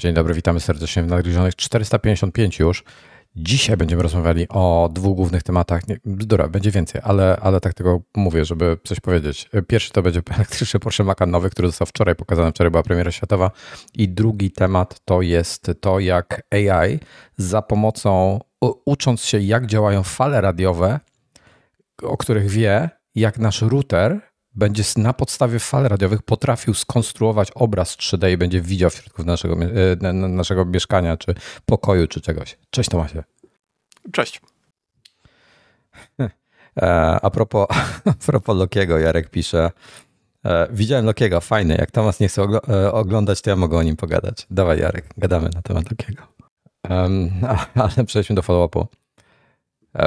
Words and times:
Dzień 0.00 0.14
dobry, 0.14 0.34
witamy 0.34 0.60
serdecznie 0.60 1.02
w 1.02 1.06
Nagryzionych 1.06 1.56
455 1.56 2.58
już. 2.58 2.84
Dzisiaj 3.36 3.76
będziemy 3.76 4.02
rozmawiali 4.02 4.46
o 4.48 4.90
dwóch 4.92 5.16
głównych 5.16 5.42
tematach. 5.42 5.88
Nie, 5.88 5.98
bzdura, 6.04 6.48
będzie 6.48 6.70
więcej, 6.70 7.00
ale, 7.04 7.36
ale 7.40 7.60
tak 7.60 7.74
tego 7.74 8.00
mówię, 8.16 8.44
żeby 8.44 8.78
coś 8.84 9.00
powiedzieć. 9.00 9.50
Pierwszy 9.68 9.90
to 9.90 10.02
będzie 10.02 10.22
elektryczny 10.36 10.80
Porsche 10.80 11.04
Macan 11.04 11.30
nowy, 11.30 11.50
który 11.50 11.68
został 11.68 11.86
wczoraj 11.86 12.16
pokazany, 12.16 12.50
wczoraj 12.50 12.70
była 12.70 12.82
premiera 12.82 13.10
światowa. 13.10 13.50
I 13.94 14.08
drugi 14.08 14.50
temat 14.50 15.00
to 15.04 15.22
jest 15.22 15.70
to, 15.80 16.00
jak 16.00 16.42
AI 16.50 16.98
za 17.36 17.62
pomocą, 17.62 18.40
ucząc 18.84 19.24
się 19.24 19.38
jak 19.38 19.66
działają 19.66 20.02
fale 20.02 20.40
radiowe, 20.40 21.00
o 22.02 22.16
których 22.16 22.48
wie, 22.48 22.90
jak 23.14 23.38
nasz 23.38 23.62
router 23.62 24.20
będzie 24.54 24.82
na 24.96 25.12
podstawie 25.12 25.58
fal 25.58 25.84
radiowych 25.84 26.22
potrafił 26.22 26.74
skonstruować 26.74 27.50
obraz 27.54 27.96
3D 27.96 28.32
i 28.32 28.36
będzie 28.36 28.60
widział 28.60 28.90
w 28.90 28.94
środku 28.94 29.24
naszego, 29.24 29.56
e, 30.02 30.12
naszego 30.12 30.64
mieszkania, 30.64 31.16
czy 31.16 31.34
pokoju, 31.66 32.06
czy 32.06 32.20
czegoś. 32.20 32.58
Cześć 32.70 32.90
Tomasie. 32.90 33.24
Cześć. 34.12 34.40
E, 36.76 37.18
a 37.22 37.30
propos, 37.30 37.66
a 38.04 38.12
propos 38.26 38.56
Lokiego, 38.56 38.98
Jarek 38.98 39.30
pisze, 39.30 39.70
e, 40.44 40.68
widziałem 40.72 41.06
Lokiego, 41.06 41.40
fajny, 41.40 41.76
jak 41.78 41.90
Tomas 41.90 42.20
nie 42.20 42.28
chce 42.28 42.42
oglądać, 42.92 43.42
to 43.42 43.50
ja 43.50 43.56
mogę 43.56 43.76
o 43.76 43.82
nim 43.82 43.96
pogadać. 43.96 44.46
Dawaj 44.50 44.78
Jarek, 44.80 45.04
gadamy 45.16 45.50
na 45.54 45.62
temat 45.62 45.90
Lokiego. 45.90 46.22
Ale 47.94 48.04
przejdźmy 48.06 48.36
do 48.36 48.42
follow-upu. 48.42 48.86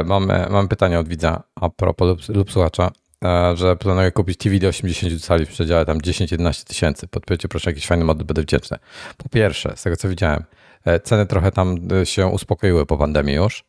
Mamy, 0.06 0.48
mamy 0.50 0.68
pytanie 0.68 1.00
od 1.00 1.08
widza 1.08 1.44
a 1.56 1.70
propos 1.70 2.08
lub, 2.08 2.38
lub 2.38 2.52
słuchacza. 2.52 2.92
E, 3.24 3.58
że 3.58 3.76
planuję 3.76 4.12
kupić 4.12 4.38
TV 4.38 4.60
do 4.60 4.68
80 4.68 5.22
cali 5.22 5.46
w 5.46 5.50
przedziale 5.50 5.86
tam 5.86 5.98
10-11 5.98 6.68
tysięcy. 6.68 7.08
Podpowiedzcie 7.08 7.48
proszę 7.48 7.70
jakiś 7.70 7.88
fajny 7.88 8.06
model, 8.06 8.26
będę 8.26 8.42
wdzięczny. 8.42 8.78
Po 9.18 9.30
pierwsze, 9.30 9.74
z 9.76 9.84
tego 9.84 9.98
co 9.98 10.10
widziałem, 10.10 10.44
e, 10.86 11.00
ceny 11.00 11.26
trochę 11.26 11.52
tam 11.52 11.78
e, 12.02 12.06
się 12.06 12.28
uspokoiły 12.28 12.86
po 12.86 12.98
pandemii 12.98 13.36
już, 13.36 13.64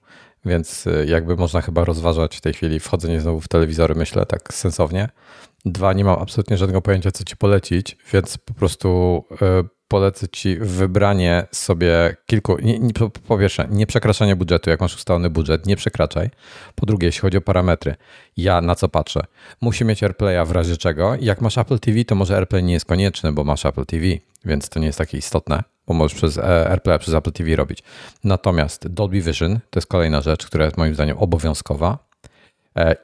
więc 0.45 0.89
jakby 1.07 1.37
można 1.37 1.61
chyba 1.61 1.85
rozważać 1.85 2.37
w 2.37 2.41
tej 2.41 2.53
chwili 2.53 2.81
wchodzenie 2.81 3.21
znowu 3.21 3.41
w 3.41 3.49
telewizory, 3.49 3.95
myślę, 3.95 4.27
tak 4.27 4.55
sensownie. 4.55 5.09
Dwa, 5.65 5.93
nie 5.93 6.05
mam 6.05 6.23
absolutnie 6.23 6.57
żadnego 6.57 6.83
pojęcia, 6.83 7.11
co 7.11 7.25
ci 7.25 7.37
polecić, 7.37 7.97
więc 8.13 8.39
po 8.39 8.55
prostu 8.55 9.25
polecę 9.95 10.28
Ci 10.28 10.56
wybranie 10.61 11.47
sobie 11.53 12.17
kilku. 12.27 12.59
Nie, 12.62 12.78
nie, 12.78 12.92
po 13.28 13.39
pierwsze, 13.39 13.69
nie 13.70 13.87
przekraczanie 13.87 14.36
budżetu, 14.36 14.70
jak 14.70 14.81
masz 14.81 14.95
ustalony 14.95 15.31
budżet, 15.31 15.67
nie 15.67 15.77
przekraczaj. 15.77 16.31
Po 16.75 16.86
drugie, 16.86 17.06
jeśli 17.06 17.20
chodzi 17.20 17.36
o 17.36 17.41
parametry, 17.41 17.95
ja 18.36 18.61
na 18.61 18.75
co 18.75 18.89
patrzę? 18.89 19.20
Musi 19.61 19.84
mieć 19.84 20.03
AirPlaya 20.03 20.47
w 20.47 20.51
razie 20.51 20.77
czego. 20.77 21.14
Jak 21.20 21.41
masz 21.41 21.59
Apple 21.59 21.78
TV, 21.78 22.05
to 22.05 22.14
może 22.14 22.36
AirPlay 22.36 22.62
nie 22.62 22.73
jest 22.73 22.86
konieczny, 22.86 23.33
bo 23.33 23.45
masz 23.45 23.67
Apple 23.67 23.86
TV, 23.86 24.05
więc 24.45 24.69
to 24.69 24.81
nie 24.81 24.86
jest 24.86 24.98
takie 24.98 25.19
istotne, 25.19 25.62
bo 25.86 25.95
możesz 25.95 26.14
przez 26.14 26.39
e, 26.39 26.70
AirPlay 26.70 26.98
przez 26.98 27.14
Apple 27.14 27.33
TV 27.33 27.56
robić. 27.56 27.83
Natomiast 28.25 28.89
Dolby 28.89 29.20
Vision 29.20 29.58
to 29.70 29.79
jest 29.79 29.89
kolejna 29.89 30.20
rzecz, 30.20 30.47
która 30.47 30.64
jest 30.64 30.77
moim 30.77 30.95
zdaniem 30.95 31.19
obowiązkowa. 31.19 31.98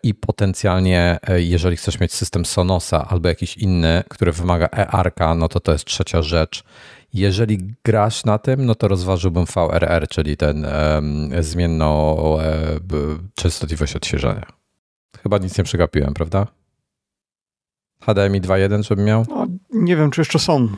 I 0.02 0.14
potencjalnie, 0.14 1.18
e, 1.28 1.42
jeżeli 1.42 1.76
chcesz 1.76 2.00
mieć 2.00 2.14
system 2.14 2.44
Sonosa 2.44 3.08
albo 3.08 3.28
jakiś 3.28 3.56
inny, 3.56 4.02
który 4.08 4.32
wymaga 4.32 4.68
ERK, 4.72 5.18
no 5.36 5.48
to 5.48 5.60
to 5.60 5.72
jest 5.72 5.84
trzecia 5.84 6.22
rzecz. 6.22 6.64
Jeżeli 7.12 7.74
grasz 7.84 8.24
na 8.24 8.38
tym, 8.38 8.66
no 8.66 8.74
to 8.74 8.88
rozważyłbym 8.88 9.44
VRR, 9.44 10.08
czyli 10.08 10.36
ten 10.36 10.64
um, 10.64 11.42
zmienną 11.42 12.16
e, 12.40 12.80
częstotliwość 13.34 13.96
odświeżania. 13.96 14.46
Chyba 15.22 15.38
nic 15.38 15.58
nie 15.58 15.64
przegapiłem, 15.64 16.14
prawda? 16.14 16.46
HDMI 18.02 18.40
2.1, 18.40 18.82
żebym 18.82 19.04
miał? 19.04 19.26
No, 19.28 19.46
nie 19.72 19.96
wiem, 19.96 20.10
czy 20.10 20.20
jeszcze 20.20 20.38
są. 20.38 20.68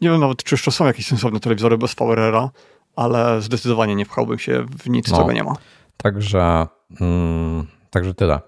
Nie 0.00 0.10
wiem 0.10 0.20
nawet, 0.20 0.44
czy 0.44 0.54
jeszcze 0.54 0.70
są 0.70 0.86
jakieś 0.86 1.06
sensowne 1.06 1.40
telewizory 1.40 1.78
bez 1.78 1.94
VRR-a, 1.94 2.50
ale 2.96 3.42
zdecydowanie 3.42 3.94
nie 3.94 4.06
pchałbym 4.06 4.38
się 4.38 4.66
w 4.78 4.90
nic, 4.90 5.10
no, 5.10 5.18
czego 5.18 5.32
nie 5.32 5.44
ma. 5.44 5.54
Także 5.96 6.66
mm, 7.00 7.66
Także 7.94 8.14
tyle. 8.14 8.40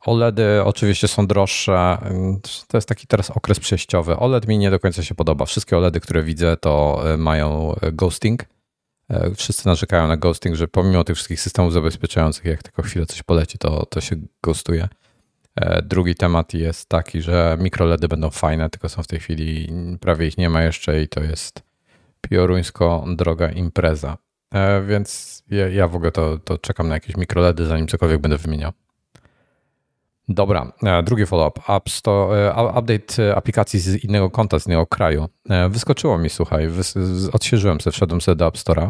OLEDy 0.00 0.64
oczywiście 0.64 1.08
są 1.08 1.26
droższe. 1.26 1.98
To 2.68 2.76
jest 2.76 2.88
taki 2.88 3.06
teraz 3.06 3.30
okres 3.30 3.60
przejściowy. 3.60 4.16
OLED 4.16 4.48
mi 4.48 4.58
nie 4.58 4.70
do 4.70 4.80
końca 4.80 5.02
się 5.02 5.14
podoba. 5.14 5.44
Wszystkie 5.44 5.76
OLEDy, 5.76 6.00
które 6.00 6.22
widzę, 6.22 6.56
to 6.56 7.02
e, 7.12 7.16
mają 7.16 7.74
e, 7.80 7.92
ghosting. 7.92 8.44
E, 9.10 9.34
wszyscy 9.34 9.66
narzekają 9.66 10.08
na 10.08 10.16
ghosting, 10.16 10.56
że 10.56 10.68
pomimo 10.68 11.04
tych 11.04 11.16
wszystkich 11.16 11.40
systemów 11.40 11.72
zabezpieczających, 11.72 12.44
jak 12.44 12.62
tylko 12.62 12.82
chwilę 12.82 13.06
coś 13.06 13.22
poleci, 13.22 13.58
to, 13.58 13.86
to 13.86 14.00
się 14.00 14.16
ghostuje. 14.42 14.88
Drugi 15.82 16.14
temat 16.14 16.54
jest 16.54 16.88
taki, 16.88 17.22
że 17.22 17.56
mikroledy 17.60 18.08
będą 18.08 18.30
fajne, 18.30 18.70
tylko 18.70 18.88
są 18.88 19.02
w 19.02 19.06
tej 19.06 19.20
chwili, 19.20 19.72
prawie 20.00 20.26
ich 20.26 20.38
nie 20.38 20.50
ma 20.50 20.62
jeszcze 20.62 21.02
i 21.02 21.08
to 21.08 21.22
jest 21.22 21.62
pioruńsko 22.20 23.04
droga 23.16 23.50
impreza. 23.50 24.16
Więc 24.86 25.42
ja, 25.50 25.68
ja 25.68 25.88
w 25.88 25.96
ogóle 25.96 26.12
to, 26.12 26.38
to 26.38 26.58
czekam 26.58 26.88
na 26.88 26.94
jakieś 26.94 27.16
mikroledy, 27.16 27.66
zanim 27.66 27.86
cokolwiek 27.86 28.20
będę 28.20 28.38
wymieniał. 28.38 28.72
Dobra, 30.28 30.72
e, 30.82 31.02
drugi 31.02 31.26
follow-up. 31.26 31.60
E, 31.68 32.68
update 32.78 33.36
aplikacji 33.36 33.80
z 33.80 34.04
innego 34.04 34.30
konta, 34.30 34.58
z 34.58 34.66
innego 34.66 34.86
kraju. 34.86 35.28
E, 35.50 35.68
wyskoczyło 35.68 36.18
mi, 36.18 36.30
słuchaj, 36.30 36.68
odświeżyłem 37.32 37.80
sobie, 37.80 37.94
wszedłem 37.94 38.20
sobie 38.20 38.36
do 38.36 38.46
App 38.46 38.56
Store'a. 38.56 38.88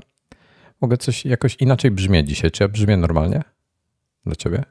Mogę 0.81 0.97
coś 0.97 1.25
jakoś 1.25 1.57
inaczej 1.57 1.91
brzmieć 1.91 2.29
dzisiaj. 2.29 2.51
Czy 2.51 2.65
ja 2.65 2.69
brzmię 2.69 2.97
normalnie? 2.97 3.43
Dla 4.27 4.35
ciebie? 4.37 4.65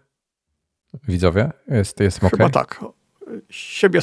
Widzowie? 1.08 1.52
Jest, 1.68 2.00
jestem 2.00 2.30
Chyba 2.30 2.50
tak. 2.50 2.86
Siebie, 3.50 4.00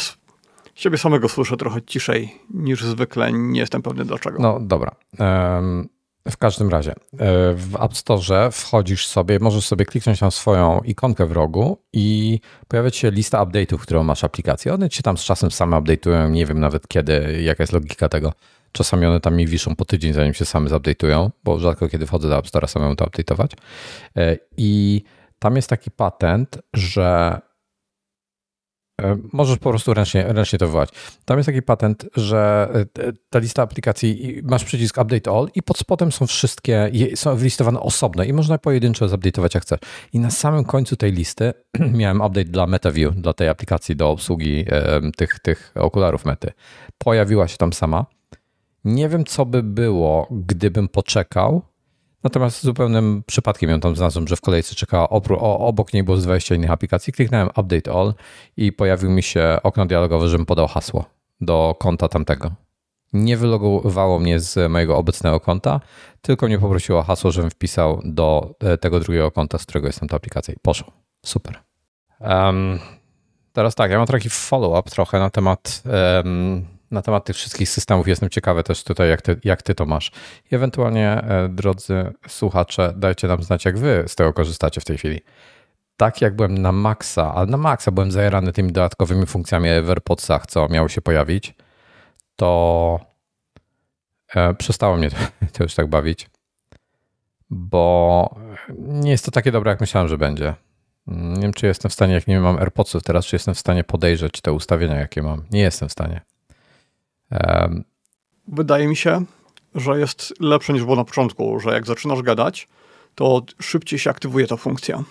siebie 0.75 0.99
samego 0.99 1.29
słyszę 1.29 1.57
trochę 1.57 1.83
ciszej 1.83 2.35
niż 2.51 2.85
zwykle. 2.85 3.33
Nie 3.33 3.61
jestem 3.61 3.83
pewny 3.83 4.05
dlaczego. 4.05 4.43
No 4.43 4.61
dobra. 4.61 4.95
Um, 5.19 5.89
w 6.29 6.37
każdym 6.37 6.69
razie, 6.69 6.93
e, 6.93 6.97
w 7.55 7.77
App 7.81 7.97
Store 7.97 8.51
wchodzisz 8.51 9.07
sobie, 9.07 9.39
możesz 9.39 9.67
sobie 9.67 9.85
kliknąć 9.85 10.21
na 10.21 10.31
swoją 10.31 10.81
ikonkę 10.81 11.27
w 11.27 11.33
rogu 11.33 11.83
i 11.93 12.41
pojawia 12.69 12.91
się 12.91 13.11
lista 13.11 13.45
update'ów, 13.45 13.79
którą 13.79 14.03
masz 14.03 14.25
aplikację. 14.25 14.75
One 14.75 14.89
ci 14.89 15.03
tam 15.03 15.19
z 15.19 15.25
czasem 15.25 15.51
same 15.51 15.77
update'ują, 15.77 16.31
nie 16.31 16.47
wiem 16.47 16.61
nawet 16.61 16.89
kiedy, 16.89 17.43
jaka 17.43 17.63
jest 17.63 17.73
logika 17.73 18.09
tego. 18.09 18.33
Czasami 18.73 19.07
one 19.07 19.21
tam 19.21 19.37
mi 19.37 19.47
wiszą 19.47 19.77
po 19.77 19.85
tydzień, 19.85 20.13
zanim 20.13 20.35
się 20.35 20.45
same 20.45 20.71
zupdate'ują, 20.71 21.31
bo 21.45 21.59
rzadko 21.59 21.89
kiedy 21.89 22.07
wchodzę 22.07 22.29
do 22.29 22.39
App 22.39 22.47
Store'a 22.47 22.67
samemu 22.67 22.97
to 22.97 23.05
update'ować. 23.05 23.49
E, 24.17 24.37
I 24.57 25.03
tam 25.39 25.57
jest 25.57 25.71
taki 25.71 25.91
patent, 25.91 26.59
że 26.75 27.41
możesz 29.33 29.59
po 29.59 29.71
prostu 29.71 29.95
ręcznie, 29.95 30.25
ręcznie 30.29 30.59
to 30.59 30.67
wywołać. 30.67 30.89
Tam 31.25 31.39
jest 31.39 31.47
taki 31.47 31.63
patent, 31.63 32.07
że 32.17 32.69
e, 32.99 33.13
ta 33.31 33.39
lista 33.39 33.63
aplikacji, 33.63 34.41
masz 34.43 34.65
przycisk 34.65 34.99
Update 34.99 35.31
All 35.31 35.49
i 35.55 35.63
pod 35.63 35.79
spodem 35.79 36.13
są 36.13 36.27
wszystkie, 36.27 36.91
są 37.15 37.37
wylistowane 37.37 37.81
osobno 37.81 38.25
i 38.25 38.33
można 38.33 38.59
pojedynczo 38.59 39.07
zupdate'ować 39.07 39.55
jak 39.55 39.63
chcesz. 39.63 39.81
I 40.13 40.21
na 40.21 40.31
samym 40.31 40.65
końcu 40.65 40.97
tej 40.97 41.13
listy 41.13 41.53
miałem 42.01 42.21
update 42.21 42.45
dla 42.45 42.67
MetaView, 42.67 43.17
dla 43.17 43.33
tej 43.33 43.49
aplikacji 43.49 43.97
do 43.97 44.11
obsługi 44.11 44.65
tych, 45.17 45.39
tych 45.39 45.73
okularów 45.75 46.25
Mety. 46.25 46.53
Pojawiła 46.99 47.49
się 47.49 47.57
tam 47.57 47.73
sama. 47.73 48.07
Nie 48.85 49.09
wiem, 49.09 49.25
co 49.25 49.47
by 49.47 49.63
było, 49.63 50.29
gdybym 50.31 50.89
poczekał, 50.89 51.63
Natomiast 52.25 52.63
zupełnym 52.63 53.23
przypadkiem 53.27 53.71
ją 53.71 53.81
tam 53.81 53.97
znalazłem, 53.97 54.29
że 54.29 54.37
w 54.37 54.41
kolejce 54.41 54.75
czekała 54.75 55.09
obok 55.39 55.93
niej 55.93 56.03
było 56.03 56.17
20 56.17 56.55
innych 56.55 56.71
aplikacji. 56.71 57.13
Kliknąłem 57.13 57.49
Update 57.49 57.93
All 57.93 58.15
i 58.57 58.73
pojawił 58.73 59.11
mi 59.11 59.23
się 59.23 59.59
okno 59.63 59.87
dialogowe, 59.87 60.29
żebym 60.29 60.47
podał 60.47 60.69
hasło 60.69 61.05
do 61.41 61.77
konta 61.79 62.09
tamtego. 62.09 62.51
Nie 63.13 63.37
wylogowało 63.37 64.19
mnie 64.19 64.41
z 64.41 64.71
mojego 64.71 64.97
obecnego 64.97 65.41
konta, 65.41 65.81
tylko 66.23 66.47
mnie 66.47 66.59
poprosiło 66.59 66.99
o 66.99 67.03
hasło, 67.03 67.31
żebym 67.31 67.51
wpisał 67.51 68.01
do 68.05 68.55
e, 68.61 68.79
tego 68.79 69.01
drugiego 69.01 69.31
konta, 69.31 69.59
z 69.59 69.63
którego 69.63 69.87
jestem 69.87 70.09
ta 70.09 70.17
aplikacja 70.17 70.55
i 70.55 70.57
poszło. 70.63 70.93
Super. 71.27 71.59
Um, 72.21 72.79
teraz 73.53 73.75
tak, 73.75 73.91
ja 73.91 73.99
mam 73.99 74.07
taki 74.07 74.31
follow-up 74.31 74.91
trochę 74.91 75.19
na 75.19 75.31
temat 75.31 75.83
um, 76.25 76.65
na 76.91 77.03
temat 77.03 77.25
tych 77.25 77.37
wszystkich 77.37 77.69
systemów. 77.69 78.09
Jestem 78.09 78.29
ciekawy 78.29 78.63
też 78.63 78.85
tutaj, 78.85 79.09
jak 79.09 79.23
ty, 79.23 79.41
jak 79.45 79.63
ty 79.63 79.75
to 79.75 79.87
masz. 79.87 80.13
I 80.51 80.55
ewentualnie, 80.55 81.11
e, 81.11 81.49
drodzy 81.49 82.13
słuchacze, 82.29 82.93
dajcie 82.97 83.29
nam 83.29 83.43
znać, 83.43 83.65
jak 83.65 83.79
wy 83.79 84.05
z 84.07 84.15
tego 84.15 84.33
korzystacie 84.33 84.81
w 84.81 84.85
tej 84.85 84.99
chwili. 84.99 85.21
Tak 85.97 86.21
jak 86.21 86.37
byłem 86.37 86.59
na 86.59 86.73
maksa, 86.73 87.35
ale 87.35 87.47
na 87.47 87.57
maksa 87.57 87.91
byłem 87.91 88.11
zajerany 88.11 88.53
tymi 88.53 88.73
dodatkowymi 88.73 89.27
funkcjami 89.27 89.69
w 89.83 89.91
AirPodsach, 89.91 90.47
co 90.47 90.69
miało 90.69 90.89
się 90.89 91.01
pojawić, 91.01 91.55
to 92.37 93.01
e, 94.35 94.55
przestało 94.55 94.97
mnie 94.97 95.11
to, 95.11 95.17
to 95.53 95.63
już 95.63 95.75
tak 95.75 95.87
bawić, 95.87 96.31
bo 97.51 98.35
nie 98.79 99.11
jest 99.11 99.25
to 99.25 99.31
takie 99.31 99.53
dobre, 99.53 99.71
jak 99.71 99.81
myślałem, 99.81 100.09
że 100.09 100.19
będzie. 100.19 100.55
Nie 101.07 101.43
wiem, 101.43 101.53
czy 101.53 101.67
jestem 101.67 101.91
w 101.91 101.95
stanie, 101.95 102.15
jak 102.15 102.27
nie 102.27 102.41
mam 102.41 102.59
AirPodsów 102.59 103.03
teraz, 103.03 103.27
czy 103.27 103.37
jestem 103.37 103.55
w 103.55 103.59
stanie 103.59 103.85
podejrzeć 103.85 104.41
te 104.41 104.53
ustawienia, 104.53 104.97
jakie 104.97 105.23
mam. 105.23 105.43
Nie 105.51 105.61
jestem 105.61 105.89
w 105.89 105.93
stanie. 105.93 106.21
Wydaje 108.49 108.89
mi 108.89 108.97
się, 108.97 109.25
że 109.75 109.99
jest 109.99 110.41
lepsze 110.41 110.73
niż 110.73 110.85
było 110.85 110.97
na 110.97 111.05
początku, 111.05 111.61
że 111.61 111.71
jak 111.71 111.87
zaczynasz 111.87 112.23
gadać, 112.23 112.69
to 113.15 113.43
szybciej 113.61 113.99
się 113.99 114.11
aktywuje 114.11 114.47
ta 114.47 114.57
funkcja. 114.57 115.03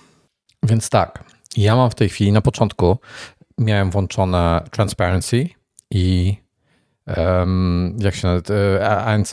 Więc 0.63 0.89
tak, 0.89 1.23
ja 1.57 1.75
mam 1.75 1.91
w 1.91 1.95
tej 1.95 2.09
chwili 2.09 2.31
na 2.31 2.41
początku 2.41 2.97
miałem 3.57 3.91
włączone 3.91 4.63
transparency 4.71 5.49
i 5.91 6.35
um, 7.17 7.97
jak 7.99 8.15
się 8.15 8.27
nazywa, 8.27 8.53
e, 8.53 9.05
ANC, 9.05 9.31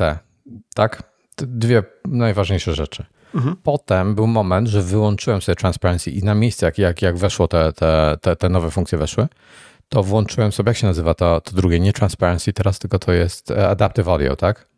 tak? 0.75 1.03
Dwie 1.37 1.83
najważniejsze 2.05 2.75
rzeczy. 2.75 3.07
Mhm. 3.35 3.57
Potem 3.63 4.15
był 4.15 4.27
moment, 4.27 4.69
że 4.69 4.83
wyłączyłem 4.83 5.43
sobie 5.43 5.57
transparency 5.57 6.11
i 6.11 6.23
na 6.23 6.35
miejsce, 6.35 6.67
jak, 6.67 6.79
jak, 6.79 7.03
jak 7.03 7.17
weszło 7.17 7.49
te, 7.49 7.73
te, 7.73 8.17
te, 8.21 8.37
te 8.37 8.49
nowe 8.49 8.71
funkcje 8.71 8.99
weszły, 8.99 9.29
to 9.89 10.03
włączyłem 10.03 10.53
sobie, 10.53 10.71
jak 10.71 10.77
się 10.77 10.87
nazywa 10.87 11.15
to, 11.15 11.41
to 11.41 11.57
drugie, 11.57 11.81
nie 11.81 11.93
transparency 11.93 12.53
teraz, 12.53 12.79
tylko 12.79 12.99
to 12.99 13.13
jest 13.13 13.51
e, 13.51 13.69
adaptive 13.69 14.09
audio, 14.09 14.37
tak? 14.37 14.69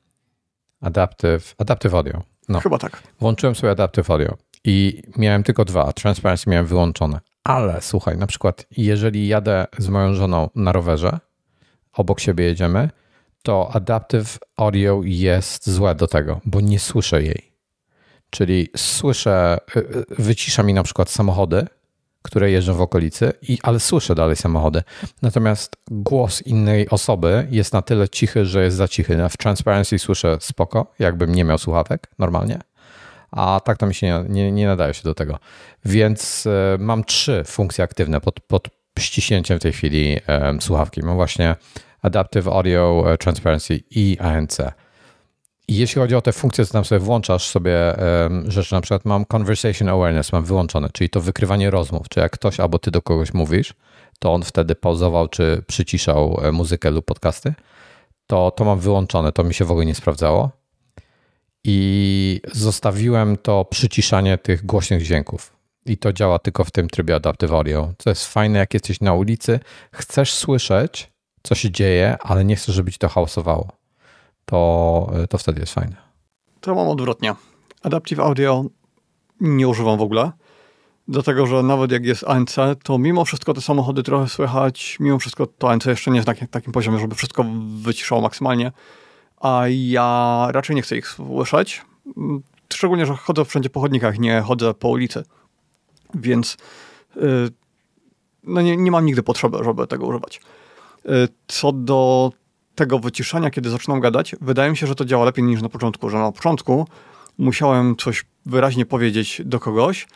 Adaptive, 0.81 1.55
adaptive 1.59 1.95
audio. 1.95 2.23
No. 2.49 2.61
Chyba 2.61 2.79
tak. 2.79 3.03
Włączyłem 3.21 3.55
sobie 3.55 3.71
adaptive 3.71 4.11
audio 4.11 4.37
i 4.65 5.03
miałem 5.17 5.43
tylko 5.43 5.65
dwa, 5.65 5.93
transparency 5.93 6.51
miałem 6.51 6.67
wyłączone. 6.67 7.21
Ale 7.45 7.83
słuchaj, 7.83 8.17
na 8.17 8.27
przykład 8.27 8.67
jeżeli 8.77 9.29
jadę 9.29 9.67
z 9.79 9.89
moją 9.89 10.15
żoną 10.15 10.49
na 10.55 10.73
rowerze, 10.73 11.19
obok 11.93 12.21
siebie 12.21 12.45
jedziemy, 12.45 12.91
to 13.43 13.71
adaptive 13.73 14.39
audio 14.57 15.01
jest 15.05 15.71
złe 15.71 15.95
do 15.95 16.07
tego, 16.07 16.41
bo 16.45 16.61
nie 16.61 16.79
słyszę 16.79 17.23
jej. 17.23 17.53
Czyli 18.31 18.69
słyszę, 18.77 19.59
y, 19.77 19.79
y, 19.79 20.05
wycisza 20.19 20.63
mi 20.63 20.75
na 20.75 20.83
przykład 20.83 21.11
samochody, 21.11 21.67
które 22.23 22.51
jeżdżą 22.51 22.75
w 22.75 22.81
okolicy, 22.81 23.33
i, 23.43 23.59
ale 23.63 23.81
słyszę 23.81 24.15
dalej 24.15 24.37
samochody. 24.37 24.83
Natomiast 25.23 25.77
głos 25.91 26.43
innej 26.43 26.89
osoby 26.89 27.47
jest 27.51 27.73
na 27.73 27.83
tyle 27.83 28.09
cichy, 28.09 28.47
że 28.47 28.65
jest 28.65 28.77
za 28.77 28.89
cichy. 28.89 29.29
W 29.31 29.37
Transparency 29.37 29.99
słyszę 29.99 30.37
spoko, 30.41 30.93
jakbym 30.99 31.35
nie 31.35 31.45
miał 31.45 31.59
słuchawek 31.59 32.11
normalnie, 32.19 32.59
a 33.31 33.61
tak 33.65 33.79
to 33.79 33.87
mi 33.87 33.95
się 33.95 34.07
nie, 34.07 34.25
nie, 34.29 34.53
nie 34.53 34.67
nadaje 34.67 34.95
się 34.95 35.03
do 35.03 35.15
tego. 35.15 35.39
Więc 35.85 36.47
y, 36.47 36.51
mam 36.79 37.05
trzy 37.05 37.43
funkcje 37.47 37.85
aktywne 37.85 38.21
pod, 38.21 38.41
pod 38.41 38.69
ściśnięciem 38.99 39.59
w 39.59 39.63
tej 39.63 39.73
chwili 39.73 40.17
słuchawki. 40.61 41.03
Mam 41.03 41.17
właśnie 41.17 41.57
Adaptive 42.03 42.49
Audio 42.49 43.05
e, 43.13 43.19
Transparency 43.19 43.81
i 43.91 44.17
ANC. 44.21 44.59
Jeśli 45.69 46.01
chodzi 46.01 46.15
o 46.15 46.23
te 46.23 46.33
funkcje, 46.33 46.67
to 46.67 46.73
tam 46.73 46.85
sobie 46.85 46.99
włączasz 46.99 47.47
sobie 47.47 47.97
um, 48.23 48.51
rzeczy, 48.51 48.75
na 48.75 48.81
przykład 48.81 49.05
mam 49.05 49.25
Conversation 49.25 49.89
Awareness, 49.89 50.33
mam 50.33 50.45
wyłączone, 50.45 50.89
czyli 50.93 51.11
to 51.11 51.21
wykrywanie 51.21 51.71
rozmów, 51.71 52.09
czy 52.09 52.21
jak 52.21 52.33
ktoś 52.33 52.61
albo 52.61 52.79
ty 52.79 52.91
do 52.91 53.03
kogoś 53.03 53.35
mówisz, 53.35 53.75
to 54.19 54.33
on 54.33 54.43
wtedy 54.43 54.75
pauzował, 54.75 55.29
czy 55.29 55.63
przyciszał 55.67 56.41
e, 56.43 56.53
muzykę 56.53 56.91
lub 56.91 57.05
podcasty, 57.05 57.55
to 58.27 58.51
to 58.51 58.65
mam 58.65 58.79
wyłączone, 58.79 59.33
to 59.33 59.45
mi 59.45 59.55
się 59.55 59.65
w 59.65 59.71
ogóle 59.71 59.87
nie 59.87 59.95
sprawdzało. 59.95 60.51
I 61.65 62.41
zostawiłem 62.53 63.37
to 63.37 63.65
przyciszanie 63.65 64.39
tych 64.39 64.67
głośnych 64.67 65.03
dźwięków. 65.03 65.53
I 65.87 65.99
to 65.99 66.13
działa 66.13 66.39
tylko 66.39 66.65
w 66.65 66.71
tym 66.71 66.89
trybie 66.89 67.15
Adaptive 67.15 67.53
Audio. 67.53 67.93
Co 67.99 68.11
jest 68.11 68.27
fajne, 68.27 68.59
jak 68.59 68.75
jesteś 68.75 69.01
na 69.01 69.15
ulicy, 69.15 69.61
chcesz 69.93 70.33
słyszeć, 70.35 71.13
co 71.43 71.55
się 71.55 71.71
dzieje, 71.71 72.17
ale 72.21 72.45
nie 72.45 72.57
chcesz, 72.57 72.75
żeby 72.75 72.93
ci 72.93 72.99
to 72.99 73.09
hałasowało, 73.09 73.69
to, 74.49 75.11
to 75.31 75.39
wtedy 75.39 75.61
jest 75.61 75.75
fajne. 75.75 75.97
To 76.61 76.75
mam 76.75 76.89
odwrotnie. 76.89 77.35
Adaptive 77.83 78.21
Audio 78.21 78.65
nie 79.41 79.69
używam 79.69 79.99
w 79.99 80.03
ogóle, 80.03 80.33
dlatego 81.09 81.47
że 81.47 81.63
nawet 81.63 81.93
jak 81.93 82.05
jest 82.05 82.25
ANC, 82.25 82.57
to 82.83 82.99
mimo 82.99 83.25
wszystko 83.25 83.55
te 83.55 83.61
samochody 83.61 84.03
trochę 84.03 84.29
słychać, 84.29 84.97
mimo 85.01 85.19
wszystko 85.19 85.47
to 85.47 85.71
ANC 85.71 85.85
jeszcze 85.85 86.11
nie 86.11 86.17
jest 86.17 86.29
na 86.29 86.35
takim 86.51 86.73
poziomie, 86.73 86.99
żeby 86.99 87.15
wszystko 87.15 87.45
wyciszało 87.83 88.23
maksymalnie, 88.23 88.73
a 89.41 89.63
ja 89.69 90.49
raczej 90.51 90.77
nie 90.77 90.83
chcę 90.83 90.97
ich 90.97 91.09
słyszeć, 91.09 91.83
szczególnie, 92.73 93.07
że 93.07 93.15
chodzę 93.15 93.45
wszędzie 93.45 93.71
po 93.71 93.81
chodnikach, 93.81 94.19
nie 94.19 94.41
chodzę 94.41 94.75
po 94.75 94.89
ulicy, 94.89 95.25
więc 96.15 96.57
yy, 97.17 97.49
no 98.45 98.61
nie, 98.61 98.77
nie 98.77 98.91
mam 98.91 99.07
nigdy 99.07 99.23
potrzeby, 99.23 99.59
żeby 99.65 99.87
tego 99.87 100.07
używać. 100.07 100.41
Y, 101.07 101.11
co 101.49 101.73
do 101.73 102.33
tego 102.79 102.99
wyciszania, 102.99 103.51
kiedy 103.51 103.71
zaczynam 103.71 104.01
gadać, 104.01 104.37
wydaje 104.41 104.71
mi 104.71 104.77
się, 104.77 104.87
że 104.87 104.95
to 104.95 105.05
działa 105.05 105.25
lepiej 105.25 105.45
niż 105.45 105.63
na 105.63 105.69
początku, 105.69 106.11
że 106.11 106.19
na 106.19 106.33
początku 106.33 106.87
musiałem 107.39 107.97
coś 107.97 108.25
wyraźnie 108.47 108.87
powiedzieć 108.87 109.43
do 109.45 109.61
kogoś, 109.61 110.07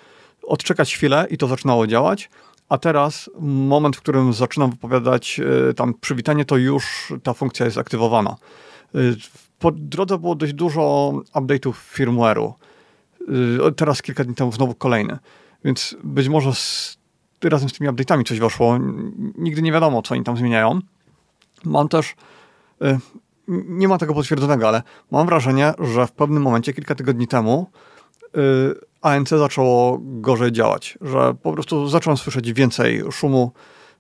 odczekać 0.43 0.95
chwilę 0.95 1.27
i 1.31 1.39
to 1.39 1.47
zaczynało 1.47 1.87
działać, 1.87 2.31
a 2.69 2.79
teraz 2.79 3.31
moment, 3.41 3.97
w 3.97 4.01
którym 4.01 4.33
zaczynam 4.33 4.71
wypowiadać 4.71 5.41
y, 5.71 5.75
tam 5.75 5.95
przywitanie, 5.95 6.45
to 6.45 6.57
już 6.57 7.13
ta 7.23 7.33
funkcja 7.35 7.67
jest 7.67 7.79
aktywowana. 7.79 8.37
Y, 8.95 9.17
po 9.59 9.73
drodze 9.73 10.19
było 10.19 10.35
dość 10.35 10.53
dużo 10.53 11.13
update'ów 11.35 11.73
firmware'u. 11.73 12.53
Teraz 13.77 14.03
kilka 14.03 14.25
dni 14.25 14.35
temu 14.35 14.53
znowu 14.53 14.75
kolejny. 14.75 15.19
Więc 15.65 15.97
być 16.05 16.29
może 16.29 16.55
z 16.55 16.99
razem 17.45 17.69
z 17.69 17.73
tymi 17.73 17.91
update'ami 17.91 18.25
coś 18.25 18.41
weszło. 18.41 18.79
Nigdy 19.39 19.63
nie 19.63 19.73
wiadomo, 19.73 20.03
co 20.03 20.15
oni 20.15 20.25
tam 20.25 20.37
zmieniają. 20.37 20.81
Mam 21.65 21.89
też, 21.89 22.11
y, 22.11 22.15
nie 23.49 23.89
ma 23.89 23.99
tego 23.99 24.15
potwierdzonego, 24.15 24.69
ale 24.69 24.83
mam 25.11 25.27
wrażenie, 25.27 25.75
że 25.79 26.07
w 26.07 26.13
pewnym 26.13 26.43
momencie, 26.43 26.73
kilka 26.73 26.95
tygodni 26.95 27.29
temu, 27.29 27.71
y, 28.37 28.75
ANC 29.01 29.29
zaczęło 29.29 29.99
gorzej 30.03 30.53
działać, 30.53 30.99
że 31.01 31.35
po 31.43 31.53
prostu 31.53 31.89
zacząłem 31.89 32.17
słyszeć 32.17 32.53
więcej 32.53 33.03
szumu, 33.13 33.53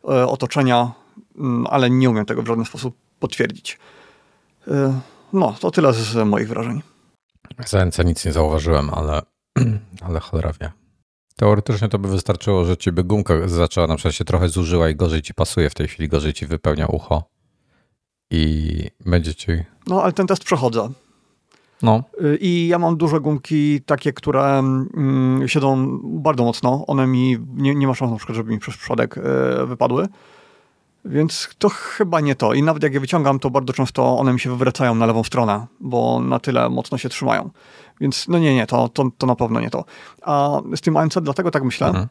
y, 0.04 0.06
otoczenia, 0.06 0.92
mm, 1.38 1.66
ale 1.70 1.90
nie 1.90 2.10
umiem 2.10 2.26
tego 2.26 2.42
w 2.42 2.46
żaden 2.46 2.64
sposób 2.64 2.96
potwierdzić. 3.18 3.78
No, 5.32 5.54
to 5.60 5.70
tyle 5.70 5.92
z 5.92 6.28
moich 6.28 6.48
wrażeń. 6.48 6.82
Z 7.66 7.74
ANC 7.74 7.98
nic 8.04 8.24
nie 8.24 8.32
zauważyłem, 8.32 8.90
ale, 8.90 9.22
ale 10.06 10.20
cholera 10.20 10.52
wie. 10.60 10.72
Teoretycznie 11.36 11.88
to 11.88 11.98
by 11.98 12.08
wystarczyło, 12.08 12.64
że 12.64 12.76
ci 12.76 12.92
by 12.92 13.04
gumka 13.04 13.34
zaczęła 13.48 13.86
na 13.86 13.96
przykład 13.96 14.14
się 14.14 14.24
trochę 14.24 14.48
zużyła 14.48 14.88
i 14.88 14.94
gorzej 14.94 15.22
ci 15.22 15.34
pasuje 15.34 15.70
w 15.70 15.74
tej 15.74 15.88
chwili, 15.88 16.08
gorzej 16.08 16.32
ci 16.32 16.46
wypełnia 16.46 16.86
ucho 16.86 17.31
i 18.32 18.90
będzie 19.06 19.34
ci... 19.34 19.52
No, 19.86 20.02
ale 20.02 20.12
ten 20.12 20.26
test 20.26 20.44
przechodzę. 20.44 20.88
No. 21.82 22.02
Y, 22.20 22.38
I 22.40 22.68
ja 22.68 22.78
mam 22.78 22.96
duże 22.96 23.20
gumki, 23.20 23.80
takie, 23.80 24.12
które 24.12 24.58
mm, 24.58 25.48
siedzą 25.48 25.98
bardzo 26.02 26.44
mocno. 26.44 26.86
One 26.86 27.06
mi, 27.06 27.38
nie, 27.54 27.74
nie 27.74 27.86
ma 27.86 27.94
szans 27.94 28.12
na 28.12 28.16
przykład, 28.16 28.36
żeby 28.36 28.52
mi 28.52 28.58
przez 28.58 28.76
przodek 28.76 29.18
y, 29.18 29.22
wypadły. 29.66 30.08
Więc 31.04 31.48
to 31.58 31.68
chyba 31.68 32.20
nie 32.20 32.34
to. 32.34 32.54
I 32.54 32.62
nawet 32.62 32.82
jak 32.82 32.94
je 32.94 33.00
wyciągam, 33.00 33.38
to 33.38 33.50
bardzo 33.50 33.72
często 33.72 34.18
one 34.18 34.32
mi 34.32 34.40
się 34.40 34.50
wywracają 34.50 34.94
na 34.94 35.06
lewą 35.06 35.24
stronę, 35.24 35.66
bo 35.80 36.20
na 36.20 36.38
tyle 36.38 36.68
mocno 36.68 36.98
się 36.98 37.08
trzymają. 37.08 37.50
Więc 38.00 38.28
no 38.28 38.38
nie, 38.38 38.54
nie, 38.54 38.66
to, 38.66 38.88
to, 38.88 39.10
to 39.18 39.26
na 39.26 39.34
pewno 39.34 39.60
nie 39.60 39.70
to. 39.70 39.84
A 40.22 40.60
z 40.76 40.80
tym 40.80 40.96
ANC 40.96 41.14
dlatego 41.22 41.50
tak 41.50 41.64
myślę, 41.64 41.86
mhm. 41.86 42.08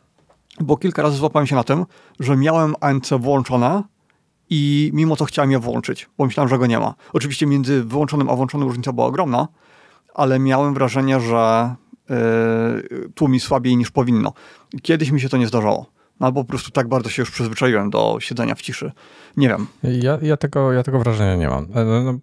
bo 0.59 0.77
kilka 0.77 1.01
razy 1.01 1.17
złapałem 1.17 1.47
się 1.47 1.55
na 1.55 1.63
tym, 1.63 1.85
że 2.19 2.37
miałem 2.37 2.75
ANC 2.79 3.09
włączone 3.19 3.83
i 4.53 4.91
mimo 4.93 5.15
to 5.15 5.25
chciałem 5.25 5.51
je 5.51 5.59
włączyć, 5.59 6.09
bo 6.17 6.25
myślałem, 6.25 6.49
że 6.49 6.57
go 6.57 6.67
nie 6.67 6.79
ma. 6.79 6.93
Oczywiście 7.13 7.45
między 7.45 7.83
wyłączonym 7.83 8.29
a 8.29 8.35
włączonym 8.35 8.67
różnica 8.67 8.93
była 8.93 9.07
ogromna, 9.07 9.47
ale 10.13 10.39
miałem 10.39 10.73
wrażenie, 10.73 11.19
że 11.19 11.75
yy, 12.09 13.09
tłumi 13.15 13.39
słabiej 13.39 13.77
niż 13.77 13.91
powinno. 13.91 14.33
Kiedyś 14.81 15.11
mi 15.11 15.21
się 15.21 15.29
to 15.29 15.37
nie 15.37 15.47
zdarzało. 15.47 15.85
No, 16.19 16.27
albo 16.27 16.43
po 16.43 16.49
prostu 16.49 16.71
tak 16.71 16.87
bardzo 16.87 17.09
się 17.09 17.21
już 17.21 17.31
przyzwyczaiłem 17.31 17.89
do 17.89 18.17
siedzenia 18.19 18.55
w 18.55 18.61
ciszy. 18.61 18.91
Nie 19.37 19.49
wiem. 19.49 19.67
Ja, 19.83 20.17
ja, 20.21 20.37
tego, 20.37 20.71
ja 20.71 20.83
tego 20.83 20.99
wrażenia 20.99 21.35
nie 21.35 21.47
mam. 21.47 21.63
E, 21.63 21.85
no, 21.85 22.03
no, 22.03 22.19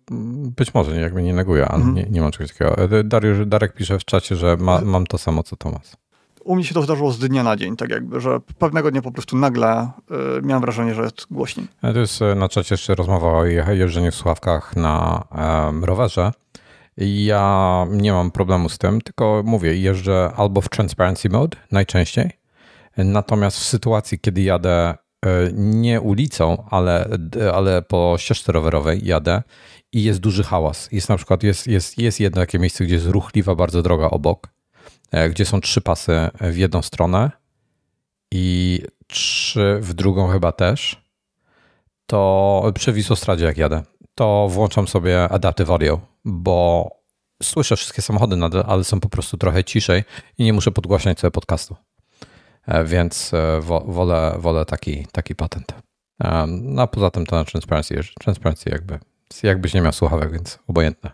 być 0.56 0.74
może, 0.74 0.94
nie, 0.94 1.00
jakby 1.00 1.22
nie 1.22 1.34
neguję, 1.34 1.68
ale 1.68 1.76
mhm. 1.76 1.94
nie, 1.94 2.06
nie 2.10 2.20
mam 2.20 2.30
czegoś 2.30 2.52
takiego. 2.52 2.78
E, 2.98 3.04
Dariusz, 3.04 3.46
Darek 3.46 3.74
pisze 3.74 3.98
w 3.98 4.04
czacie, 4.04 4.36
że 4.36 4.56
ma, 4.56 4.80
mam 4.80 5.06
to 5.06 5.18
samo 5.18 5.42
co 5.42 5.56
Tomas. 5.56 5.96
U 6.48 6.54
mnie 6.54 6.64
się 6.64 6.74
to 6.74 6.82
zdarzyło 6.82 7.12
z 7.12 7.18
dnia 7.18 7.42
na 7.42 7.56
dzień, 7.56 7.76
tak 7.76 7.90
jakby, 7.90 8.20
że 8.20 8.40
pewnego 8.58 8.90
dnia 8.90 9.02
po 9.02 9.12
prostu 9.12 9.36
nagle 9.36 9.90
y, 10.38 10.42
miałem 10.42 10.60
wrażenie, 10.60 10.94
że 10.94 11.02
jest 11.02 11.26
głośniej. 11.30 11.66
E, 11.82 11.92
to 11.92 11.98
jest 11.98 12.20
na 12.36 12.48
czacie 12.48 12.74
jeszcze 12.74 12.94
rozmowa 12.94 13.26
o 13.26 13.44
jeżdżeniu 13.44 14.10
w 14.10 14.14
słuchawkach 14.14 14.76
na 14.76 15.24
rowerze. 15.82 16.32
Ja 16.96 17.86
nie 17.90 18.12
mam 18.12 18.30
problemu 18.30 18.68
z 18.68 18.78
tym, 18.78 19.00
tylko 19.00 19.42
mówię, 19.44 19.76
jeżdżę 19.76 20.32
albo 20.36 20.60
w 20.60 20.68
transparency 20.68 21.28
mode 21.28 21.56
najczęściej, 21.72 22.38
Natomiast 23.04 23.58
w 23.58 23.64
sytuacji, 23.64 24.18
kiedy 24.18 24.42
jadę 24.42 24.88
e, 24.90 24.96
nie 25.54 26.00
ulicą, 26.00 26.64
ale, 26.70 27.08
ale 27.54 27.82
po 27.82 28.16
ścieżce 28.18 28.52
rowerowej 28.52 29.06
jadę 29.06 29.42
i 29.92 30.02
jest 30.02 30.20
duży 30.20 30.44
hałas. 30.44 30.88
Jest 30.92 31.08
na 31.08 31.16
przykład 31.16 31.42
jest, 31.42 31.66
jest, 31.66 31.98
jest 31.98 32.20
jedno 32.20 32.40
takie 32.40 32.58
miejsce, 32.58 32.84
gdzie 32.84 32.94
jest 32.94 33.06
ruchliwa 33.06 33.54
bardzo 33.54 33.82
droga 33.82 34.10
obok, 34.10 34.46
e, 34.46 34.50
gdzie 35.30 35.44
są 35.44 35.60
trzy 35.60 35.80
pasy 35.80 36.30
w 36.40 36.56
jedną 36.56 36.82
stronę 36.82 37.30
i 38.32 38.80
trzy 39.06 39.78
w 39.80 39.94
drugą 39.94 40.28
chyba 40.28 40.52
też. 40.52 41.02
To 42.06 42.72
przy 42.74 42.92
Wisłostradzie 42.92 43.44
jak 43.44 43.56
jadę, 43.56 43.82
to 44.14 44.48
włączam 44.50 44.88
sobie 44.88 45.28
Adaptive 45.28 45.70
Audio, 45.70 46.00
bo 46.24 46.90
słyszę 47.42 47.76
wszystkie 47.76 48.02
samochody 48.02 48.36
nadal, 48.36 48.64
ale 48.66 48.84
są 48.84 49.00
po 49.00 49.08
prostu 49.08 49.36
trochę 49.36 49.64
ciszej 49.64 50.04
i 50.38 50.44
nie 50.44 50.52
muszę 50.52 50.70
podgłaśniać 50.70 51.20
sobie 51.20 51.30
podcastu. 51.30 51.76
E, 52.66 52.84
więc 52.84 53.34
e, 53.34 53.60
wolę, 53.86 54.34
wolę 54.38 54.64
taki, 54.64 55.06
taki 55.12 55.34
patent. 55.34 55.74
E, 56.24 56.46
no 56.46 56.82
a 56.82 56.86
poza 56.86 57.10
tym 57.10 57.26
to 57.26 57.36
na 57.36 57.44
Transparency, 57.44 58.00
Transparency 58.20 58.70
jakby, 58.70 58.98
jakbyś 59.42 59.74
nie 59.74 59.80
miał 59.80 59.92
słuchawek, 59.92 60.32
więc 60.32 60.58
obojętne. 60.68 61.10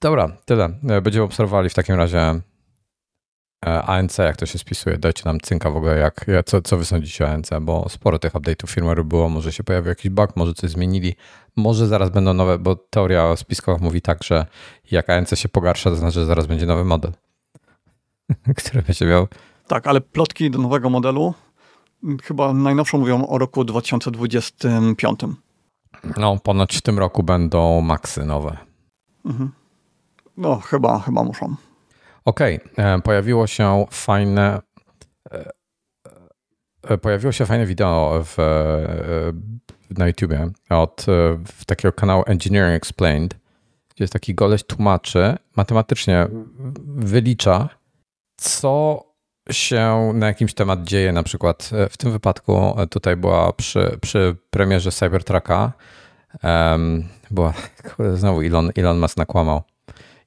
Dobra, 0.00 0.36
tyle. 0.44 0.68
Będziemy 1.02 1.24
obserwowali 1.24 1.68
w 1.68 1.74
takim 1.74 1.94
razie 1.94 2.40
E, 3.66 3.82
ANC, 3.82 4.18
jak 4.18 4.36
to 4.36 4.46
się 4.46 4.58
spisuje, 4.58 4.98
dajcie 4.98 5.22
nam 5.24 5.40
cynka 5.40 5.70
w 5.70 5.76
ogóle, 5.76 5.98
jak, 5.98 6.26
co, 6.46 6.62
co 6.62 6.76
wy 6.76 6.84
sądzicie 6.84 7.24
o 7.24 7.28
ANC, 7.28 7.50
bo 7.60 7.88
sporo 7.88 8.18
tych 8.18 8.32
update'ów 8.32 8.66
firmware'u 8.66 9.04
było, 9.04 9.28
może 9.28 9.52
się 9.52 9.64
pojawił 9.64 9.88
jakiś 9.88 10.10
bug, 10.10 10.36
może 10.36 10.54
coś 10.54 10.70
zmienili, 10.70 11.14
może 11.56 11.86
zaraz 11.86 12.10
będą 12.10 12.34
nowe, 12.34 12.58
bo 12.58 12.76
teoria 12.76 13.26
o 13.26 13.36
spiskach 13.36 13.80
mówi 13.80 14.02
tak, 14.02 14.24
że 14.24 14.46
jak 14.90 15.10
ANC 15.10 15.38
się 15.38 15.48
pogarsza, 15.48 15.90
to 15.90 15.96
znaczy, 15.96 16.14
że 16.14 16.26
zaraz 16.26 16.46
będzie 16.46 16.66
nowy 16.66 16.84
model, 16.84 17.12
który 18.58 18.82
będzie 18.82 19.06
miał... 19.06 19.28
Tak, 19.66 19.86
ale 19.86 20.00
plotki 20.00 20.50
do 20.50 20.58
nowego 20.58 20.90
modelu 20.90 21.34
chyba 22.22 22.52
najnowszą 22.52 22.98
mówią 22.98 23.26
o 23.26 23.38
roku 23.38 23.64
2025. 23.64 25.20
No, 26.16 26.38
ponoć 26.42 26.76
w 26.76 26.82
tym 26.82 26.98
roku 26.98 27.22
będą 27.22 27.80
maksy 27.80 28.24
nowe. 28.24 28.67
Mhm. 29.24 29.52
No, 30.36 30.56
chyba, 30.56 31.00
chyba 31.00 31.24
muszą. 31.24 31.56
Okej, 32.24 32.60
okay. 32.72 32.84
E, 32.84 33.00
pojawiło 33.00 33.46
się 33.46 33.86
fajne 33.90 34.60
e, 35.32 35.50
e, 36.82 36.98
pojawiło 36.98 37.32
się 37.32 37.46
fajne 37.46 37.66
wideo 37.66 38.22
w, 38.24 38.36
na 39.90 40.06
YouTubie 40.06 40.50
od 40.70 41.06
takiego 41.66 41.92
kanału 41.92 42.22
Engineering 42.26 42.76
Explained, 42.76 43.34
gdzie 43.94 44.04
jest 44.04 44.12
taki 44.12 44.34
goleś 44.34 44.64
tłumaczy, 44.64 45.36
matematycznie 45.56 46.28
wylicza, 46.86 47.68
co 48.36 49.04
się 49.50 50.12
na 50.14 50.26
jakimś 50.26 50.54
temat 50.54 50.84
dzieje, 50.84 51.12
na 51.12 51.22
przykład 51.22 51.70
w 51.90 51.96
tym 51.96 52.12
wypadku 52.12 52.76
tutaj 52.90 53.16
była 53.16 53.52
przy, 53.52 53.98
przy 54.00 54.36
premierze 54.50 54.92
Cybertrucka, 54.92 55.72
um, 56.42 57.08
była, 57.30 57.52
znowu 58.14 58.40
Elon, 58.40 58.70
Elon 58.76 58.98
Musk 58.98 59.16
nakłamał, 59.16 59.62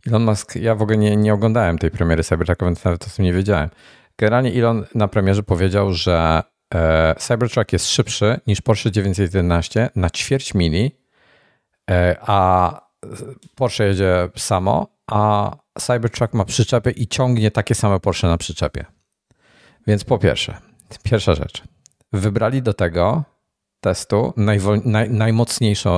Elon 0.08 0.24
Musk, 0.24 0.56
ja 0.56 0.76
w 0.76 0.82
ogóle 0.82 0.98
nie, 0.98 1.18
nie 1.18 1.34
oglądałem 1.34 1.78
tej 1.78 1.92
premiery 1.92 2.24
Cybertrucka, 2.24 2.66
więc 2.66 2.84
nawet 2.84 3.08
o 3.08 3.10
tym 3.16 3.26
nie 3.26 3.34
wiedziałem. 3.34 3.70
Generalnie 4.18 4.54
Elon 4.54 4.86
na 4.96 5.08
premierze 5.08 5.44
powiedział, 5.44 5.94
że 5.94 6.44
e, 6.74 7.16
Cybertruck 7.20 7.74
jest 7.74 7.90
szybszy 7.90 8.40
niż 8.48 8.62
Porsche 8.62 8.92
911 8.92 9.90
na 9.96 10.10
ćwierć 10.10 10.54
mili, 10.54 10.92
e, 11.92 12.16
a 12.22 12.92
Porsche 13.56 13.84
jedzie 13.84 14.30
samo, 14.36 14.88
a 15.12 15.52
Cybertruck 15.80 16.34
ma 16.34 16.46
przyczepy 16.46 16.92
i 16.92 17.08
ciągnie 17.08 17.52
takie 17.52 17.76
same 17.76 18.00
Porsche 18.00 18.28
na 18.28 18.38
przyczepie. 18.38 18.86
Więc 19.88 20.04
po 20.04 20.18
pierwsze, 20.18 20.58
pierwsza 21.04 21.36
rzecz. 21.36 21.64
Wybrali 22.14 22.62
do 22.62 22.74
tego 22.74 23.24
testu 23.82 24.34
najwol, 24.38 24.82
naj, 24.86 25.10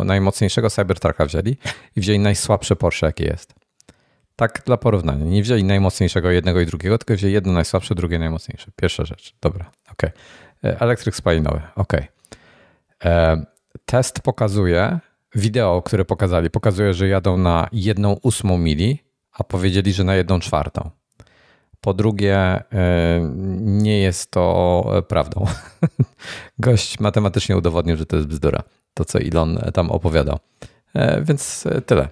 najmocniejszego 0.03 0.69
Cybertrucka 0.69 1.25
wzięli 1.25 1.57
i 1.95 2.01
wzięli 2.01 2.19
najsłabsze 2.19 2.75
Porsche, 2.75 3.05
jakie 3.05 3.25
jest. 3.25 3.53
Tak 4.35 4.63
dla 4.65 4.77
porównania. 4.77 5.25
Nie 5.25 5.43
wzięli 5.43 5.63
najmocniejszego 5.63 6.31
jednego 6.31 6.61
i 6.61 6.65
drugiego, 6.65 6.97
tylko 6.97 7.13
wzięli 7.13 7.33
jedno 7.33 7.53
najsłabsze, 7.53 7.95
drugie 7.95 8.19
najmocniejsze. 8.19 8.71
Pierwsza 8.75 9.05
rzecz. 9.05 9.35
Dobra, 9.41 9.71
ok. 9.91 10.03
E, 10.03 10.11
elektryk 10.81 11.15
spalinowy, 11.15 11.61
ok. 11.75 11.93
E, 13.05 13.45
test 13.85 14.19
pokazuje, 14.19 14.99
wideo, 15.35 15.81
które 15.81 16.05
pokazali, 16.05 16.49
pokazuje, 16.49 16.93
że 16.93 17.07
jadą 17.07 17.37
na 17.37 17.67
jedną 17.71 18.17
ósmą 18.21 18.57
mili, 18.57 18.99
a 19.31 19.43
powiedzieli, 19.43 19.93
że 19.93 20.03
na 20.03 20.15
jedną 20.15 20.39
czwartą. 20.39 20.89
Po 21.83 21.93
drugie, 21.93 22.37
e, 22.37 22.63
nie 23.59 23.99
jest 23.99 24.31
to 24.31 24.85
prawdą. 25.07 25.45
Gość 26.59 26.99
matematycznie 26.99 27.57
udowodnił, 27.57 27.97
że 27.97 28.05
to 28.05 28.15
jest 28.15 28.27
bzdura. 28.27 28.63
To, 28.93 29.05
co 29.05 29.19
Elon 29.19 29.59
tam 29.73 29.91
opowiadał. 29.91 30.39
Więc 31.21 31.63
tyle. 31.85 32.07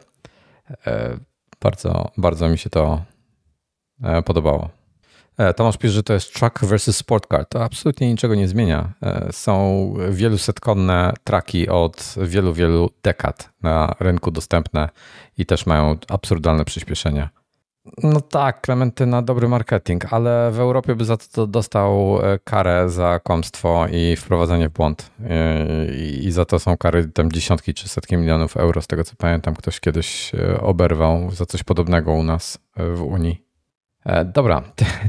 Bardzo, 1.62 2.12
bardzo 2.18 2.50
mi 2.50 2.58
się 2.58 2.70
to 2.70 3.02
e, 4.04 4.22
podobało. 4.22 4.70
E, 5.38 5.54
Tomasz 5.54 5.78
pisze, 5.78 5.94
że 5.94 6.04
to 6.04 6.14
jest 6.14 6.34
truck 6.34 6.66
versus 6.66 6.98
sport 6.98 7.28
car. 7.32 7.46
To 7.46 7.64
absolutnie 7.64 8.10
niczego 8.12 8.36
nie 8.36 8.48
zmienia. 8.48 8.94
E, 9.04 9.28
są 9.32 9.94
wielusetkonne 10.10 11.14
traki 11.24 11.70
od 11.70 12.16
wielu, 12.18 12.54
wielu 12.54 12.90
dekad 13.04 13.50
na 13.62 13.96
rynku 14.00 14.32
dostępne 14.32 14.90
i 15.38 15.46
też 15.46 15.66
mają 15.66 15.98
absurdalne 16.08 16.66
przyspieszenia. 16.66 17.30
No 18.04 18.22
tak, 18.22 18.62
Klementyna, 18.62 19.22
dobry 19.22 19.48
marketing, 19.48 20.14
ale 20.14 20.52
w 20.52 20.60
Europie 20.60 20.96
by 20.96 21.06
za 21.06 21.18
to 21.18 21.48
dostał 21.48 22.20
e, 22.24 22.40
karę 22.40 22.90
za 22.90 23.20
kłamstwo 23.20 23.88
i 23.92 24.16
wprowadzenie 24.16 24.70
w 24.70 24.72
błąd. 24.72 25.12
E, 25.30 25.96
I, 25.96 26.26
I, 26.26 26.32
za 26.32 26.46
to 26.46 26.60
są 26.60 26.78
kary 26.78 27.08
tam 27.08 27.32
dziesiątki 27.32 27.74
czy 27.74 27.90
setki 27.90 28.18
milionów 28.18 28.58
euro. 28.58 28.82
Z 28.82 28.88
tego 28.88 29.04
co 29.04 29.16
pamiętam, 29.18 29.56
ktoś 29.56 29.80
kiedyś 29.80 30.36
e, 30.36 30.62
oberwał 30.62 31.32
za 31.32 31.46
coś 31.46 31.64
podobnego 31.64 32.14
u 32.14 32.24
nas 32.24 32.60
w 32.78 33.02
Unii. 33.02 33.44
Dobra, 34.26 34.64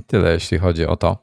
tyle 0.06 0.32
jeśli 0.32 0.58
chodzi 0.58 0.86
o 0.86 0.96
to. 0.96 1.16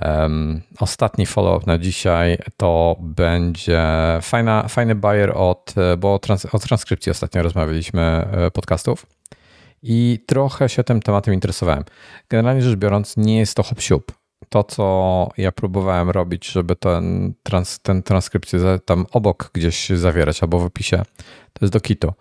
Um, 0.00 0.62
ostatni 0.78 1.26
follow-up 1.26 1.66
na 1.66 1.78
dzisiaj 1.78 2.38
to 2.56 2.96
będzie 3.00 3.82
fajna, 4.22 4.68
fajny 4.68 4.94
buyer 4.94 5.32
od, 5.36 5.74
bo 5.98 6.18
trans, 6.18 6.46
o 6.46 6.58
transkrypcji 6.58 7.10
ostatnio 7.10 7.42
rozmawialiśmy 7.42 8.28
podcastów 8.52 9.06
i 9.86 10.24
trochę 10.26 10.68
się 10.68 10.84
tym 10.84 11.02
tematem 11.02 11.34
interesowałem. 11.34 11.84
Generalnie 12.28 12.62
rzecz 12.62 12.78
biorąc, 12.78 13.16
nie 13.16 13.38
jest 13.38 13.54
to 13.54 13.62
hop 13.62 13.78
-siup. 13.78 14.00
To, 14.48 14.64
co 14.64 15.28
ja 15.36 15.52
próbowałem 15.52 16.10
robić, 16.10 16.46
żeby 16.46 16.76
ten, 16.76 17.34
trans, 17.42 17.80
ten 17.82 18.02
transkrypcję 18.02 18.60
tam 18.84 19.06
obok 19.12 19.50
gdzieś 19.54 19.88
zawierać 19.88 20.42
albo 20.42 20.58
w 20.58 20.64
opisie, 20.64 21.02
to 21.52 21.64
jest 21.64 21.72
do 21.72 21.80
kitu. 21.80 22.12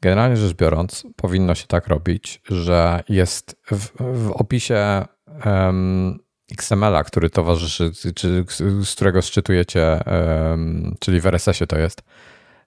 Generalnie 0.00 0.36
rzecz 0.36 0.56
biorąc, 0.56 1.06
powinno 1.16 1.54
się 1.54 1.66
tak 1.66 1.88
robić, 1.88 2.40
że 2.48 3.02
jest 3.08 3.56
w, 3.70 3.88
w 3.98 4.30
opisie 4.30 5.04
um, 5.44 6.18
XML-a, 6.52 7.04
który 7.04 7.30
towarzyszy, 7.30 7.92
czy, 8.14 8.44
z 8.84 8.94
którego 8.94 9.22
szczytujecie, 9.22 10.00
um, 10.06 10.96
czyli 11.00 11.20
w 11.20 11.26
RSS-ie 11.26 11.66
to 11.66 11.78
jest, 11.78 12.02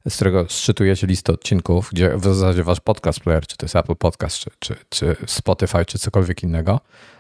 z 0.10 0.16
którego 0.16 0.46
szczytujecie 0.50 1.08
listę 1.08 1.34
odcinków, 1.34 1.90
gdzie 1.94 2.18
w 2.18 2.24
zasadzie 2.24 2.64
wasz 2.64 2.80
podcast 2.80 3.20
player, 3.20 3.48
czy 3.48 3.58
to 3.58 3.66
jest 3.66 3.76
Apple 3.76 3.96
Podcast, 3.96 4.38
czy, 4.38 4.50
czy, 4.60 4.76
czy 4.90 5.16
Spotify, 5.26 5.86
czy 5.86 6.00
cokolwiek 6.00 6.44
innego, 6.44 6.80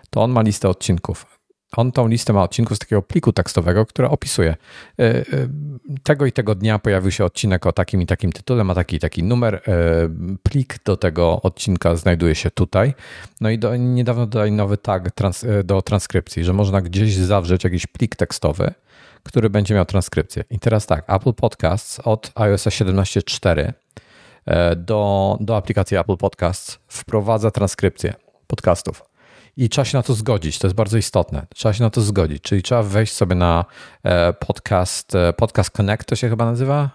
to 0.09 0.23
on 0.23 0.31
ma 0.31 0.41
listę 0.41 0.69
odcinków. 0.69 1.35
On 1.77 1.91
tą 1.91 2.07
listę 2.07 2.33
ma 2.33 2.43
odcinków 2.43 2.77
z 2.77 2.79
takiego 2.79 3.01
pliku 3.01 3.33
tekstowego, 3.33 3.85
które 3.85 4.09
opisuje. 4.09 4.55
Y, 4.99 5.03
y, 5.03 5.49
tego 6.03 6.25
i 6.25 6.31
tego 6.31 6.55
dnia 6.55 6.79
pojawił 6.79 7.11
się 7.11 7.25
odcinek 7.25 7.65
o 7.65 7.71
takim 7.71 8.01
i 8.01 8.05
takim 8.05 8.31
tytule, 8.31 8.63
ma 8.63 8.75
taki 8.75 8.95
i 8.95 8.99
taki 8.99 9.23
numer. 9.23 9.55
Y, 9.55 10.37
plik 10.43 10.83
do 10.85 10.97
tego 10.97 11.41
odcinka 11.41 11.95
znajduje 11.95 12.35
się 12.35 12.51
tutaj. 12.51 12.93
No 13.41 13.49
i 13.49 13.59
do, 13.59 13.75
niedawno 13.75 14.25
dodali 14.27 14.51
nowy 14.51 14.77
tag 14.77 15.11
trans, 15.11 15.45
do 15.63 15.81
transkrypcji, 15.81 16.43
że 16.43 16.53
można 16.53 16.81
gdzieś 16.81 17.15
zawrzeć 17.15 17.63
jakiś 17.63 17.87
plik 17.87 18.15
tekstowy 18.15 18.73
który 19.25 19.49
będzie 19.49 19.75
miał 19.75 19.85
transkrypcję. 19.85 20.43
I 20.49 20.59
teraz 20.59 20.85
tak, 20.85 21.03
Apple 21.07 21.33
Podcasts 21.33 21.99
od 21.99 22.31
iOS 22.35 22.65
17.4 22.65 23.73
e, 24.45 24.75
do, 24.75 25.37
do 25.41 25.57
aplikacji 25.57 25.97
Apple 25.97 26.17
Podcasts 26.17 26.79
wprowadza 26.87 27.51
transkrypcję 27.51 28.13
podcastów. 28.47 29.03
I 29.57 29.69
trzeba 29.69 29.85
się 29.85 29.97
na 29.97 30.03
to 30.03 30.13
zgodzić, 30.13 30.59
to 30.59 30.67
jest 30.67 30.75
bardzo 30.75 30.97
istotne. 30.97 31.47
Trzeba 31.55 31.73
się 31.73 31.83
na 31.83 31.89
to 31.89 32.01
zgodzić, 32.01 32.43
czyli 32.43 32.63
trzeba 32.63 32.83
wejść 32.83 33.13
sobie 33.13 33.35
na 33.35 33.65
e, 34.03 34.33
podcast, 34.33 35.15
e, 35.15 35.33
podcast 35.33 35.69
Connect 35.69 36.05
to 36.05 36.15
się 36.15 36.29
chyba 36.29 36.45
nazywa 36.45 36.89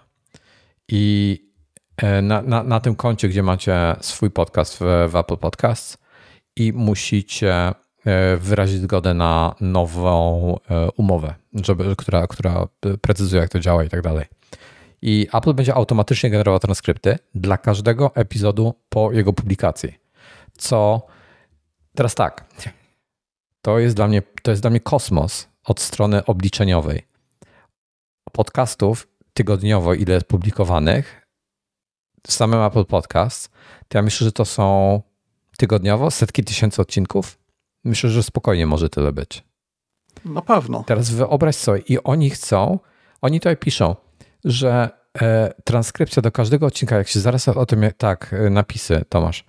i 0.88 1.50
na, 2.22 2.42
na, 2.42 2.62
na 2.62 2.80
tym 2.80 2.96
koncie, 2.96 3.28
gdzie 3.28 3.42
macie 3.42 3.96
swój 4.00 4.30
podcast 4.30 4.78
w, 4.80 5.08
w 5.08 5.16
Apple 5.16 5.36
Podcasts 5.36 5.98
i 6.56 6.72
musicie 6.72 7.72
wyrazić 8.38 8.80
zgodę 8.80 9.14
na 9.14 9.54
nową 9.60 10.56
umowę, 10.96 11.34
żeby, 11.54 11.96
która, 11.96 12.26
która 12.26 12.68
precyzuje, 13.00 13.42
jak 13.42 13.50
to 13.50 13.60
działa 13.60 13.84
i 13.84 13.88
tak 13.88 14.02
dalej. 14.02 14.26
I 15.02 15.28
Apple 15.32 15.54
będzie 15.54 15.74
automatycznie 15.74 16.30
generował 16.30 16.60
transkrypty 16.60 17.18
dla 17.34 17.58
każdego 17.58 18.14
epizodu 18.14 18.74
po 18.88 19.12
jego 19.12 19.32
publikacji. 19.32 19.94
Co 20.58 21.06
teraz 21.94 22.14
tak, 22.14 22.44
to 23.62 23.78
jest 23.78 23.96
dla 23.96 24.08
mnie, 24.08 24.22
to 24.42 24.50
jest 24.50 24.62
dla 24.62 24.70
mnie 24.70 24.80
kosmos 24.80 25.48
od 25.64 25.80
strony 25.80 26.24
obliczeniowej. 26.24 27.06
Podcastów 28.32 29.08
tygodniowo, 29.32 29.94
ile 29.94 30.14
jest 30.14 30.26
publikowanych 30.26 31.26
w 32.26 32.32
samym 32.32 32.60
Apple 32.60 32.84
Podcast, 32.84 33.50
to 33.88 33.98
ja 33.98 34.02
myślę, 34.02 34.24
że 34.24 34.32
to 34.32 34.44
są 34.44 35.00
tygodniowo 35.58 36.10
setki 36.10 36.44
tysięcy 36.44 36.82
odcinków 36.82 37.40
Myślę, 37.84 38.10
że 38.10 38.22
spokojnie 38.22 38.66
może 38.66 38.88
tyle 38.88 39.12
być. 39.12 39.44
Na 40.24 40.42
pewno. 40.42 40.84
Teraz 40.86 41.10
wyobraź 41.10 41.56
sobie, 41.56 41.82
i 41.88 42.02
oni 42.04 42.30
chcą, 42.30 42.78
oni 43.20 43.40
tutaj 43.40 43.56
piszą, 43.56 43.96
że 44.44 44.90
e, 45.20 45.52
transkrypcja 45.64 46.22
do 46.22 46.32
każdego 46.32 46.66
odcinka, 46.66 46.96
jak 46.96 47.08
się 47.08 47.20
zaraz 47.20 47.48
o 47.48 47.66
tym, 47.66 47.84
tak, 47.98 48.34
e, 48.46 48.50
napisy, 48.50 49.04
Tomasz, 49.08 49.44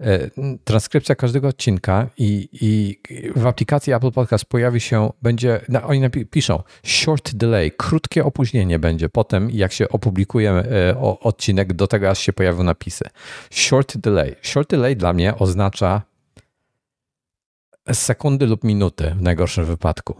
e, 0.00 0.30
transkrypcja 0.64 1.14
każdego 1.14 1.48
odcinka 1.48 2.06
i, 2.18 2.48
i 2.52 3.00
w 3.36 3.46
aplikacji 3.46 3.92
Apple 3.92 4.12
Podcast 4.12 4.44
pojawi 4.44 4.80
się, 4.80 5.10
będzie, 5.22 5.60
oni 5.82 6.00
napi- 6.00 6.24
piszą 6.24 6.62
short 6.82 7.34
delay, 7.34 7.70
krótkie 7.70 8.24
opóźnienie 8.24 8.78
będzie 8.78 9.08
potem, 9.08 9.50
jak 9.50 9.72
się 9.72 9.88
opublikuje 9.88 10.50
e, 10.50 10.96
o, 10.98 11.20
odcinek, 11.20 11.72
do 11.72 11.86
tego 11.86 12.10
aż 12.10 12.18
się 12.18 12.32
pojawią 12.32 12.62
napisy. 12.62 13.04
Short 13.50 13.96
delay. 13.96 14.36
Short 14.42 14.70
delay 14.70 14.96
dla 14.96 15.12
mnie 15.12 15.34
oznacza 15.34 16.09
sekundy 17.92 18.46
lub 18.46 18.64
minuty 18.64 19.14
w 19.18 19.22
najgorszym 19.22 19.64
wypadku. 19.64 20.14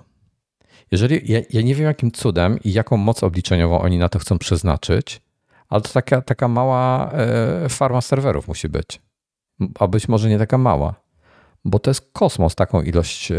Jeżeli, 0.93 1.33
ja, 1.33 1.41
ja 1.51 1.63
nie 1.63 1.75
wiem 1.75 1.87
jakim 1.87 2.13
cudem 2.13 2.59
i 2.65 2.73
jaką 2.73 2.97
moc 2.97 3.23
obliczeniową 3.23 3.81
oni 3.81 3.99
na 3.99 4.09
to 4.09 4.19
chcą 4.19 4.39
przeznaczyć, 4.39 5.23
ale 5.69 5.83
to 5.83 5.89
taka, 5.89 6.23
taka 6.23 6.49
mała 6.49 7.13
e, 7.13 7.69
farma 7.69 8.01
serwerów 8.01 8.49
musi 8.49 8.69
być. 8.69 9.01
A 9.79 9.87
być 9.87 10.09
może 10.09 10.29
nie 10.29 10.39
taka 10.39 10.59
mała, 10.59 10.95
bo 11.65 11.79
to 11.79 11.91
jest 11.91 12.11
kosmos 12.13 12.55
taką 12.55 12.83
ilość 12.83 13.33
e, 13.33 13.37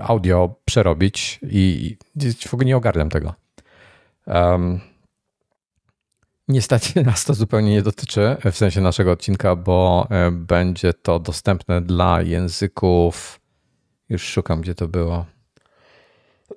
audio 0.00 0.54
przerobić 0.64 1.40
i, 1.42 1.96
i 2.22 2.48
w 2.48 2.54
ogóle 2.54 2.66
nie 2.66 2.76
ogarniam 2.76 3.08
tego. 3.08 3.34
Um, 4.26 4.80
niestety 6.50 7.02
nas 7.04 7.24
to 7.24 7.34
zupełnie 7.34 7.70
nie 7.70 7.82
dotyczy, 7.82 8.36
w 8.52 8.56
sensie 8.56 8.80
naszego 8.80 9.12
odcinka, 9.12 9.56
bo 9.56 10.08
będzie 10.30 10.92
to 10.92 11.18
dostępne 11.18 11.80
dla 11.80 12.22
języków. 12.22 13.40
Już 14.08 14.22
szukam, 14.22 14.60
gdzie 14.60 14.74
to 14.74 14.88
było. 14.88 15.26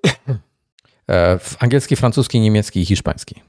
W 1.40 1.56
angielski, 1.60 1.96
francuski, 1.96 2.40
niemiecki 2.40 2.82
i 2.82 2.86
hiszpański. 2.86 3.42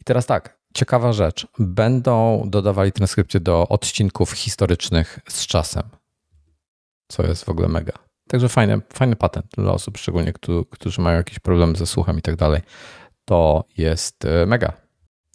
I 0.00 0.04
teraz 0.04 0.26
tak, 0.26 0.58
ciekawa 0.74 1.12
rzecz. 1.12 1.46
Będą 1.58 2.44
dodawali 2.46 2.92
transkrypcje 2.92 3.40
do 3.40 3.68
odcinków 3.68 4.32
historycznych 4.32 5.18
z 5.28 5.46
czasem, 5.46 5.82
co 7.08 7.26
jest 7.26 7.44
w 7.44 7.48
ogóle 7.48 7.68
mega. 7.68 7.92
Także 8.28 8.48
fajny, 8.48 8.80
fajny 8.94 9.16
patent 9.16 9.46
dla 9.58 9.72
osób, 9.72 9.98
szczególnie 9.98 10.32
którzy 10.70 11.02
mają 11.02 11.16
jakieś 11.16 11.38
problemy 11.38 11.76
ze 11.76 11.86
słuchem 11.86 12.18
i 12.18 12.22
tak 12.22 12.36
dalej. 12.36 12.60
To 13.24 13.64
jest 13.76 14.24
e, 14.24 14.46
mega. 14.46 14.81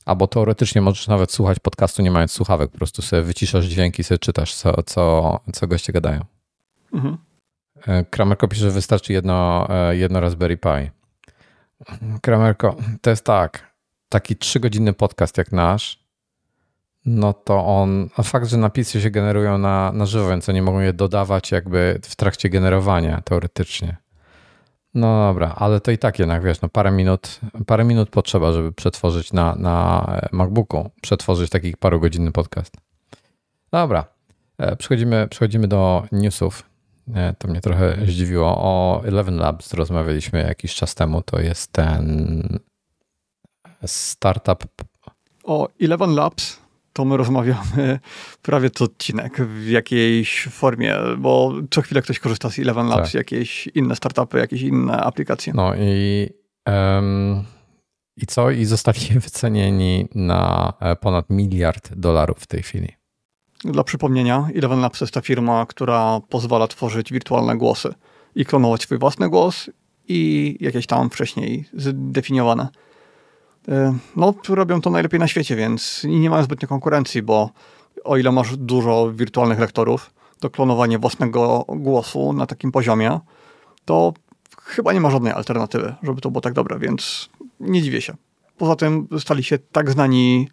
Albo 0.08 0.28
teoretycznie 0.28 0.82
możesz 0.82 1.08
nawet 1.08 1.32
słuchać 1.32 1.60
podcastu 1.60 2.02
nie 2.02 2.12
mając 2.12 2.32
słuchawek, 2.32 2.72
po 2.72 2.78
prostu 2.78 3.02
sobie 3.02 3.22
wyciszasz 3.22 3.66
dźwięki, 3.66 4.04
sobie 4.04 4.20
czytasz, 4.20 4.56
co, 4.56 4.84
co, 4.84 5.40
co 5.54 5.68
goście 5.68 5.94
gadają. 5.94 6.26
Mhm. 6.94 7.18
E, 7.88 8.06
Kramerko 8.06 8.48
pisze, 8.48 8.62
że 8.62 8.72
wystarczy 8.72 9.14
jedno, 9.14 9.68
e, 9.70 9.98
jedno 9.98 10.20
Raspberry 10.20 10.58
Pi. 10.58 10.92
Kramerko, 12.22 12.76
to 13.02 13.10
jest 13.10 13.26
tak 13.26 13.76
taki 14.10 14.36
trzygodzinny 14.36 14.94
podcast 14.94 15.38
jak 15.38 15.52
nasz, 15.52 16.00
no 17.06 17.34
to 17.34 17.66
on, 17.66 18.10
a 18.18 18.24
fakt, 18.24 18.48
że 18.48 18.58
napisy 18.58 19.02
się 19.02 19.12
generują 19.12 19.58
na, 19.58 19.92
na 19.92 20.06
żywo, 20.06 20.30
więc 20.30 20.50
oni 20.50 20.62
mogą 20.62 20.80
je 20.80 20.94
dodawać 20.94 21.52
jakby 21.52 22.00
w 22.04 22.16
trakcie 22.16 22.50
generowania 22.50 23.22
teoretycznie. 23.22 23.98
No 24.98 25.27
dobra, 25.27 25.54
ale 25.58 25.82
to 25.82 25.92
i 25.92 25.98
tak 25.98 26.20
jednak, 26.20 26.44
wiesz, 26.44 26.62
no 26.62 26.70
parę 26.70 26.92
minut, 26.92 27.39
parę 27.68 27.84
minut 27.84 28.10
potrzeba, 28.10 28.51
żeby 28.51 28.72
przetworzyć 28.72 29.34
na, 29.34 29.56
na 29.56 30.06
MacBooku, 30.32 30.89
przetworzyć 31.01 31.50
taki 31.50 31.77
parugodzinny 31.77 32.32
podcast. 32.32 32.74
Dobra, 33.72 34.06
e, 34.58 34.75
przechodzimy, 34.75 35.27
przechodzimy 35.27 35.68
do 35.68 36.04
newsów. 36.12 36.63
E, 37.16 37.34
to 37.34 37.48
mnie 37.48 37.62
trochę 37.62 37.98
zdziwiło. 38.06 38.58
O 38.58 39.01
Eleven 39.06 39.38
Labs 39.38 39.74
rozmawialiśmy 39.74 40.39
jakiś 40.39 40.75
czas 40.75 40.96
temu. 40.96 41.22
To 41.22 41.39
jest 41.39 41.72
ten 41.72 42.60
startup. 43.86 44.63
O 45.44 45.70
Eleven 45.82 46.16
Labs 46.16 46.60
to 46.98 47.06
my 47.06 47.18
rozmawiamy 47.18 48.00
prawie 48.42 48.70
co 48.70 48.86
odcinek 48.86 49.42
w 49.42 49.68
jakiejś 49.68 50.48
formie, 50.51 50.96
bo 51.18 51.54
co 51.72 51.82
chwilę 51.82 52.01
ktoś 52.01 52.20
korzysta 52.20 52.50
z 52.50 52.60
Eleven 52.60 52.88
Labs, 52.88 53.04
tak. 53.04 53.13
jakieś 53.13 53.68
inne 53.68 53.96
startupy, 53.96 54.38
jakieś 54.38 54.62
inne 54.62 54.98
aplikacje. 54.98 55.54
No 55.56 55.75
i, 55.75 56.30
um, 56.68 57.44
i 58.18 58.25
co? 58.25 58.51
I 58.51 58.66
zostali 58.66 59.00
wycenieni 59.25 60.08
na 60.15 60.74
e, 60.80 60.95
ponad 60.95 61.30
miliard 61.30 61.93
dolarów 61.95 62.38
w 62.39 62.48
tej 62.48 62.63
chwili. 62.63 62.88
Dla 63.63 63.84
przypomnienia, 63.84 64.48
Eleven 64.56 64.80
Labs 64.80 65.00
to 65.00 65.06
jest 65.06 65.13
ta 65.13 65.21
firma, 65.21 65.65
która 65.65 66.19
pozwala 66.30 66.67
tworzyć 66.67 67.13
wirtualne 67.13 67.58
głosy 67.58 67.93
i 68.36 68.45
klonować 68.45 68.82
swój 68.82 68.98
własny 68.98 69.30
głos 69.30 69.69
i 70.08 70.56
jakieś 70.60 70.88
tam 70.88 71.10
wcześniej 71.10 71.65
zdefiniowane 71.74 72.67
no, 74.15 74.34
robią 74.49 74.82
to 74.82 74.89
najlepiej 74.89 75.19
na 75.19 75.27
świecie, 75.27 75.56
więc 75.56 76.03
nie 76.03 76.30
mają 76.30 76.43
zbytnio 76.43 76.67
konkurencji, 76.67 77.21
bo 77.21 77.49
o 78.03 78.17
ile 78.17 78.32
masz 78.32 78.58
dużo 78.58 79.12
wirtualnych 79.13 79.60
lektorów, 79.60 80.13
to 80.39 80.49
klonowanie 80.49 80.99
własnego 80.99 81.65
głosu 81.67 82.34
na 82.34 82.45
takim 82.45 82.71
poziomie, 82.71 83.19
to 83.86 84.13
chyba 84.62 84.93
nie 84.93 85.01
ma 85.01 85.12
żadnej 85.12 85.34
alternatywy, 85.34 85.95
żeby 86.03 86.21
to 86.21 86.32
było 86.32 86.41
tak 86.41 86.53
dobre, 86.53 86.80
więc 86.80 87.30
nie 87.60 87.82
dziwię 87.82 88.01
się. 88.01 88.15
Poza 88.58 88.75
tym 88.75 89.08
stali 89.19 89.43
się 89.43 89.58
tak 89.58 89.91
znani 89.91 90.49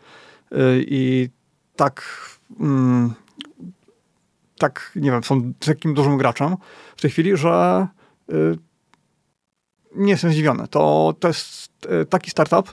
e, 0.53 0.57
i 0.79 1.29
tak, 1.77 2.03
mm, 2.61 3.15
tak, 4.59 4.93
nie 4.97 5.11
wiem, 5.11 5.25
są 5.25 5.53
takim 5.53 5.95
dużym 5.95 6.19
graczem 6.19 6.57
w 6.97 7.01
tej 7.01 7.11
chwili, 7.11 7.37
że 7.37 7.87
e, 8.29 8.35
nie 9.97 10.11
jestem 10.11 10.33
zdziwiony. 10.33 10.69
To, 10.69 11.15
to 11.21 11.29
jest 11.29 11.79
taki 12.09 12.31
startup, 12.31 12.73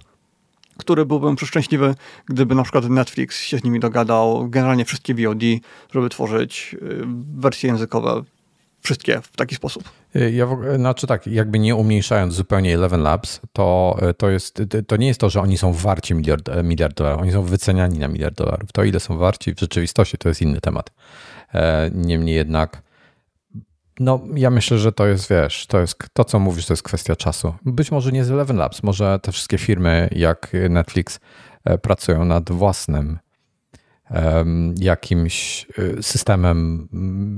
który 0.82 1.06
byłbym 1.06 1.36
przeszczęśliwy, 1.36 1.96
gdyby 2.26 2.56
na 2.56 2.64
przykład 2.64 2.90
Netflix 2.90 3.42
się 3.42 3.58
z 3.58 3.64
nimi 3.64 3.80
dogadał, 3.80 4.50
generalnie 4.50 4.86
wszystkie 4.86 5.16
VOD, 5.16 5.44
żeby 5.94 6.10
tworzyć 6.10 6.76
y, 6.82 7.04
wersje 7.38 7.70
językowe, 7.70 8.24
wszystkie 8.82 9.22
w 9.22 9.38
taki 9.38 9.56
sposób. 9.56 9.84
Y, 10.16 10.32
ja 10.32 10.46
w 10.46 10.52
ogóle, 10.52 10.76
znaczy 10.76 11.08
tak, 11.08 11.28
jakby 11.28 11.60
nie 11.60 11.76
umniejszając 11.76 12.34
zupełnie 12.34 12.76
Eleven 12.76 13.02
Labs, 13.02 13.40
to, 13.54 13.98
y, 14.10 14.14
to, 14.14 14.30
jest, 14.30 14.62
to 14.88 14.98
nie 14.98 15.08
jest 15.08 15.20
to, 15.20 15.30
że 15.30 15.42
oni 15.42 15.58
są 15.58 15.74
warci 15.74 16.14
miliard, 16.14 16.50
miliard 16.64 16.98
dolarów, 16.98 17.22
oni 17.22 17.32
są 17.32 17.44
wyceniani 17.44 18.00
na 18.00 18.08
miliard 18.08 18.36
dolarów. 18.36 18.72
To 18.72 18.84
ile 18.84 19.00
są 19.00 19.18
warci 19.18 19.56
w 19.56 19.60
rzeczywistości, 19.60 20.18
to 20.18 20.30
jest 20.30 20.42
inny 20.42 20.62
temat. 20.62 20.92
E, 21.54 21.92
niemniej 21.94 22.36
jednak 22.36 22.82
no, 24.02 24.20
ja 24.36 24.50
myślę, 24.50 24.78
że 24.78 24.92
to 24.92 25.08
jest, 25.08 25.30
wiesz, 25.30 25.68
to 25.68 25.80
jest 25.80 25.96
to, 26.14 26.24
co 26.24 26.40
mówisz, 26.40 26.66
to 26.66 26.74
jest 26.74 26.84
kwestia 26.84 27.16
czasu. 27.16 27.54
Być 27.66 27.92
może 27.92 28.12
nie 28.12 28.26
z 28.26 28.32
Eleven 28.32 28.58
Labs, 28.58 28.84
może 28.84 29.20
te 29.20 29.32
wszystkie 29.32 29.58
firmy 29.58 30.10
jak 30.12 30.52
Netflix 30.70 31.20
e, 31.66 31.78
pracują 31.78 32.26
nad 32.26 32.52
własnym 32.52 33.20
jakimś 34.80 35.68
e, 35.98 36.04
systemem. 36.04 36.88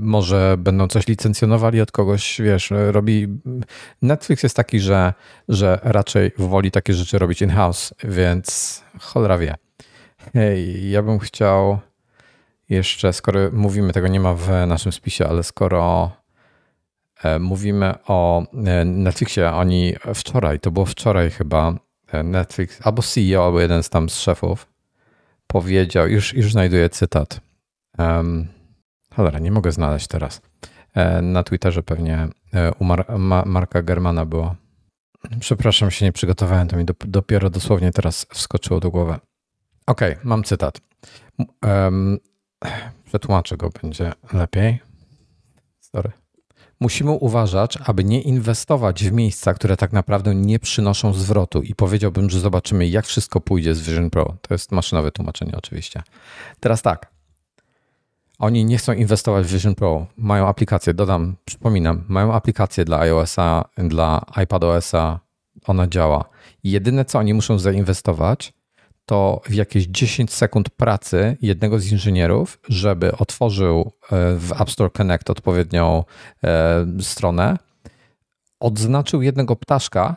Może 0.00 0.56
będą 0.58 0.88
coś 0.88 1.06
licencjonowali 1.06 1.80
od 1.80 1.92
kogoś, 1.92 2.40
wiesz, 2.40 2.72
robi. 2.90 3.28
Netflix 4.02 4.42
jest 4.42 4.56
taki, 4.56 4.80
że, 4.80 5.14
że 5.48 5.78
raczej 5.82 6.30
woli 6.38 6.70
takie 6.70 6.94
rzeczy 6.94 7.18
robić 7.18 7.42
in-house, 7.42 7.94
więc 8.04 8.82
cholera 9.00 9.38
wie. 9.38 9.54
Hej, 10.32 10.90
ja 10.90 11.02
bym 11.02 11.18
chciał 11.18 11.78
jeszcze, 12.68 13.12
skoro 13.12 13.40
mówimy, 13.52 13.92
tego 13.92 14.08
nie 14.08 14.20
ma 14.20 14.34
w 14.34 14.48
naszym 14.66 14.92
spisie, 14.92 15.28
ale 15.28 15.42
skoro 15.42 16.10
E, 16.10 16.23
mówimy 17.40 17.94
o 18.06 18.42
e, 18.42 18.84
Netflixie. 18.84 19.52
Oni 19.52 19.94
wczoraj, 20.14 20.60
to 20.60 20.70
było 20.70 20.86
wczoraj 20.86 21.30
chyba, 21.30 21.74
e, 22.12 22.22
Netflix, 22.22 22.86
albo 22.86 23.02
CEO, 23.02 23.44
albo 23.44 23.60
jeden 23.60 23.82
z 23.82 23.90
tam 23.90 24.08
z 24.08 24.18
szefów 24.18 24.66
powiedział, 25.46 26.08
już, 26.08 26.34
już 26.34 26.52
znajduję 26.52 26.88
cytat. 26.88 27.40
Um, 27.98 28.48
cholera, 29.14 29.38
nie 29.38 29.50
mogę 29.50 29.72
znaleźć 29.72 30.06
teraz. 30.06 30.40
Na 31.22 31.42
Twitterze 31.42 31.82
pewnie 31.82 32.28
u 32.78 32.84
Mar 32.84 33.18
Ma 33.18 33.42
Marka 33.46 33.82
Germana 33.82 34.26
było. 34.26 34.54
Przepraszam, 35.40 35.90
się 35.90 36.04
nie 36.04 36.12
przygotowałem, 36.12 36.68
to 36.68 36.76
mi 36.76 36.84
do, 36.84 36.94
dopiero 37.00 37.50
dosłownie 37.50 37.92
teraz 37.92 38.26
wskoczyło 38.30 38.80
do 38.80 38.90
głowy. 38.90 39.16
Okej, 39.86 40.12
okay, 40.12 40.24
mam 40.24 40.44
cytat. 40.44 40.80
Um, 41.62 42.18
przetłumaczę 43.04 43.56
go, 43.56 43.70
będzie 43.82 44.12
lepiej. 44.32 44.78
Sorry. 45.80 46.23
Musimy 46.84 47.10
uważać, 47.10 47.78
aby 47.84 48.04
nie 48.04 48.22
inwestować 48.22 49.04
w 49.04 49.12
miejsca, 49.12 49.54
które 49.54 49.76
tak 49.76 49.92
naprawdę 49.92 50.34
nie 50.34 50.58
przynoszą 50.58 51.12
zwrotu. 51.12 51.62
I 51.62 51.74
powiedziałbym, 51.74 52.30
że 52.30 52.40
zobaczymy, 52.40 52.88
jak 52.88 53.06
wszystko 53.06 53.40
pójdzie 53.40 53.74
z 53.74 53.80
Vision 53.80 54.10
Pro. 54.10 54.36
To 54.42 54.54
jest 54.54 54.72
maszynowe 54.72 55.12
tłumaczenie, 55.12 55.52
oczywiście. 55.56 56.02
Teraz 56.60 56.82
tak. 56.82 57.12
Oni 58.38 58.64
nie 58.64 58.78
chcą 58.78 58.92
inwestować 58.92 59.46
w 59.46 59.52
Vision 59.52 59.74
Pro. 59.74 60.06
Mają 60.16 60.48
aplikację, 60.48 60.94
dodam, 60.94 61.36
przypominam, 61.44 62.04
mają 62.08 62.34
aplikację 62.34 62.84
dla 62.84 62.98
iOS-a, 62.98 63.64
dla 63.78 64.26
iPadOS-a. 64.42 65.20
Ona 65.66 65.86
działa. 65.86 66.24
Jedyne, 66.64 67.04
co 67.04 67.18
oni 67.18 67.34
muszą 67.34 67.58
zainwestować, 67.58 68.53
to 69.06 69.40
w 69.44 69.54
jakieś 69.54 69.84
10 69.84 70.32
sekund 70.32 70.70
pracy 70.70 71.36
jednego 71.42 71.78
z 71.78 71.92
inżynierów, 71.92 72.58
żeby 72.68 73.16
otworzył 73.16 73.92
e, 74.02 74.36
w 74.36 74.52
App 74.60 74.70
Store 74.70 74.90
Connect 74.90 75.30
odpowiednią 75.30 76.04
e, 76.44 76.86
stronę, 77.00 77.58
odznaczył 78.60 79.22
jednego 79.22 79.56
ptaszka 79.56 80.16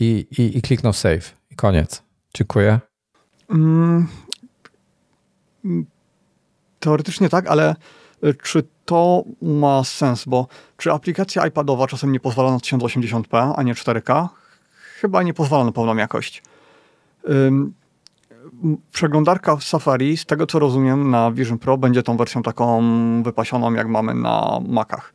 i, 0.00 0.26
i, 0.38 0.58
i 0.58 0.62
kliknął 0.62 0.92
save. 0.92 1.34
I 1.50 1.56
koniec. 1.56 2.02
Dziękuję. 2.34 2.80
Mm, 3.50 4.08
teoretycznie 6.80 7.28
tak, 7.28 7.46
ale 7.46 7.76
e, 8.22 8.34
czy 8.34 8.62
to 8.84 9.24
ma 9.42 9.84
sens? 9.84 10.24
Bo 10.24 10.46
czy 10.76 10.92
aplikacja 10.92 11.46
iPadowa 11.46 11.86
czasem 11.86 12.12
nie 12.12 12.20
pozwala 12.20 12.50
na 12.50 12.58
1080p, 12.58 13.52
a 13.56 13.62
nie 13.62 13.74
4K? 13.74 14.28
Chyba 15.00 15.22
nie 15.22 15.34
pozwala 15.34 15.64
na 15.64 15.72
pełną 15.72 15.96
jakość 15.96 16.42
przeglądarka 18.92 19.56
w 19.56 19.64
Safari, 19.64 20.16
z 20.16 20.26
tego 20.26 20.46
co 20.46 20.58
rozumiem, 20.58 21.10
na 21.10 21.32
Vision 21.32 21.58
Pro 21.58 21.78
będzie 21.78 22.02
tą 22.02 22.16
wersją 22.16 22.42
taką 22.42 22.82
wypasioną, 23.22 23.74
jak 23.74 23.88
mamy 23.88 24.14
na 24.14 24.60
Macach, 24.68 25.14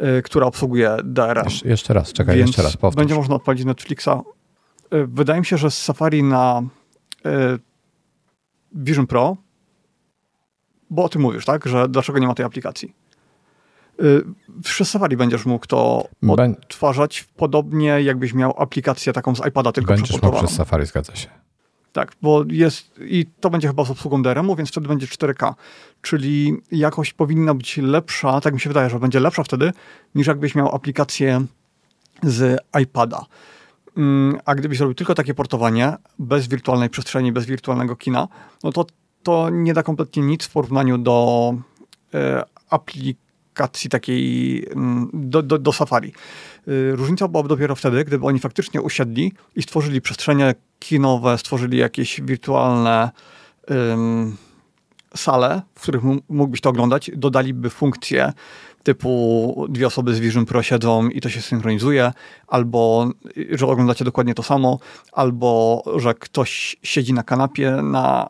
yy, 0.00 0.22
która 0.22 0.46
obsługuje 0.46 0.96
DRM. 1.04 1.44
Jesz 1.44 1.64
jeszcze 1.64 1.94
raz, 1.94 2.12
czekaj, 2.12 2.36
Więc 2.36 2.48
jeszcze 2.48 2.62
raz. 2.62 2.76
Powtórz. 2.76 2.98
Będzie 2.98 3.14
można 3.14 3.34
odpalić 3.34 3.64
Netflixa. 3.64 4.08
Yy, 4.92 5.06
wydaje 5.06 5.40
mi 5.40 5.46
się, 5.46 5.56
że 5.56 5.70
z 5.70 5.78
Safari 5.78 6.22
na 6.22 6.62
yy, 7.24 7.58
Vision 8.74 9.06
Pro, 9.06 9.36
bo 10.90 11.04
o 11.04 11.08
tym 11.08 11.22
mówisz, 11.22 11.44
tak? 11.44 11.66
Że 11.66 11.88
dlaczego 11.88 12.18
nie 12.18 12.26
ma 12.26 12.34
tej 12.34 12.46
aplikacji? 12.46 12.94
Y, 14.00 14.24
przez 14.62 14.90
Safari 14.90 15.16
będziesz 15.16 15.46
mógł 15.46 15.66
to 15.66 16.08
odtwarzać, 16.28 17.24
podobnie 17.36 18.02
jakbyś 18.02 18.34
miał 18.34 18.54
aplikację 18.62 19.12
taką 19.12 19.36
z 19.36 19.46
iPada, 19.46 19.72
tylko 19.72 19.94
Będziesz 19.94 20.22
mógł 20.22 20.36
przez 20.38 20.50
Safari, 20.50 20.86
zgadza 20.86 21.16
się. 21.16 21.28
Tak, 21.92 22.12
bo 22.22 22.44
jest 22.48 23.00
i 23.00 23.26
to 23.40 23.50
będzie 23.50 23.68
chyba 23.68 23.84
z 23.84 23.90
obsługą 23.90 24.22
DRM-u, 24.22 24.56
więc 24.56 24.68
wtedy 24.68 24.88
będzie 24.88 25.06
4K. 25.06 25.54
Czyli 26.02 26.56
jakość 26.70 27.12
powinna 27.12 27.54
być 27.54 27.76
lepsza, 27.76 28.40
tak 28.40 28.54
mi 28.54 28.60
się 28.60 28.70
wydaje, 28.70 28.90
że 28.90 28.98
będzie 28.98 29.20
lepsza 29.20 29.42
wtedy, 29.44 29.72
niż 30.14 30.26
jakbyś 30.26 30.54
miał 30.54 30.74
aplikację 30.74 31.46
z 32.22 32.60
iPada. 32.82 33.26
Mm, 33.96 34.38
a 34.44 34.54
gdybyś 34.54 34.78
zrobił 34.78 34.94
tylko 34.94 35.14
takie 35.14 35.34
portowanie, 35.34 35.92
bez 36.18 36.48
wirtualnej 36.48 36.90
przestrzeni, 36.90 37.32
bez 37.32 37.46
wirtualnego 37.46 37.96
kina, 37.96 38.28
no 38.64 38.72
to 38.72 38.86
to 39.22 39.50
nie 39.50 39.74
da 39.74 39.82
kompletnie 39.82 40.22
nic 40.22 40.44
w 40.44 40.52
porównaniu 40.52 40.98
do 40.98 41.54
e, 42.14 42.44
aplikacji 42.70 43.21
aplikacji 43.52 43.90
takiej 43.90 44.66
mm, 44.70 45.10
do, 45.12 45.42
do, 45.42 45.58
do 45.58 45.72
Safari. 45.72 46.12
Y, 46.68 46.96
różnica 46.96 47.28
byłaby 47.28 47.48
dopiero 47.48 47.74
wtedy, 47.74 48.04
gdyby 48.04 48.26
oni 48.26 48.38
faktycznie 48.38 48.82
usiedli 48.82 49.32
i 49.56 49.62
stworzyli 49.62 50.00
przestrzenie 50.00 50.54
kinowe, 50.78 51.38
stworzyli 51.38 51.78
jakieś 51.78 52.20
wirtualne 52.20 53.10
um, 53.68 54.36
sale, 55.16 55.62
w 55.74 55.82
których 55.82 56.02
mógłbyś 56.28 56.60
to 56.60 56.70
oglądać, 56.70 57.10
dodaliby 57.16 57.70
funkcje 57.70 58.32
typu 58.82 59.66
dwie 59.68 59.86
osoby 59.86 60.14
z 60.14 60.20
Vision 60.20 60.46
Pro 60.46 60.62
siedzą 60.62 61.08
i 61.08 61.20
to 61.20 61.28
się 61.28 61.40
synchronizuje, 61.40 62.12
albo 62.46 63.10
że 63.50 63.66
oglądacie 63.66 64.04
dokładnie 64.04 64.34
to 64.34 64.42
samo, 64.42 64.78
albo 65.12 65.82
że 65.96 66.14
ktoś 66.14 66.76
siedzi 66.82 67.12
na 67.12 67.22
kanapie 67.22 67.70
na 67.70 68.28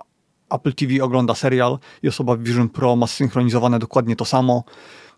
Apple 0.50 0.72
TV, 0.72 1.04
ogląda 1.04 1.34
serial 1.34 1.78
i 2.02 2.08
osoba 2.08 2.36
w 2.36 2.42
Vision 2.42 2.68
Pro 2.68 2.96
ma 2.96 3.06
synchronizowane 3.06 3.78
dokładnie 3.78 4.16
to 4.16 4.24
samo 4.24 4.64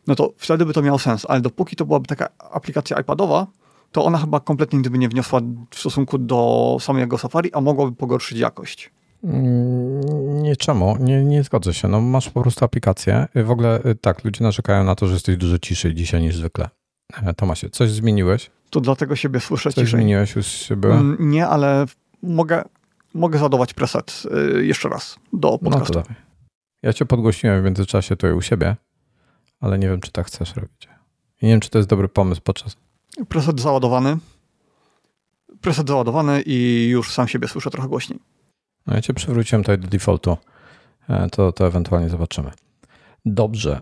no 0.07 0.15
to 0.15 0.33
wtedy 0.37 0.67
by 0.67 0.73
to 0.73 0.83
miało 0.83 0.99
sens, 0.99 1.27
ale 1.29 1.41
dopóki 1.41 1.77
to 1.77 1.87
byłaby 1.87 2.07
taka 2.07 2.29
aplikacja 2.39 3.01
iPadowa, 3.01 3.47
to 3.93 4.05
ona 4.05 4.19
chyba 4.19 4.41
kompletnie 4.41 4.81
gdyby 4.81 4.99
nie 4.99 5.09
wniosła 5.09 5.41
w 5.71 5.79
stosunku 5.79 6.19
do 6.19 6.77
samego 6.81 7.19
Safari, 7.19 7.53
a 7.53 7.61
mogłaby 7.61 7.97
pogorszyć 7.97 8.39
jakość. 8.39 8.91
Mm, 9.25 10.43
nie, 10.43 10.57
czemu? 10.57 10.97
Nie, 11.01 11.25
nie 11.25 11.43
zgodzę 11.43 11.75
się. 11.75 11.89
No, 11.89 12.01
masz 12.01 12.31
po 12.31 12.43
prostu 12.43 12.65
aplikację. 12.65 13.27
W 13.35 13.51
ogóle 13.51 13.81
y, 13.87 13.95
tak, 13.95 14.25
ludzie 14.25 14.45
narzekają 14.45 14.85
na 14.85 14.95
to, 14.95 15.07
że 15.07 15.13
jesteś 15.15 15.37
dużo 15.37 15.59
ciszej 15.59 15.95
dzisiaj 15.95 16.23
niż 16.23 16.37
zwykle. 16.37 16.69
E, 17.23 17.35
Tomasie, 17.35 17.71
coś 17.71 17.91
zmieniłeś? 17.91 18.51
To 18.71 18.81
dlatego 18.81 19.17
siebie 19.17 19.41
słyszę 19.41 19.73
coś 19.73 19.85
ciszej. 19.85 20.01
zmieniłeś 20.01 20.37
już? 20.37 20.71
Mm, 20.71 21.17
nie, 21.21 21.47
ale 21.47 21.87
mogę, 22.23 22.65
mogę 23.15 23.39
zadować 23.39 23.75
preset 23.75 24.23
y, 24.59 24.67
jeszcze 24.67 24.89
raz 24.89 25.17
do 25.33 25.59
podcastu. 25.59 25.79
No 25.79 25.85
to 25.85 25.93
dawaj. 25.93 26.17
Ja 26.83 26.93
cię 26.93 27.07
podgłosiłem 27.07 27.63
w 27.63 27.65
międzyczasie 27.65 28.17
tutaj 28.17 28.33
u 28.33 28.41
siebie 28.41 28.77
ale 29.65 29.79
nie 29.79 29.89
wiem, 29.89 30.01
czy 30.01 30.13
tak 30.13 30.27
chcesz 30.27 30.57
robić. 30.57 30.89
I 31.43 31.47
nie 31.47 31.53
wiem, 31.53 31.61
czy 31.61 31.71
to 31.71 31.79
jest 31.79 31.89
dobry 31.89 32.09
pomysł 32.09 32.41
podczas. 32.45 32.77
Preset 33.29 33.61
załadowany. 33.61 34.17
Preset 35.61 35.89
załadowany 35.89 36.43
i 36.47 36.89
już 36.89 37.13
sam 37.13 37.29
siebie 37.29 37.49
słyszę 37.49 37.71
trochę 37.71 37.89
głośniej. 37.89 38.19
No 38.87 38.95
ja 38.95 39.01
cię 39.01 39.15
przywróciłem 39.15 39.63
tutaj 39.63 39.79
do 39.79 39.89
defaultu. 39.89 40.37
E, 41.09 41.29
to, 41.31 41.53
to 41.53 41.67
ewentualnie 41.67 42.09
zobaczymy. 42.09 42.51
Dobrze. 43.25 43.81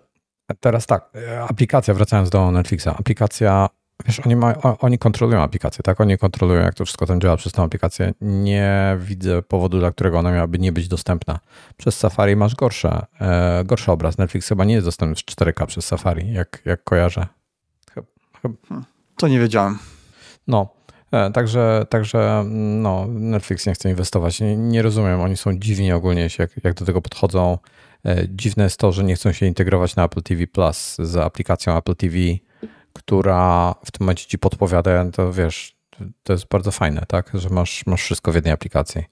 Teraz 0.60 0.86
tak, 0.86 1.10
e, 1.14 1.42
aplikacja, 1.42 1.94
wracając 1.94 2.30
do 2.30 2.50
Netflixa. 2.50 2.86
Aplikacja 2.86 3.68
Wiesz, 4.06 4.20
oni, 4.20 4.36
ma, 4.36 4.54
oni 4.62 4.98
kontrolują 4.98 5.42
aplikację, 5.42 5.82
tak? 5.82 6.00
Oni 6.00 6.18
kontrolują, 6.18 6.60
jak 6.60 6.74
to 6.74 6.84
wszystko 6.84 7.06
tam 7.06 7.20
działa 7.20 7.36
przez 7.36 7.52
tą 7.52 7.62
aplikację. 7.62 8.14
Nie 8.20 8.96
widzę 9.00 9.42
powodu, 9.42 9.78
dla 9.78 9.90
którego 9.90 10.18
ona 10.18 10.32
miałaby 10.32 10.58
nie 10.58 10.72
być 10.72 10.88
dostępna. 10.88 11.40
Przez 11.76 11.98
Safari 11.98 12.36
masz 12.36 12.54
gorsze, 12.54 13.06
e, 13.20 13.64
gorszy 13.64 13.92
obraz. 13.92 14.18
Netflix 14.18 14.48
chyba 14.48 14.64
nie 14.64 14.74
jest 14.74 14.86
dostępny 14.86 15.14
w 15.14 15.18
4K 15.18 15.66
przez 15.66 15.86
Safari, 15.86 16.32
jak, 16.32 16.62
jak 16.64 16.84
kojarzę. 16.84 17.26
Chyba, 17.94 18.06
chyba. 18.42 18.82
To 19.16 19.28
nie 19.28 19.40
wiedziałem. 19.40 19.78
No, 20.46 20.74
e, 21.12 21.30
także, 21.30 21.86
także 21.90 22.44
no, 22.50 23.06
Netflix 23.08 23.66
nie 23.66 23.74
chce 23.74 23.90
inwestować. 23.90 24.40
Nie, 24.40 24.56
nie 24.56 24.82
rozumiem, 24.82 25.20
oni 25.20 25.36
są 25.36 25.58
dziwni 25.58 25.92
ogólnie, 25.92 26.28
jak, 26.38 26.64
jak 26.64 26.74
do 26.74 26.84
tego 26.84 27.02
podchodzą. 27.02 27.58
E, 28.06 28.28
dziwne 28.28 28.64
jest 28.64 28.76
to, 28.76 28.92
że 28.92 29.04
nie 29.04 29.14
chcą 29.14 29.32
się 29.32 29.46
integrować 29.46 29.96
na 29.96 30.04
Apple 30.04 30.22
TV 30.22 30.46
Plus 30.46 30.96
z 30.98 31.16
aplikacją 31.16 31.76
Apple 31.76 31.96
TV 31.96 32.16
która 32.92 33.74
w 33.84 33.90
tym 33.90 34.04
momencie 34.04 34.26
ci 34.26 34.38
podpowiada, 34.38 35.10
to 35.10 35.32
wiesz, 35.32 35.76
to 36.22 36.32
jest 36.32 36.48
bardzo 36.48 36.70
fajne, 36.70 37.04
tak, 37.08 37.30
że 37.34 37.50
masz, 37.50 37.86
masz 37.86 38.02
wszystko 38.02 38.32
w 38.32 38.34
jednej 38.34 38.52
aplikacji. 38.52 39.04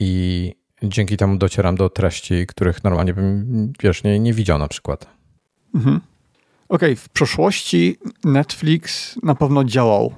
I 0.00 0.52
dzięki 0.82 1.16
temu 1.16 1.36
docieram 1.36 1.76
do 1.76 1.88
treści, 1.88 2.46
których 2.46 2.84
normalnie 2.84 3.14
bym, 3.14 3.72
wiesz, 3.82 4.04
nie, 4.04 4.20
nie 4.20 4.34
widział 4.34 4.58
na 4.58 4.68
przykład. 4.68 5.06
Mhm. 5.74 6.00
Okej, 6.68 6.92
okay, 6.92 6.96
w 6.96 7.08
przeszłości 7.08 7.96
Netflix 8.24 9.16
na 9.22 9.34
pewno 9.34 9.64
działał 9.64 10.14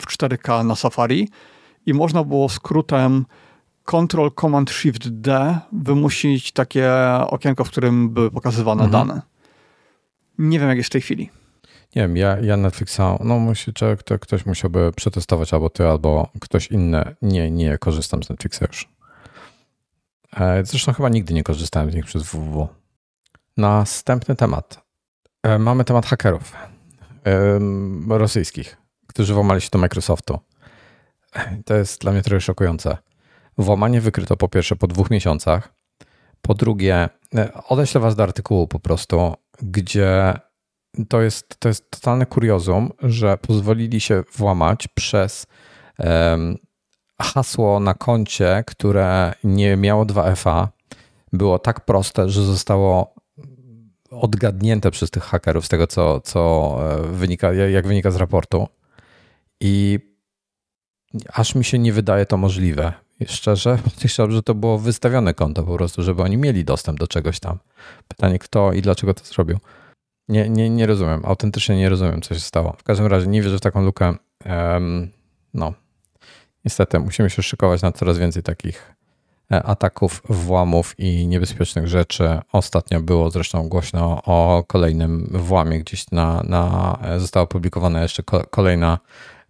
w 0.00 0.06
4K 0.06 0.64
na 0.64 0.76
Safari 0.76 1.28
i 1.86 1.94
można 1.94 2.24
było 2.24 2.48
skrótem 2.48 3.26
Ctrl 3.84 4.28
Command 4.40 4.70
Shift 4.70 5.08
D 5.08 5.58
wymusić 5.72 6.52
takie 6.52 6.92
okienko, 7.26 7.64
w 7.64 7.70
którym 7.70 8.10
były 8.10 8.30
pokazywane 8.30 8.84
mhm. 8.84 9.08
dane. 9.08 9.22
Nie 10.38 10.60
wiem, 10.60 10.68
jak 10.68 10.76
jest 10.76 10.90
w 10.90 10.92
tej 10.92 11.00
chwili. 11.00 11.30
Nie 11.96 12.02
wiem, 12.02 12.16
ja, 12.16 12.38
ja 12.40 12.56
Netflixa, 12.56 13.00
no 13.20 13.38
musi, 13.38 13.72
czy 13.72 13.96
ktoś 14.20 14.46
musiałby 14.46 14.92
przetestować 14.96 15.54
albo 15.54 15.70
ty, 15.70 15.86
albo 15.86 16.30
ktoś 16.40 16.66
inny. 16.66 17.14
Nie, 17.22 17.50
nie 17.50 17.78
korzystam 17.78 18.22
z 18.22 18.28
Netflixa 18.28 18.60
już. 18.68 18.88
E, 20.36 20.64
zresztą 20.64 20.92
chyba 20.92 21.08
nigdy 21.08 21.34
nie 21.34 21.42
korzystałem 21.42 21.90
z 21.90 21.94
nich 21.94 22.04
przez 22.04 22.22
www. 22.22 22.68
Następny 23.56 24.36
temat. 24.36 24.84
E, 25.42 25.58
mamy 25.58 25.84
temat 25.84 26.06
hakerów 26.06 26.52
rosyjskich, 28.08 28.76
którzy 29.06 29.34
włamali 29.34 29.60
się 29.60 29.68
do 29.72 29.78
Microsoftu. 29.78 30.38
To 31.64 31.74
jest 31.74 32.00
dla 32.00 32.12
mnie 32.12 32.22
trochę 32.22 32.40
szokujące. 32.40 32.96
Włamanie 33.58 34.00
wykryto 34.00 34.36
po 34.36 34.48
pierwsze 34.48 34.76
po 34.76 34.86
dwóch 34.86 35.10
miesiącach. 35.10 35.74
Po 36.42 36.54
drugie, 36.54 37.08
e, 37.34 37.52
odeślę 37.68 38.00
was 38.00 38.16
do 38.16 38.22
artykułu 38.22 38.66
po 38.66 38.80
prostu, 38.80 39.34
gdzie 39.62 40.34
to 41.08 41.20
jest, 41.20 41.60
to 41.60 41.68
jest 41.68 41.90
totalne 41.90 42.26
kuriozum, 42.26 42.92
że 43.02 43.38
pozwolili 43.38 44.00
się 44.00 44.24
włamać 44.36 44.88
przez 44.88 45.46
um, 45.98 46.56
hasło 47.22 47.80
na 47.80 47.94
koncie, 47.94 48.64
które 48.66 49.34
nie 49.44 49.76
miało 49.76 50.04
2FA. 50.04 50.68
Było 51.32 51.58
tak 51.58 51.84
proste, 51.84 52.28
że 52.28 52.42
zostało 52.42 53.14
odgadnięte 54.10 54.90
przez 54.90 55.10
tych 55.10 55.22
hakerów 55.22 55.66
z 55.66 55.68
tego, 55.68 55.86
co, 55.86 56.20
co 56.20 56.76
e, 56.80 57.02
wynika, 57.02 57.52
jak 57.52 57.86
wynika 57.86 58.10
z 58.10 58.16
raportu. 58.16 58.68
I 59.60 59.98
aż 61.32 61.54
mi 61.54 61.64
się 61.64 61.78
nie 61.78 61.92
wydaje 61.92 62.26
to 62.26 62.36
możliwe. 62.36 62.92
Szczerze, 63.26 63.78
myślałem, 64.02 64.32
że 64.32 64.42
to 64.42 64.54
było 64.54 64.78
wystawione 64.78 65.34
konto 65.34 65.62
po 65.62 65.76
prostu, 65.76 66.02
żeby 66.02 66.22
oni 66.22 66.36
mieli 66.36 66.64
dostęp 66.64 66.98
do 66.98 67.06
czegoś 67.06 67.40
tam. 67.40 67.58
Pytanie, 68.08 68.38
kto 68.38 68.72
i 68.72 68.82
dlaczego 68.82 69.14
to 69.14 69.24
zrobił. 69.24 69.58
Nie, 70.28 70.48
nie, 70.48 70.70
nie 70.70 70.86
rozumiem. 70.86 71.22
Autentycznie 71.24 71.76
nie 71.76 71.88
rozumiem, 71.88 72.22
co 72.22 72.34
się 72.34 72.40
stało. 72.40 72.72
W 72.78 72.82
każdym 72.82 73.06
razie 73.06 73.26
nie 73.26 73.42
wierzę 73.42 73.58
w 73.58 73.60
taką 73.60 73.84
lukę. 73.84 74.14
Um, 74.46 75.10
no, 75.54 75.74
niestety 76.64 76.98
musimy 76.98 77.30
się 77.30 77.42
szykować 77.42 77.82
na 77.82 77.92
coraz 77.92 78.18
więcej 78.18 78.42
takich 78.42 78.94
e, 79.52 79.62
ataków, 79.62 80.22
włamów 80.28 80.94
i 80.98 81.26
niebezpiecznych 81.26 81.88
rzeczy. 81.88 82.38
Ostatnio 82.52 83.00
było 83.00 83.30
zresztą 83.30 83.68
głośno 83.68 84.22
o 84.24 84.64
kolejnym 84.66 85.28
włamie, 85.32 85.80
gdzieś 85.80 86.10
na, 86.10 86.42
na 86.42 86.98
e, 87.02 87.20
została 87.20 87.44
opublikowana 87.44 88.02
jeszcze 88.02 88.22
kolejna 88.50 88.98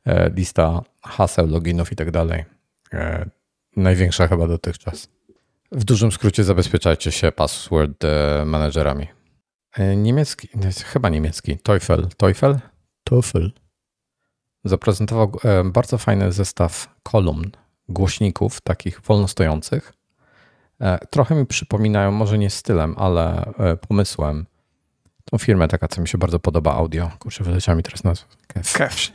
e, 0.06 0.30
lista 0.30 0.82
haseł, 1.02 1.46
loginów 1.46 1.92
i 1.92 1.96
tak 1.96 2.10
dalej. 2.10 2.44
Największa 3.76 4.28
chyba 4.28 4.46
dotychczas. 4.46 5.08
W 5.72 5.84
dużym 5.84 6.12
skrócie 6.12 6.44
zabezpieczajcie 6.44 7.12
się 7.12 7.32
password 7.32 8.04
managerami. 8.46 9.15
E, 9.78 9.96
niemiecki, 9.96 10.48
chyba 10.84 11.08
niemiecki, 11.08 11.58
Teufel, 11.58 12.08
Teufel? 12.16 12.58
Teufel. 13.04 13.52
Zaprezentował 14.64 15.32
e, 15.44 15.64
bardzo 15.64 15.98
fajny 15.98 16.32
zestaw 16.32 16.94
kolumn, 17.02 17.50
głośników 17.88 18.60
takich 18.60 19.00
wolnostojących. 19.00 19.92
E, 20.80 20.98
trochę 21.10 21.34
mi 21.34 21.46
przypominają, 21.46 22.12
może 22.12 22.38
nie 22.38 22.50
stylem, 22.50 22.94
ale 22.98 23.52
pomysłem, 23.88 24.46
tą 25.30 25.38
firmę 25.38 25.68
taka, 25.68 25.88
co 25.88 26.00
mi 26.00 26.08
się 26.08 26.18
bardzo 26.18 26.38
podoba, 26.38 26.74
audio. 26.74 27.10
Kurczę, 27.18 27.44
wyleciała 27.44 27.76
mi 27.76 27.82
teraz 27.82 28.04
nazwa. 28.04 28.26
Kef. 28.46 28.72
Kef. 28.72 29.12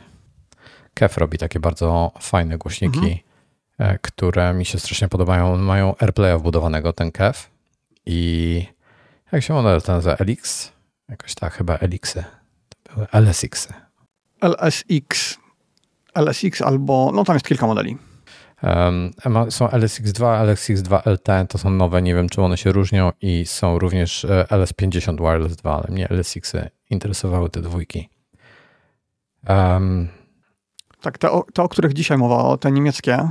Kef 0.94 1.18
robi 1.18 1.38
takie 1.38 1.60
bardzo 1.60 2.12
fajne 2.20 2.58
głośniki. 2.58 2.98
Mhm. 2.98 3.98
które 4.02 4.54
mi 4.54 4.64
się 4.64 4.78
strasznie 4.78 5.08
podobają. 5.08 5.56
Mają 5.56 5.94
AirPlaya 5.98 6.38
wbudowanego, 6.38 6.92
ten 6.92 7.12
KEF 7.12 7.50
i 8.06 8.66
jak 9.32 9.42
się 9.42 9.54
model 9.54 9.82
ten 9.82 9.94
nazywa? 9.94 10.16
LX? 10.26 10.72
Jakoś 11.08 11.34
tak, 11.34 11.52
chyba 11.54 11.78
LX-y. 11.80 12.24
To 12.82 12.94
były 12.94 13.06
LSX. 13.12 13.68
-y. 13.68 13.74
LSX. 14.40 15.38
LSX 16.14 16.62
albo, 16.62 17.10
no 17.14 17.24
tam 17.24 17.36
jest 17.36 17.46
kilka 17.46 17.66
modeli. 17.66 17.98
Um, 18.62 19.10
są 19.50 19.66
LSX2, 19.66 20.46
LSX2 20.46 21.00
LT, 21.06 21.48
to 21.48 21.58
są 21.58 21.70
nowe, 21.70 22.02
nie 22.02 22.14
wiem 22.14 22.28
czy 22.28 22.42
one 22.42 22.56
się 22.56 22.72
różnią 22.72 23.12
i 23.20 23.46
są 23.46 23.78
również 23.78 24.24
e, 24.24 24.46
LS50 24.50 25.16
Wireless 25.16 25.56
2, 25.56 25.76
ale 25.76 25.84
mnie 25.88 26.08
LSX-y 26.10 26.70
interesowały 26.90 27.50
te 27.50 27.62
dwójki. 27.62 28.08
Um, 29.48 30.08
tak, 31.00 31.18
te 31.18 31.30
o, 31.30 31.44
te, 31.54 31.62
o 31.62 31.68
których 31.68 31.92
dzisiaj 31.92 32.18
mowa, 32.18 32.56
te 32.56 32.72
niemieckie, 32.72 33.28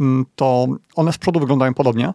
mm, 0.00 0.26
to 0.34 0.66
one 0.94 1.12
z 1.12 1.18
przodu 1.18 1.40
wyglądają 1.40 1.74
podobnie, 1.74 2.12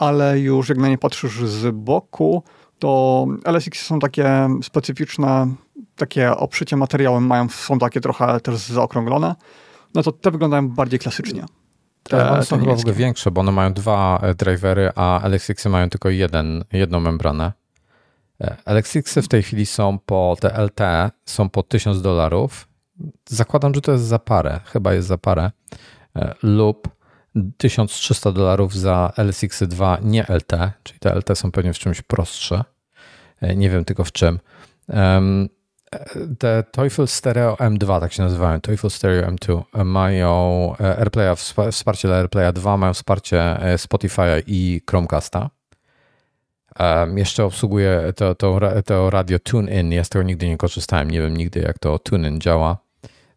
ale 0.00 0.38
już 0.38 0.68
jak 0.68 0.78
na 0.78 0.88
nie 0.88 0.98
patrzysz 0.98 1.44
z 1.44 1.74
boku, 1.74 2.42
to 2.78 3.26
LSX 3.44 3.86
są 3.86 3.98
takie 3.98 4.48
specyficzne, 4.62 5.54
takie 5.96 6.36
obszycie 6.36 6.76
materiałem 6.76 7.26
mają, 7.26 7.48
są 7.48 7.78
takie 7.78 8.00
trochę 8.00 8.40
też 8.40 8.56
zaokrąglone, 8.56 9.34
no 9.94 10.02
to 10.02 10.12
te 10.12 10.30
wyglądają 10.30 10.68
bardziej 10.68 10.98
klasycznie. 10.98 11.44
Te, 12.02 12.30
one 12.30 12.44
są 12.44 12.60
chyba 12.60 12.74
w 12.74 12.78
ogóle 12.78 12.94
większe, 12.94 13.30
bo 13.30 13.40
one 13.40 13.52
mają 13.52 13.72
dwa 13.72 14.18
e, 14.22 14.34
drivery, 14.34 14.90
a 14.94 15.20
LSX-y 15.24 15.68
mają 15.68 15.90
tylko 15.90 16.10
jeden, 16.10 16.64
jedną 16.72 17.00
membranę. 17.00 17.52
E, 18.40 18.56
LSX-y 18.66 19.22
w 19.22 19.28
tej 19.28 19.42
chwili 19.42 19.66
są 19.66 19.98
po, 19.98 20.36
te 20.40 20.64
LT 20.64 20.80
są 21.24 21.48
po 21.48 21.62
1000 21.62 22.02
dolarów. 22.02 22.68
Zakładam, 23.28 23.74
że 23.74 23.80
to 23.80 23.92
jest 23.92 24.04
za 24.04 24.18
parę, 24.18 24.60
chyba 24.64 24.94
jest 24.94 25.08
za 25.08 25.18
parę, 25.18 25.50
e, 26.16 26.34
lub 26.42 26.99
1300 27.56 28.32
dolarów 28.32 28.74
za 28.74 29.12
LSX 29.16 29.62
2 29.62 29.98
nie 30.02 30.22
LT, 30.22 30.72
czyli 30.82 30.98
te 30.98 31.14
LT 31.14 31.38
są 31.38 31.52
pewnie 31.52 31.72
w 31.72 31.78
czymś 31.78 32.02
prostsze. 32.02 32.64
Nie 33.56 33.70
wiem 33.70 33.84
tylko 33.84 34.04
w 34.04 34.12
czym 34.12 34.38
te 36.38 36.64
Teufel 36.72 37.08
Stereo 37.08 37.54
M2, 37.54 38.00
tak 38.00 38.12
się 38.12 38.22
nazywają, 38.22 38.60
Teufel 38.60 38.90
Stereo 38.90 39.30
M2, 39.30 39.62
mają 39.84 40.74
e, 40.80 40.98
AirPlaya, 40.98 41.36
wsparcie 41.70 42.08
dla 42.08 42.16
AirPlaya 42.16 42.52
2, 42.52 42.76
mają 42.76 42.94
wsparcie 42.94 43.62
e, 43.62 43.78
Spotify 43.78 44.42
i 44.46 44.80
Chromecasta. 44.90 45.50
Jeszcze 47.16 47.44
obsługuje 47.44 48.12
to, 48.16 48.34
to, 48.34 48.60
to 48.84 49.10
radio 49.10 49.38
TuneIn, 49.38 49.92
ja 49.92 50.04
z 50.04 50.08
tego 50.08 50.22
nigdy 50.22 50.48
nie 50.48 50.56
korzystałem, 50.56 51.10
nie 51.10 51.20
wiem 51.20 51.36
nigdy 51.36 51.60
jak 51.60 51.78
to 51.78 51.98
TuneIn 51.98 52.40
działa. 52.40 52.76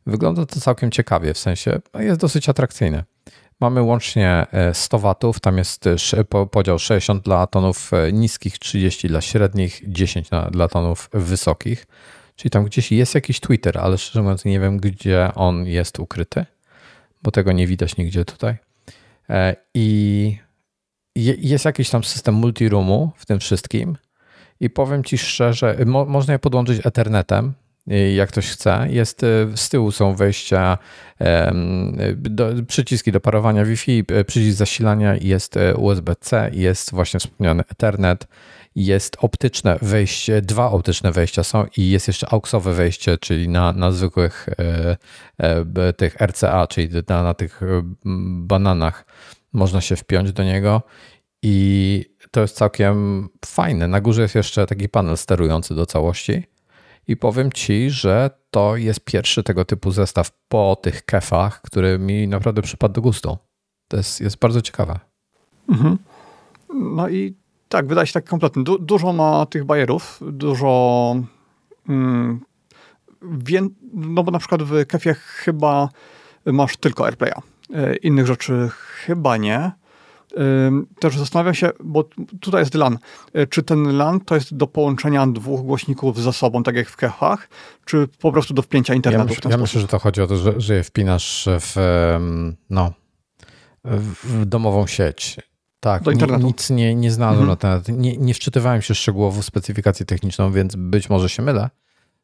Wygląda 0.06 0.46
to 0.46 0.60
całkiem 0.60 0.92
ciekawie, 0.92 1.34
w 1.34 1.38
sensie 1.38 1.80
jest 2.00 2.20
dosyć 2.20 2.50
atrakcyjne. 2.50 3.04
Mamy 3.64 3.82
łącznie 3.82 4.46
100 4.74 4.98
e, 4.98 5.00
watów, 5.00 5.40
tam 5.40 5.58
jest 5.58 5.86
podział 6.52 6.80
60 6.80 7.24
dla 7.24 7.48
tonów 7.48 7.92
niskich, 8.14 8.60
30 8.60 9.08
dla 9.08 9.22
średnich, 9.22 9.82
10 9.88 10.30
dla 10.52 10.68
tonów 10.68 11.10
wysokich. 11.14 11.88
Czyli 12.36 12.50
tam 12.50 12.66
gdzieś 12.66 12.92
jest 12.92 13.16
jakiś 13.16 13.40
Twitter, 13.40 13.78
ale 13.78 13.98
szczerze 13.98 14.22
mówiąc 14.22 14.46
nie 14.46 14.60
wiem, 14.60 14.78
gdzie 14.78 15.32
on 15.36 15.66
jest 15.66 16.00
ukryty, 16.00 16.46
bo 17.22 17.32
tego 17.32 17.52
nie 17.52 17.68
widać 17.68 17.98
nigdzie 17.98 18.26
tutaj. 18.26 18.56
E, 19.30 19.56
I 19.74 20.38
jest 21.16 21.66
jakiś 21.66 21.90
tam 21.90 22.04
system 22.04 22.36
multiroomu 22.36 23.12
w 23.16 23.26
tym 23.26 23.40
wszystkim. 23.40 23.98
I 24.60 24.70
powiem 24.70 25.04
Ci 25.04 25.18
szczerze, 25.18 25.78
mo 25.86 26.06
można 26.06 26.34
je 26.34 26.40
podłączyć 26.40 26.86
Ethernetem, 26.86 27.54
jak 28.16 28.30
ktoś 28.30 28.50
chce. 28.50 28.88
Jest, 28.90 29.24
e, 29.24 29.28
z 29.56 29.70
tyłu 29.70 29.92
są 29.92 30.16
wejścia, 30.16 30.78
do, 32.16 32.50
przyciski 32.68 33.12
do 33.12 33.20
parowania 33.20 33.66
Wi-Fi, 33.66 34.04
przycisk 34.28 34.58
zasilania, 34.58 35.16
jest 35.16 35.56
USB-C, 35.78 36.50
jest 36.54 36.92
właśnie 36.92 37.20
wspomniany 37.20 37.64
Ethernet, 37.72 38.28
jest 38.76 39.18
optyczne 39.20 39.78
wejście, 39.82 40.42
dwa 40.42 40.72
optyczne 40.72 41.12
wejścia 41.12 41.44
są 41.44 41.66
i 41.78 41.90
jest 41.90 42.08
jeszcze 42.08 42.34
AUXowe 42.34 42.74
wejście, 42.74 43.18
czyli 43.18 43.50
na, 43.50 43.74
na 43.74 43.92
zwykłych 43.92 44.50
tych 45.98 46.16
RCA, 46.22 46.68
czyli 46.68 46.90
na, 47.08 47.24
na 47.24 47.34
tych 47.34 47.62
bananach 48.36 49.06
można 49.54 49.82
się 49.82 49.96
wpiąć 49.96 50.32
do 50.32 50.44
niego 50.44 50.82
i 51.42 52.06
to 52.32 52.42
jest 52.42 52.56
całkiem 52.56 53.30
fajne. 53.46 53.88
Na 53.88 54.02
górze 54.02 54.22
jest 54.22 54.36
jeszcze 54.36 54.66
taki 54.66 54.90
panel 54.90 55.18
sterujący 55.18 55.76
do 55.76 55.86
całości 55.86 56.53
i 57.08 57.18
powiem 57.18 57.52
Ci, 57.52 57.90
że 57.90 58.30
to 58.52 58.76
jest 58.76 59.06
pierwszy 59.06 59.44
tego 59.44 59.66
typu 59.66 59.92
zestaw 59.92 60.32
po 60.48 60.78
tych 60.82 61.06
kefach, 61.06 61.62
który 61.62 62.00
mi 62.00 62.28
naprawdę 62.28 62.62
przypadł 62.62 62.94
do 62.94 63.02
gustu. 63.02 63.38
To 63.88 63.98
jest, 63.98 64.22
jest 64.22 64.38
bardzo 64.38 64.62
ciekawe. 64.62 65.00
Mhm. 65.70 65.98
No 66.74 67.10
i 67.10 67.34
tak, 67.70 67.88
wydaje 67.88 68.08
się 68.08 68.14
tak 68.14 68.26
kompletny. 68.26 68.64
Du 68.64 68.80
dużo 68.80 69.14
ma 69.14 69.46
tych 69.46 69.66
bajerów, 69.66 70.20
dużo. 70.32 71.16
Mm, 71.90 72.40
no 73.94 74.24
bo 74.24 74.32
na 74.32 74.40
przykład 74.40 74.64
w 74.64 74.86
Kefie 74.86 75.14
chyba 75.14 75.90
masz 76.46 76.78
tylko 76.78 77.06
AirPlaya. 77.06 77.42
E, 77.74 77.96
innych 77.96 78.28
rzeczy 78.28 78.70
chyba 79.06 79.38
nie. 79.38 79.72
Też 81.00 81.18
zastanawiam 81.18 81.54
się, 81.54 81.70
bo 81.84 82.04
tutaj 82.42 82.62
jest 82.62 82.76
LAN. 82.76 82.98
E, 83.34 83.48
czy 83.48 83.64
ten 83.64 83.98
LAN 83.98 84.20
to 84.20 84.36
jest 84.36 84.56
do 84.56 84.68
połączenia 84.68 85.28
dwóch 85.28 85.62
głośników 85.62 86.22
ze 86.22 86.34
sobą, 86.34 86.64
tak 86.64 86.76
jak 86.76 86.90
w 86.90 86.96
kefach, 86.96 87.50
czy 87.86 88.08
po 88.22 88.32
prostu 88.32 88.54
do 88.54 88.62
wpięcia 88.62 88.94
internetu? 88.94 89.24
Ja, 89.24 89.36
myśl, 89.36 89.50
ja 89.50 89.58
myślę, 89.58 89.82
że 89.82 89.88
to 89.88 90.00
chodzi 90.00 90.22
o 90.22 90.28
to, 90.28 90.38
że, 90.38 90.54
że 90.58 90.76
je 90.76 90.84
wpinasz 90.84 91.50
w, 91.60 91.76
no, 92.70 92.94
w 93.84 94.46
domową 94.46 94.88
sieć 94.88 95.38
tak, 95.84 96.04
nic 96.40 96.70
nie, 96.70 96.96
nie 96.96 97.12
znalazłem 97.12 97.50
mhm. 97.50 97.50
na 97.50 97.56
ten 97.56 97.84
temat. 97.84 98.02
Nie, 98.02 98.18
nie 98.18 98.34
wczytywałem 98.34 98.82
się 98.82 98.96
szczegółowo 98.96 99.42
w 99.42 99.46
specyfikację 99.46 100.06
techniczną, 100.06 100.52
więc 100.52 100.76
być 100.76 101.10
może 101.10 101.30
się 101.30 101.44
mylę, 101.44 101.70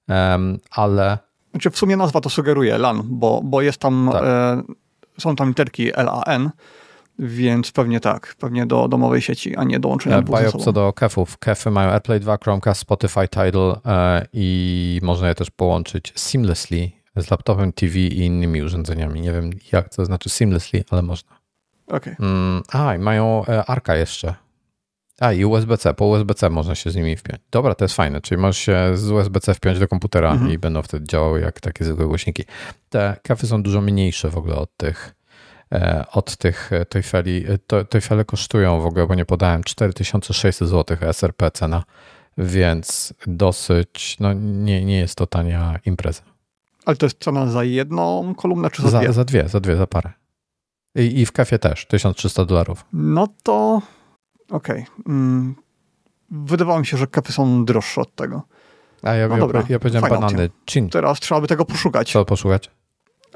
um, 0.07 0.59
ale... 0.71 1.17
Znaczy 1.51 1.69
w 1.69 1.77
sumie 1.77 1.97
nazwa 1.97 2.21
to 2.21 2.29
sugeruje 2.29 2.77
LAN, 2.77 3.01
bo, 3.05 3.41
bo 3.43 3.61
jest 3.61 3.77
tam, 3.77 4.09
tak. 4.13 4.23
e, 4.23 4.63
są 5.17 5.35
tam 5.35 5.47
literki 5.47 5.91
LAN, 5.91 6.49
więc 7.19 7.71
pewnie 7.71 7.99
tak, 7.99 8.35
pewnie 8.39 8.65
do 8.65 8.87
domowej 8.87 9.21
sieci, 9.21 9.55
a 9.55 9.63
nie 9.63 9.79
do 9.79 9.89
łączenia 9.89 10.17
e, 10.17 10.21
dwóch 10.21 10.63
co 10.63 10.73
do 10.73 10.93
kefów. 10.93 11.37
Kefy 11.37 11.71
mają 11.71 11.89
AirPlay 11.89 12.19
2, 12.19 12.37
Chromecast, 12.43 12.81
Spotify, 12.81 13.27
Tidal 13.27 13.79
e, 13.85 14.25
i 14.33 14.99
można 15.03 15.27
je 15.27 15.35
też 15.35 15.51
połączyć 15.51 16.13
seamlessly 16.15 16.91
z 17.15 17.31
laptopem, 17.31 17.73
TV 17.73 17.99
i 17.99 18.25
innymi 18.25 18.61
urządzeniami. 18.61 19.21
Nie 19.21 19.31
wiem 19.31 19.49
jak 19.71 19.89
to 19.89 20.05
znaczy 20.05 20.29
seamlessly, 20.29 20.83
ale 20.89 21.01
można. 21.01 21.39
Okay. 21.87 22.15
Mm, 22.19 22.63
a, 22.71 22.95
i 22.95 22.99
mają 22.99 23.45
e, 23.45 23.65
Arka 23.65 23.95
jeszcze. 23.95 24.35
A, 25.19 25.33
i 25.33 25.45
USB-C. 25.45 25.93
Po 25.93 26.05
USB-C 26.05 26.49
można 26.49 26.75
się 26.75 26.91
z 26.91 26.95
nimi 26.95 27.15
wpiąć. 27.15 27.41
Dobra, 27.51 27.75
to 27.75 27.85
jest 27.85 27.95
fajne. 27.95 28.21
Czyli 28.21 28.41
możesz 28.41 28.57
się 28.57 28.77
z 28.93 29.11
USB-C 29.11 29.53
wpiąć 29.53 29.79
do 29.79 29.87
komputera 29.87 30.31
mhm. 30.31 30.51
i 30.51 30.57
będą 30.57 30.81
wtedy 30.81 31.07
działały 31.07 31.41
jak 31.41 31.59
takie 31.59 31.85
zwykłe 31.85 32.05
głośniki. 32.05 32.43
Te 32.89 33.15
kafy 33.23 33.47
są 33.47 33.63
dużo 33.63 33.81
mniejsze 33.81 34.29
w 34.29 34.37
ogóle 34.37 34.55
od 34.55 34.77
tych 34.77 35.18
od 36.11 36.37
tych 36.37 36.73
e, 36.73 36.85
Toyfeli. 36.85 37.45
Toyfele 37.89 38.25
kosztują 38.25 38.81
w 38.81 38.85
ogóle, 38.85 39.07
bo 39.07 39.15
nie 39.15 39.25
podałem, 39.25 39.63
4600 39.63 40.69
zł 40.69 40.97
SRP 41.13 41.51
cena, 41.51 41.83
więc 42.37 43.13
dosyć, 43.27 44.17
no 44.19 44.33
nie, 44.33 44.85
nie 44.85 44.99
jest 44.99 45.15
to 45.15 45.27
tania 45.27 45.79
impreza. 45.85 46.21
Ale 46.85 46.95
to 46.95 47.05
jest 47.05 47.19
cena 47.19 47.47
za 47.47 47.63
jedną 47.63 48.35
kolumnę, 48.35 48.69
czy 48.69 48.81
za, 48.81 48.89
za 48.89 48.99
dwie? 48.99 49.13
Za 49.13 49.25
dwie, 49.25 49.49
za 49.49 49.59
dwie, 49.59 49.75
za 49.75 49.87
parę. 49.87 50.11
I, 50.95 51.19
I, 51.19 51.25
w 51.25 51.31
kafie 51.31 51.59
też, 51.59 51.85
1300 51.85 52.45
dolarów. 52.45 52.85
No 52.93 53.27
to 53.43 53.81
okej. 54.49 54.81
Okay. 54.81 55.13
Mm, 55.13 55.55
wydawało 56.31 56.79
mi 56.79 56.85
się, 56.85 56.97
że 56.97 57.07
kafy 57.07 57.33
są 57.33 57.65
droższe 57.65 58.01
od 58.01 58.15
tego. 58.15 58.41
A 59.03 59.13
ja, 59.13 59.27
no 59.27 59.35
ja, 59.35 59.39
dobra, 59.39 59.63
ja 59.69 59.79
powiedziałem 59.79 60.09
banany. 60.09 60.49
Chin. 60.69 60.89
Teraz 60.89 61.19
trzeba 61.19 61.41
by 61.41 61.47
tego 61.47 61.65
poszukać. 61.65 62.11
Co 62.11 62.25
poszukać? 62.25 62.71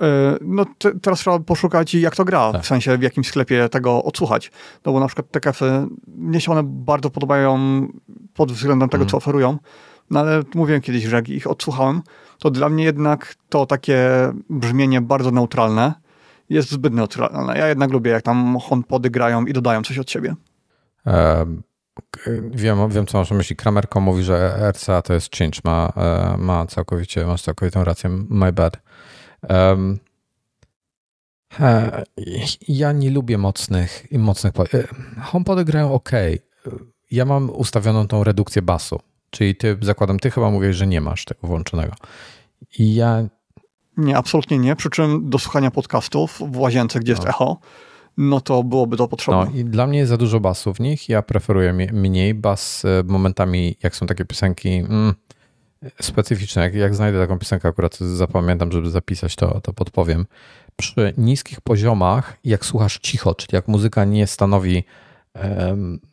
Yy, 0.02 0.08
no 0.42 0.66
te, 0.78 1.00
teraz 1.00 1.20
trzeba 1.20 1.40
poszukać 1.40 1.94
jak 1.94 2.16
to 2.16 2.26
gra, 2.26 2.52
tak. 2.52 2.62
w 2.62 2.68
sensie 2.68 2.98
w 2.98 3.02
jakim 3.02 3.24
sklepie 3.24 3.70
tego 3.70 4.04
odsłuchać. 4.04 4.52
No 4.86 4.92
bo 4.92 5.00
na 5.00 5.08
przykład 5.08 5.32
te 5.32 5.40
kafy, 5.40 5.88
mnie 6.08 6.42
się 6.42 6.52
one 6.52 6.64
bardzo 6.64 7.10
podobają 7.10 7.88
pod 8.34 8.52
względem 8.52 8.90
tego, 8.90 9.02
mm. 9.02 9.10
co 9.10 9.18
oferują. 9.18 9.58
No 10.10 10.20
ale 10.20 10.42
mówiłem 10.56 10.82
kiedyś, 10.82 11.04
że 11.04 11.16
jak 11.16 11.30
ich 11.30 11.48
odsłuchałem, 11.48 12.02
to 12.40 12.52
dla 12.52 12.70
mnie 12.70 12.84
jednak 12.84 13.36
to 13.50 13.66
takie 13.66 14.10
brzmienie 14.50 15.02
bardzo 15.02 15.32
neutralne 15.32 15.94
jest 16.50 16.72
zbyt 16.72 16.94
neutralna. 16.94 17.58
Ja 17.58 17.68
jednak 17.68 17.92
lubię, 17.92 18.12
jak 18.12 18.22
tam 18.22 18.58
HomePody 18.60 19.10
grają 19.10 19.46
i 19.46 19.54
dodają 19.54 19.84
coś 19.84 19.98
od 20.00 20.12
siebie. 20.12 20.36
wiem, 22.52 22.90
wiem, 22.90 23.06
co 23.06 23.18
masz 23.18 23.30
na 23.30 23.38
myśli. 23.38 23.56
Kramerko 23.56 24.00
mówi, 24.00 24.24
że 24.24 24.58
RCA 24.72 25.02
to 25.02 25.14
jest 25.14 25.36
change. 25.36 25.60
Ma, 25.64 25.94
e, 25.98 26.38
ma 26.38 26.66
całkowicie, 26.66 27.26
masz 27.26 27.42
całkowitą 27.42 27.84
rację. 27.84 28.10
My 28.30 28.54
bad. 28.54 28.78
Um, 29.50 30.00
ja 32.68 32.92
nie 32.92 33.12
lubię 33.12 33.38
mocnych 33.38 34.08
mocnych. 34.12 34.54
E, 34.74 34.88
HomePody 35.22 35.66
grają 35.66 35.94
ok. 35.94 36.12
Ja 37.12 37.26
mam 37.26 37.50
ustawioną 37.50 38.08
tą 38.08 38.24
redukcję 38.24 38.62
basu. 38.62 39.00
Czyli 39.30 39.56
ty, 39.56 39.78
zakładam, 39.82 40.20
ty 40.20 40.32
chyba 40.32 40.52
mówisz, 40.52 40.76
że 40.76 40.88
nie 40.88 41.02
masz 41.02 41.26
tego 41.26 41.48
włączonego. 41.48 41.94
I 42.80 42.96
ja 42.96 43.24
Nie, 43.98 44.18
absolutnie 44.18 44.60
nie. 44.60 44.76
Przy 44.76 44.90
czym 44.90 45.30
do 45.30 45.40
słuchania 45.40 45.72
podcastów 45.72 46.42
w 46.52 46.58
łazience, 46.58 47.00
gdzie 47.00 47.14
no. 47.14 47.18
jest 47.18 47.30
echo, 47.30 47.60
no 48.18 48.42
to 48.42 48.64
byłoby 48.64 48.98
to 48.98 49.08
potrzebne. 49.08 49.46
No 49.46 49.60
i 49.60 49.66
dla 49.66 49.88
mnie 49.88 50.00
jest 50.00 50.10
za 50.10 50.18
dużo 50.18 50.40
basu 50.40 50.74
w 50.74 50.80
nich. 50.80 51.10
Ja 51.10 51.22
preferuję 51.22 51.74
mniej 51.74 52.34
bas 52.34 52.86
e, 52.86 53.04
momentami, 53.06 53.78
jak 53.84 53.96
są 53.96 54.08
takie 54.08 54.26
piosenki 54.26 54.70
mm, 54.70 55.14
specyficzne. 56.02 56.62
Jak, 56.62 56.74
jak 56.74 56.96
znajdę 56.96 57.20
taką 57.20 57.40
piosenkę, 57.40 57.68
akurat 57.68 57.98
zapamiętam, 57.98 58.72
żeby 58.72 58.90
zapisać, 58.90 59.36
to, 59.36 59.62
to 59.62 59.74
podpowiem. 59.74 60.26
Przy 60.76 61.14
niskich 61.18 61.62
poziomach, 61.62 62.38
jak 62.44 62.66
słuchasz 62.66 63.00
cicho, 63.00 63.36
czyli 63.36 63.50
jak 63.56 63.68
muzyka 63.68 64.06
nie 64.06 64.28
stanowi 64.28 64.84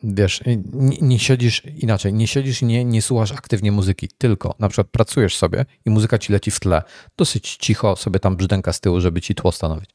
wiesz, 0.03 0.43
nie, 0.73 0.99
nie, 1.01 1.19
siedzisz 1.19 1.63
inaczej, 1.65 2.13
nie 2.13 2.27
siedzisz 2.27 2.63
nie, 2.63 2.85
nie 2.85 3.03
słuchasz 3.03 3.33
aktywnie 3.33 3.73
muzyki, 3.73 4.09
tylko 4.19 4.55
na 4.59 4.69
przykład 4.69 4.87
pracujesz 4.87 5.37
sobie 5.37 5.65
i 5.87 5.91
muzyka 5.91 6.19
ci 6.19 6.33
leci 6.33 6.51
w 6.51 6.61
tle, 6.61 6.83
dosyć 7.17 7.57
cicho 7.57 7.97
sobie 7.97 8.21
tam 8.21 8.37
brzdęka 8.37 8.73
z 8.73 8.81
tyłu, 8.81 9.01
żeby 9.01 9.21
ci 9.21 9.35
tło 9.35 9.53
stanowić, 9.53 9.91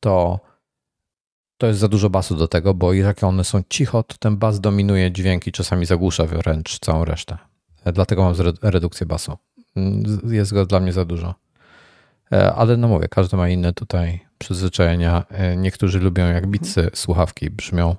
to 0.00 0.40
to 1.58 1.66
jest 1.66 1.80
za 1.80 1.88
dużo 1.88 2.10
basu 2.10 2.34
do 2.34 2.48
tego, 2.48 2.74
bo 2.74 2.92
jak 2.92 3.24
one 3.24 3.44
są 3.44 3.62
cicho, 3.68 4.02
to 4.02 4.16
ten 4.18 4.36
bas 4.36 4.60
dominuje 4.60 5.12
dźwięki, 5.12 5.52
czasami 5.52 5.86
zagłusza 5.86 6.26
wręcz 6.26 6.78
całą 6.78 7.04
resztę. 7.04 7.38
Dlatego 7.92 8.24
mam 8.24 8.34
redukcję 8.62 9.06
basu. 9.06 9.36
Mm, 9.76 10.02
jest 10.30 10.54
go 10.54 10.66
dla 10.66 10.80
mnie 10.80 10.92
za 10.92 11.04
dużo. 11.04 11.34
E, 12.32 12.54
ale 12.54 12.76
no 12.76 12.88
mówię, 12.88 13.08
każdy 13.08 13.36
ma 13.36 13.48
inne 13.48 13.72
tutaj 13.72 14.20
przyzwyczajenia. 14.38 15.24
E, 15.30 15.56
niektórzy 15.56 16.00
lubią 16.00 16.26
jak 16.26 16.46
bitsy 16.46 16.90
słuchawki 16.94 17.50
brzmią. 17.50 17.96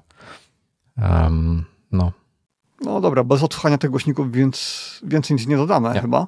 Um, 0.98 1.66
no. 1.92 2.12
No 2.82 3.02
dobra, 3.02 3.24
bez 3.24 3.44
odsłuchania 3.44 3.78
tych 3.78 3.90
głośników 3.90 4.32
więc 4.32 5.00
więcej 5.04 5.38
nic 5.38 5.48
nie 5.48 5.58
dodamy 5.58 5.94
nie. 5.94 6.02
chyba. 6.02 6.28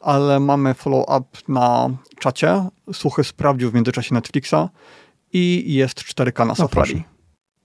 Ale 0.00 0.40
mamy 0.40 0.74
follow-up 0.74 1.24
na 1.48 1.90
czacie. 2.18 2.64
Słuchy 2.92 3.24
sprawdził 3.24 3.70
w 3.70 3.74
międzyczasie 3.74 4.14
Netflixa 4.14 4.68
i 5.32 5.74
jest 5.74 5.98
4K 6.00 6.38
na 6.38 6.44
no 6.44 6.54
Safari. 6.54 6.92
Proszę. 6.92 7.04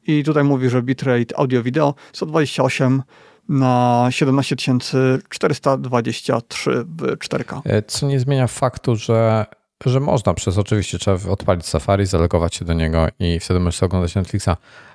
I 0.08 0.23
tutaj 0.23 0.43
mówi, 0.43 0.69
że 0.69 0.82
bitrate 0.82 1.38
audio-wideo 1.39 1.93
128 2.13 3.04
na 3.49 4.07
17423 4.12 6.83
w 6.83 7.17
4K. 7.17 7.62
E, 7.65 7.81
co 7.81 8.07
nie 8.07 8.19
zmienia 8.19 8.47
faktu, 8.47 8.95
że, 8.95 9.45
że 9.85 9.99
można 9.99 10.33
przez 10.33 10.57
oczywiście 10.57 10.99
trzeba 10.99 11.31
odpalić 11.31 11.65
Safari, 11.65 12.05
zalogować 12.05 12.55
się 12.55 12.65
do 12.65 12.73
niego 12.73 13.07
i 13.19 13.39
wtedy 13.39 13.59
możesz 13.59 13.83
oglądać 13.83 14.15
Netflixa, 14.15 14.49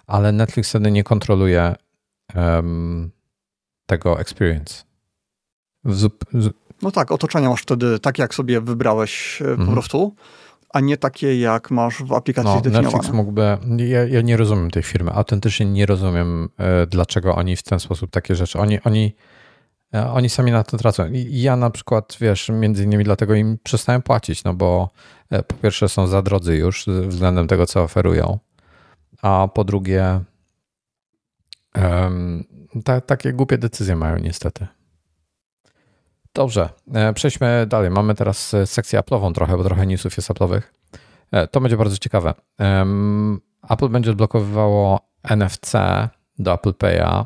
ale 0.07 0.33
Netflix 0.33 0.69
wtedy 0.69 0.91
nie 0.91 1.05
kontroluje 1.05 1.75
um, 2.35 3.11
tego 3.87 4.21
experience. 4.21 4.85
Zup. 5.85 6.25
No 6.83 6.91
tak, 6.91 7.13
otoczenie 7.13 7.49
masz 7.49 7.63
wtedy 7.63 7.99
tak, 7.99 8.19
jak 8.19 8.35
sobie 8.35 8.61
wybrałeś 8.61 9.39
-hmm. 9.41 9.45
po 9.45 9.51
mhm. 9.51 9.73
prostu 9.73 10.15
a 10.75 10.81
nie 10.81 10.97
takie, 10.97 11.41
jak 11.41 11.71
masz 11.71 12.03
w 12.03 12.13
aplikacji 12.13 12.53
no, 12.53 12.59
zdefiniowane. 12.59 12.89
Netflix 12.89 13.15
mógłby, 13.15 13.59
ja, 13.77 14.05
ja, 14.05 14.21
nie 14.21 14.37
rozumiem 14.37 14.71
tej 14.71 14.83
firmy, 14.83 15.13
autentycznie 15.13 15.67
nie 15.67 15.87
rozumiem, 15.87 16.49
e, 16.59 16.87
dlaczego 16.87 17.35
oni 17.35 17.57
w 17.57 17.63
ten 17.63 17.81
sposób 17.81 18.11
takie 18.11 18.35
rzeczy, 18.35 18.59
oni, 18.59 18.81
oni, 18.83 19.15
e, 19.95 20.11
oni 20.11 20.29
sami 20.29 20.53
na 20.53 20.65
to 20.65 20.77
tracą. 20.77 21.13
I 21.13 21.41
ja 21.41 21.57
na 21.57 21.71
przykład, 21.71 22.17
wiesz, 22.21 22.49
między 22.49 22.85
innymi 22.85 23.05
dlatego 23.05 23.35
im 23.35 23.59
przestałem 23.63 24.03
płacić, 24.03 24.45
no 24.45 24.55
bo 24.55 24.91
e, 25.31 25.43
po 25.43 25.55
pierwsze 25.55 25.89
są 25.89 26.07
za 26.07 26.23
drodzy 26.23 26.57
już 26.57 26.87
względem 26.87 27.49
tego, 27.49 27.67
co 27.67 27.83
oferują, 27.83 28.39
a 29.23 29.49
po 29.55 29.65
drugie 29.65 30.21
um, 31.75 32.45
ta, 32.85 33.01
takie 33.01 33.33
głupie 33.33 33.59
decyzje 33.59 33.97
mają 33.97 34.19
niestety. 34.19 34.67
Dobrze, 36.35 36.69
e, 36.95 37.13
przejdźmy 37.13 37.67
dalej. 37.67 37.91
Mamy 37.91 38.15
teraz 38.15 38.55
e, 38.55 38.67
sekcję 38.67 39.01
Apple'ową 39.01 39.33
trochę, 39.33 39.57
bo 39.57 39.65
trochę 39.65 39.87
newsów 39.87 40.17
jest 40.17 40.31
Apple'owych. 40.31 40.63
E, 41.33 41.47
to 41.49 41.61
będzie 41.61 41.77
bardzo 41.77 41.97
ciekawe. 41.97 42.35
Apple 43.71 43.89
będzie 43.89 44.11
odblokowywało 44.11 45.01
NFC 45.23 45.73
do 46.39 46.55
Apple 46.55 46.71
Pay'a 46.71 47.25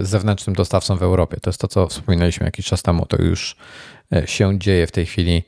zewnętrznym 0.00 0.56
dostawcą 0.56 0.96
w 0.96 1.02
Europie. 1.02 1.36
To 1.42 1.50
jest 1.50 1.60
to, 1.60 1.68
co 1.68 1.86
wspominaliśmy 1.86 2.46
jakiś 2.46 2.66
czas 2.66 2.82
temu. 2.82 3.06
To 3.06 3.22
już 3.22 3.56
się 4.24 4.58
dzieje 4.58 4.86
w 4.86 4.92
tej 4.92 5.06
chwili. 5.06 5.42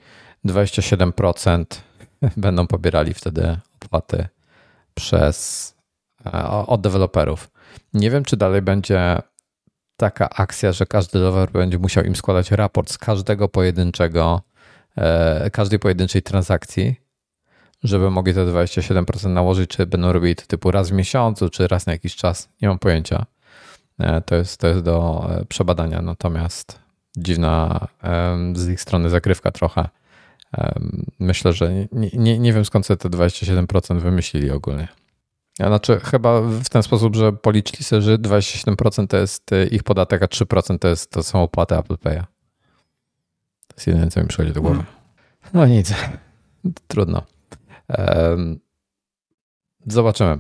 27% 0.47 1.65
będą 2.37 2.67
pobierali 2.67 3.15
wtedy 3.15 3.57
opłaty 3.85 4.29
przez, 4.95 5.75
od 6.67 6.81
deweloperów. 6.81 7.51
Nie 7.95 8.11
wiem, 8.11 8.25
czy 8.25 8.37
dalej 8.37 8.63
będzie 8.63 9.23
taka 10.01 10.31
akcja, 10.31 10.73
że 10.73 10.87
każdy 10.87 11.19
deweloper 11.19 11.53
będzie 11.53 11.79
musiał 11.79 12.05
im 12.05 12.17
składać 12.17 12.51
raport 12.51 12.91
z 12.91 12.99
każdego 12.99 13.49
pojedynczego, 13.49 14.43
e, 14.97 15.51
każdej 15.51 15.79
pojedynczej 15.79 16.23
transakcji, 16.23 17.01
żeby 17.83 18.11
mogli 18.11 18.35
te 18.35 18.47
27% 18.47 19.29
nałożyć, 19.29 19.71
czy 19.71 19.87
będą 19.87 20.13
robili 20.13 20.37
to 20.37 20.47
typu 20.47 20.71
raz 20.71 20.91
w 20.91 20.93
miesiącu, 20.93 21.49
czy 21.49 21.69
raz 21.69 21.87
na 21.87 21.93
jakiś 21.93 22.17
czas. 22.17 22.49
Nie 22.63 22.69
mam 22.69 22.79
pojęcia. 22.79 23.27
E, 23.99 24.21
to 24.21 24.35
jest, 24.35 24.61
to 24.61 24.69
jest 24.69 24.83
do 24.83 25.29
e, 25.31 25.45
przebadania, 25.45 26.03
natomiast 26.03 26.79
dziwna 27.17 27.89
z 28.55 28.69
ich 28.69 28.81
strony 28.81 29.11
zakrywka 29.11 29.51
trochę. 29.51 29.89
Myślę, 31.19 31.53
że 31.53 31.73
nie, 31.93 32.11
nie, 32.13 32.39
nie 32.39 32.53
wiem 32.53 32.65
skąd 32.65 32.87
sobie 32.87 32.99
te 32.99 33.09
27% 33.09 34.01
wymyślili 34.01 34.51
ogólnie. 34.51 34.89
Znaczy, 35.67 36.01
chyba 36.01 36.41
w 36.41 36.69
ten 36.69 36.83
sposób, 36.83 37.17
że 37.17 37.33
policzyli 37.33 37.85
sobie, 37.85 38.03
że 38.03 38.19
27% 38.19 39.07
to 39.07 39.17
jest 39.17 39.53
y, 39.53 39.67
ich 39.67 39.83
podatek, 39.83 40.23
a 40.23 40.27
3% 40.27 40.79
to, 40.79 40.89
jest, 40.89 41.11
to 41.11 41.23
są 41.23 41.43
opłaty 41.43 41.77
Apple 41.77 41.95
Pay'a. 41.95 42.25
To 43.67 43.75
jest 43.77 43.87
jedyne, 43.87 44.11
co 44.11 44.21
mi 44.21 44.27
przychodzi 44.27 44.53
do 44.53 44.61
głowy. 44.61 44.77
Hmm. 44.77 45.01
No 45.55 45.67
nic, 45.67 45.95
trudno. 46.87 47.23
Zobaczymy. 49.87 50.39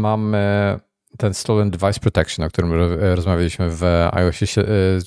Mamy 0.00 0.80
ten 1.18 1.34
Stolen 1.34 1.70
Device 1.70 2.00
Protection, 2.00 2.46
o 2.46 2.48
którym 2.48 2.72
rozmawialiśmy 3.00 3.70
w 3.70 3.84
iOSie, 4.12 4.46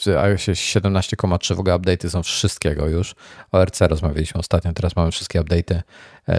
w 0.06 0.08
iOSie 0.08 0.52
17,3 0.52 1.56
w 1.56 1.60
ogóle 1.60 1.76
update'y 1.76 2.10
są 2.10 2.24
wszystkiego 2.24 2.88
już. 2.88 3.16
O 3.52 3.66
RC 3.66 3.88
rozmawialiśmy 3.88 4.40
ostatnio, 4.40 4.74
teraz 4.74 4.96
mamy 4.96 5.12
wszystkie 5.12 5.42
update'y, 5.42 5.76
e, 5.76 5.84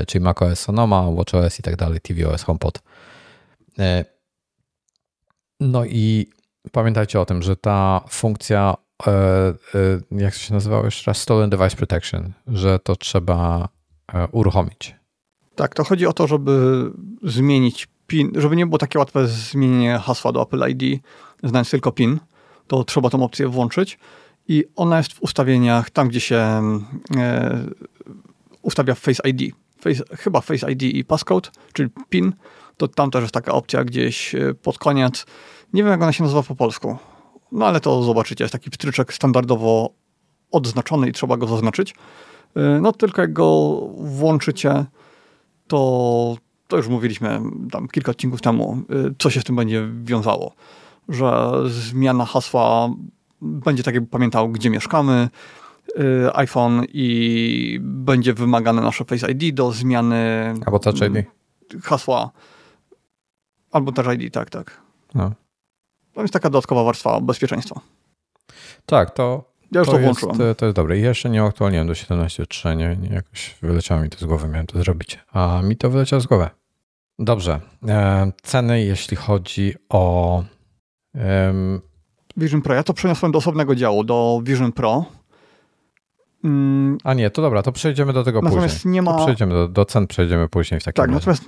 czyli 0.06 0.24
macOS 0.24 0.60
Sonoma, 0.60 1.10
WatchOS 1.10 1.60
i 1.60 1.62
tak 1.62 1.76
dalej, 1.76 2.00
tvOS, 2.00 2.42
HomePod. 2.42 2.82
E, 3.78 4.04
no 5.60 5.84
i 5.84 6.30
pamiętajcie 6.72 7.20
o 7.20 7.26
tym, 7.26 7.42
że 7.42 7.56
ta 7.56 8.00
funkcja, 8.08 8.74
e, 9.06 9.54
jak 10.10 10.34
się 10.34 10.54
nazywało 10.54 10.84
jeszcze 10.84 11.10
raz, 11.10 11.18
Stolen 11.18 11.50
Device 11.50 11.76
Protection, 11.76 12.32
że 12.46 12.78
to 12.78 12.96
trzeba 12.96 13.68
uruchomić. 14.32 14.96
Tak, 15.54 15.74
to 15.74 15.84
chodzi 15.84 16.06
o 16.06 16.12
to, 16.12 16.26
żeby 16.26 16.84
zmienić 17.22 17.88
PIN, 18.06 18.32
żeby 18.36 18.56
nie 18.56 18.66
było 18.66 18.78
takie 18.78 18.98
łatwe 18.98 19.26
zmienienie 19.26 19.98
hasła 19.98 20.32
do 20.32 20.42
Apple 20.42 20.70
ID, 20.70 21.02
znając 21.42 21.70
tylko 21.70 21.92
PIN, 21.92 22.20
to 22.66 22.84
trzeba 22.84 23.10
tą 23.10 23.24
opcję 23.24 23.48
włączyć 23.48 23.98
i 24.48 24.64
ona 24.76 24.98
jest 24.98 25.12
w 25.12 25.22
ustawieniach, 25.22 25.90
tam 25.90 26.08
gdzie 26.08 26.20
się 26.20 26.36
e, 27.16 27.64
ustawia 28.62 28.94
Face 28.94 29.28
ID. 29.28 29.54
Face, 29.84 30.16
chyba 30.16 30.40
Face 30.40 30.72
ID 30.72 30.82
i 30.82 31.04
passcode, 31.04 31.50
czyli 31.72 31.90
PIN, 32.08 32.32
to 32.76 32.88
tam 32.88 33.10
też 33.10 33.22
jest 33.22 33.34
taka 33.34 33.52
opcja 33.52 33.84
gdzieś 33.84 34.34
e, 34.34 34.54
pod 34.54 34.78
koniec. 34.78 35.26
Nie 35.72 35.82
wiem, 35.82 35.92
jak 35.92 36.02
ona 36.02 36.12
się 36.12 36.22
nazywa 36.22 36.42
po 36.42 36.54
polsku, 36.54 36.96
no 37.52 37.66
ale 37.66 37.80
to 37.80 38.02
zobaczycie. 38.02 38.44
Jest 38.44 38.52
taki 38.52 38.70
pstryczek 38.70 39.14
standardowo 39.14 39.90
odznaczony 40.50 41.08
i 41.08 41.12
trzeba 41.12 41.36
go 41.36 41.46
zaznaczyć. 41.46 41.94
E, 42.56 42.80
no 42.80 42.92
tylko 42.92 43.22
jak 43.22 43.32
go 43.32 43.80
włączycie, 43.96 44.84
to 45.66 46.36
to 46.68 46.76
już 46.76 46.88
mówiliśmy 46.88 47.40
tam 47.70 47.88
kilka 47.88 48.10
odcinków 48.10 48.40
temu, 48.40 48.82
y, 49.08 49.14
co 49.18 49.30
się 49.30 49.40
z 49.40 49.44
tym 49.44 49.56
będzie 49.56 49.88
wiązało. 50.04 50.52
Że 51.08 51.52
zmiana 51.66 52.24
hasła 52.24 52.90
będzie 53.40 53.82
tak, 53.82 53.94
jakby 53.94 54.10
pamiętał, 54.10 54.48
gdzie 54.48 54.70
mieszkamy, 54.70 55.28
iPhone 56.34 56.84
i 56.92 57.78
będzie 57.82 58.34
wymagane 58.34 58.82
nasze 58.82 59.04
Face 59.04 59.30
ID 59.30 59.54
do 59.54 59.72
zmiany 59.72 60.54
albo 60.66 60.78
Touch 60.78 60.96
ID. 60.96 61.26
hasła. 61.82 62.30
Albo 63.72 63.92
Touch 63.92 64.14
ID, 64.14 64.34
tak, 64.34 64.50
tak. 64.50 64.80
No. 65.14 65.32
To 66.14 66.22
jest 66.22 66.32
taka 66.32 66.50
dodatkowa 66.50 66.84
warstwa 66.84 67.20
bezpieczeństwa. 67.20 67.80
Tak, 68.86 69.10
to, 69.10 69.44
ja 69.72 69.78
już 69.80 69.88
to, 69.88 69.94
to 69.94 69.98
włączyłem. 69.98 70.40
Jest, 70.40 70.58
to 70.58 70.66
jest 70.66 70.76
dobre. 70.76 70.98
I 70.98 71.02
jeszcze 71.02 71.30
nie 71.30 71.42
aktualniłem 71.42 71.86
do 71.86 71.92
17.3, 71.92 72.76
nie, 72.76 72.96
nie, 72.96 73.08
jakoś 73.14 73.56
wyleciało 73.62 74.00
mi 74.00 74.10
to 74.10 74.18
z 74.18 74.24
głowy, 74.24 74.48
miałem 74.48 74.66
to 74.66 74.78
zrobić. 74.78 75.18
A 75.32 75.60
mi 75.62 75.76
to 75.76 75.90
wyleciało 75.90 76.20
z 76.20 76.26
głowy. 76.26 76.48
Dobrze. 77.18 77.60
E, 77.88 78.32
ceny, 78.42 78.84
jeśli 78.84 79.16
chodzi 79.16 79.74
o. 79.88 80.44
Um... 81.14 81.80
Vision 82.36 82.62
Pro. 82.62 82.74
Ja 82.74 82.82
to 82.82 82.94
przeniosłem 82.94 83.32
do 83.32 83.38
osobnego 83.38 83.74
działu, 83.74 84.04
do 84.04 84.40
Vision 84.42 84.72
Pro. 84.72 85.04
Mm. 86.44 86.98
A 87.04 87.14
nie, 87.14 87.30
to 87.30 87.42
dobra, 87.42 87.62
to 87.62 87.72
przejdziemy 87.72 88.12
do 88.12 88.24
tego 88.24 88.42
natomiast 88.42 88.74
później. 88.74 88.92
Nie 88.92 89.02
ma... 89.02 89.12
To 89.12 89.24
przejdziemy 89.24 89.54
do, 89.54 89.68
do 89.68 89.84
cen, 89.84 90.06
przejdziemy 90.06 90.48
później 90.48 90.80
w 90.80 90.84
takim 90.84 90.96
Tak, 90.96 91.06
razie. 91.06 91.14
natomiast, 91.14 91.42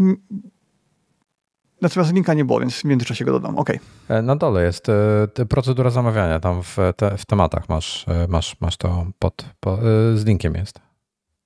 natomiast 1.81 2.13
linka 2.13 2.35
nie 2.35 2.45
było, 2.45 2.61
więc 2.61 2.75
w 2.75 2.85
międzyczasie 2.85 3.25
go 3.25 3.33
dodam. 3.33 3.59
Ok. 3.59 3.71
E, 4.09 4.23
na 4.23 4.37
dole 4.37 4.63
jest 4.63 4.89
e, 4.89 5.47
procedura 5.49 5.91
zamawiania, 5.91 6.41
tam 6.41 6.63
w, 6.63 6.77
te, 6.97 7.19
w 7.19 7.27
tematach 7.27 7.69
masz, 7.69 8.07
masz, 8.29 8.61
masz 8.61 8.77
to 8.77 9.07
pod, 9.19 9.45
pod, 9.61 9.81
z 10.15 10.25
linkiem 10.25 10.55
jest. 10.55 10.81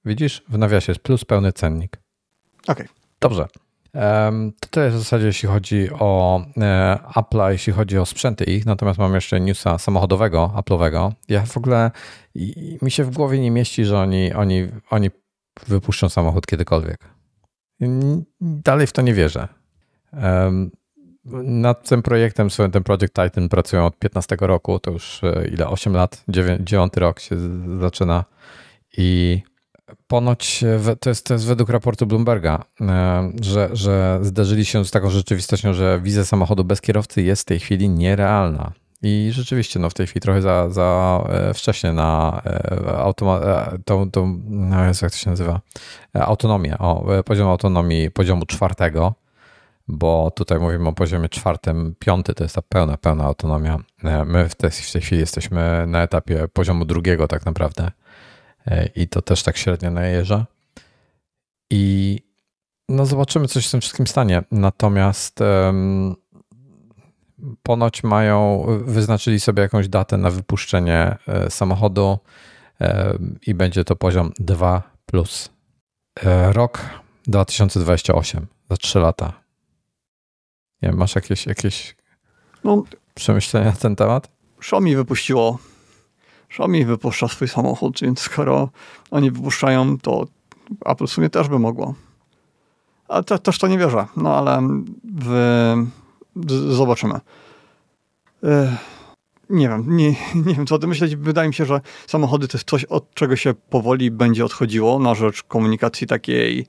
Widzisz? 0.05 0.43
W 0.49 0.59
nawiasie 0.59 0.93
jest 0.93 1.03
plus 1.03 1.25
pełny 1.25 1.53
cennik. 1.53 1.97
Okej. 2.63 2.87
Okay. 2.87 2.89
Dobrze. 3.21 3.47
To 4.61 4.69
tyle 4.71 4.91
w 4.91 4.99
zasadzie, 4.99 5.27
jeśli 5.27 5.49
chodzi 5.49 5.89
o 5.99 6.41
e, 6.57 6.99
Apple'a, 7.15 7.51
jeśli 7.51 7.73
chodzi 7.73 7.99
o 7.99 8.07
sprzęty 8.07 8.45
ich. 8.45 8.67
Natomiast 8.67 8.99
mam 8.99 9.15
jeszcze 9.15 9.41
newsa 9.41 9.79
samochodowego, 9.79 10.53
Apple'owego. 10.57 11.13
Ja 11.29 11.47
w 11.47 11.57
ogóle 11.57 11.91
mi 12.83 12.91
się 12.91 13.05
w 13.05 13.11
głowie 13.11 13.41
nie 13.41 13.51
mieści, 13.51 13.85
że 13.85 13.99
oni, 13.99 14.33
oni, 14.33 14.69
oni 14.91 15.11
wypuszczą 15.67 16.09
samochód 16.09 16.47
kiedykolwiek. 16.47 17.01
Dalej 18.41 18.87
w 18.87 18.93
to 18.93 19.03
nie 19.03 19.15
wierzę. 19.15 19.49
Nad 21.45 21.89
tym 21.89 22.03
projektem, 22.03 22.49
ten 22.73 22.83
Project 22.83 23.15
Titan 23.15 23.49
pracują 23.49 23.87
od 23.87 23.99
15 23.99 24.37
roku, 24.41 24.79
to 24.79 24.91
już 24.91 25.25
e, 25.25 25.49
ile? 25.49 25.69
8 25.69 25.93
lat, 25.93 26.25
9, 26.29 26.61
9 26.65 26.93
rok 26.97 27.21
się 27.21 27.37
zaczyna 27.81 28.25
i 28.97 29.43
Ponoć 30.07 30.65
e, 30.65 30.97
to 30.97 31.09
jest, 31.09 31.27
to 31.27 31.35
jest 31.35 31.47
według 31.47 31.71
raportu 31.71 32.07
Bloomberga, 32.07 32.65
e, 32.81 33.33
że, 33.41 33.71
że 33.73 34.19
zderzyli 34.23 34.65
się 34.65 34.85
z 34.85 34.91
taką 34.91 35.11
rzeczywistością, 35.11 35.73
że 35.73 36.01
wizja 36.03 36.25
samochodu 36.25 36.65
bez 36.65 36.81
kierowcy 36.81 37.23
jest 37.23 37.43
w 37.43 37.45
tej 37.45 37.61
chwili 37.61 37.89
nierealna. 37.89 38.73
I 39.03 39.31
rzeczywiście, 39.33 39.81
no 39.81 39.91
w 39.91 39.95
tej 39.95 40.07
chwili 40.07 40.21
trochę 40.21 40.43
za, 40.43 40.71
za 40.71 41.21
e, 41.29 41.55
wcześnie 41.55 41.93
na 41.93 42.43
automa- 42.99 43.41
tą, 43.85 44.11
tą 44.11 44.41
no 44.49 44.85
jak 44.85 44.97
to 44.97 45.09
się 45.09 45.31
nazywa, 45.31 45.61
autonomię, 46.15 46.79
o, 46.79 47.05
poziom 47.25 47.49
autonomii 47.49 48.11
poziomu 48.11 48.47
czwartego, 48.47 49.15
bo 49.89 50.31
tutaj 50.31 50.59
mówimy 50.59 50.89
o 50.89 50.93
poziomie 50.93 51.29
czwartym, 51.29 51.95
piąty 51.99 52.35
to 52.35 52.45
jest 52.45 52.55
ta 52.55 52.63
pełna, 52.63 52.97
pełna 52.97 53.25
autonomia. 53.25 53.79
My 54.27 54.49
w 54.49 54.55
tej, 54.55 54.71
w 54.71 54.93
tej 54.93 55.03
chwili 55.03 55.21
jesteśmy 55.21 55.85
na 55.87 56.03
etapie 56.03 56.49
poziomu 56.53 56.85
drugiego 56.85 57.29
tak 57.29 57.47
naprawdę. 57.47 57.91
E, 58.67 58.87
i 58.87 59.09
to 59.09 59.23
też 59.23 59.43
tak 59.43 59.57
średnio 59.57 59.91
najeżdża. 59.91 60.47
I 61.71 62.19
no 62.89 63.07
zobaczymy, 63.07 63.49
co 63.49 63.61
się 63.61 63.69
z 63.69 63.71
tym 63.71 63.81
wszystkim 63.81 64.07
stanie. 64.07 64.43
Natomiast 64.51 65.41
um, 65.41 66.17
ponoć 67.63 68.03
mają, 68.03 68.67
wyznaczyli 68.85 69.41
sobie 69.41 69.63
jakąś 69.63 69.89
datę 69.89 70.17
na 70.17 70.31
wypuszczenie 70.31 71.17
e, 71.29 71.51
samochodu 71.51 72.19
i 73.47 73.55
będzie 73.55 73.85
to 73.85 73.97
poziom 73.97 74.33
2 74.39 74.83
plus. 75.07 75.51
Rok 76.53 76.81
2028, 77.27 78.47
za 78.71 78.77
3 78.77 78.99
lata. 78.99 79.33
Nie 80.83 80.93
masz 80.93 81.15
jakieś, 81.15 81.47
jakieś 81.47 81.97
no, 82.65 82.85
przemyślenia 83.15 83.67
na 83.67 83.77
ten 83.77 83.97
temat? 83.97 84.29
Xiaomi 84.59 84.97
wypuściło 84.97 85.59
Xiaomi 86.51 86.85
wypuszcza 86.85 87.29
swój 87.29 87.49
samochód, 87.49 88.01
więc 88.01 88.21
skoro 88.21 88.69
oni 89.11 89.31
wypuszczają, 89.31 89.99
to 89.99 90.27
Apple 90.85 91.07
w 91.07 91.11
sumie 91.11 91.31
też 91.31 91.49
by 91.49 91.59
mogło. 91.59 91.95
Ale 93.09 93.25
te, 93.25 93.39
też 93.39 93.59
to 93.59 93.69
nie 93.69 93.79
wierzę. 93.79 94.07
No 94.17 94.37
ale 94.37 94.69
w, 95.19 95.75
zobaczymy. 96.71 97.21
Nie 99.51 99.69
wiem, 99.69 99.97
nie, 99.97 100.11
nie 100.47 100.55
wiem 100.55 100.67
co 100.67 100.75
o 100.75 100.79
tym 100.79 100.91
myśleć. 100.91 101.17
Wydaje 101.17 101.49
mi 101.49 101.55
się, 101.55 101.65
że 101.65 101.81
samochody 102.07 102.49
to 102.49 102.59
jest 102.59 102.69
coś, 102.69 102.85
od 102.85 103.15
czego 103.15 103.37
się 103.37 103.55
powoli 103.55 104.11
będzie 104.11 104.45
odchodziło 104.45 104.99
na 104.99 105.15
rzecz 105.15 105.43
komunikacji 105.43 106.07
takiej 106.07 106.67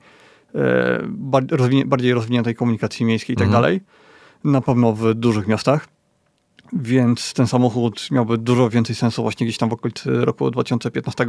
bardziej 1.86 2.14
rozwiniętej 2.14 2.54
komunikacji 2.54 3.06
miejskiej 3.06 3.34
i 3.34 3.36
tak 3.36 3.46
mhm. 3.46 3.62
dalej. 3.62 3.80
Na 4.44 4.60
pewno 4.60 4.92
w 4.92 5.14
dużych 5.14 5.46
miastach 5.46 5.88
więc 6.72 7.32
ten 7.32 7.46
samochód 7.46 8.10
miałby 8.10 8.38
dużo 8.38 8.70
więcej 8.70 8.96
sensu 8.96 9.22
właśnie 9.22 9.46
gdzieś 9.46 9.58
tam 9.58 9.68
w 9.68 9.72
okolicy 9.72 10.10
roku 10.24 10.50
2015 10.50 11.26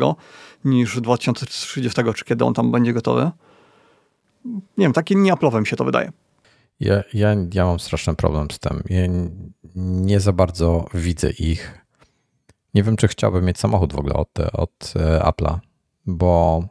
niż 0.65 1.01
2030, 1.01 2.01
czy 2.15 2.25
kiedy 2.25 2.45
on 2.45 2.53
tam 2.53 2.71
będzie 2.71 2.93
gotowy. 2.93 3.31
Nie 4.45 4.85
wiem, 4.85 4.93
takim 4.93 5.23
nieaplowem 5.23 5.65
się 5.65 5.75
to 5.75 5.85
wydaje. 5.85 6.11
Ja, 6.79 7.03
ja, 7.13 7.35
ja 7.53 7.65
mam 7.65 7.79
straszny 7.79 8.15
problem 8.15 8.47
z 8.51 8.59
tym. 8.59 8.83
Ja 8.89 9.01
nie 9.75 10.19
za 10.19 10.33
bardzo 10.33 10.85
widzę 10.93 11.29
ich. 11.29 11.85
Nie 12.73 12.83
wiem, 12.83 12.95
czy 12.95 13.07
chciałbym 13.07 13.45
mieć 13.45 13.59
samochód 13.59 13.93
w 13.93 13.99
ogóle 13.99 14.13
od, 14.13 14.39
od 14.53 14.93
e, 14.95 15.19
Apple'a, 15.19 15.57
bo 16.05 16.63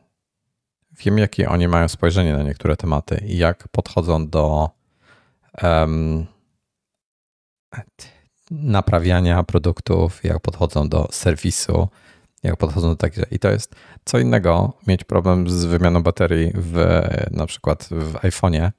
wiem, 1.05 1.19
jakie 1.19 1.49
oni 1.49 1.69
mają 1.69 1.89
spojrzenie 1.89 2.33
na 2.33 2.43
niektóre 2.43 2.77
tematy 2.77 3.25
i 3.27 3.39
jak 3.39 3.69
podchodzą 3.69 4.29
do 4.29 4.71
um, 5.63 6.27
naprawiania 8.53 9.43
produktów, 9.43 10.25
jak 10.25 10.41
podchodzą 10.41 10.89
do 10.89 11.09
serwisu, 11.11 11.89
jak 12.43 12.57
podchodzą 12.57 12.89
do 12.89 12.97
takich 12.97 13.25
I 13.31 13.39
to 13.39 13.51
jest 13.51 13.75
co 14.05 14.19
innego 14.19 14.73
mieć 14.87 15.05
problem 15.05 15.51
z 15.51 15.65
wymianą 15.65 16.03
baterii 16.03 16.53
w 16.55 17.03
na 17.31 17.47
przykład 17.47 17.89
w 17.91 18.13
iPhone'ie, 18.15 18.71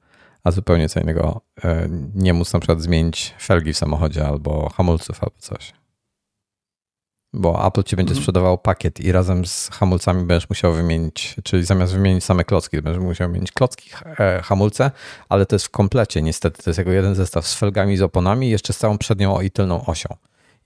a 0.44 0.50
zupełnie 0.50 0.88
co 0.88 1.00
innego 1.00 1.40
e, 1.64 1.88
nie 2.14 2.34
móc 2.34 2.52
na 2.52 2.60
przykład 2.60 2.82
zmienić 2.82 3.34
felgi 3.40 3.72
w 3.72 3.78
samochodzie 3.78 4.26
albo 4.26 4.70
hamulców 4.76 5.24
albo 5.24 5.36
coś 5.38 5.72
bo 7.34 7.66
Apple 7.66 7.82
ci 7.82 7.96
będzie 7.96 8.10
mhm. 8.10 8.22
sprzedawał 8.22 8.58
pakiet 8.58 9.00
i 9.00 9.12
razem 9.12 9.46
z 9.46 9.70
hamulcami 9.72 10.24
będziesz 10.24 10.48
musiał 10.48 10.72
wymienić, 10.72 11.36
czyli 11.44 11.64
zamiast 11.64 11.92
wymienić 11.92 12.24
same 12.24 12.44
klocki, 12.44 12.82
będziesz 12.82 13.02
musiał 13.02 13.28
wymienić 13.28 13.52
klocki, 13.52 13.90
e, 14.18 14.42
hamulce, 14.44 14.90
ale 15.28 15.46
to 15.46 15.54
jest 15.54 15.66
w 15.66 15.70
komplecie 15.70 16.22
niestety, 16.22 16.62
to 16.62 16.70
jest 16.70 16.78
jako 16.78 16.90
jeden 16.90 17.14
zestaw 17.14 17.46
z 17.46 17.54
felgami, 17.54 17.96
z 17.96 18.02
oponami, 18.02 18.50
jeszcze 18.50 18.72
z 18.72 18.78
całą 18.78 18.98
przednią 18.98 19.40
i 19.40 19.50
tylną 19.50 19.86
osią. 19.86 20.16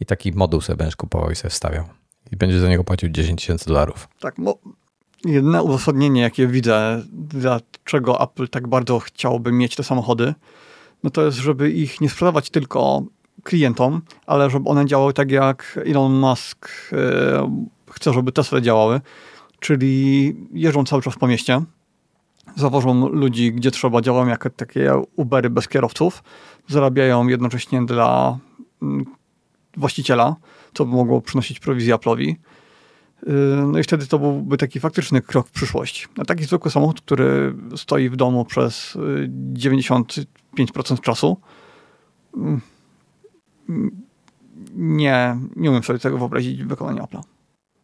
I 0.00 0.06
taki 0.06 0.32
moduł 0.32 0.60
sobie 0.60 0.76
będziesz 0.76 0.96
kupował 0.96 1.30
i 1.30 1.36
sobie 1.36 1.50
wstawiał. 1.50 1.84
I 2.32 2.36
będziesz 2.36 2.60
za 2.60 2.68
niego 2.68 2.84
płacił 2.84 3.08
10 3.08 3.40
tysięcy 3.40 3.66
dolarów. 3.66 4.08
Tak, 4.20 4.34
bo 4.38 4.58
jedyne 5.24 5.62
uzasadnienie, 5.62 6.20
jakie 6.20 6.46
widzę, 6.46 7.02
dlaczego 7.12 8.22
Apple 8.22 8.48
tak 8.48 8.68
bardzo 8.68 8.98
chciałby 8.98 9.52
mieć 9.52 9.76
te 9.76 9.84
samochody, 9.84 10.34
no 11.02 11.10
to 11.10 11.22
jest, 11.22 11.38
żeby 11.38 11.70
ich 11.70 12.00
nie 12.00 12.08
sprzedawać 12.08 12.50
tylko 12.50 13.02
klientom, 13.42 14.02
ale 14.26 14.50
żeby 14.50 14.68
one 14.68 14.86
działały 14.86 15.12
tak 15.12 15.30
jak 15.30 15.80
Elon 15.86 16.12
Musk 16.12 16.68
e, 16.92 17.76
chce, 17.90 18.12
żeby 18.12 18.32
Tesla 18.32 18.60
działały, 18.60 19.00
czyli 19.60 20.36
jeżdżą 20.52 20.84
cały 20.84 21.02
czas 21.02 21.16
po 21.16 21.26
mieście, 21.26 21.62
zawożą 22.56 23.08
ludzi, 23.08 23.52
gdzie 23.52 23.70
trzeba, 23.70 24.00
działają 24.00 24.26
jak 24.26 24.54
takie 24.56 24.92
Ubery 25.16 25.50
bez 25.50 25.68
kierowców, 25.68 26.22
zarabiają 26.68 27.26
jednocześnie 27.26 27.86
dla 27.86 28.38
mm, 28.82 29.04
właściciela, 29.76 30.36
co 30.74 30.84
by 30.84 30.92
mogło 30.92 31.20
przynosić 31.20 31.60
prowizję 31.60 31.94
Apple'owi. 31.94 32.34
E, 33.26 33.32
no 33.72 33.78
i 33.78 33.82
wtedy 33.82 34.06
to 34.06 34.18
byłby 34.18 34.56
taki 34.56 34.80
faktyczny 34.80 35.20
krok 35.20 35.48
w 35.48 35.50
przyszłość. 35.50 36.08
A 36.18 36.24
taki 36.24 36.44
zwykły 36.44 36.70
samochód, 36.70 37.00
który 37.00 37.54
stoi 37.76 38.08
w 38.08 38.16
domu 38.16 38.44
przez 38.44 38.98
95% 39.52 40.92
e, 40.92 40.98
czasu, 40.98 41.36
mm, 42.36 42.60
nie, 44.74 45.38
nie 45.56 45.70
umiem 45.70 45.82
sobie 45.82 45.98
tego 45.98 46.18
wyobrazić 46.18 46.64
wykonania 46.64 47.02
Apple'a. 47.02 47.20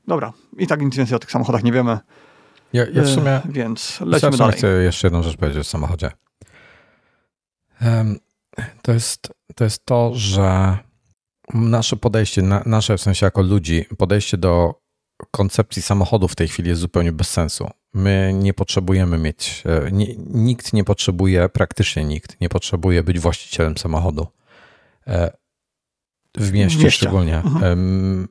Dobra, 0.07 0.33
i 0.59 0.67
tak 0.67 0.83
nic 0.83 0.97
więcej 0.97 1.17
o 1.17 1.19
tych 1.19 1.31
samochodach 1.31 1.65
nie 1.65 1.73
wiemy. 1.73 1.99
Ja, 2.73 2.87
ja 2.93 3.03
w 3.03 3.09
sumie. 3.09 3.31
E, 3.31 3.43
więc 3.49 4.01
lecimy 4.01 4.37
dalej. 4.37 4.57
Chcę 4.57 4.83
jeszcze 4.83 5.07
jedną 5.07 5.23
rzecz 5.23 5.37
powiedzieć 5.37 5.61
o 5.61 5.65
samochodzie. 5.65 6.11
To 8.83 8.93
jest, 8.93 9.29
to 9.55 9.65
jest 9.65 9.87
to, 9.87 10.13
że 10.15 10.79
nasze 11.55 11.97
podejście, 11.97 12.43
nasze 12.67 12.97
w 12.99 13.01
sensie 13.01 13.27
jako 13.27 13.43
ludzi, 13.43 13.85
podejście 13.99 14.37
do 14.37 14.81
koncepcji 15.31 15.83
samochodu 15.83 16.29
w 16.29 16.37
tej 16.37 16.49
chwili 16.49 16.69
jest 16.69 16.81
zupełnie 16.81 17.13
bez 17.13 17.31
sensu. 17.31 17.71
My 17.95 18.33
nie 18.35 18.55
potrzebujemy 18.55 19.19
mieć, 19.19 19.63
e, 19.67 19.91
nie, 19.93 20.17
nikt 20.17 20.73
nie 20.73 20.85
potrzebuje, 20.85 21.49
praktycznie 21.49 22.05
nikt 22.05 22.41
nie 22.41 22.49
potrzebuje 22.49 23.03
być 23.03 23.19
właścicielem 23.19 23.79
samochodu. 23.79 24.27
W 26.35 26.53
mieście, 26.53 26.91
szczególnie. 26.91 27.37
Mhm. 27.37 28.29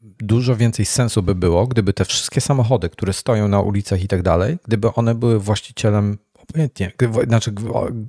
Dużo 0.00 0.56
więcej 0.56 0.86
sensu 0.86 1.22
by 1.22 1.34
było, 1.34 1.66
gdyby 1.66 1.92
te 1.92 2.04
wszystkie 2.04 2.40
samochody, 2.40 2.88
które 2.88 3.12
stoją 3.12 3.48
na 3.48 3.60
ulicach 3.60 4.02
i 4.02 4.08
tak 4.08 4.22
dalej, 4.22 4.58
gdyby 4.66 4.94
one 4.94 5.14
były 5.14 5.40
właścicielem 5.40 6.18
obojętnie, 6.34 6.92
gdyby, 6.98 7.24
znaczy 7.24 7.52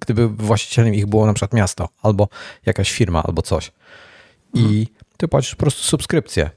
gdyby 0.01 0.27
właścicielem 0.27 0.93
ich 0.93 1.05
było 1.05 1.25
na 1.25 1.33
przykład 1.33 1.53
miasto, 1.53 1.89
albo 2.01 2.27
jakaś 2.65 2.91
firma, 2.91 3.23
albo 3.23 3.41
coś. 3.41 3.71
I 4.53 4.59
mhm. 4.59 4.85
ty 5.17 5.27
płacisz 5.27 5.55
po 5.55 5.59
prostu 5.59 5.83
subskrypcję 5.83 6.49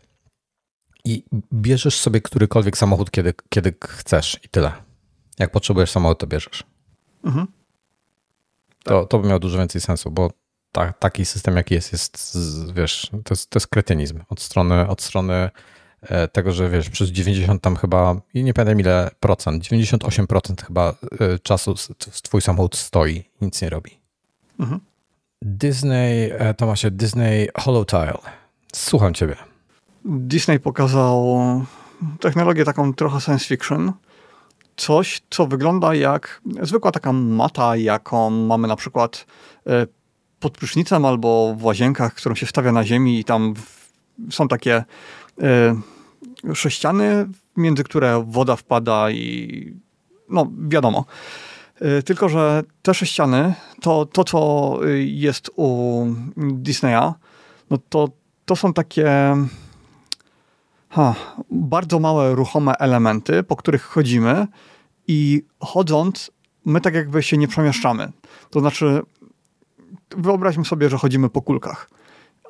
i 1.04 1.24
bierzesz 1.52 2.00
sobie 2.00 2.20
którykolwiek 2.20 2.78
samochód, 2.78 3.10
kiedy, 3.10 3.34
kiedy 3.48 3.74
chcesz 3.84 4.40
i 4.44 4.48
tyle. 4.48 4.72
Jak 5.38 5.50
potrzebujesz 5.50 5.90
samochód, 5.90 6.18
to 6.18 6.26
bierzesz. 6.26 6.64
Mhm. 7.24 7.46
To, 8.84 9.06
to 9.06 9.18
by 9.18 9.28
miało 9.28 9.40
dużo 9.40 9.58
więcej 9.58 9.80
sensu, 9.80 10.10
bo 10.10 10.30
ta, 10.72 10.92
taki 10.92 11.24
system, 11.24 11.56
jaki 11.56 11.74
jest, 11.74 11.92
jest, 11.92 12.36
wiesz, 12.74 13.10
to 13.24 13.34
jest, 13.34 13.50
to 13.50 13.56
jest 13.56 13.66
kretynizm 13.66 14.20
od 14.28 14.40
strony, 14.40 14.88
od 14.88 15.02
strony 15.02 15.50
e, 16.02 16.28
tego, 16.28 16.52
że 16.52 16.70
wiesz, 16.70 16.90
przez 16.90 17.08
90 17.08 17.62
tam 17.62 17.76
chyba, 17.76 18.16
i 18.34 18.44
nie 18.44 18.54
pamiętam 18.54 18.80
ile 18.80 19.10
procent, 19.20 19.64
98% 19.64 20.66
chyba 20.66 20.88
e, 21.20 21.38
czasu 21.38 21.74
twój 22.22 22.42
samochód 22.42 22.76
stoi 22.76 23.24
nic 23.40 23.62
nie 23.62 23.70
robi. 23.70 23.98
Mhm. 24.60 24.80
Disney, 25.42 26.30
e, 26.38 26.54
Tomasie, 26.54 26.90
Disney 26.90 27.48
Holotile. 27.58 28.18
Słucham 28.74 29.14
ciebie. 29.14 29.36
Disney 30.04 30.60
pokazał 30.60 31.40
technologię 32.20 32.64
taką 32.64 32.94
trochę 32.94 33.20
science 33.20 33.44
fiction, 33.46 33.92
coś, 34.76 35.22
co 35.30 35.46
wygląda 35.46 35.94
jak 35.94 36.40
zwykła 36.62 36.92
taka 36.92 37.12
mata, 37.12 37.76
jaką 37.76 38.30
mamy 38.30 38.68
na 38.68 38.76
przykład 38.76 39.26
pod 40.43 40.53
prysznicem 40.59 41.05
albo 41.05 41.55
w 41.59 41.64
łazienkach, 41.64 42.14
którą 42.14 42.34
się 42.34 42.47
stawia 42.47 42.72
na 42.72 42.84
ziemi 42.84 43.20
i 43.20 43.24
tam 43.24 43.55
są 44.30 44.49
takie 44.49 44.84
e, 45.43 46.55
sześciany, 46.55 47.28
między 47.57 47.84
które 47.84 48.24
woda 48.26 48.57
wpada 48.57 49.11
i 49.11 49.74
no 50.28 50.51
wiadomo. 50.68 51.05
E, 51.80 52.03
tylko, 52.03 52.28
że 52.28 52.62
te 52.82 52.95
sześciany, 52.95 53.55
to, 53.80 54.07
to 54.07 54.24
co 54.24 54.78
jest 54.99 55.51
u 55.57 56.07
Disneya, 56.36 57.12
no 57.70 57.78
to, 57.88 58.09
to 58.45 58.57
są 58.57 58.72
takie 58.72 59.36
ha, 60.88 61.14
bardzo 61.51 61.99
małe, 61.99 62.34
ruchome 62.34 62.72
elementy, 62.78 63.43
po 63.43 63.57
których 63.57 63.82
chodzimy 63.82 64.47
i 65.09 65.43
chodząc, 65.61 66.30
my 66.64 66.80
tak 66.80 66.95
jakby 66.95 67.22
się 67.22 67.36
nie 67.38 67.49
przemieszczamy. 67.49 68.12
To 68.51 68.61
znaczy, 68.61 69.03
wyobraźmy 70.16 70.64
sobie, 70.64 70.90
że 70.90 70.98
chodzimy 70.98 71.28
po 71.28 71.42
kulkach, 71.42 71.90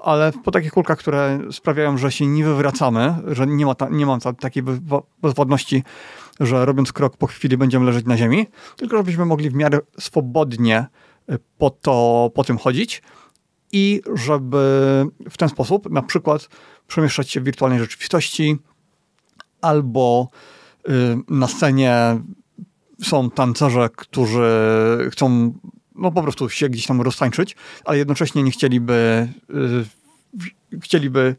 ale 0.02 0.32
po 0.44 0.50
takich 0.50 0.72
kulkach, 0.72 0.98
które 0.98 1.38
sprawiają, 1.50 1.98
że 1.98 2.12
się 2.12 2.26
nie 2.26 2.44
wywracamy, 2.44 3.14
że 3.26 3.46
nie, 3.46 3.66
ma 3.66 3.74
ta, 3.74 3.88
nie 3.88 4.06
mam 4.06 4.20
ta, 4.20 4.32
takiej 4.32 4.62
bezwładności, 5.22 5.82
że 6.40 6.66
robiąc 6.66 6.92
krok 6.92 7.16
po 7.16 7.26
chwili 7.26 7.56
będziemy 7.56 7.86
leżeć 7.86 8.06
na 8.06 8.16
ziemi, 8.16 8.46
tylko 8.76 8.96
żebyśmy 8.96 9.24
mogli 9.24 9.50
w 9.50 9.54
miarę 9.54 9.80
swobodnie 9.98 10.86
y, 11.30 11.38
po, 11.58 11.70
to, 11.70 12.30
po 12.34 12.44
tym 12.44 12.58
chodzić 12.58 13.02
i 13.72 14.02
żeby 14.14 14.58
w 15.30 15.36
ten 15.36 15.48
sposób 15.48 15.90
na 15.90 16.02
przykład 16.02 16.48
przemieszczać 16.86 17.30
się 17.30 17.40
w 17.40 17.44
wirtualnej 17.44 17.80
rzeczywistości 17.80 18.58
albo 19.60 20.28
y, 20.88 20.92
na 21.28 21.48
scenie 21.48 22.20
są 23.02 23.30
tancerze, 23.30 23.88
którzy 23.96 24.50
chcą 25.10 25.52
no 25.94 26.12
po 26.12 26.22
prostu 26.22 26.48
się 26.48 26.68
gdzieś 26.68 26.86
tam 26.86 27.00
roztańczyć, 27.00 27.56
ale 27.84 27.98
jednocześnie 27.98 28.42
nie 28.42 28.50
chcieliby 28.50 29.28
yy, 29.48 30.80
chcieliby 30.80 31.36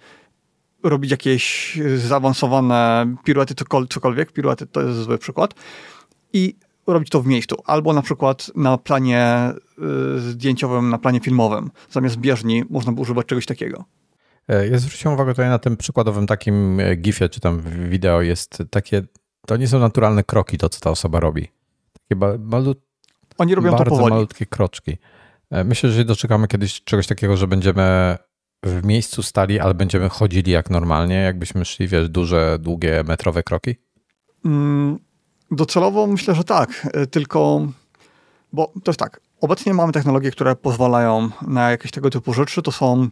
robić 0.83 1.11
jakieś 1.11 1.77
zaawansowane 1.95 3.15
piruety, 3.23 3.55
cokolwiek. 3.89 4.31
Piruety 4.31 4.67
to 4.67 4.81
jest 4.81 4.99
zły 4.99 5.17
przykład. 5.17 5.53
I 6.33 6.55
robić 6.87 7.09
to 7.09 7.21
w 7.21 7.27
miejscu. 7.27 7.55
Albo 7.65 7.93
na 7.93 8.01
przykład 8.01 8.51
na 8.55 8.77
planie 8.77 9.53
yy, 9.77 10.19
zdjęciowym, 10.19 10.89
na 10.89 10.97
planie 10.97 11.19
filmowym. 11.19 11.71
Zamiast 11.89 12.17
bieżni 12.17 12.63
można 12.69 12.91
by 12.91 13.01
używać 13.01 13.25
czegoś 13.25 13.45
takiego. 13.45 13.85
E, 14.47 14.67
ja 14.67 14.77
zwróciłem 14.77 15.15
uwagę 15.15 15.31
tutaj 15.31 15.49
na 15.49 15.59
tym 15.59 15.77
przykładowym 15.77 16.27
takim 16.27 16.79
e, 16.79 16.95
gifie, 16.95 17.29
czy 17.29 17.39
tam 17.39 17.61
wideo 17.89 18.21
jest 18.21 18.63
takie, 18.69 19.01
to 19.47 19.57
nie 19.57 19.67
są 19.67 19.79
naturalne 19.79 20.23
kroki, 20.23 20.57
to 20.57 20.69
co 20.69 20.79
ta 20.79 20.91
osoba 20.91 21.19
robi. 21.19 21.47
Takie 21.93 22.15
Oni 23.37 23.55
robią 23.55 23.71
bardzo 23.71 23.83
to 23.83 23.89
powoli. 23.89 24.13
malutkie 24.13 24.45
kroczki. 24.45 24.97
E, 25.51 25.63
myślę, 25.63 25.89
że 25.89 26.05
doczekamy 26.05 26.47
kiedyś 26.47 26.83
czegoś 26.83 27.07
takiego, 27.07 27.37
że 27.37 27.47
będziemy 27.47 28.17
w 28.65 28.85
miejscu 28.85 29.23
stali, 29.23 29.59
ale 29.59 29.73
będziemy 29.73 30.09
chodzili 30.09 30.51
jak 30.51 30.69
normalnie, 30.69 31.15
jakbyśmy 31.15 31.65
szli, 31.65 31.87
wiesz, 31.87 32.09
duże, 32.09 32.57
długie, 32.59 33.03
metrowe 33.07 33.43
kroki? 33.43 33.75
Mm, 34.45 34.99
docelowo 35.51 36.07
myślę, 36.07 36.35
że 36.35 36.43
tak, 36.43 36.87
tylko, 37.11 37.67
bo 38.53 38.71
to 38.83 38.91
jest 38.91 38.99
tak, 38.99 39.19
Obecnie 39.43 39.73
mamy 39.73 39.93
technologie, 39.93 40.31
które 40.31 40.55
pozwalają 40.55 41.29
na 41.47 41.71
jakieś 41.71 41.91
tego 41.91 42.09
typu 42.09 42.33
rzeczy. 42.33 42.61
To 42.61 42.71
są 42.71 43.03
y, 43.03 43.09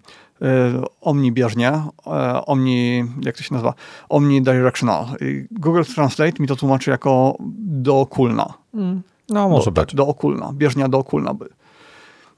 omnibieżnie, 1.01 1.69
y, 1.69 2.45
omni, 2.45 3.03
jak 3.21 3.37
to 3.37 3.43
się 3.43 3.53
nazywa? 3.53 3.73
Omnidirectional. 4.09 5.05
Google 5.51 5.83
Translate 5.95 6.33
mi 6.39 6.47
to 6.47 6.55
tłumaczy 6.55 6.89
jako 6.91 7.35
dookulna. 7.59 8.53
Mm. 8.73 9.01
No, 9.31 9.49
może 9.49 9.65
do, 9.65 9.71
być. 9.71 9.89
Tak, 9.89 9.95
dookulna, 9.95 10.51
bieżnia 10.53 10.87
dookulna 10.87 11.33
by. 11.33 11.49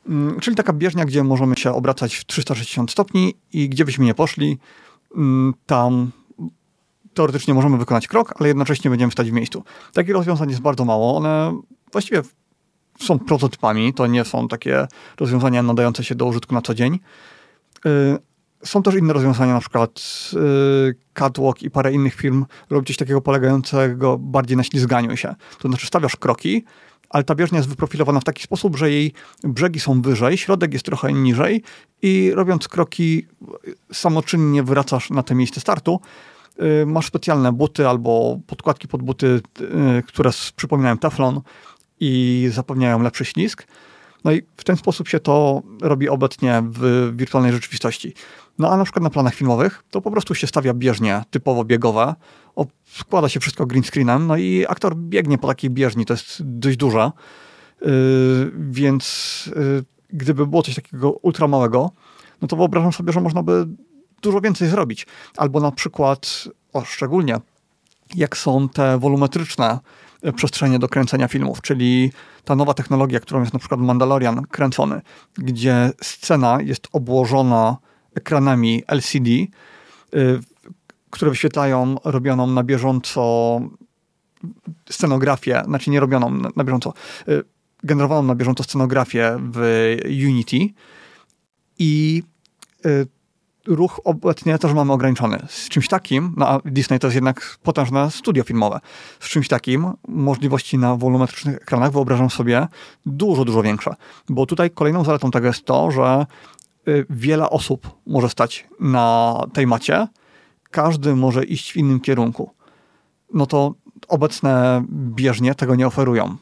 Mm, 0.10 0.39
czyli 0.39 0.56
taka 0.56 0.74
bieżnia, 0.74 1.06
gdzie 1.06 1.24
możemy 1.24 1.56
się 1.56 1.72
obracać 1.72 2.16
w 2.16 2.26
360 2.26 2.91
stopni 2.91 3.34
i 3.54 3.70
gdzie 3.70 3.86
byśmy 3.86 4.06
nie 4.06 4.14
poszli, 4.14 4.58
mm, 5.16 5.54
tam 5.66 6.12
teoretycznie 7.14 7.54
możemy 7.54 7.78
wykonać 7.78 8.08
krok, 8.08 8.34
ale 8.39 8.48
jednocześnie 8.48 8.89
będziemy 8.89 9.12
stać 9.12 9.30
w 9.30 9.34
miejscu. 9.34 9.64
Takich 9.94 10.14
rozwiązań 10.14 10.50
jest 10.50 10.62
bardzo 10.62 10.86
mało. 10.86 11.18
One 11.18 11.62
właściwie 11.91 12.22
są 13.00 13.20
prototypami, 13.20 13.94
to 13.94 14.08
nie 14.08 14.26
są 14.26 14.48
takie 14.48 14.88
rozwiązania 15.20 15.64
nadające 15.64 16.04
się 16.04 16.16
do 16.16 16.26
użytku 16.26 16.56
na 16.56 16.62
co 16.62 16.74
dzień. 16.74 17.00
Są 18.66 18.84
też 18.84 18.95
inne 18.95 19.14
rozwiązania, 19.14 19.53
na 19.53 19.59
przykład 19.59 20.01
y, 20.34 20.95
Catwalk 21.14 21.64
i 21.64 21.72
parę 21.72 21.93
innych 21.93 22.16
firm 22.16 22.45
robi 22.70 22.88
coś 22.88 22.97
takiego 22.97 23.22
polegającego 23.22 24.18
bardziej 24.18 24.57
na 24.57 24.64
ślizganiu 24.64 25.18
się. 25.18 25.36
To 25.59 25.68
znaczy 25.68 25.88
stawiasz 25.88 26.16
kroki, 26.16 26.64
ale 27.09 27.24
ta 27.24 27.36
bieżnia 27.36 27.57
jest 27.57 27.70
wyprofilowana 27.70 28.20
w 28.20 28.24
taki 28.24 28.43
sposób, 28.43 28.78
że 28.78 28.91
jej 28.91 29.14
brzegi 29.43 29.80
są 29.80 30.01
wyżej, 30.01 30.38
środek 30.38 30.74
jest 30.74 30.86
trochę 30.86 31.14
niżej 31.14 31.64
i 32.01 32.32
robiąc 32.36 32.68
kroki 32.68 33.28
samoczynnie 33.93 34.64
wracasz 34.64 35.09
na 35.09 35.24
to 35.24 35.36
miejsce 35.36 35.61
startu. 35.61 35.99
Y, 36.82 36.86
masz 36.86 37.05
specjalne 37.05 37.51
buty 37.51 37.88
albo 37.88 38.39
podkładki 38.47 38.88
pod 38.88 39.03
buty, 39.03 39.41
które 40.07 40.32
przypominają 40.55 40.97
teflon, 40.97 41.41
i 41.99 42.49
zapewniają 42.51 43.01
lepszy 43.01 43.26
ślizg. 43.26 43.68
No 44.24 44.32
i 44.32 44.41
w 44.57 44.64
ten 44.64 44.78
sposób 44.78 45.07
się 45.07 45.20
to 45.20 45.61
robi 45.82 46.09
obecnie 46.09 46.64
w 46.66 47.11
wirtualnej 47.16 47.51
rzeczywistości. 47.51 48.14
No 48.60 48.72
a 48.72 48.78
na 48.78 48.84
przykład 48.84 49.04
na 49.04 49.10
planach 49.10 49.34
filmowych 49.34 49.84
to 49.91 50.01
po 50.01 50.12
prostu 50.12 50.36
się 50.36 50.47
stawia 50.47 50.74
bieżnie 50.74 51.24
typowo 51.32 51.66
biegowe, 51.66 52.16
składa 52.86 53.30
się 53.30 53.39
wszystko 53.39 53.66
green 53.66 53.84
screenem, 53.84 54.28
no 54.28 54.38
i 54.38 54.66
aktor 54.70 54.95
biegnie 54.95 55.38
po 55.38 55.47
takiej 55.47 55.70
bieżni, 55.70 56.06
to 56.06 56.14
jest 56.14 56.38
dość 56.39 56.78
duża, 56.78 57.12
yy, 57.82 57.89
więc 58.70 59.49
yy, 59.56 59.84
gdyby 60.10 60.47
było 60.47 60.64
coś 60.64 60.76
takiego 60.76 61.12
ultramałego, 61.12 61.91
no 62.41 62.47
to 62.47 62.56
wyobrażam 62.56 62.93
sobie, 62.93 63.14
że 63.14 63.22
można 63.22 63.43
by 63.43 63.68
dużo 64.22 64.41
więcej 64.41 64.68
zrobić. 64.68 65.08
Albo 65.38 65.60
na 65.60 65.72
przykład, 65.72 66.47
o 66.74 66.86
szczególnie, 66.86 67.38
jak 68.16 68.38
są 68.38 68.70
te 68.70 68.97
wolumetryczne 68.97 69.80
przestrzenie 70.36 70.80
do 70.80 70.88
kręcenia 70.88 71.28
filmów, 71.28 71.62
czyli 71.62 72.12
ta 72.45 72.56
nowa 72.56 72.74
technologia, 72.74 73.20
którą 73.20 73.39
jest 73.39 73.54
na 73.54 73.60
przykład 73.60 73.80
Mandalorian 73.80 74.45
kręcony, 74.45 75.01
gdzie 75.38 75.91
scena 76.01 76.58
jest 76.62 76.88
obłożona 76.91 77.78
ekranami 78.16 78.84
LCD, 78.88 79.30
y, 79.30 79.49
które 81.09 81.32
wyświetlają 81.32 81.95
robioną 82.03 82.47
na 82.47 82.64
bieżąco 82.64 83.61
scenografię, 84.89 85.64
znaczy 85.66 85.91
nie 85.91 85.99
robioną 85.99 86.30
na 86.55 86.64
bieżąco, 86.64 86.93
y, 87.28 87.43
generowaną 87.84 88.24
na 88.24 88.36
bieżąco 88.36 88.64
scenografię 88.64 89.38
w 89.53 89.95
Unity 90.05 90.57
i 91.80 92.24
y, 92.86 93.07
ruch 93.68 93.99
obecnie 94.03 94.57
też 94.57 94.74
mamy 94.74 94.93
ograniczony. 94.93 95.45
Z 95.49 95.70
czymś 95.70 95.88
takim, 95.88 96.34
no 96.38 96.47
a 96.47 96.59
Disney 96.66 96.99
to 96.99 97.07
jest 97.07 97.16
jednak 97.16 97.57
potężne 97.64 98.11
studio 98.11 98.43
filmowe, 98.43 98.80
z 99.20 99.30
czymś 99.30 99.47
takim 99.47 99.93
możliwości 100.07 100.78
na 100.78 100.95
wolumetrycznych 100.95 101.55
ekranach 101.55 101.91
wyobrażam 101.91 102.30
sobie 102.30 102.68
dużo, 103.05 103.45
dużo 103.45 103.64
większe. 103.64 103.95
Bo 104.30 104.45
tutaj 104.45 104.72
kolejną 104.72 105.03
zaletą 105.03 105.32
tego 105.32 105.47
jest 105.47 105.66
to, 105.66 105.91
że 105.91 106.26
wiele 107.09 107.49
osób 107.49 107.88
może 108.07 108.29
stać 108.29 108.67
na 108.79 109.38
tej 109.53 109.67
macie, 109.67 110.07
każdy 110.71 111.15
może 111.15 111.43
iść 111.43 111.71
w 111.71 111.77
innym 111.77 111.99
kierunku. 111.99 112.51
No 113.34 113.45
to 113.45 113.73
obecne 114.07 114.84
bieżnie 114.91 115.55
tego 115.55 115.75
nie 115.75 115.88
oferują. 115.88 116.36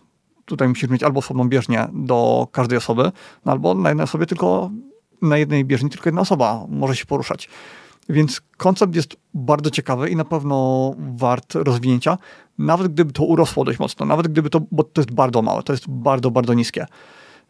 Tutaj 0.45 0.67
musisz 0.67 0.89
mieć 0.89 1.03
albo 1.03 1.19
osobną 1.19 1.49
bieżnię 1.49 1.87
do 1.93 2.47
każdej 2.51 2.77
osoby, 2.77 3.11
no 3.45 3.51
albo 3.51 3.73
na 3.73 3.89
jednej 3.89 4.03
osobie 4.03 4.25
tylko 4.25 4.71
na 5.21 5.37
jednej 5.37 5.65
bieżni 5.65 5.89
tylko 5.89 6.09
jedna 6.09 6.21
osoba 6.21 6.65
może 6.69 6.95
się 6.95 7.05
poruszać. 7.05 7.49
Więc 8.09 8.41
koncept 8.57 8.95
jest 8.95 9.15
bardzo 9.33 9.69
ciekawy 9.69 10.09
i 10.09 10.15
na 10.15 10.25
pewno 10.25 10.91
wart 10.97 11.55
rozwinięcia, 11.55 12.17
nawet 12.57 12.93
gdyby 12.93 13.13
to 13.13 13.23
urosło 13.23 13.65
dość 13.65 13.79
mocno, 13.79 14.05
nawet 14.05 14.27
gdyby 14.27 14.49
to, 14.49 14.61
bo 14.71 14.83
to 14.83 15.01
jest 15.01 15.11
bardzo 15.11 15.41
małe, 15.41 15.63
to 15.63 15.73
jest 15.73 15.89
bardzo, 15.89 16.31
bardzo 16.31 16.53
niskie. 16.53 16.85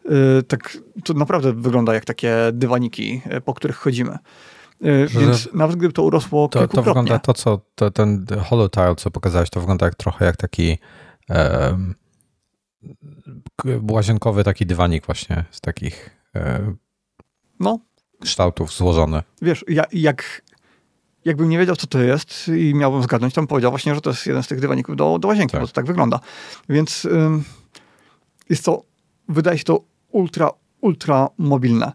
Yy, 0.04 0.42
tak, 0.42 0.78
to 1.04 1.14
naprawdę 1.14 1.52
wygląda 1.52 1.94
jak 1.94 2.04
takie 2.04 2.36
dywaniki, 2.52 3.22
yy, 3.30 3.40
po 3.40 3.54
których 3.54 3.76
chodzimy. 3.76 4.18
Yy, 4.80 5.06
więc 5.06 5.48
nawet 5.54 5.76
gdyby 5.76 5.92
to 5.92 6.02
urosło 6.02 6.48
to, 6.48 6.68
to 6.68 6.82
wygląda 6.82 7.18
to, 7.18 7.34
co 7.34 7.60
to, 7.74 7.90
ten 7.90 8.26
holotile, 8.44 8.94
co 8.96 9.10
pokazałeś, 9.10 9.50
to 9.50 9.60
wygląda 9.60 9.86
jak 9.86 9.94
trochę 9.94 10.24
jak 10.24 10.36
taki 10.36 10.78
um, 11.28 11.94
łazienkowy 13.90 14.44
taki 14.44 14.66
dywanik 14.66 15.06
właśnie 15.06 15.44
z 15.50 15.60
takich 15.60 16.10
no. 17.60 17.78
kształtów 18.20 18.72
złożone. 18.72 19.22
Wiesz, 19.42 19.64
ja, 19.68 19.84
jak, 19.92 20.42
jakbym 21.24 21.48
nie 21.48 21.58
wiedział, 21.58 21.76
co 21.76 21.86
to 21.86 22.02
jest 22.02 22.48
i 22.48 22.74
miałbym 22.74 23.02
zgadnąć, 23.02 23.34
to 23.34 23.40
bym 23.40 23.48
powiedział 23.48 23.72
właśnie, 23.72 23.94
że 23.94 24.00
to 24.00 24.10
jest 24.10 24.26
jeden 24.26 24.42
z 24.42 24.48
tych 24.48 24.60
dywaników 24.60 24.96
do, 24.96 25.18
do 25.18 25.28
łazienki, 25.28 25.52
tak. 25.52 25.60
bo 25.60 25.66
to 25.66 25.72
tak 25.72 25.86
wygląda. 25.86 26.20
Więc 26.68 27.04
ym, 27.04 27.44
jest 28.50 28.64
to, 28.64 28.82
wydaje 29.28 29.58
się 29.58 29.64
to 29.64 29.91
ultra, 30.12 30.50
ultra 30.80 31.28
mobilne. 31.38 31.92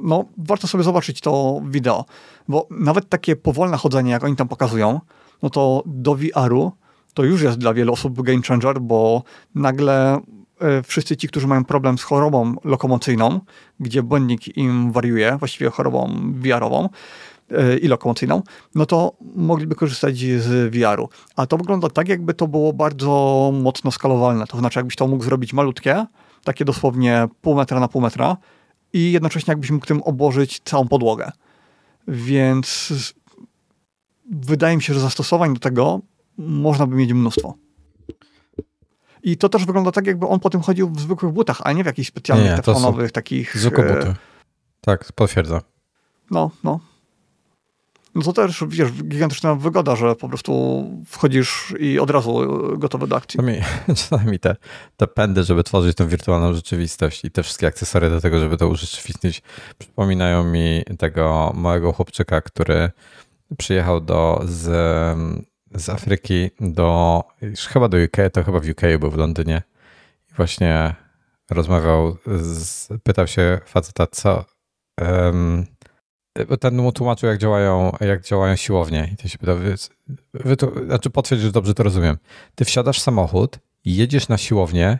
No, 0.00 0.24
warto 0.38 0.66
sobie 0.66 0.84
zobaczyć 0.84 1.20
to 1.20 1.60
wideo, 1.64 2.04
bo 2.48 2.66
nawet 2.70 3.08
takie 3.08 3.36
powolne 3.36 3.76
chodzenie, 3.76 4.10
jak 4.10 4.24
oni 4.24 4.36
tam 4.36 4.48
pokazują, 4.48 5.00
no 5.42 5.50
to 5.50 5.82
do 5.86 6.14
VR-u 6.14 6.72
to 7.14 7.24
już 7.24 7.42
jest 7.42 7.58
dla 7.58 7.74
wielu 7.74 7.92
osób 7.92 8.22
game 8.22 8.42
changer, 8.42 8.80
bo 8.80 9.22
nagle 9.54 10.20
E, 10.60 10.82
wszyscy 10.82 11.16
ci, 11.16 11.28
którzy 11.28 11.46
mają 11.46 11.64
problem 11.64 11.98
z 11.98 12.02
chorobą 12.02 12.54
lokomocyjną, 12.64 13.40
gdzie 13.80 14.02
błędnik 14.02 14.56
im 14.56 14.92
wariuje, 14.92 15.36
właściwie 15.38 15.70
chorobą 15.70 16.14
VR-ową 16.34 16.88
i 17.82 17.88
lokomocyjną, 17.88 18.42
no 18.74 18.86
to 18.86 19.12
mogliby 19.34 19.74
korzystać 19.74 20.18
z 20.18 20.74
VR-u. 20.74 21.08
A 21.36 21.46
to 21.46 21.56
wygląda 21.56 21.88
tak, 21.88 22.08
jakby 22.08 22.34
to 22.34 22.48
było 22.48 22.72
bardzo 22.72 23.50
mocno 23.54 23.90
skalowalne. 23.90 24.46
To 24.46 24.58
znaczy, 24.58 24.78
jakbyś 24.78 24.96
to 24.96 25.06
mógł 25.06 25.24
zrobić 25.24 25.52
malutkie, 25.52 26.06
takie 26.44 26.64
dosłownie 26.64 27.28
pół 27.40 27.54
metra 27.54 27.80
na 27.80 27.88
pół 27.88 28.02
metra 28.02 28.36
i 28.92 29.12
jednocześnie 29.12 29.50
jakbyś 29.50 29.70
mógł 29.70 29.86
tym 29.86 30.02
obłożyć 30.02 30.60
całą 30.64 30.88
podłogę. 30.88 31.30
Więc 32.08 32.92
wydaje 34.30 34.76
mi 34.76 34.82
się, 34.82 34.94
że 34.94 35.00
zastosowań 35.00 35.54
do 35.54 35.60
tego 35.60 36.00
można 36.38 36.86
by 36.86 36.96
mieć 36.96 37.12
mnóstwo. 37.12 37.54
I 39.22 39.36
to 39.36 39.48
też 39.48 39.66
wygląda 39.66 39.92
tak, 39.92 40.06
jakby 40.06 40.26
on 40.26 40.40
po 40.40 40.50
tym 40.50 40.60
chodził 40.60 40.90
w 40.90 41.00
zwykłych 41.00 41.32
butach, 41.32 41.60
a 41.64 41.72
nie 41.72 41.82
w 41.82 41.86
jakichś 41.86 42.08
specjalnych 42.08 42.56
teflonowych 42.56 43.12
takich. 43.12 43.56
Zwykłe 43.56 43.84
e, 43.84 43.94
buty. 43.94 44.14
Tak, 44.80 45.12
potwierdzam. 45.12 45.60
No, 46.30 46.50
no. 46.64 46.80
No 48.14 48.22
to 48.22 48.32
też, 48.32 48.64
wiesz, 48.68 48.92
gigantyczna 48.92 49.54
wygoda, 49.54 49.96
że 49.96 50.16
po 50.16 50.28
prostu 50.28 50.84
wchodzisz 51.06 51.74
i 51.78 51.98
od 51.98 52.10
razu 52.10 52.48
gotowy 52.78 53.06
do 53.06 53.16
akcji. 53.16 53.38
Czasami, 53.38 53.58
czasami 54.00 54.38
te, 54.38 54.56
te 54.96 55.06
pędy, 55.06 55.44
żeby 55.44 55.64
tworzyć 55.64 55.96
tą 55.96 56.08
wirtualną 56.08 56.54
rzeczywistość 56.54 57.24
i 57.24 57.30
te 57.30 57.42
wszystkie 57.42 57.66
akcesoria 57.66 58.10
do 58.10 58.20
tego, 58.20 58.40
żeby 58.40 58.56
to 58.56 58.68
urzeczywistnić, 58.68 59.42
przypominają 59.78 60.44
mi 60.44 60.82
tego 60.98 61.52
małego 61.54 61.92
chłopczyka, 61.92 62.40
który 62.40 62.90
przyjechał 63.58 64.00
do, 64.00 64.42
z, 64.44 64.68
z 65.74 65.88
Afryki 65.88 66.50
do, 66.60 67.22
chyba 67.68 67.88
do 67.88 67.98
UK, 67.98 68.16
to 68.32 68.44
chyba 68.44 68.60
w 68.60 68.68
UK 68.68 68.80
był 69.00 69.10
w 69.10 69.16
Londynie 69.16 69.62
i 70.30 70.34
właśnie 70.34 70.94
rozmawiał, 71.50 72.16
z, 72.26 72.88
pytał 73.02 73.26
się 73.26 73.60
faceta, 73.66 74.06
co 74.06 74.44
um, 75.00 75.66
ten 76.60 76.76
mu 76.76 76.92
tłumaczył, 76.92 77.28
jak 77.28 77.38
działają, 77.38 77.92
jak 78.00 78.24
działają 78.24 78.56
siłownie 78.56 79.10
i 79.12 79.16
ten 79.16 79.28
się 79.28 79.38
pytał, 79.38 79.56
wy, 79.56 79.74
wy 80.34 80.56
to, 80.56 80.72
znaczy 80.86 81.10
potwierdź, 81.10 81.42
że 81.42 81.52
dobrze 81.52 81.74
to 81.74 81.82
rozumiem. 81.82 82.18
Ty 82.54 82.64
wsiadasz 82.64 82.98
w 82.98 83.02
samochód, 83.02 83.58
jedziesz 83.84 84.28
na 84.28 84.38
siłownię 84.38 84.98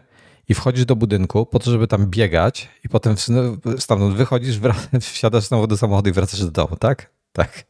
i 0.48 0.54
wchodzisz 0.54 0.84
do 0.84 0.96
budynku 0.96 1.46
po 1.46 1.58
to, 1.58 1.70
żeby 1.70 1.86
tam 1.86 2.06
biegać 2.06 2.68
i 2.84 2.88
potem 2.88 3.14
stamtąd 3.78 4.16
wychodzisz, 4.16 4.60
wsiadasz 5.00 5.44
znowu 5.44 5.66
do 5.66 5.76
samochodu 5.76 6.10
i 6.10 6.12
wracasz 6.12 6.40
do 6.40 6.50
domu, 6.50 6.76
tak? 6.76 7.10
Tak. 7.32 7.64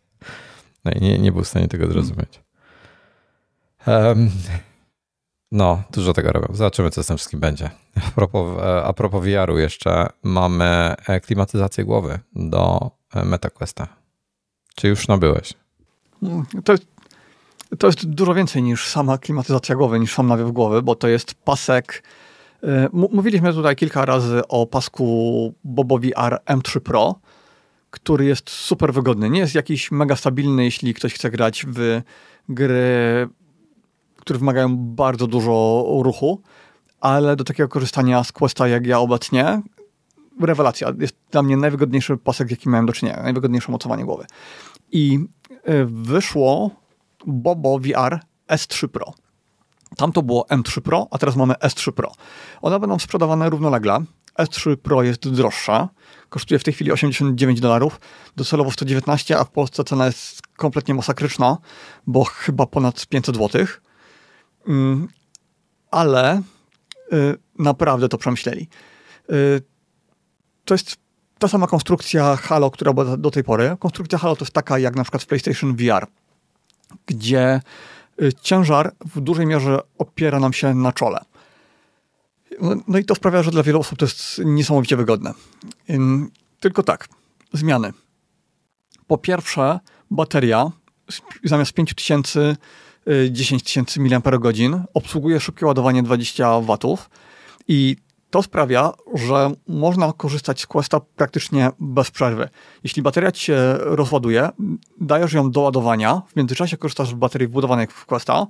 No 0.85 0.93
i 0.93 1.01
nie, 1.01 1.19
nie 1.19 1.33
był 1.33 1.43
w 1.43 1.49
stanie 1.49 1.69
tego 1.69 1.87
zrozumieć. 1.87 2.43
Um, 3.87 4.31
no, 5.53 5.83
dużo 5.93 6.13
tego 6.13 6.33
robią. 6.33 6.55
Zobaczymy, 6.55 6.91
co 6.91 7.03
z 7.03 7.07
tym 7.07 7.17
wszystkim 7.17 7.41
będzie. 7.41 7.71
A 7.97 8.11
propos, 8.11 8.59
e, 8.63 8.85
a 8.85 8.93
propos 8.93 9.25
VR-u 9.25 9.59
jeszcze, 9.59 10.07
mamy 10.23 10.95
e, 11.07 11.21
klimatyzację 11.21 11.85
głowy 11.85 12.19
do 12.33 12.91
MetaQuesta. 13.15 13.89
Czy 14.75 14.89
już 14.89 15.09
nabyłeś? 15.09 15.55
Mm, 16.23 16.45
to 16.65 16.73
jest, 16.73 16.87
to 17.79 17.87
jest 17.87 18.07
dużo 18.07 18.35
więcej 18.35 18.63
niż 18.63 18.89
sama 18.89 19.19
klimatyzacja 19.19 19.77
głowy, 19.77 20.01
niż 20.01 20.15
sam 20.15 20.27
nawiew 20.27 20.53
głowy, 20.53 20.83
bo 20.83 20.95
to 20.95 21.09
jest 21.09 21.35
pasek. 21.35 22.03
Mówiliśmy 22.93 23.53
tutaj 23.53 23.77
kilka 23.77 24.05
razy 24.05 24.49
o 24.49 24.67
pasku 24.67 25.55
Bobo 25.65 25.99
VR 25.99 26.39
M3 26.47 26.81
Pro, 26.81 27.15
który 27.91 28.25
jest 28.25 28.51
super 28.51 28.93
wygodny. 28.93 29.31
Nie 29.31 29.41
jest 29.41 29.55
jakiś 29.55 29.91
mega 29.91 30.17
stabilny, 30.17 30.65
jeśli 30.65 30.95
ktoś 30.95 31.15
chce 31.15 31.31
grać 31.31 31.67
w 31.69 32.03
gry 32.49 33.29
które 34.21 34.39
wymagają 34.39 34.77
bardzo 34.77 35.27
dużo 35.27 35.85
ruchu, 36.03 36.43
ale 37.01 37.37
do 37.37 37.45
takiego 37.45 37.69
korzystania 37.69 38.25
z 38.25 38.33
Questa 38.33 38.69
jak 38.69 38.87
ja 38.87 38.99
obecnie, 38.99 39.63
rewelacja. 40.47 40.93
Jest 40.99 41.17
dla 41.31 41.43
mnie 41.43 41.57
najwygodniejszy 41.57 42.17
pasek, 42.17 42.51
jaki 42.51 42.69
miałem 42.69 42.87
do 42.87 42.93
czynienia, 42.93 43.23
najwygodniejsze 43.23 43.73
mocowanie 43.73 44.05
głowy. 44.05 44.27
I 44.93 45.19
e, 45.65 45.85
wyszło 45.85 46.71
Bobo 47.27 47.79
VR 47.79 48.21
S3 48.49 48.89
Pro. 48.89 49.15
Tam 49.97 50.13
to 50.13 50.23
było 50.23 50.47
M3 50.51 50.81
Pro, 50.81 51.09
a 51.11 51.19
teraz 51.19 51.37
mamy 51.37 51.55
S3 51.55 51.93
Pro. 51.93 52.13
One 52.63 52.81
będą 52.81 52.99
sprzedawane 52.99 53.51
równolegle. 53.51 54.05
S3 54.39 54.77
Pro 54.77 55.03
jest 55.03 55.29
droższa, 55.29 55.89
kosztuje 56.29 56.59
w 56.59 56.65
tej 56.65 56.75
chwili 56.75 56.93
89 56.93 57.61
dolarów, 57.61 58.01
docelowo 58.37 58.71
119, 58.71 59.39
a 59.39 59.45
w 59.45 59.51
Polsce 59.51 59.85
cena 59.85 60.07
jest 60.07 60.43
kompletnie 60.57 60.95
masakryczna, 60.95 61.59
bo 62.07 62.25
chyba 62.25 62.67
ponad 62.67 63.07
500 63.07 63.37
złotych. 63.37 63.83
Mm, 64.69 65.09
ale 65.91 66.43
y, 67.13 67.39
naprawdę 67.59 68.09
to 68.09 68.19
przemyśleli. 68.19 68.69
To 70.65 70.75
jest 70.75 70.97
ta 71.39 71.49
sama 71.49 71.67
konstrukcja 71.67 72.37
Halo, 72.37 72.71
która 72.71 72.93
była 72.93 73.17
do 73.17 73.31
tej 73.31 73.45
pory. 73.45 73.77
Konstrukcja 73.79 74.19
Halo 74.19 74.37
to 74.37 74.45
jest 74.45 74.53
taka 74.53 74.79
jak 74.79 74.97
na 74.97 75.03
przykład 75.03 75.23
w 75.23 75.27
PlayStation 75.27 75.77
VR, 75.77 76.07
gdzie 77.07 77.61
y, 78.23 78.33
ciężar 78.43 78.93
w 79.15 79.21
dużej 79.21 79.47
mierze 79.47 79.81
opiera 79.99 80.41
nam 80.41 80.53
się 80.53 80.75
na 80.75 80.93
czole. 80.93 81.21
No 82.89 82.99
i 82.99 83.05
to 83.05 83.15
sprawia, 83.15 83.43
że 83.43 83.51
dla 83.51 83.63
wielu 83.63 83.81
osób 83.81 83.99
to 83.99 84.05
jest 84.05 84.41
niesamowicie 84.45 84.97
wygodne. 84.97 85.35
Tylko 86.61 86.83
tak, 86.83 87.09
zmiany. 87.53 87.93
Po 89.07 89.19
pierwsze, 89.19 89.81
bateria 90.11 90.71
zamiast 91.45 91.73
5000 91.73 92.57
10 93.31 93.63
tysięcy 93.63 94.01
mAh, 94.01 94.87
obsługuje 94.95 95.41
szybkie 95.41 95.67
ładowanie 95.67 96.03
20 96.03 96.61
W 96.61 96.99
i 97.69 97.97
to 98.31 98.43
sprawia, 98.43 98.93
że 99.15 99.51
można 99.69 100.13
korzystać 100.13 100.61
z 100.61 100.67
Questa 100.67 101.01
praktycznie 101.01 101.71
bez 101.81 102.11
przerwy. 102.11 102.49
Jeśli 102.85 103.03
bateria 103.03 103.33
ci 103.33 103.45
się 103.45 103.75
rozładuje, 103.79 104.49
dajesz 105.01 105.33
ją 105.33 105.51
do 105.51 105.61
ładowania, 105.61 106.23
w 106.29 106.37
międzyczasie 106.37 106.77
korzystasz 106.77 107.09
z 107.09 107.15
baterii 107.15 107.49
wbudowanej 107.49 107.87
w 107.87 108.07
Questa, 108.07 108.47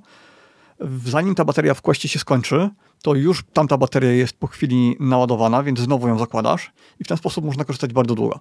zanim 1.05 1.35
ta 1.35 1.45
bateria 1.45 1.73
w 1.73 1.81
Questie 1.81 2.09
się 2.09 2.19
skończy, 2.19 2.69
to 3.01 3.15
już 3.15 3.43
tamta 3.53 3.77
bateria 3.77 4.11
jest 4.11 4.33
po 4.33 4.47
chwili 4.47 4.95
naładowana, 4.99 5.63
więc 5.63 5.79
znowu 5.79 6.07
ją 6.07 6.19
zakładasz 6.19 6.71
i 6.99 7.03
w 7.03 7.07
ten 7.07 7.17
sposób 7.17 7.45
można 7.45 7.65
korzystać 7.65 7.93
bardzo 7.93 8.15
długo. 8.15 8.39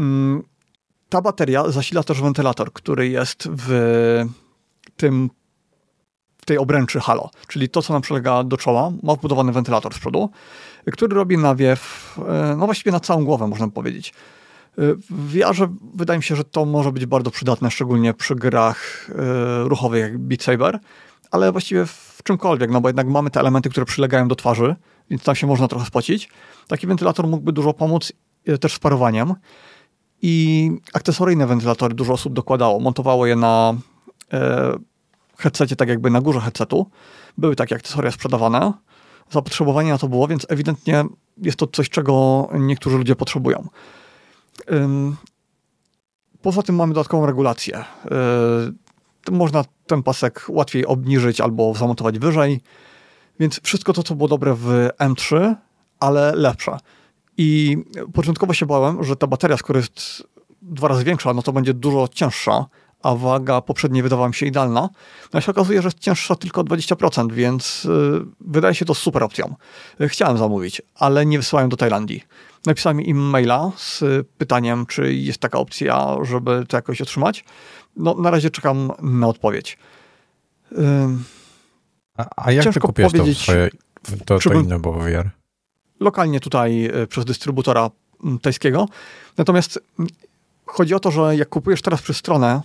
Mm, 0.00 0.42
ta 1.08 1.22
bateria 1.22 1.70
zasila 1.70 2.02
też 2.02 2.22
wentylator, 2.22 2.72
który 2.72 3.08
jest 3.08 3.48
w 3.50 4.24
tym 4.96 5.30
tej 6.46 6.58
obręczy 6.58 7.00
halo, 7.00 7.30
czyli 7.48 7.68
to, 7.68 7.82
co 7.82 7.92
nam 7.92 8.02
przylega 8.02 8.44
do 8.44 8.56
czoła, 8.56 8.92
ma 9.02 9.14
wbudowany 9.14 9.52
wentylator 9.52 9.94
z 9.94 9.98
przodu, 9.98 10.30
który 10.92 11.16
robi 11.16 11.38
nawiew, 11.38 12.14
e, 12.28 12.56
no 12.56 12.66
właściwie 12.66 12.92
na 12.92 13.00
całą 13.00 13.24
głowę, 13.24 13.46
można 13.46 13.68
powiedzieć. 13.68 14.08
E, 14.08 14.14
w 15.10 15.32
VR 15.32 15.68
wydaje 15.94 16.18
mi 16.18 16.22
się, 16.22 16.36
że 16.36 16.44
to 16.44 16.64
może 16.64 16.92
być 16.92 17.06
bardzo 17.06 17.30
przydatne, 17.30 17.70
szczególnie 17.70 18.14
przy 18.14 18.34
grach 18.34 19.10
e, 19.10 19.68
ruchowych 19.68 20.02
jak 20.02 20.18
Beat 20.18 20.42
Saber, 20.42 20.78
ale 21.30 21.52
właściwie 21.52 21.86
w 21.86 22.20
czymkolwiek, 22.24 22.70
no 22.70 22.80
bo 22.80 22.88
jednak 22.88 23.06
mamy 23.06 23.30
te 23.30 23.40
elementy, 23.40 23.70
które 23.70 23.86
przylegają 23.86 24.28
do 24.28 24.36
twarzy, 24.36 24.76
więc 25.10 25.22
tam 25.22 25.34
się 25.34 25.46
można 25.46 25.68
trochę 25.68 25.86
spocić. 25.86 26.28
Taki 26.68 26.86
wentylator 26.86 27.26
mógłby 27.26 27.52
dużo 27.52 27.72
pomóc 27.72 28.12
też 28.60 28.74
z 28.74 28.78
parowaniem. 28.78 29.34
I 30.22 30.70
akcesoryjne 30.92 31.46
wentylatory 31.46 31.94
dużo 31.94 32.12
osób 32.12 32.32
dokładało, 32.32 32.80
montowało 32.80 33.26
je 33.26 33.36
na 33.36 33.74
headsetie, 35.38 35.76
tak 35.76 35.88
jakby 35.88 36.10
na 36.10 36.20
górze 36.20 36.40
headsetu. 36.40 36.86
Były 37.38 37.56
takie 37.56 37.74
akcesoria 37.74 38.10
sprzedawane. 38.10 38.72
Zapotrzebowanie 39.30 39.90
na 39.90 39.98
to 39.98 40.08
było, 40.08 40.28
więc 40.28 40.46
ewidentnie 40.48 41.04
jest 41.36 41.58
to 41.58 41.66
coś, 41.66 41.90
czego 41.90 42.48
niektórzy 42.52 42.98
ludzie 42.98 43.16
potrzebują. 43.16 43.68
Poza 46.42 46.62
tym 46.62 46.76
mamy 46.76 46.94
dodatkową 46.94 47.26
regulację. 47.26 47.78
E, 47.78 49.30
można 49.30 49.64
ten 49.86 50.02
pasek 50.02 50.46
łatwiej 50.48 50.86
obniżyć 50.86 51.40
albo 51.40 51.74
zamontować 51.74 52.18
wyżej. 52.18 52.60
Więc 53.40 53.60
wszystko 53.62 53.92
to, 53.92 54.02
co 54.02 54.14
było 54.14 54.28
dobre 54.28 54.54
w 54.54 54.88
M3, 54.98 55.54
ale 56.00 56.32
lepsze. 56.34 56.78
I 57.36 57.78
początkowo 58.14 58.54
się 58.54 58.66
bałem, 58.66 59.04
że 59.04 59.16
ta 59.16 59.26
bateria, 59.26 59.56
skoro 59.56 59.78
jest 59.78 60.22
dwa 60.62 60.88
razy 60.88 61.04
większa, 61.04 61.34
no 61.34 61.42
to 61.42 61.52
będzie 61.52 61.74
dużo 61.74 62.08
cięższa 62.08 62.66
a 63.06 63.14
waga 63.14 63.60
poprzedniej 63.60 64.02
wydawała 64.02 64.28
mi 64.28 64.34
się 64.34 64.46
idealna. 64.46 64.88
No 65.32 65.40
się 65.40 65.50
okazuje, 65.50 65.82
że 65.82 65.86
jest 65.86 65.98
cięższa 65.98 66.34
tylko 66.34 66.60
o 66.60 66.64
20%, 66.64 67.32
więc 67.32 67.84
yy, 67.84 68.26
wydaje 68.40 68.74
się 68.74 68.84
to 68.84 68.94
super 68.94 69.22
opcją. 69.22 69.54
Yy, 69.98 70.08
chciałem 70.08 70.38
zamówić, 70.38 70.82
ale 70.94 71.26
nie 71.26 71.38
wysyłają 71.38 71.68
do 71.68 71.76
Tajlandii. 71.76 72.24
Napisałem 72.66 73.00
im 73.00 73.18
maila 73.18 73.72
z 73.76 74.04
pytaniem, 74.38 74.86
czy 74.86 75.14
jest 75.14 75.38
taka 75.38 75.58
opcja, 75.58 76.16
żeby 76.22 76.64
to 76.68 76.76
jakoś 76.76 77.00
otrzymać. 77.00 77.44
No, 77.96 78.14
na 78.14 78.30
razie 78.30 78.50
czekam 78.50 78.92
na 79.02 79.28
odpowiedź. 79.28 79.78
A, 82.16 82.26
a 82.36 82.52
jak 82.52 82.74
ty 82.74 82.80
kupiłeś 82.80 83.12
to 83.12 83.34
swoje, 83.34 83.70
to, 84.24 84.38
to 84.38 84.52
inne 84.52 84.78
było 84.78 84.94
VR? 84.94 85.30
Lokalnie 86.00 86.40
tutaj 86.40 86.90
y, 87.02 87.06
przez 87.06 87.24
dystrybutora 87.24 87.90
tajskiego. 88.42 88.88
Natomiast 89.36 89.80
chodzi 90.66 90.94
o 90.94 91.00
to, 91.00 91.10
że 91.10 91.36
jak 91.36 91.48
kupujesz 91.48 91.82
teraz 91.82 92.02
przez 92.02 92.16
stronę 92.16 92.60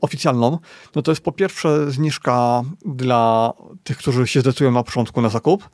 oficjalną, 0.00 0.58
no 0.94 1.02
to 1.02 1.10
jest 1.10 1.22
po 1.22 1.32
pierwsze 1.32 1.90
zniżka 1.90 2.62
dla 2.84 3.52
tych, 3.84 3.98
którzy 3.98 4.26
się 4.26 4.40
zdecydują 4.40 4.72
na 4.72 4.82
początku 4.82 5.22
na 5.22 5.28
zakup. 5.28 5.68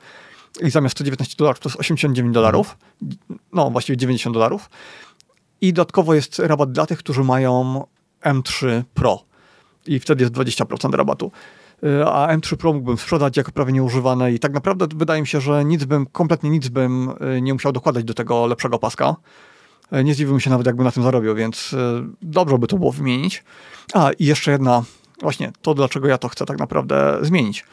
I 0.61 0.69
zamiast 0.69 0.95
119 0.95 1.35
dolarów 1.37 1.59
to 1.59 1.69
jest 1.69 1.79
89 1.79 2.33
dolarów, 2.33 2.77
no 3.53 3.69
właściwie 3.69 3.97
90 3.97 4.33
dolarów. 4.33 4.69
I 5.61 5.73
dodatkowo 5.73 6.13
jest 6.13 6.39
rabat 6.39 6.71
dla 6.71 6.85
tych, 6.85 6.99
którzy 6.99 7.23
mają 7.23 7.83
M3 8.21 8.83
Pro. 8.93 9.23
I 9.87 9.99
wtedy 9.99 10.23
jest 10.23 10.33
20% 10.33 10.93
rabatu. 10.93 11.31
Y, 11.83 12.05
a 12.05 12.37
M3 12.37 12.55
Pro 12.55 12.73
mógłbym 12.73 12.97
sprzedać 12.97 13.37
jako 13.37 13.51
prawie 13.51 13.73
nieużywane 13.73 14.33
i 14.33 14.39
tak 14.39 14.53
naprawdę 14.53 14.87
wydaje 14.95 15.21
mi 15.21 15.27
się, 15.27 15.41
że 15.41 15.65
nic 15.65 15.85
bym, 15.85 16.05
kompletnie 16.05 16.49
nic 16.49 16.67
bym 16.67 17.09
y, 17.37 17.41
nie 17.41 17.53
musiał 17.53 17.71
dokładać 17.71 18.03
do 18.03 18.13
tego 18.13 18.47
lepszego 18.47 18.79
paska. 18.79 19.15
Y, 19.99 20.03
nie 20.03 20.13
zdziwiłbym 20.13 20.39
się 20.39 20.49
nawet, 20.49 20.67
jakby 20.67 20.83
na 20.83 20.91
tym 20.91 21.03
zarobił, 21.03 21.35
więc 21.35 21.75
dobrze 22.21 22.57
by 22.57 22.67
to 22.67 22.77
było 22.77 22.91
wymienić. 22.91 23.43
A 23.93 24.11
i 24.11 24.25
jeszcze 24.25 24.51
jedna, 24.51 24.83
właśnie 25.21 25.51
to, 25.61 25.73
dlaczego 25.73 26.07
ja 26.07 26.17
to 26.17 26.29
chcę 26.29 26.45
tak 26.45 26.59
naprawdę 26.59 27.17
zmienić. 27.21 27.65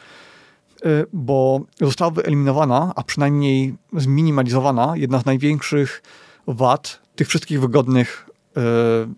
Bo 1.13 1.61
została 1.81 2.11
wyeliminowana, 2.11 2.93
a 2.95 3.03
przynajmniej 3.03 3.75
zminimalizowana 3.93 4.93
jedna 4.95 5.19
z 5.19 5.25
największych 5.25 6.03
wad 6.47 7.01
tych 7.15 7.27
wszystkich 7.27 7.61
wygodnych 7.61 8.29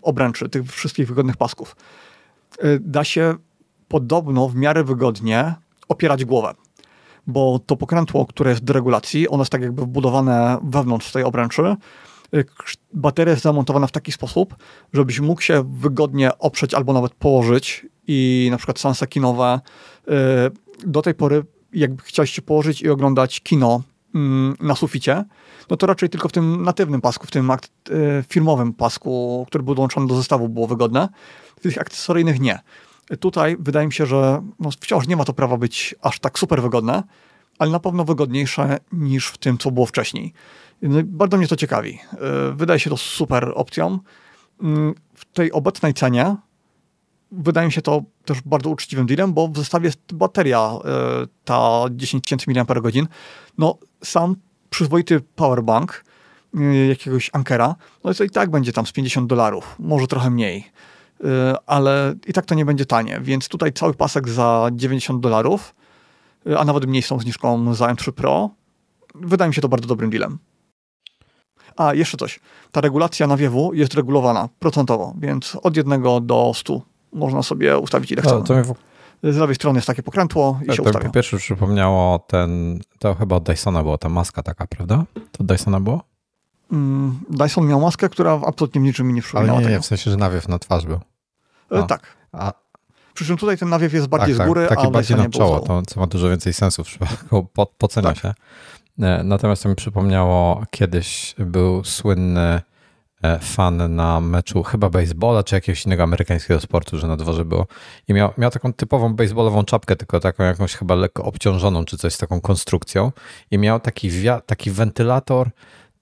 obręczy, 0.02 0.48
tych 0.48 0.72
wszystkich 0.72 1.08
wygodnych 1.08 1.36
pasków. 1.36 1.76
Da 2.80 3.04
się 3.04 3.34
podobno 3.88 4.48
w 4.48 4.54
miarę 4.54 4.84
wygodnie 4.84 5.54
opierać 5.88 6.24
głowę. 6.24 6.54
Bo 7.26 7.60
to 7.66 7.76
pokrętło, 7.76 8.26
które 8.26 8.50
jest 8.50 8.64
do 8.64 8.72
regulacji, 8.72 9.28
ono 9.28 9.40
jest 9.40 9.52
tak 9.52 9.62
jakby 9.62 9.82
wbudowane 9.82 10.58
wewnątrz 10.62 11.12
tej 11.12 11.24
obręczy. 11.24 11.76
Y, 12.34 12.44
bateria 12.92 13.30
jest 13.30 13.42
zamontowana 13.42 13.86
w 13.86 13.92
taki 13.92 14.12
sposób, 14.12 14.56
żebyś 14.92 15.20
mógł 15.20 15.40
się 15.40 15.64
wygodnie 15.78 16.38
oprzeć 16.38 16.74
albo 16.74 16.92
nawet 16.92 17.14
położyć 17.14 17.86
i 18.06 18.48
na 18.50 18.56
przykład 18.56 18.78
seanse 18.78 19.06
kinowe 19.06 19.60
y, 20.08 20.10
do 20.86 21.02
tej 21.02 21.14
pory 21.14 21.44
jakby 21.72 22.02
chciałeś 22.02 22.30
się 22.30 22.42
położyć 22.42 22.82
i 22.82 22.88
oglądać 22.88 23.40
kino 23.40 23.82
mm, 24.14 24.56
na 24.60 24.74
suficie, 24.74 25.24
no 25.70 25.76
to 25.76 25.86
raczej 25.86 26.08
tylko 26.08 26.28
w 26.28 26.32
tym 26.32 26.62
natywnym 26.62 27.00
pasku, 27.00 27.26
w 27.26 27.30
tym 27.30 27.50
y, 27.50 28.24
filmowym 28.28 28.72
pasku, 28.72 29.44
który 29.48 29.64
był 29.64 29.74
dołączony 29.74 30.06
do 30.06 30.16
zestawu 30.16 30.48
było 30.48 30.66
wygodne. 30.66 31.08
W 31.56 31.60
tych 31.60 31.78
akcesoryjnych 31.78 32.40
nie. 32.40 32.58
Tutaj 33.20 33.56
wydaje 33.60 33.86
mi 33.86 33.92
się, 33.92 34.06
że 34.06 34.42
no, 34.60 34.70
wciąż 34.70 35.06
nie 35.06 35.16
ma 35.16 35.24
to 35.24 35.32
prawa 35.32 35.56
być 35.56 35.94
aż 36.02 36.18
tak 36.18 36.38
super 36.38 36.62
wygodne, 36.62 37.02
ale 37.58 37.70
na 37.70 37.80
pewno 37.80 38.04
wygodniejsze 38.04 38.78
niż 38.92 39.28
w 39.28 39.38
tym, 39.38 39.58
co 39.58 39.70
było 39.70 39.86
wcześniej. 39.86 40.32
No, 40.88 40.98
bardzo 41.04 41.36
mnie 41.36 41.48
to 41.48 41.56
ciekawi. 41.56 41.98
E, 42.12 42.52
wydaje 42.52 42.80
się 42.80 42.90
to 42.90 42.96
super 42.96 43.52
opcją. 43.54 43.98
Mm, 44.62 44.94
w 45.14 45.24
tej 45.24 45.52
obecnej 45.52 45.94
cenie 45.94 46.36
wydaje 47.32 47.66
mi 47.66 47.72
się 47.72 47.82
to 47.82 48.02
też 48.24 48.40
bardzo 48.42 48.70
uczciwym 48.70 49.06
dealem, 49.06 49.32
bo 49.32 49.48
w 49.48 49.56
zestawie 49.56 49.86
jest 49.86 49.98
bateria 50.14 50.70
e, 50.84 51.26
ta 51.44 51.84
10 51.90 52.24
tysięcy 52.24 52.46
mAh. 52.50 53.08
No 53.58 53.78
sam 54.04 54.36
przyzwoity 54.70 55.20
powerbank 55.20 56.04
e, 56.54 56.86
jakiegoś 56.86 57.30
Ankera, 57.32 57.74
no 58.04 58.14
to 58.14 58.24
i 58.24 58.30
tak 58.30 58.50
będzie 58.50 58.72
tam 58.72 58.86
z 58.86 58.92
50 58.92 59.26
dolarów, 59.26 59.76
może 59.78 60.06
trochę 60.06 60.30
mniej. 60.30 60.72
Ale 61.66 62.14
i 62.26 62.32
tak 62.32 62.46
to 62.46 62.54
nie 62.54 62.64
będzie 62.64 62.86
tanie, 62.86 63.20
więc 63.20 63.48
tutaj 63.48 63.72
cały 63.72 63.94
pasek 63.94 64.28
za 64.28 64.68
90 64.72 65.20
dolarów, 65.20 65.74
a 66.58 66.64
nawet 66.64 66.86
mniejszą 66.86 67.20
zniżką 67.20 67.74
za 67.74 67.86
M3 67.86 68.12
Pro, 68.12 68.50
wydaje 69.14 69.48
mi 69.48 69.54
się 69.54 69.60
to 69.60 69.68
bardzo 69.68 69.88
dobrym 69.88 70.10
dealem. 70.10 70.38
A, 71.76 71.94
jeszcze 71.94 72.16
coś. 72.16 72.40
Ta 72.72 72.80
regulacja 72.80 73.26
nawiewu 73.26 73.74
jest 73.74 73.94
regulowana 73.94 74.48
procentowo, 74.58 75.14
więc 75.18 75.56
od 75.62 75.76
1 75.76 76.02
do 76.22 76.52
100 76.54 76.80
można 77.12 77.42
sobie 77.42 77.78
ustawić 77.78 78.12
ile 78.12 78.22
chcemy. 78.22 78.42
To, 78.42 78.54
to 79.22 79.32
Z 79.32 79.36
lewej 79.36 79.54
strony 79.54 79.78
jest 79.78 79.86
takie 79.86 80.02
pokrętło 80.02 80.60
i 80.62 80.66
tak, 80.66 80.76
się 80.76 80.82
to 80.82 80.88
ustawia. 80.88 81.06
Po 81.06 81.14
pierwsze 81.14 81.36
przypomniało 81.36 82.18
ten, 82.18 82.80
to 82.98 83.14
chyba 83.14 83.36
od 83.36 83.42
Dysona 83.42 83.82
była 83.82 83.98
ta 83.98 84.08
maska 84.08 84.42
taka, 84.42 84.66
prawda? 84.66 85.04
To 85.32 85.44
Dysona 85.44 85.80
było? 85.80 86.14
Mm, 86.72 87.20
Dyson 87.30 87.66
miał 87.66 87.80
maskę, 87.80 88.08
która 88.08 88.40
absolutnie 88.46 88.80
niczym 88.80 89.06
mi 89.06 89.14
nie 89.14 89.22
przypominała 89.22 89.58
Ale 89.58 89.66
nie, 89.66 89.72
nie, 89.72 89.80
w 89.80 89.86
sensie, 89.86 90.10
że 90.10 90.16
nawiew 90.16 90.48
na 90.48 90.58
twarz 90.58 90.86
był. 90.86 90.96
E, 90.96 91.00
no. 91.70 91.82
Tak. 91.82 92.16
A... 92.32 92.52
Przy 93.14 93.24
czym 93.24 93.36
tutaj 93.36 93.58
ten 93.58 93.68
nawiew 93.68 93.92
jest 93.92 94.06
bardziej 94.06 94.36
tak, 94.36 94.46
z 94.46 94.48
góry, 94.48 94.66
tak, 94.68 94.78
taki 94.78 94.86
a 94.86 94.90
bardziej 94.90 95.16
na 95.16 95.28
czoło, 95.28 95.60
to, 95.60 95.82
co 95.82 96.00
ma 96.00 96.06
dużo 96.06 96.28
więcej 96.28 96.52
sensu 96.52 96.84
w 96.84 96.86
przypadku, 96.86 97.46
po, 97.52 97.66
pocenia 97.66 98.08
tak. 98.08 98.18
się. 98.18 98.34
E, 99.02 99.22
natomiast 99.24 99.62
to 99.62 99.68
mi 99.68 99.74
przypomniało, 99.74 100.62
kiedyś 100.70 101.34
był 101.38 101.84
słynny 101.84 102.60
e, 103.22 103.38
fan 103.38 103.94
na 103.94 104.20
meczu 104.20 104.62
chyba 104.62 104.90
baseballa, 104.90 105.42
czy 105.42 105.54
jakiegoś 105.54 105.86
innego 105.86 106.02
amerykańskiego 106.02 106.60
sportu, 106.60 106.98
że 106.98 107.06
na 107.06 107.16
dworze 107.16 107.44
było. 107.44 107.66
I 108.08 108.14
miał, 108.14 108.30
miał 108.38 108.50
taką 108.50 108.72
typową 108.72 109.14
baseballową 109.14 109.64
czapkę, 109.64 109.96
tylko 109.96 110.20
taką 110.20 110.44
jakąś 110.44 110.74
chyba 110.74 110.94
lekko 110.94 111.24
obciążoną, 111.24 111.84
czy 111.84 111.96
coś 111.96 112.14
z 112.14 112.18
taką 112.18 112.40
konstrukcją. 112.40 113.12
I 113.50 113.58
miał 113.58 113.80
taki, 113.80 114.10
taki 114.46 114.70
wentylator 114.70 115.50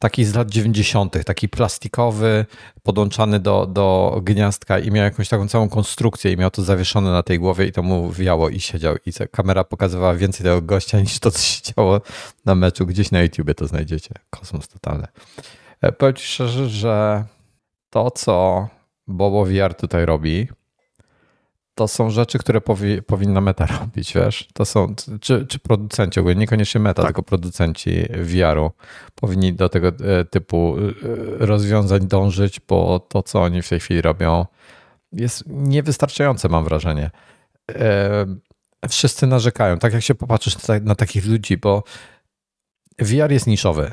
taki 0.02 0.24
z 0.24 0.34
lat 0.34 0.50
90., 0.50 1.24
taki 1.24 1.48
plastikowy, 1.48 2.46
podłączany 2.82 3.40
do, 3.40 3.66
do 3.66 4.20
gniazdka 4.22 4.78
i 4.78 4.90
miał 4.90 5.04
jakąś 5.04 5.28
taką 5.28 5.48
całą 5.48 5.68
konstrukcję 5.68 6.32
i 6.32 6.36
miał 6.36 6.50
to 6.50 6.62
zawieszone 6.62 7.12
na 7.12 7.22
tej 7.22 7.38
głowie 7.38 7.66
i 7.66 7.72
to 7.72 7.82
mu 7.82 8.12
wiało 8.12 8.48
i 8.48 8.60
siedział. 8.60 8.96
I 9.06 9.12
kamera 9.30 9.64
pokazywała 9.64 10.14
więcej 10.14 10.44
tego 10.44 10.62
gościa 10.62 11.00
niż 11.06 11.18
to, 11.18 11.30
co 11.30 11.38
się 11.38 11.62
działo 11.62 12.00
na 12.44 12.54
meczu. 12.54 12.86
Gdzieś 12.86 13.10
na 13.10 13.22
YouTubie 13.22 13.54
to 13.54 13.66
znajdziecie. 13.66 14.14
Kosmos 14.30 14.68
totalny. 14.68 15.06
E, 15.80 15.92
powiem 15.92 16.14
Ci 16.14 16.26
szczerze, 16.26 16.68
że 16.68 17.24
to, 17.90 18.10
co 18.10 18.68
Bobo 19.06 19.44
VR 19.44 19.74
tutaj 19.74 20.06
robi, 20.06 20.48
to 21.74 21.88
są 21.88 22.10
rzeczy, 22.10 22.38
które 22.38 22.60
powi, 22.60 23.02
powinna 23.02 23.40
meta 23.40 23.66
robić, 23.66 24.14
wiesz? 24.14 24.48
To 24.54 24.64
są, 24.64 24.94
czy, 25.20 25.46
czy 25.46 25.58
producenci, 25.58 26.20
ogólnie 26.20 26.40
niekoniecznie 26.40 26.80
meta, 26.80 27.02
tak. 27.02 27.08
tylko 27.08 27.22
producenci 27.22 28.04
VR-u 28.10 28.70
powinni 29.14 29.52
do 29.52 29.68
tego 29.68 29.88
e, 29.88 30.24
typu 30.24 30.76
e, 30.78 31.46
rozwiązań 31.46 32.08
dążyć, 32.08 32.60
bo 32.68 33.00
to, 33.00 33.22
co 33.22 33.42
oni 33.42 33.62
w 33.62 33.68
tej 33.68 33.80
chwili 33.80 34.02
robią, 34.02 34.46
jest 35.12 35.44
niewystarczające, 35.46 36.48
mam 36.48 36.64
wrażenie. 36.64 37.10
E, 37.70 38.26
wszyscy 38.88 39.26
narzekają, 39.26 39.78
tak 39.78 39.92
jak 39.92 40.02
się 40.02 40.14
popatrzysz 40.14 40.68
na, 40.68 40.78
na 40.78 40.94
takich 40.94 41.26
ludzi, 41.26 41.56
bo 41.56 41.82
VR 42.98 43.32
jest 43.32 43.46
niszowy 43.46 43.92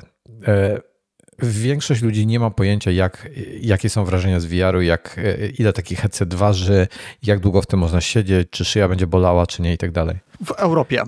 większość 1.43 2.01
ludzi 2.01 2.27
nie 2.27 2.39
ma 2.39 2.49
pojęcia, 2.49 2.91
jak, 2.91 3.29
jakie 3.61 3.89
są 3.89 4.05
wrażenia 4.05 4.39
z 4.39 4.45
VR-u, 4.45 4.81
jak, 4.81 5.19
ile 5.57 5.73
taki 5.73 5.95
headset 5.95 6.33
waży, 6.33 6.87
jak 7.23 7.39
długo 7.39 7.61
w 7.61 7.65
tym 7.65 7.79
można 7.79 8.01
siedzieć, 8.01 8.47
czy 8.51 8.65
szyja 8.65 8.89
będzie 8.89 9.07
bolała, 9.07 9.47
czy 9.47 9.61
nie 9.61 9.73
i 9.73 9.77
tak 9.77 9.91
dalej. 9.91 10.15
W 10.45 10.51
Europie. 10.51 11.03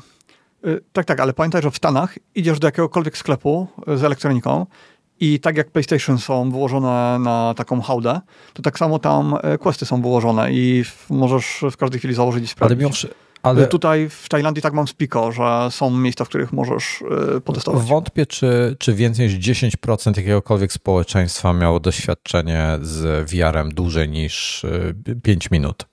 Y, 0.68 0.82
tak, 0.94 1.06
tak, 1.06 1.20
ale 1.20 1.34
pamiętaj, 1.34 1.62
że 1.62 1.72
w 1.72 1.78
Stanach 1.78 2.20
idziesz 2.36 2.60
do 2.60 2.68
jakiegokolwiek 2.68 3.18
sklepu 3.18 3.68
z 3.88 4.04
elektroniką 4.04 4.66
i 5.20 5.40
tak 5.40 5.58
jak 5.58 5.72
PlayStation 5.72 6.18
są 6.18 6.52
wyłożone 6.52 7.20
na 7.20 7.54
taką 7.58 7.82
hałdę, 7.82 8.22
to 8.54 8.62
tak 8.62 8.80
samo 8.80 9.00
tam 9.00 9.36
y, 9.54 9.58
Questy 9.58 9.86
są 9.86 10.02
wyłożone 10.02 10.54
i 10.54 10.84
możesz 11.10 11.64
w 11.72 11.78
każdej 11.78 12.00
chwili 12.00 12.14
założyć 12.14 12.44
i 12.44 12.48
sprawdzić. 12.48 12.78
Ale 12.78 12.86
mimo, 12.86 12.96
ale... 13.44 13.68
Tutaj 13.68 14.10
w 14.10 14.30
Tajlandii 14.30 14.64
tak 14.64 14.74
mam 14.74 14.88
spiko, 14.88 15.32
że 15.32 15.68
są 15.72 15.90
miejsca, 15.90 16.26
w 16.26 16.30
których 16.30 16.54
możesz 16.54 17.04
yy, 17.34 17.42
potestować. 17.42 17.88
Wątpię, 17.88 18.26
czy, 18.26 18.76
czy 18.80 18.94
więcej 18.94 19.28
niż 19.28 19.36
10% 19.36 20.18
jakiegokolwiek 20.18 20.74
społeczeństwa 20.74 21.54
miało 21.54 21.80
doświadczenie 21.80 22.80
z 22.82 23.30
VR-em 23.30 23.74
dłużej 23.74 24.10
niż 24.10 24.66
5 25.24 25.46
y, 25.46 25.50
minut. 25.52 25.86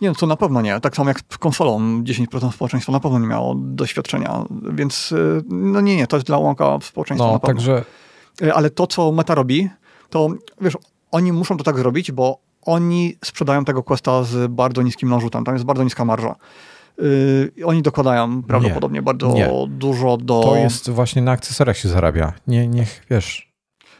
Nie, 0.00 0.08
no 0.08 0.14
to 0.14 0.26
na 0.26 0.36
pewno 0.36 0.62
nie. 0.62 0.80
Tak 0.80 0.96
samo 0.96 1.10
jak 1.10 1.20
z 1.32 1.38
konsolą 1.38 2.02
10% 2.02 2.52
społeczeństwa 2.52 2.92
na 2.92 3.00
pewno 3.00 3.18
nie 3.18 3.26
miało 3.26 3.54
doświadczenia, 3.58 4.44
więc 4.72 5.14
no 5.48 5.80
nie, 5.80 5.96
nie, 5.96 6.06
to 6.06 6.16
jest 6.16 6.26
dla 6.26 6.38
łąka 6.38 6.78
społeczeństwa 6.82 7.26
no, 7.26 7.32
na 7.32 7.38
pewno. 7.38 7.54
Także... 7.54 7.84
Ale 8.54 8.70
to, 8.70 8.86
co 8.86 9.12
Meta 9.12 9.34
robi, 9.34 9.70
to 10.10 10.28
wiesz, 10.60 10.76
oni 11.10 11.32
muszą 11.32 11.56
to 11.56 11.64
tak 11.64 11.78
zrobić, 11.78 12.12
bo 12.12 12.38
oni 12.64 13.16
sprzedają 13.24 13.64
tego 13.64 13.82
Questa 13.82 14.24
z 14.24 14.50
bardzo 14.50 14.82
niskim 14.82 15.08
narzutem. 15.08 15.44
Tam 15.44 15.54
jest 15.54 15.64
bardzo 15.64 15.84
niska 15.84 16.04
marża. 16.04 16.34
Yy, 16.98 17.66
oni 17.66 17.82
dokładają 17.82 18.42
prawdopodobnie 18.42 18.98
nie, 18.98 19.02
bardzo 19.02 19.32
nie. 19.32 19.50
dużo 19.68 20.16
do. 20.16 20.40
To 20.40 20.56
jest 20.56 20.90
właśnie 20.90 21.22
na 21.22 21.32
akcesoriach 21.32 21.76
się 21.76 21.88
zarabia. 21.88 22.32
Nie, 22.46 22.68
niech 22.68 23.06
wiesz. 23.10 23.54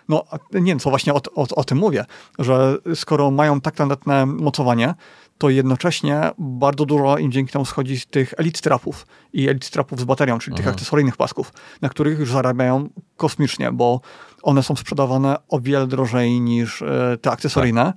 No 0.09 0.25
nie, 0.53 0.77
co 0.77 0.91
właśnie 0.91 1.15
o, 1.15 1.21
o, 1.35 1.47
o 1.57 1.65
tym 1.65 1.79
mówię, 1.79 2.05
że 2.39 2.77
skoro 2.95 3.31
mają 3.31 3.61
tak 3.61 3.75
tandetne 3.75 4.27
mocowanie, 4.27 4.95
to 5.39 5.51
jednocześnie 5.51 6.31
bardzo 6.39 6.87
dużo 6.87 7.19
im 7.19 7.33
dzięki 7.33 7.53
temu 7.53 7.65
schodzi 7.65 8.01
z 8.01 8.07
tych 8.07 8.35
elite 8.37 8.59
strapów 8.59 9.07
i 9.33 9.49
elite 9.49 9.67
strapów 9.67 10.01
z 10.01 10.05
baterią, 10.05 10.39
czyli 10.39 10.53
mhm. 10.53 10.65
tych 10.65 10.75
akcesoryjnych 10.75 11.17
pasków, 11.17 11.53
na 11.83 11.89
których 11.89 12.19
już 12.19 12.33
zarabiają 12.33 12.89
kosmicznie, 13.17 13.73
bo 13.73 14.01
one 14.43 14.63
są 14.63 14.77
sprzedawane 14.77 15.37
o 15.49 15.61
wiele 15.61 15.87
drożej 15.87 16.41
niż 16.41 16.83
e, 16.83 17.17
te 17.21 17.31
akcesoryjne. 17.31 17.85
Tak 17.85 17.97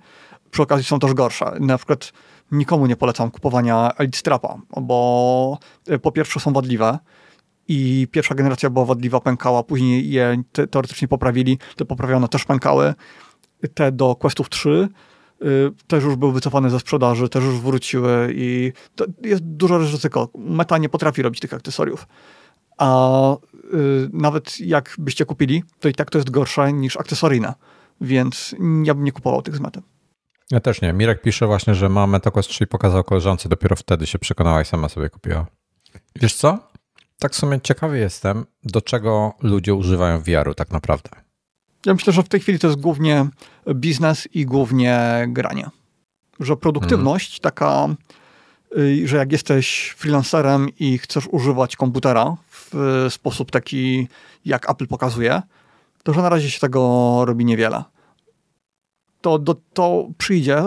przy 0.51 0.61
okazji 0.61 0.85
są 0.85 0.99
też 0.99 1.13
gorsze. 1.13 1.51
Na 1.59 1.77
przykład 1.77 2.13
nikomu 2.51 2.85
nie 2.85 2.95
polecam 2.95 3.31
kupowania 3.31 3.91
Elite 3.97 4.17
Strapa, 4.17 4.57
bo 4.81 5.57
e, 5.87 5.99
po 5.99 6.11
pierwsze 6.11 6.39
są 6.39 6.53
wadliwe 6.53 6.99
i 7.67 8.07
pierwsza 8.11 8.35
generacja 8.35 8.69
była 8.69 8.85
wadliwa, 8.85 9.19
pękała, 9.19 9.63
później 9.63 10.09
je 10.09 10.43
te, 10.51 10.67
teoretycznie 10.67 11.07
poprawili, 11.07 11.59
te 11.75 11.85
poprawione 11.85 12.27
też 12.27 12.45
pękały. 12.45 12.93
Te 13.73 13.91
do 13.91 14.15
Questów 14.15 14.49
3 14.49 14.89
też 15.87 16.03
już 16.03 16.15
były 16.15 16.33
wycofane 16.33 16.69
ze 16.69 16.79
sprzedaży, 16.79 17.29
też 17.29 17.43
już 17.43 17.59
wróciły 17.59 18.33
i 18.35 18.73
jest 19.23 19.43
duże 19.43 19.77
ryzyko. 19.77 20.29
Meta 20.37 20.77
nie 20.77 20.89
potrafi 20.89 21.21
robić 21.21 21.39
tych 21.39 21.53
akcesoriów. 21.53 22.07
A 22.77 23.35
nawet 24.13 24.59
jak 24.59 24.95
byście 24.97 25.25
kupili, 25.25 25.63
to 25.79 25.89
i 25.89 25.93
tak 25.93 26.09
to 26.09 26.17
jest 26.17 26.29
gorsze 26.29 26.73
niż 26.73 26.97
akcesoryjne, 26.97 27.53
więc 28.01 28.55
ja 28.83 28.93
bym 28.93 29.03
nie 29.03 29.11
kupował 29.11 29.41
tych 29.41 29.55
z 29.55 29.59
mety. 29.59 29.81
Ja 30.51 30.59
też 30.59 30.81
nie. 30.81 30.93
Mirek 30.93 31.21
pisze 31.21 31.47
właśnie, 31.47 31.75
że 31.75 31.89
ma 31.89 32.07
MetaQuest 32.07 32.49
3 32.49 32.63
i 32.63 32.67
pokazał 32.67 33.03
koleżance, 33.03 33.49
dopiero 33.49 33.75
wtedy 33.75 34.07
się 34.07 34.19
przekonała 34.19 34.61
i 34.61 34.65
sama 34.65 34.89
sobie 34.89 35.09
kupiła. 35.09 35.45
Wiesz 36.15 36.35
co? 36.35 36.59
Tak 37.19 37.31
w 37.31 37.35
sumie 37.35 37.61
ciekawy 37.61 37.97
jestem, 37.97 38.45
do 38.63 38.81
czego 38.81 39.33
ludzie 39.41 39.73
używają 39.73 40.19
VR-u 40.19 40.53
tak 40.53 40.71
naprawdę. 40.71 41.09
Ja 41.85 41.93
myślę, 41.93 42.13
że 42.13 42.23
w 42.23 42.29
tej 42.29 42.39
chwili 42.39 42.59
to 42.59 42.67
jest 42.67 42.79
głównie 42.79 43.27
biznes 43.73 44.27
i 44.33 44.45
głównie 44.45 45.25
granie. 45.27 45.69
Że 46.39 46.57
produktywność 46.57 47.33
mm. 47.33 47.41
taka, 47.41 47.87
y, 48.77 49.07
że 49.07 49.17
jak 49.17 49.31
jesteś 49.31 49.95
freelancerem 49.97 50.69
i 50.79 50.97
chcesz 50.97 51.27
używać 51.31 51.75
komputera 51.75 52.35
w 52.49 53.05
sposób 53.09 53.51
taki, 53.51 54.07
jak 54.45 54.69
Apple 54.69 54.87
pokazuje, 54.87 55.41
to 56.03 56.13
że 56.13 56.21
na 56.21 56.29
razie 56.29 56.51
się 56.51 56.59
tego 56.59 57.21
robi 57.25 57.45
niewiele. 57.45 57.83
To, 59.21 59.39
do, 59.39 59.55
to 59.73 60.07
przyjdzie 60.17 60.63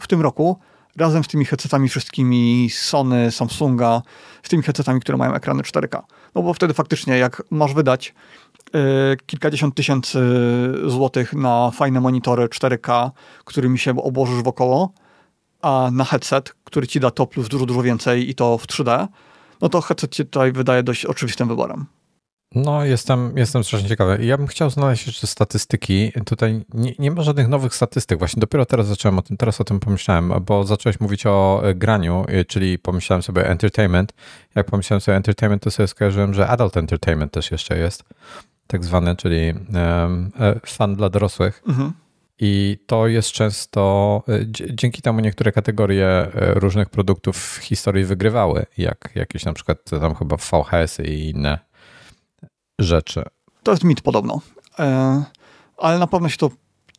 w 0.00 0.06
tym 0.06 0.20
roku 0.20 0.58
razem 0.96 1.24
z 1.24 1.28
tymi 1.28 1.44
headsetami 1.44 1.88
wszystkimi 1.88 2.70
Sony, 2.70 3.30
Samsunga, 3.30 4.02
z 4.42 4.48
tymi 4.48 4.62
headsetami, 4.62 5.00
które 5.00 5.18
mają 5.18 5.34
ekrany 5.34 5.62
4K. 5.62 6.02
No 6.34 6.42
bo 6.42 6.54
wtedy 6.54 6.74
faktycznie 6.74 7.18
jak 7.18 7.42
masz 7.50 7.74
wydać 7.74 8.14
y, 8.68 9.16
kilkadziesiąt 9.26 9.74
tysięcy 9.74 10.20
złotych 10.86 11.32
na 11.32 11.70
fajne 11.70 12.00
monitory 12.00 12.46
4K, 12.46 13.10
którymi 13.44 13.78
się 13.78 14.02
obłożysz 14.02 14.42
wokoło, 14.42 14.92
a 15.62 15.90
na 15.92 16.04
headset, 16.04 16.54
który 16.64 16.86
ci 16.86 17.00
da 17.00 17.10
to 17.10 17.26
plus 17.26 17.48
dużo, 17.48 17.66
dużo 17.66 17.82
więcej 17.82 18.30
i 18.30 18.34
to 18.34 18.58
w 18.58 18.66
3D, 18.66 19.06
no 19.60 19.68
to 19.68 19.80
headset 19.80 20.14
ci 20.14 20.24
tutaj 20.24 20.52
wydaje 20.52 20.82
dość 20.82 21.04
oczywistym 21.04 21.48
wyborem. 21.48 21.86
No, 22.54 22.84
jestem, 22.84 23.32
jestem 23.36 23.64
strasznie 23.64 23.88
ciekawy. 23.88 24.24
Ja 24.24 24.38
bym 24.38 24.46
chciał 24.46 24.70
znaleźć 24.70 25.06
jeszcze 25.06 25.26
statystyki. 25.26 26.12
Tutaj 26.26 26.64
nie, 26.74 26.92
nie, 26.98 27.10
ma 27.10 27.22
żadnych 27.22 27.48
nowych 27.48 27.74
statystyk. 27.74 28.18
Właśnie 28.18 28.40
dopiero 28.40 28.66
teraz 28.66 28.86
zacząłem 28.86 29.18
o 29.18 29.22
tym, 29.22 29.36
teraz 29.36 29.60
o 29.60 29.64
tym 29.64 29.80
pomyślałem, 29.80 30.32
bo 30.46 30.64
zacząłeś 30.64 31.00
mówić 31.00 31.26
o 31.26 31.60
e, 31.64 31.74
graniu, 31.74 32.24
e, 32.28 32.44
czyli 32.44 32.78
pomyślałem 32.78 33.22
sobie 33.22 33.46
entertainment. 33.48 34.12
Jak 34.54 34.66
pomyślałem 34.66 35.00
sobie 35.00 35.16
entertainment, 35.16 35.62
to 35.62 35.70
sobie 35.70 35.86
skojarzyłem, 35.86 36.34
że 36.34 36.48
adult 36.48 36.76
entertainment 36.76 37.32
też 37.32 37.50
jeszcze 37.50 37.78
jest, 37.78 38.04
tak 38.66 38.84
zwany, 38.84 39.16
czyli 39.16 39.54
um, 39.74 40.30
fan 40.66 40.96
dla 40.96 41.08
dorosłych. 41.08 41.62
Mhm. 41.68 41.92
I 42.40 42.78
to 42.86 43.06
jest 43.06 43.32
często, 43.32 44.22
dzięki 44.70 45.02
temu 45.02 45.20
niektóre 45.20 45.52
kategorie 45.52 46.26
różnych 46.34 46.88
produktów 46.88 47.36
w 47.36 47.56
historii 47.56 48.04
wygrywały, 48.04 48.66
jak 48.78 49.10
jakieś 49.14 49.44
na 49.44 49.52
przykład 49.52 49.78
tam 49.90 50.14
chyba 50.14 50.36
VHS 50.36 51.00
i 51.00 51.30
inne 51.30 51.67
rzeczy. 52.78 53.22
To 53.62 53.70
jest 53.70 53.84
mit 53.84 54.00
podobno, 54.00 54.40
e, 54.78 55.24
ale 55.78 55.98
na 55.98 56.06
pewno 56.06 56.28
się 56.28 56.36
to 56.36 56.50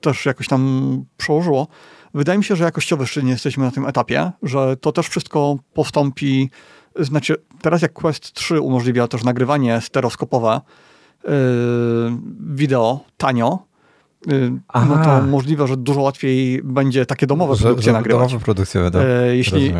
też 0.01 0.25
jakoś 0.25 0.47
tam 0.47 1.05
przełożyło. 1.17 1.67
Wydaje 2.13 2.37
mi 2.37 2.43
się, 2.43 2.55
że 2.55 2.63
jakościowo 2.63 3.03
jeszcze 3.03 3.23
nie 3.23 3.31
jesteśmy 3.31 3.65
na 3.65 3.71
tym 3.71 3.85
etapie, 3.85 4.31
że 4.43 4.77
to 4.77 4.91
też 4.91 5.07
wszystko 5.07 5.55
postąpi, 5.73 6.49
znaczy 6.99 7.35
teraz 7.61 7.81
jak 7.81 7.93
Quest 7.93 8.33
3 8.33 8.61
umożliwia 8.61 9.07
też 9.07 9.23
nagrywanie 9.23 9.81
stereoskopowe 9.81 10.61
yy, 11.23 11.31
wideo 12.39 12.99
tanio, 13.17 13.59
yy, 14.27 14.51
no 14.75 15.03
to 15.03 15.21
możliwe, 15.21 15.67
że 15.67 15.77
dużo 15.77 16.01
łatwiej 16.01 16.61
będzie 16.63 17.05
takie 17.05 17.27
domowe 17.27 17.55
że, 17.55 17.63
produkcje 17.63 17.91
że 17.91 17.93
nagrywać. 17.93 18.27
Domowe 18.27 18.45
produkcje. 18.45 18.81
Yy, 18.81 19.37
jeśli, 19.37 19.73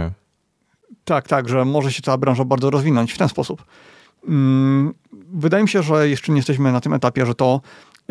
tak, 1.03 1.27
tak, 1.27 1.49
że 1.49 1.65
może 1.65 1.91
się 1.91 2.01
ta 2.01 2.17
branża 2.17 2.45
bardzo 2.45 2.69
rozwinąć 2.69 3.13
w 3.13 3.17
ten 3.17 3.29
sposób. 3.29 3.63
Mm, 4.27 4.93
wydaje 5.33 5.63
mi 5.63 5.69
się, 5.69 5.83
że 5.83 6.09
jeszcze 6.09 6.31
nie 6.31 6.37
jesteśmy 6.37 6.71
na 6.71 6.81
tym 6.81 6.93
etapie, 6.93 7.25
że 7.25 7.35
to 7.35 7.61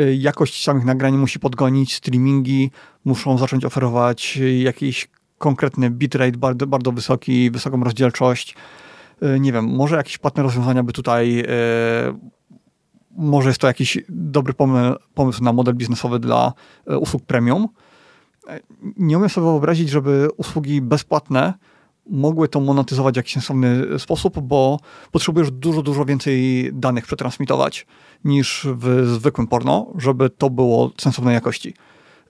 y, 0.01 0.17
jakość 0.17 0.65
samych 0.65 0.85
nagrań 0.85 1.17
musi 1.17 1.41
podgonić, 1.41 1.95
streamingi 1.95 2.71
muszą 3.05 3.39
zacząć 3.39 3.65
oferować 3.65 4.39
jakiś 4.59 5.09
konkretny 5.39 5.91
bitrate 5.91 6.39
bardzo, 6.39 6.67
bardzo 6.67 6.93
wysoki, 6.93 7.51
wysoką 7.51 7.85
rozdzielczość. 7.85 8.55
Y, 9.23 9.41
nie 9.41 9.53
wiem, 9.53 9.65
może 9.65 9.97
jakieś 9.97 10.19
płatne 10.19 10.43
rozwiązania 10.43 10.83
by 10.83 10.93
tutaj, 10.93 11.41
y, 11.41 11.45
może 13.17 13.49
jest 13.49 13.61
to 13.61 13.67
jakiś 13.67 13.99
dobry 14.09 14.55
pomysł 15.15 15.45
na 15.45 15.53
model 15.53 15.75
biznesowy 15.75 16.19
dla 16.19 16.53
usług 16.87 17.23
premium. 17.23 17.69
Nie 18.97 19.17
umiem 19.17 19.29
sobie 19.29 19.45
wyobrazić, 19.45 19.89
żeby 19.89 20.29
usługi 20.37 20.81
bezpłatne 20.81 21.55
mogły 22.09 22.49
to 22.49 22.61
monetyzować 22.61 23.15
w 23.15 23.17
jakiś 23.17 23.33
sensowny 23.33 23.99
sposób, 23.99 24.41
bo 24.41 24.81
potrzebujesz 25.13 25.51
dużo, 25.51 25.83
dużo 25.83 26.05
więcej 26.05 26.71
danych 26.73 27.07
przetransmitować 27.07 27.87
niż 28.25 28.67
w 28.71 29.07
zwykłym 29.07 29.47
porno, 29.47 29.93
żeby 29.99 30.31
to 30.31 30.51
było 30.51 30.91
sensownej 31.01 31.35
jakości. 31.35 31.75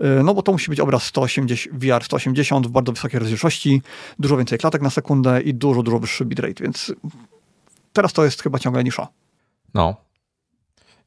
Y, 0.00 0.22
no 0.24 0.34
bo 0.34 0.42
to 0.42 0.52
musi 0.52 0.70
być 0.70 0.80
obraz 0.80 1.02
180, 1.02 1.78
VR 1.78 2.04
180 2.04 2.66
w 2.66 2.70
bardzo 2.70 2.92
wysokiej 2.92 3.20
rozdzielczości, 3.20 3.82
dużo 4.18 4.36
więcej 4.36 4.58
klatek 4.58 4.82
na 4.82 4.90
sekundę 4.90 5.40
i 5.40 5.54
dużo, 5.54 5.82
dużo 5.82 5.98
wyższy 5.98 6.24
bitrate, 6.24 6.64
więc 6.64 6.92
teraz 7.92 8.12
to 8.12 8.24
jest 8.24 8.42
chyba 8.42 8.58
ciągle 8.58 8.84
nisza. 8.84 9.08
No, 9.74 9.96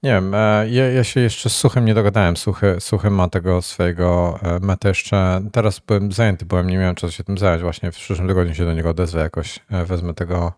nie 0.04 0.12
wiem, 0.12 0.34
e, 0.36 0.70
ja, 0.70 0.92
ja, 0.92 1.04
się 1.04 1.20
jeszcze 1.20 1.50
z 1.50 1.56
Suchym 1.56 1.86
nie 1.86 1.94
dogadałem. 1.94 2.38
Suchy, 2.38 2.76
Suchy 2.80 3.10
ma 3.10 3.30
tego 3.30 3.62
swojego 3.62 4.40
e, 4.44 4.60
meta 4.60 4.88
jeszcze. 4.88 5.42
Teraz 5.52 5.80
byłem 5.80 6.12
zajęty, 6.12 6.46
byłem, 6.46 6.68
nie 6.68 6.78
miałem 6.78 6.96
czasu 6.96 7.14
się 7.14 7.24
tym 7.24 7.38
zająć. 7.38 7.62
Właśnie 7.62 7.92
w 7.92 7.96
przyszłym 7.96 8.28
tygodniu 8.28 8.56
się 8.56 8.66
do 8.66 8.74
niego 8.74 8.90
odezwę 8.90 9.20
jakoś. 9.20 9.60
E, 9.70 9.86
wezmę 9.86 10.14
tego, 10.14 10.54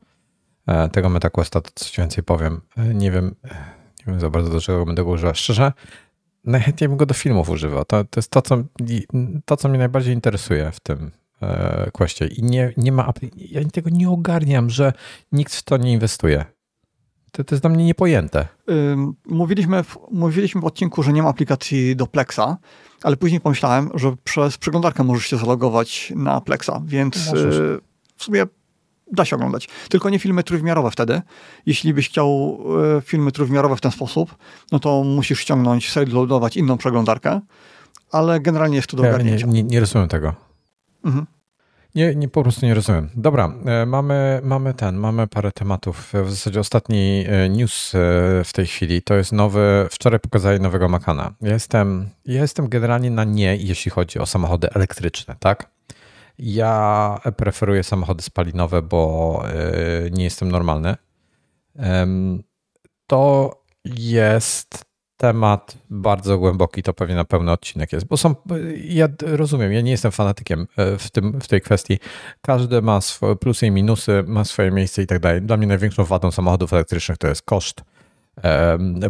tego 0.91 1.10
MetaQuesta, 1.10 1.62
to 1.62 1.70
coś 1.76 1.98
więcej 1.98 2.24
powiem. 2.24 2.62
Nie 2.94 3.12
wiem, 3.12 3.36
nie 4.00 4.06
wiem 4.08 4.20
za 4.20 4.30
bardzo 4.30 4.50
do 4.50 4.62
czego 4.62 4.86
będę 4.86 5.04
go 5.04 5.10
używał. 5.10 5.36
Szczerze, 5.36 5.72
najchętniej 6.44 6.88
bym 6.88 6.98
go 6.98 7.06
do 7.06 7.14
filmów 7.14 7.50
używał. 7.50 7.86
To, 7.86 8.04
to 8.04 8.20
jest 8.20 8.32
to 8.32 8.41
co, 8.41 8.64
to, 9.46 9.58
co 9.58 9.70
mnie 9.70 9.80
najbardziej 9.80 10.14
interesuje 10.14 10.72
w 10.72 10.80
tym 10.80 11.12
Questie. 11.91 12.28
I 12.28 12.44
nie, 12.44 12.74
nie 12.78 12.91
ma, 12.91 13.14
ja 13.38 13.62
tego 13.74 13.89
nie 13.89 14.10
ogarniam, 14.10 14.70
że 14.70 14.94
nikt 15.32 15.56
w 15.56 15.64
to 15.64 15.78
nie 15.78 15.94
inwestuje. 15.94 16.46
To, 17.34 17.43
to 17.43 17.55
jest 17.55 17.63
dla 17.63 17.69
mnie 17.69 17.86
niepojęte. 17.86 18.47
Mówiliśmy 19.25 19.84
w, 19.84 19.97
mówiliśmy 20.11 20.61
w 20.61 20.65
odcinku, 20.65 21.03
że 21.03 21.13
nie 21.13 21.23
ma 21.23 21.29
aplikacji 21.29 21.95
do 21.95 22.07
Plexa, 22.07 22.57
ale 23.03 23.17
później 23.17 23.41
pomyślałem, 23.41 23.89
że 23.93 24.15
przez 24.23 24.57
przeglądarkę 24.57 25.03
możesz 25.03 25.25
się 25.25 25.38
zalogować 25.38 26.13
na 26.15 26.41
Plexa, 26.41 26.71
więc 26.86 27.27
możesz. 27.27 27.55
Y, 27.55 27.79
w 28.15 28.23
sumie 28.23 28.45
da 29.11 29.25
się 29.25 29.36
oglądać. 29.36 29.69
Tylko 29.89 30.09
nie 30.09 30.19
filmy 30.19 30.43
trójwymiarowe 30.43 30.91
wtedy. 30.91 31.21
Jeśli 31.65 31.93
byś 31.93 32.09
chciał 32.09 32.59
y, 32.97 33.01
filmy 33.01 33.31
trójwymiarowe 33.31 33.75
w 33.75 33.81
ten 33.81 33.91
sposób, 33.91 34.36
no 34.71 34.79
to 34.79 35.03
musisz 35.03 35.39
ściągnąć, 35.39 35.86
sideloadować 35.86 36.57
inną 36.57 36.77
przeglądarkę, 36.77 37.41
ale 38.11 38.39
generalnie 38.39 38.75
jest 38.75 38.88
to 38.88 38.97
do 38.97 39.03
ogarnięcia. 39.03 39.47
Nie, 39.47 39.53
nie, 39.53 39.63
nie 39.63 39.79
rozumiem 39.79 40.07
tego. 40.07 40.34
Mhm. 41.05 41.25
Nie, 41.96 42.16
nie, 42.16 42.30
po 42.30 42.44
prostu 42.44 42.66
nie 42.66 42.74
rozumiem. 42.74 43.10
Dobra, 43.16 43.54
e, 43.66 43.86
mamy, 43.86 44.41
mamy 44.44 44.74
ten, 44.74 44.96
mamy 44.96 45.28
parę 45.28 45.52
tematów. 45.52 46.14
W 46.26 46.30
zasadzie 46.30 46.60
ostatni 46.60 47.26
e, 47.28 47.50
news 47.50 47.96
e, 47.96 47.98
w 48.44 48.54
tej 48.54 48.66
chwili 48.68 49.02
to 49.02 49.16
jest 49.16 49.32
nowy, 49.32 49.88
wczoraj 49.91 50.20
pokazali 50.20 50.60
nowego 50.60 50.89
Makana. 50.89 51.34
Ja 51.41 51.54
jestem, 51.54 52.10
ja 52.26 52.41
jestem 52.41 52.70
generalnie 52.70 53.12
na 53.12 53.24
nie, 53.24 53.56
jeśli 53.56 53.91
chodzi 53.91 54.20
o 54.20 54.26
samochody 54.26 54.70
elektryczne, 54.70 55.36
tak? 55.39 55.74
Ja 56.39 57.20
preferuję 57.38 57.84
samochody 57.84 58.22
spalinowe, 58.22 58.82
bo 58.82 59.44
nie 60.12 60.24
jestem 60.24 60.52
normalny. 60.52 60.96
To 63.08 63.52
jest 63.86 64.86
temat 65.24 65.78
bardzo 65.89 66.38
głęboki, 66.38 66.84
to 66.84 66.93
pewnie 66.93 67.15
na 67.15 67.26
pełny 67.26 67.51
odcinek 67.51 67.93
jest, 67.93 68.05
bo 68.05 68.17
są, 68.17 68.36
ja 68.84 69.07
rozumiem, 69.21 69.74
ja 69.74 69.82
nie 69.82 69.91
jestem 69.91 70.11
fanatykiem 70.11 70.67
e, 70.78 70.97
w, 70.97 71.11
tym, 71.11 71.41
w 71.41 71.47
tej 71.47 71.61
kwestii. 71.61 71.99
Każdy 72.41 72.82
ma 72.82 73.01
swoje 73.01 73.36
plusy 73.36 73.67
i 73.67 73.71
minusy, 73.71 74.24
ma 74.28 74.43
swoje 74.45 74.71
miejsce 74.71 75.03
i 75.03 75.07
tak 75.07 75.19
dalej. 75.19 75.41
Dla 75.41 75.57
mnie 75.57 75.67
największą 75.67 76.03
wadą 76.03 76.32
samochodów 76.32 76.74
elektrycznych 76.74 77.17
to 77.17 77.28
jest 77.28 77.41
koszt 77.41 77.82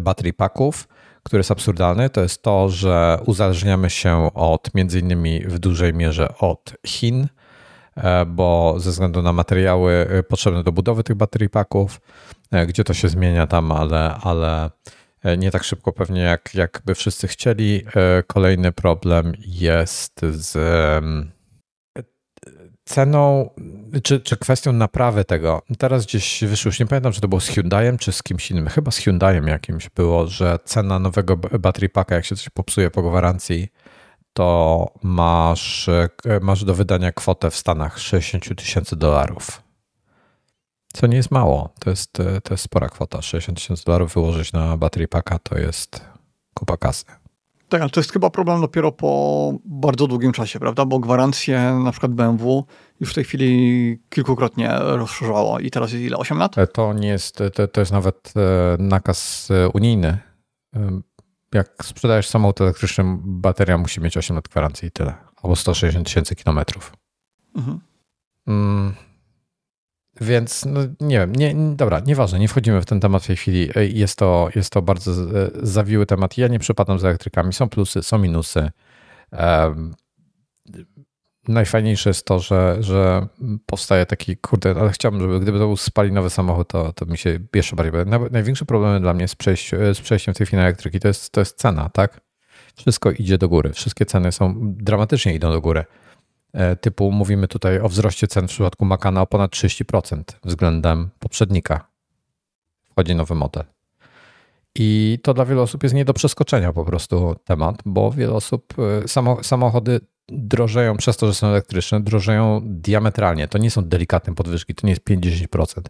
baterii 0.01 0.34
packów, 0.34 0.88
który 1.24 1.39
jest 1.39 1.51
absurdalny. 1.51 2.09
To 2.09 2.22
jest 2.22 2.41
to, 2.41 2.70
że 2.70 3.20
uzależniamy 3.26 3.89
się 3.89 4.30
od, 4.34 4.76
między 4.76 4.99
innymi 4.99 5.39
w 5.39 5.59
dużej 5.59 5.93
mierze 5.93 6.38
od 6.38 6.74
Chin, 6.88 7.28
e, 7.95 8.26
bo 8.26 8.76
ze 8.78 8.91
względu 8.91 9.22
na 9.22 9.34
materiały 9.34 10.07
e, 10.09 10.24
potrzebne 10.24 10.64
do 10.64 10.72
budowy 10.72 11.03
tych 11.03 11.16
baterii 11.16 11.49
packów, 11.49 12.01
gdzie 12.68 12.84
to 12.84 12.93
się 12.93 13.09
zmienia 13.09 13.47
tam, 13.47 13.72
ale, 13.72 14.16
ale 14.22 14.70
nie 15.38 15.51
tak 15.51 15.63
szybko 15.63 15.91
pewnie, 15.91 16.21
jak, 16.21 16.55
jakby 16.55 16.95
wszyscy 16.95 17.28
chcieli. 17.28 17.86
E, 17.95 18.24
kolejny 18.24 18.71
problem 18.71 19.34
jest 19.39 20.21
z 20.21 20.57
ceną, 22.86 23.49
czy, 24.03 24.19
czy 24.19 24.38
kwestią 24.38 24.74
naprawy 24.74 25.26
tego. 25.26 25.61
Teraz 25.78 26.05
gdzieś 26.05 26.43
wyszło, 26.43 26.69
już 26.69 26.80
nie 26.80 26.86
pamiętam, 26.86 27.13
czy 27.13 27.21
to 27.21 27.28
było 27.28 27.41
z 27.41 27.47
Hyundaiem, 27.47 27.97
czy 27.97 28.11
z 28.11 28.24
kimś 28.24 28.51
innym. 28.51 28.67
Chyba 28.67 28.91
z 28.91 28.97
Hyundaiem 28.97 29.47
jakimś 29.47 29.89
było, 29.89 30.28
że 30.28 30.59
cena 30.65 30.99
nowego 30.99 31.38
battery 31.38 31.89
packa, 31.89 32.15
jak 32.15 32.26
się 32.26 32.36
coś 32.36 32.49
popsuje 32.49 32.91
po 32.91 33.03
gwarancji, 33.03 33.67
to 34.34 34.88
masz, 35.03 35.89
masz 36.41 36.65
do 36.65 36.76
wydania 36.76 37.11
kwotę 37.11 37.51
w 37.51 37.55
Stanach 37.55 37.99
60 37.99 38.55
tysięcy 38.55 38.95
dolarów. 38.95 39.61
Co 40.94 41.08
nie 41.08 41.18
jest 41.18 41.32
mało. 41.32 41.70
To 41.80 41.89
jest, 41.89 42.14
to 42.14 42.54
jest 42.54 42.64
spora 42.64 42.89
kwota. 42.89 43.22
60 43.22 43.58
tysięcy 43.58 43.86
dolarów 43.86 44.14
wyłożyć 44.14 44.54
na 44.54 44.78
battery 44.78 45.08
packa 45.08 45.39
to 45.39 45.58
jest 45.58 46.06
kupa 46.54 46.78
kasy. 46.78 47.06
Tak, 47.74 47.82
ale 47.82 47.89
to 47.89 48.00
jest 48.00 48.14
chyba 48.14 48.30
problem 48.30 48.62
dopiero 48.62 48.91
po 48.91 49.54
bardzo 49.66 50.08
długim 50.08 50.32
czasie, 50.32 50.60
prawda? 50.60 50.86
Bo 50.86 51.00
gwarancje 51.00 51.80
na 51.84 51.91
przykład 51.91 52.12
BMW 52.12 52.66
już 53.00 53.12
w 53.12 53.14
tej 53.14 53.24
chwili 53.24 54.00
kilkukrotnie 54.10 54.72
rozszerzało 54.80 55.60
i 55.60 55.72
teraz 55.72 55.91
jest 55.91 56.04
ile? 56.04 56.18
8 56.18 56.38
lat? 56.38 56.58
E, 56.58 56.68
to 56.68 56.94
nie 56.94 57.08
jest, 57.08 57.38
to, 57.54 57.68
to 57.68 57.82
jest 57.82 57.91
nawet 57.91 58.34
e, 58.36 58.78
nakaz 58.80 59.50
e, 59.52 59.70
unijny. 59.70 60.18
Jak 61.54 61.76
sprzedajesz 61.84 62.28
samochód 62.28 62.62
elektryczny, 62.62 63.04
bateria 63.24 63.78
musi 63.78 64.02
mieć 64.02 64.18
8 64.18 64.36
lat 64.36 64.48
gwarancji 64.48 64.88
i 64.88 64.91
tyle. 64.91 65.14
Albo 65.44 65.56
160 65.56 66.08
tysięcy 66.08 66.36
kilometrów. 66.36 66.94
Mhm. 67.56 67.80
Mm. 68.48 68.94
Więc 70.24 70.65
no, 70.65 70.80
nie 70.99 71.19
wiem, 71.19 71.36
nie, 71.36 71.55
dobra, 71.76 71.99
nieważne, 71.99 72.39
nie 72.39 72.47
wchodzimy 72.47 72.82
w 72.82 72.86
ten 72.86 72.99
temat 72.99 73.24
w 73.24 73.28
tej 73.28 73.36
chwili. 73.36 73.69
Jest 73.93 74.17
to, 74.17 74.49
jest 74.55 74.69
to 74.69 74.82
bardzo 74.82 75.13
zawiły 75.63 76.05
temat. 76.05 76.38
Ja 76.38 76.47
nie 76.47 76.59
przypadam 76.59 76.99
z 76.99 77.05
elektrykami. 77.05 77.53
Są 77.53 77.69
plusy, 77.69 78.03
są 78.03 78.17
minusy. 78.17 78.71
Um, 79.32 79.95
najfajniejsze 81.47 82.09
jest 82.09 82.26
to, 82.26 82.39
że, 82.39 82.78
że 82.80 83.28
powstaje 83.65 84.05
taki, 84.05 84.38
kurde, 84.38 84.76
ale 84.80 84.91
chciałbym, 84.91 85.21
żeby 85.21 85.39
gdyby 85.39 85.59
to 85.59 85.67
był 85.67 85.78
spalinowy 85.78 86.30
samochód, 86.30 86.67
to, 86.67 86.93
to 86.93 87.05
mi 87.05 87.17
się 87.17 87.39
jeszcze 87.55 87.76
bardziej... 87.76 88.01
Największy 88.32 88.65
problem 88.65 89.01
dla 89.01 89.13
mnie 89.13 89.28
z, 89.28 89.36
przejść, 89.36 89.71
z 89.93 90.01
przejściem 90.01 90.34
w 90.34 90.38
tej 90.38 90.47
chwili 90.47 90.57
na 90.57 90.63
elektryki 90.63 90.99
to 90.99 91.07
jest, 91.07 91.32
to 91.32 91.41
jest 91.41 91.57
cena, 91.57 91.89
tak? 91.89 92.21
Wszystko 92.76 93.11
idzie 93.11 93.38
do 93.38 93.49
góry. 93.49 93.74
Wszystkie 93.74 94.05
ceny 94.05 94.32
są, 94.32 94.53
dramatycznie 94.61 95.34
idą 95.34 95.51
do 95.51 95.61
góry. 95.61 95.86
E, 96.54 96.76
typu 96.76 97.12
mówimy 97.12 97.47
tutaj 97.47 97.80
o 97.80 97.89
wzroście 97.89 98.28
cen 98.28 98.47
w 98.47 98.49
przypadku 98.49 98.86
Macana 98.86 99.22
o 99.22 99.28
ponad 99.28 99.51
30% 99.51 100.24
względem 100.43 101.10
poprzednika. 101.20 101.88
Wchodzi 102.91 103.16
nowy 103.16 103.36
model. 103.36 103.64
I 104.76 105.20
to 105.24 105.34
dla 105.34 105.45
wielu 105.45 105.62
osób 105.62 105.84
jest 105.84 105.95
nie 105.95 106.06
do 106.06 106.14
przeskoczenia 106.14 106.74
po 106.74 106.86
prostu 106.86 107.36
temat, 107.45 107.82
bo 107.86 108.12
wiele 108.12 108.34
osób, 108.34 108.74
e, 109.04 109.43
samochody 109.43 109.99
drożeją 110.30 110.97
przez 110.97 111.18
to, 111.18 111.28
że 111.28 111.34
są 111.34 111.47
elektryczne, 111.47 112.01
drożeją 112.01 112.62
diametralnie. 112.64 113.47
To 113.47 113.58
nie 113.58 113.72
są 113.72 113.82
delikatne 113.82 114.36
podwyżki, 114.36 114.76
to 114.76 114.88
nie 114.88 114.91
jest 114.91 115.04
50%, 115.04 115.89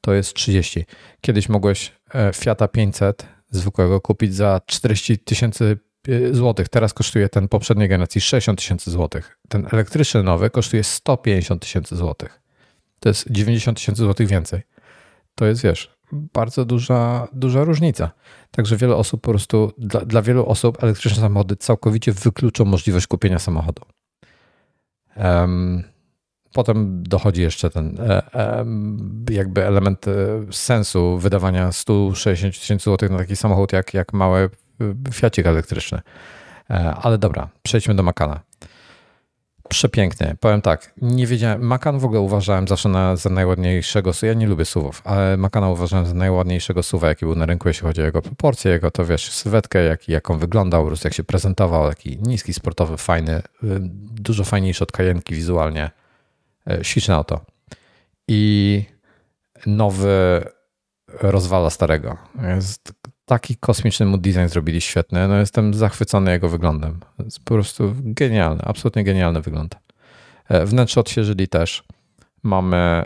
to 0.00 0.12
jest 0.12 0.36
30%. 0.36 0.84
Kiedyś 1.20 1.48
mogłeś 1.48 1.92
e, 2.14 2.32
Fiata 2.32 2.68
500 2.68 3.26
zwykłego 3.50 4.00
kupić 4.00 4.34
za 4.34 4.60
40 4.66 5.18
tysięcy 5.18 5.78
e, 6.08 6.34
złotych. 6.34 6.68
Teraz 6.68 6.94
kosztuje 6.94 7.28
ten 7.28 7.48
poprzedniej 7.48 7.88
generacji 7.88 8.20
60 8.20 8.58
tysięcy 8.58 8.90
złotych. 8.90 9.38
Ten 9.48 9.66
elektryczny 9.72 10.22
nowy 10.22 10.50
kosztuje 10.50 10.84
150 10.84 11.62
tysięcy 11.62 11.96
złotych. 11.96 12.40
To 13.00 13.08
jest 13.08 13.30
90 13.30 13.78
tysięcy 13.78 14.02
złotych 14.02 14.28
więcej. 14.28 14.62
To 15.34 15.46
jest, 15.46 15.62
wiesz, 15.62 15.96
bardzo 16.12 16.64
duża, 16.64 17.28
duża 17.32 17.64
różnica. 17.64 18.10
Także 18.50 18.76
wiele 18.76 18.96
osób 18.96 19.20
po 19.20 19.30
prostu, 19.30 19.72
dla, 19.78 20.00
dla 20.00 20.22
wielu 20.22 20.46
osób 20.46 20.82
elektryczne 20.82 21.22
samochody 21.22 21.56
całkowicie 21.56 22.12
wykluczą 22.12 22.64
możliwość 22.64 23.06
kupienia 23.06 23.38
samochodu. 23.38 23.82
Um, 25.16 25.84
potem 26.52 27.02
dochodzi 27.02 27.42
jeszcze 27.42 27.70
ten 27.70 27.98
um, 28.34 29.24
jakby 29.30 29.66
element 29.66 30.08
e, 30.08 30.12
sensu 30.50 31.18
wydawania 31.18 31.72
160 31.72 32.54
tysięcy 32.54 32.84
złotych 32.84 33.10
na 33.10 33.18
taki 33.18 33.36
samochód 33.36 33.72
jak, 33.72 33.94
jak 33.94 34.12
mały 34.12 34.50
Fiacik 35.12 35.46
elektryczny. 35.46 36.00
Ale 37.02 37.18
dobra, 37.18 37.48
przejdźmy 37.62 37.94
do 37.94 38.02
Makana. 38.02 38.40
Przepiękny. 39.68 40.36
Powiem 40.40 40.62
tak, 40.62 40.92
nie 41.02 41.26
wiedziałem, 41.26 41.62
Macan 41.62 41.98
w 41.98 42.04
ogóle 42.04 42.20
uważałem 42.20 42.68
zawsze 42.68 42.88
na, 42.88 43.16
za 43.16 43.30
najładniejszego 43.30 44.12
Ja 44.22 44.34
nie 44.34 44.46
lubię 44.46 44.64
suwów, 44.64 45.02
ale 45.04 45.36
Macana 45.36 45.68
uważałem 45.68 46.06
za 46.06 46.14
najładniejszego 46.14 46.82
suwa, 46.82 47.08
jaki 47.08 47.26
był 47.26 47.34
na 47.34 47.46
rynku, 47.46 47.68
jeśli 47.68 47.86
chodzi 47.86 48.02
o 48.02 48.04
jego 48.04 48.22
proporcje, 48.22 48.70
jego 48.70 48.90
to 48.90 49.06
wiesz, 49.06 49.32
sylwetkę, 49.32 49.84
jak, 49.84 50.08
jak 50.08 50.30
on 50.30 50.38
wyglądał, 50.38 50.84
po 50.90 50.96
jak 51.04 51.14
się 51.14 51.24
prezentował, 51.24 51.88
taki 51.88 52.18
niski, 52.22 52.52
sportowy, 52.52 52.96
fajny, 52.96 53.38
y, 53.38 53.42
dużo 54.20 54.44
fajniejszy 54.44 54.84
od 54.84 54.92
kajenki 54.92 55.34
wizualnie. 55.34 55.90
Y, 56.70 56.84
śliczne 56.84 57.14
auto. 57.14 57.40
I 58.28 58.84
nowy 59.66 60.44
rozwala 61.20 61.70
starego. 61.70 62.16
Jest 62.54 62.92
taki 63.30 63.56
kosmiczny 63.56 64.06
mu 64.06 64.18
design 64.18 64.46
zrobili 64.46 64.80
świetny. 64.80 65.28
No 65.28 65.36
jestem 65.36 65.74
zachwycony 65.74 66.30
jego 66.30 66.48
wyglądem. 66.48 67.00
Jest 67.24 67.38
po 67.38 67.54
prostu 67.54 67.94
genialny, 67.96 68.62
absolutnie 68.64 69.04
genialny 69.04 69.40
wygląd. 69.40 69.76
E, 70.48 70.66
wnętrze 70.66 71.00
odświeżyli 71.00 71.48
też. 71.48 71.84
Mamy 72.42 73.04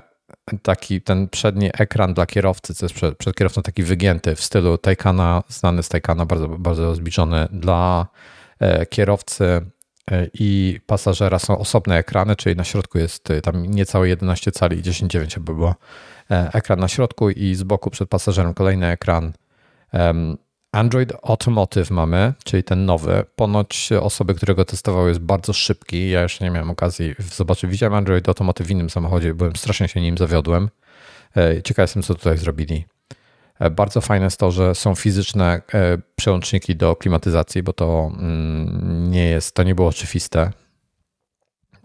taki 0.62 1.02
ten 1.02 1.28
przedni 1.28 1.70
ekran 1.78 2.14
dla 2.14 2.26
kierowcy, 2.26 2.74
co 2.74 2.84
jest 2.86 2.94
przed, 2.94 3.16
przed 3.18 3.36
kierowcą 3.36 3.62
taki 3.62 3.82
wygięty 3.82 4.34
w 4.34 4.40
stylu 4.40 4.78
Taycana, 4.78 5.42
znany 5.48 5.82
z 5.82 5.88
Taycana, 5.88 6.26
bardzo, 6.26 6.48
bardzo 6.48 6.94
zbliżony. 6.94 7.48
Dla 7.52 8.06
e, 8.60 8.86
kierowcy 8.86 9.44
e, 10.10 10.28
i 10.34 10.80
pasażera 10.86 11.38
są 11.38 11.58
osobne 11.58 11.98
ekrany, 11.98 12.36
czyli 12.36 12.56
na 12.56 12.64
środku 12.64 12.98
jest 12.98 13.28
tam 13.42 13.66
niecałe 13.66 14.08
11 14.08 14.52
cali, 14.52 14.82
10,9 14.82 15.38
by 15.38 15.54
było 15.54 15.74
ekran 16.28 16.80
na 16.80 16.88
środku 16.88 17.30
i 17.30 17.54
z 17.54 17.62
boku 17.62 17.90
przed 17.90 18.08
pasażerem 18.08 18.54
kolejny 18.54 18.86
ekran 18.86 19.32
Android 20.72 21.12
Automotive 21.22 21.90
mamy, 21.90 22.32
czyli 22.44 22.64
ten 22.64 22.84
nowy. 22.84 23.24
Ponoć 23.36 23.90
osoby, 24.00 24.34
które 24.34 24.54
go 24.54 24.64
testowały, 24.64 25.08
jest 25.08 25.20
bardzo 25.20 25.52
szybki. 25.52 26.10
Ja 26.10 26.22
jeszcze 26.22 26.44
nie 26.44 26.50
miałem 26.50 26.70
okazji 26.70 27.14
zobaczyć. 27.32 27.70
Widziałem 27.70 27.94
Android 27.94 28.28
Automotive 28.28 28.66
w 28.66 28.70
innym 28.70 28.90
samochodzie, 28.90 29.34
byłem 29.34 29.56
strasznie 29.56 29.88
się 29.88 30.00
nim 30.00 30.18
zawiodłem. 30.18 30.68
E, 31.36 31.62
ciekaw 31.62 31.82
jestem, 31.82 32.02
co 32.02 32.14
tutaj 32.14 32.38
zrobili. 32.38 32.84
E, 33.58 33.70
bardzo 33.70 34.00
fajne 34.00 34.24
jest 34.24 34.40
to, 34.40 34.50
że 34.50 34.74
są 34.74 34.94
fizyczne 34.94 35.62
e, 35.74 35.98
przełączniki 36.16 36.76
do 36.76 36.96
klimatyzacji, 36.96 37.62
bo 37.62 37.72
to 37.72 38.10
mm, 38.18 39.10
nie 39.10 39.26
jest, 39.26 39.54
to 39.54 39.62
nie 39.62 39.74
było 39.74 39.88
oczywiste. 39.88 40.50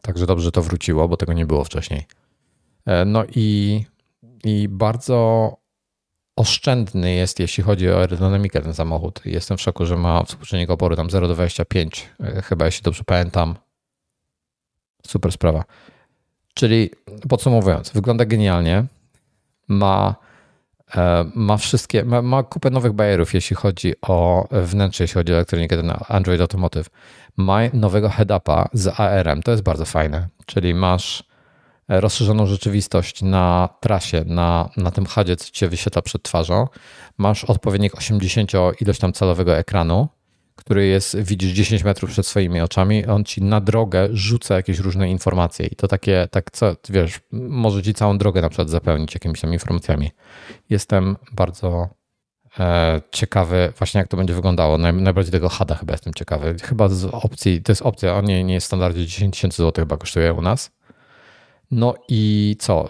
Także 0.01 0.25
dobrze 0.25 0.51
to 0.51 0.61
wróciło, 0.61 1.07
bo 1.07 1.17
tego 1.17 1.33
nie 1.33 1.45
było 1.45 1.63
wcześniej. 1.63 2.05
No 3.05 3.23
i, 3.35 3.79
i 4.43 4.67
bardzo 4.69 5.57
oszczędny 6.39 7.13
jest, 7.13 7.39
jeśli 7.39 7.63
chodzi 7.63 7.89
o 7.89 7.99
aerodynamikę 7.99 8.61
ten 8.61 8.73
samochód. 8.73 9.21
Jestem 9.25 9.57
w 9.57 9.61
szoku, 9.61 9.85
że 9.85 9.97
ma 9.97 10.23
współczynnik 10.23 10.69
oporu 10.69 10.95
tam 10.95 11.07
0,25, 11.07 12.05
e, 12.19 12.41
chyba 12.41 12.65
jeśli 12.65 12.83
dobrze 12.83 13.03
pamiętam. 13.03 13.55
Super 15.07 15.31
sprawa. 15.31 15.63
Czyli 16.53 16.89
podsumowując, 17.29 17.89
wygląda 17.89 18.25
genialnie. 18.25 18.85
Ma, 19.67 20.15
e, 20.95 21.25
ma 21.35 21.57
wszystkie, 21.57 22.05
ma, 22.05 22.21
ma 22.21 22.43
kupę 22.43 22.69
nowych 22.69 22.93
bajerów, 22.93 23.33
jeśli 23.33 23.55
chodzi 23.55 23.93
o 24.01 24.47
wnętrze, 24.51 25.03
jeśli 25.03 25.13
chodzi 25.13 25.33
o 25.33 25.35
elektronikę, 25.35 25.77
ten 25.77 25.93
Android 26.07 26.41
Automotive. 26.41 26.89
Ma 27.37 27.59
nowego 27.73 28.09
head-upa 28.09 28.69
z 28.73 28.99
ARM, 28.99 29.41
to 29.41 29.51
jest 29.51 29.63
bardzo 29.63 29.85
fajne. 29.85 30.27
Czyli 30.45 30.73
masz 30.73 31.23
rozszerzoną 31.89 32.45
rzeczywistość 32.45 33.21
na 33.21 33.69
trasie, 33.79 34.23
na, 34.25 34.69
na 34.77 34.91
tym 34.91 35.05
hadzie, 35.05 35.35
co 35.35 35.51
cię 35.51 35.69
wyświetla 35.69 36.01
przed 36.01 36.23
twarzą, 36.23 36.67
masz 37.17 37.43
odpowiednik 37.43 37.95
80 37.95 38.51
ilość 38.81 38.99
tam 38.99 39.13
calowego 39.13 39.57
ekranu, 39.57 40.07
który 40.55 40.87
jest, 40.87 41.17
widzisz 41.19 41.51
10 41.51 41.83
metrów 41.83 42.11
przed 42.11 42.27
swoimi 42.27 42.61
oczami, 42.61 43.05
on 43.05 43.23
ci 43.23 43.43
na 43.43 43.61
drogę 43.61 44.07
rzuca 44.11 44.55
jakieś 44.55 44.79
różne 44.79 45.09
informacje 45.09 45.67
i 45.67 45.75
to 45.75 45.87
takie, 45.87 46.27
tak 46.31 46.51
co, 46.51 46.75
wiesz, 46.89 47.19
może 47.31 47.83
ci 47.83 47.93
całą 47.93 48.17
drogę 48.17 48.41
na 48.41 48.49
przykład 48.49 48.69
zapełnić 48.69 49.13
jakimiś 49.13 49.41
tam 49.41 49.53
informacjami. 49.53 50.11
Jestem 50.69 51.17
bardzo 51.31 51.89
e, 52.59 53.01
ciekawy 53.11 53.73
właśnie 53.77 53.99
jak 53.99 54.07
to 54.07 54.17
będzie 54.17 54.33
wyglądało. 54.33 54.77
Naj, 54.77 54.93
najbardziej 54.93 55.31
tego 55.31 55.49
hada 55.49 55.75
chyba 55.75 55.93
jestem 55.93 56.13
ciekawy. 56.13 56.55
Chyba 56.63 56.89
z 56.89 57.05
opcji, 57.05 57.61
to 57.61 57.71
jest 57.71 57.81
opcja, 57.81 58.15
on 58.15 58.25
nie, 58.25 58.43
nie 58.43 58.53
jest 58.53 58.65
w 58.65 58.67
standardzie 58.67 59.05
10 59.05 59.35
tysięcy 59.35 59.57
złotych 59.57 59.81
chyba 59.81 59.97
kosztuje 59.97 60.33
u 60.33 60.41
nas 60.41 60.71
no 61.71 61.93
i 62.07 62.55
co? 62.59 62.89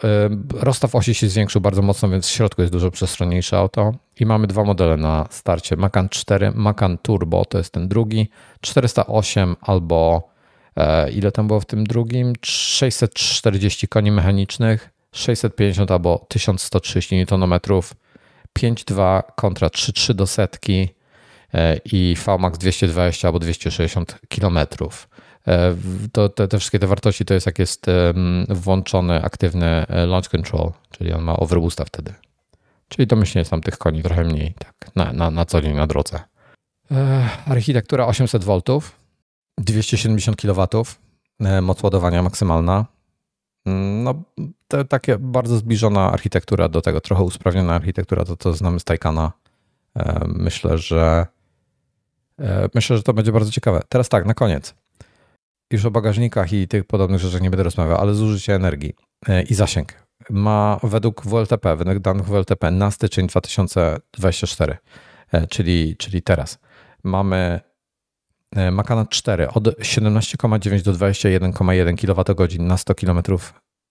Rozstaw 0.53 0.95
osi 0.95 1.13
się 1.13 1.29
zwiększył 1.29 1.61
bardzo 1.61 1.81
mocno, 1.81 2.09
więc 2.09 2.27
w 2.27 2.29
środku 2.29 2.61
jest 2.61 2.73
dużo 2.73 2.91
przestrzenniejsze 2.91 3.57
auto. 3.57 3.93
I 4.19 4.25
mamy 4.25 4.47
dwa 4.47 4.63
modele 4.63 4.97
na 4.97 5.27
starcie. 5.29 5.75
Macan 5.75 6.09
4, 6.09 6.51
Macan 6.55 6.97
Turbo 6.97 7.45
to 7.45 7.57
jest 7.57 7.73
ten 7.73 7.87
drugi, 7.87 8.29
408 8.61 9.55
albo 9.61 10.29
e, 10.75 11.11
ile 11.11 11.31
tam 11.31 11.47
było 11.47 11.59
w 11.59 11.65
tym 11.65 11.83
drugim? 11.83 12.33
640 12.41 13.87
koni 13.87 14.11
mechanicznych, 14.11 14.89
650 15.11 15.91
albo 15.91 16.25
1130 16.29 17.15
Nm, 17.15 17.59
5.2 18.59 19.23
kontra 19.35 19.67
3.3 19.67 20.13
do 20.13 20.27
setki 20.27 20.89
e, 21.53 21.77
i 21.85 22.15
VMAX 22.25 22.57
220 22.57 23.27
albo 23.27 23.39
260 23.39 24.19
kilometrów. 24.27 25.09
E, 25.47 25.75
to, 26.11 26.29
te, 26.29 26.47
te 26.47 26.59
wszystkie 26.59 26.79
te 26.79 26.87
wartości 26.87 27.25
to 27.25 27.33
jest 27.33 27.45
jak 27.45 27.59
jest 27.59 27.85
włączony 28.49 29.23
aktywny 29.23 29.65
e, 29.65 30.05
launch 30.05 30.29
control, 30.29 30.71
czyli 30.91 31.13
on 31.13 31.23
ma 31.23 31.37
overboosta 31.37 31.85
wtedy. 31.85 32.13
Czyli 32.87 33.07
domyślnie 33.07 33.39
jest 33.39 33.51
tam 33.51 33.61
tych 33.61 33.77
koni 33.77 34.03
trochę 34.03 34.23
mniej, 34.23 34.53
tak, 34.59 34.95
na, 34.95 35.13
na, 35.13 35.31
na 35.31 35.45
co 35.45 35.61
dzień 35.61 35.75
na 35.75 35.87
drodze. 35.87 36.19
E, 36.91 37.29
architektura 37.45 38.05
800 38.05 38.43
V, 38.43 38.61
270 39.57 40.37
kW, 40.37 40.67
moc 41.61 41.83
ładowania 41.83 42.23
maksymalna. 42.23 42.85
Mm, 43.65 44.03
no, 44.03 44.23
takie 44.89 45.17
bardzo 45.17 45.57
zbliżona 45.57 46.11
architektura 46.11 46.69
do 46.69 46.81
tego, 46.81 47.01
trochę 47.01 47.23
usprawniona 47.23 47.75
architektura, 47.75 48.25
to 48.25 48.37
co 48.37 48.53
znamy 48.53 48.79
z 48.79 48.83
Taycana. 48.83 49.31
Myślę, 50.27 50.77
że 50.77 51.25
myślę, 52.75 52.97
że 52.97 53.03
to 53.03 53.13
będzie 53.13 53.31
bardzo 53.31 53.51
ciekawe. 53.51 53.81
Teraz 53.89 54.09
tak, 54.09 54.25
na 54.25 54.33
koniec. 54.33 54.75
Już 55.71 55.85
o 55.85 55.91
bagażnikach 55.91 56.53
i 56.53 56.67
tych 56.67 56.83
podobnych 56.83 57.21
rzeczach 57.21 57.41
nie 57.41 57.49
będę 57.49 57.63
rozmawiał, 57.63 57.97
ale 57.97 58.13
zużycie 58.13 58.55
energii 58.55 58.93
e, 59.27 59.41
i 59.41 59.53
zasięg 59.53 59.93
ma 60.29 60.79
według 60.83 61.25
WLTP, 61.25 61.75
według 61.75 61.99
danych 61.99 62.25
WLTP 62.25 62.71
na 62.71 62.91
styczeń 62.91 63.27
2024, 63.27 64.77
czyli, 65.49 65.95
czyli 65.97 66.21
teraz, 66.21 66.59
mamy 67.03 67.59
Makana 68.71 69.05
4 69.05 69.49
od 69.49 69.63
17,9 69.63 70.81
do 70.81 70.93
21,1 70.93 71.95
kWh 71.97 72.59
na 72.59 72.77
100 72.77 72.95
km 72.95 73.21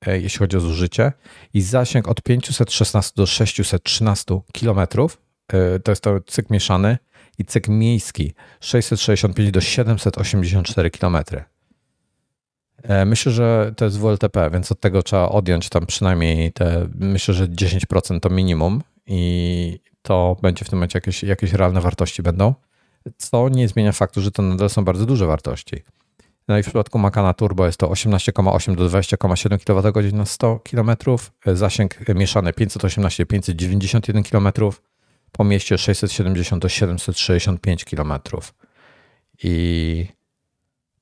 E, 0.06 0.20
jeśli 0.20 0.38
chodzi 0.38 0.56
o 0.56 0.60
zużycie, 0.60 1.12
i 1.54 1.62
zasięg 1.62 2.08
od 2.08 2.22
516 2.22 3.12
do 3.16 3.26
613 3.26 4.40
km. 4.60 4.78
E, 4.78 5.80
to 5.80 5.92
jest 5.92 6.02
to 6.02 6.20
cykl 6.20 6.52
mieszany 6.52 6.98
i 7.38 7.44
cykl 7.44 7.70
miejski 7.70 8.32
665 8.60 9.50
do 9.50 9.60
784 9.60 10.90
km. 10.90 11.16
E, 12.82 13.04
myślę, 13.04 13.32
że 13.32 13.72
to 13.76 13.84
jest 13.84 13.98
WLTP, 13.98 14.50
więc 14.50 14.72
od 14.72 14.80
tego 14.80 15.02
trzeba 15.02 15.28
odjąć 15.28 15.68
tam 15.68 15.86
przynajmniej 15.86 16.52
te, 16.52 16.88
myślę, 16.94 17.34
że 17.34 17.48
10% 17.48 18.20
to 18.20 18.30
minimum 18.30 18.82
i 19.06 19.80
to 20.02 20.36
będzie 20.42 20.64
w 20.64 20.70
tym 20.70 20.76
momencie 20.78 20.96
jakieś, 20.96 21.22
jakieś 21.22 21.52
realne 21.52 21.80
wartości 21.80 22.22
będą, 22.22 22.54
co 23.16 23.48
nie 23.48 23.68
zmienia 23.68 23.92
faktu, 23.92 24.20
że 24.20 24.30
to 24.30 24.42
nadal 24.42 24.70
są 24.70 24.84
bardzo 24.84 25.06
duże 25.06 25.26
wartości. 25.26 25.82
No 26.48 26.58
i 26.58 26.62
w 26.62 26.66
przypadku 26.66 26.98
Macana 26.98 27.34
Turbo 27.34 27.66
jest 27.66 27.78
to 27.78 27.88
18,8 27.88 28.76
do 28.76 28.88
20,7 28.88 29.58
kWh 29.58 30.12
na 30.12 30.26
100 30.26 30.60
km, 30.70 30.90
zasięg 31.46 32.08
mieszany 32.14 32.50
518-591 32.50 34.30
km, 34.30 34.72
po 35.32 35.44
mieście 35.44 35.78
670 35.78 36.62
do 36.62 36.68
765 36.68 37.84
km. 37.84 38.12
I 39.42 40.17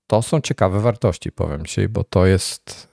to 0.07 0.23
są 0.23 0.41
ciekawe 0.41 0.81
wartości, 0.81 1.33
powiem 1.33 1.67
Ci, 1.67 1.89
bo 1.89 2.05
to 2.05 2.27
jest, 2.27 2.89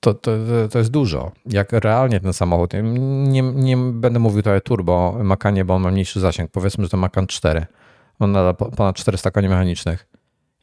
to, 0.00 0.14
to, 0.14 0.30
to 0.70 0.78
jest 0.78 0.90
dużo. 0.90 1.32
Jak 1.46 1.72
realnie 1.72 2.20
ten 2.20 2.32
samochód, 2.32 2.72
nie, 2.82 3.42
nie 3.42 3.76
będę 3.76 4.18
mówił 4.18 4.42
tutaj 4.42 4.60
turbo 4.60 5.18
Macanie, 5.22 5.64
bo 5.64 5.74
on 5.74 5.82
ma 5.82 5.90
mniejszy 5.90 6.20
zasięg, 6.20 6.50
powiedzmy, 6.50 6.84
że 6.84 6.90
to 6.90 6.96
Macan 6.96 7.26
4, 7.26 7.66
on 8.18 8.30
ma 8.30 8.54
ponad 8.54 8.96
400 8.96 9.30
koni 9.30 9.48
mechanicznych. 9.48 10.08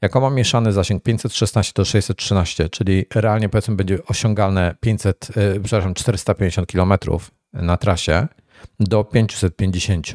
Jako 0.02 0.22
ma 0.22 0.30
mieszany 0.30 0.72
zasięg 0.72 1.04
516 1.04 1.74
do 1.76 1.86
613, 1.86 2.70
czyli 2.70 3.06
realnie 3.16 3.50
powiedzmy 3.50 3.76
będzie 3.76 4.06
osiągalne 4.06 4.76
500, 4.80 5.32
yy, 5.36 5.60
przepraszam, 5.64 5.93
450 5.93 6.72
km 6.72 6.93
na 7.54 7.78
trasie 7.78 8.28
do 8.80 9.04
550, 9.04 10.08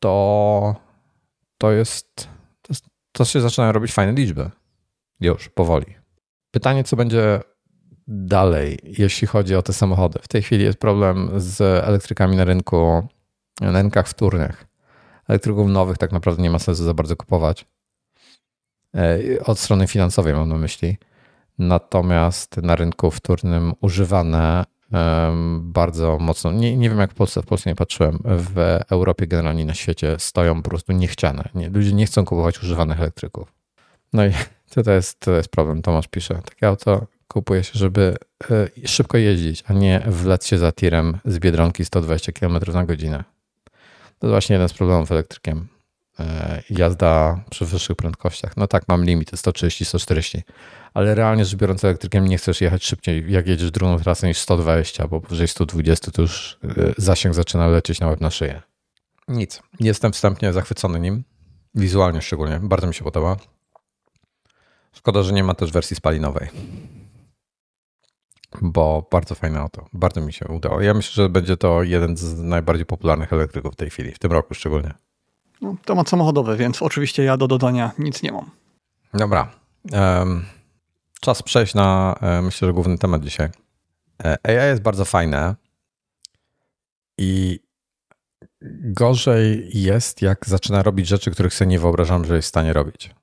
to 0.00 0.86
to 1.58 1.72
jest, 1.72 2.28
to, 3.16 3.24
się 3.24 3.40
zaczynają 3.40 3.72
robić 3.72 3.92
fajne 3.92 4.12
liczby. 4.12 4.50
Już, 5.20 5.48
powoli. 5.48 5.86
Pytanie, 6.50 6.84
co 6.84 6.96
będzie 6.96 7.40
dalej, 8.08 8.78
jeśli 8.98 9.26
chodzi 9.26 9.54
o 9.54 9.62
te 9.62 9.72
samochody. 9.72 10.18
W 10.22 10.28
tej 10.28 10.42
chwili 10.42 10.64
jest 10.64 10.78
problem 10.78 11.30
z 11.36 11.60
elektrykami 11.60 12.36
na 12.36 12.44
rynku, 12.44 13.08
na 13.60 13.72
rynkach 13.72 14.08
wtórnych. 14.08 14.66
Elektryków 15.28 15.68
nowych 15.68 15.98
tak 15.98 16.12
naprawdę 16.12 16.42
nie 16.42 16.50
ma 16.50 16.58
sensu 16.58 16.84
za 16.84 16.94
bardzo 16.94 17.16
kupować 17.16 17.66
E, 18.96 19.44
od 19.44 19.58
strony 19.58 19.86
finansowej 19.86 20.34
mam 20.34 20.48
na 20.48 20.56
myśli. 20.56 20.96
Natomiast 21.58 22.56
na 22.56 22.76
rynku 22.76 23.10
wtórnym 23.10 23.72
używane 23.80 24.64
bardzo 25.60 26.18
mocno, 26.18 26.52
nie, 26.52 26.76
nie 26.76 26.90
wiem 26.90 26.98
jak 26.98 27.10
w 27.10 27.14
Polsce, 27.14 27.42
w 27.42 27.46
Polsce 27.46 27.70
nie 27.70 27.76
patrzyłem, 27.76 28.18
w 28.24 28.80
Europie 28.90 29.26
generalnie 29.26 29.64
na 29.64 29.74
świecie 29.74 30.16
stoją 30.18 30.62
po 30.62 30.70
prostu 30.70 30.92
niechciane. 30.92 31.48
Nie, 31.54 31.68
ludzie 31.68 31.92
nie 31.92 32.06
chcą 32.06 32.24
kupować 32.24 32.62
używanych 32.62 33.00
elektryków. 33.00 33.52
No 34.12 34.26
i 34.26 34.30
to 34.84 34.90
jest, 34.90 35.20
to 35.20 35.30
jest 35.30 35.48
problem, 35.48 35.82
Tomasz 35.82 36.08
pisze. 36.08 36.34
Takie 36.44 36.68
auto 36.68 37.06
kupuje 37.28 37.64
się, 37.64 37.72
żeby 37.74 38.16
e, 38.50 38.88
szybko 38.88 39.18
jeździć, 39.18 39.64
a 39.66 39.72
nie 39.72 40.02
wlec 40.06 40.46
się 40.46 40.58
za 40.58 40.72
tirem 40.72 41.18
z 41.24 41.38
Biedronki 41.38 41.84
120 41.84 42.32
km 42.32 42.58
na 42.72 42.84
godzinę. 42.84 43.24
To 44.18 44.26
jest 44.26 44.30
właśnie 44.30 44.54
jeden 44.54 44.68
z 44.68 44.74
problemów 44.74 45.12
elektrykiem. 45.12 45.68
E, 46.20 46.62
jazda 46.70 47.44
przy 47.50 47.66
wyższych 47.66 47.96
prędkościach. 47.96 48.56
No 48.56 48.66
tak, 48.66 48.88
mam 48.88 49.04
limit 49.04 49.32
130-140, 49.32 50.40
ale 50.94 51.14
realnie 51.14 51.44
rzecz 51.44 51.58
biorąc 51.58 51.84
elektrykiem 51.84 52.28
nie 52.28 52.38
chcesz 52.38 52.60
jechać 52.60 52.84
szybciej, 52.84 53.32
jak 53.32 53.46
jedziesz 53.46 53.70
drugą 53.70 53.98
trasę 53.98 54.26
niż 54.26 54.38
120, 54.38 55.08
bo 55.08 55.20
powyżej 55.20 55.48
120 55.48 56.10
to 56.10 56.22
już 56.22 56.58
e, 56.64 56.92
zasięg 56.96 57.34
zaczyna 57.34 57.66
lecieć 57.66 58.00
na 58.00 58.08
łeb 58.08 58.20
na 58.20 58.30
szyję. 58.30 58.62
Nic. 59.28 59.62
Jestem 59.80 60.12
wstępnie 60.12 60.52
zachwycony 60.52 61.00
nim, 61.00 61.24
wizualnie 61.74 62.22
szczególnie. 62.22 62.60
Bardzo 62.62 62.86
mi 62.86 62.94
się 62.94 63.04
podoba. 63.04 63.36
Szkoda, 64.92 65.22
że 65.22 65.32
nie 65.32 65.44
ma 65.44 65.54
też 65.54 65.72
wersji 65.72 65.96
spalinowej. 65.96 66.48
Bo 68.62 69.08
bardzo 69.12 69.34
fajne 69.34 69.60
auto. 69.60 69.86
Bardzo 69.92 70.20
mi 70.20 70.32
się 70.32 70.48
udało. 70.48 70.80
Ja 70.80 70.94
myślę, 70.94 71.22
że 71.22 71.28
będzie 71.28 71.56
to 71.56 71.82
jeden 71.82 72.16
z 72.16 72.38
najbardziej 72.38 72.86
popularnych 72.86 73.32
elektryków 73.32 73.72
w 73.72 73.76
tej 73.76 73.90
chwili, 73.90 74.12
w 74.12 74.18
tym 74.18 74.32
roku 74.32 74.54
szczególnie. 74.54 74.94
No, 75.60 75.76
temat 75.84 76.08
samochodowy, 76.08 76.56
więc 76.56 76.82
oczywiście 76.82 77.24
ja 77.24 77.36
do 77.36 77.48
dodania 77.48 77.92
nic 77.98 78.22
nie 78.22 78.32
mam. 78.32 78.50
Dobra. 79.14 79.50
Czas 81.20 81.42
przejść 81.42 81.74
na, 81.74 82.16
e, 82.20 82.42
myślę, 82.42 82.68
że 82.68 82.72
główny 82.72 82.98
temat 82.98 83.22
dzisiaj. 83.22 83.48
E, 84.24 84.36
AI 84.42 84.68
jest 84.68 84.82
bardzo 84.82 85.04
fajne 85.04 85.54
i 87.18 87.60
gorzej 88.80 89.70
jest, 89.74 90.22
jak 90.22 90.46
zaczyna 90.46 90.82
robić 90.82 91.08
rzeczy, 91.08 91.30
których 91.30 91.54
sobie 91.54 91.68
nie 91.68 91.78
wyobrażam, 91.78 92.24
że 92.24 92.36
jest 92.36 92.46
w 92.46 92.48
stanie 92.48 92.72
robić. 92.72 93.14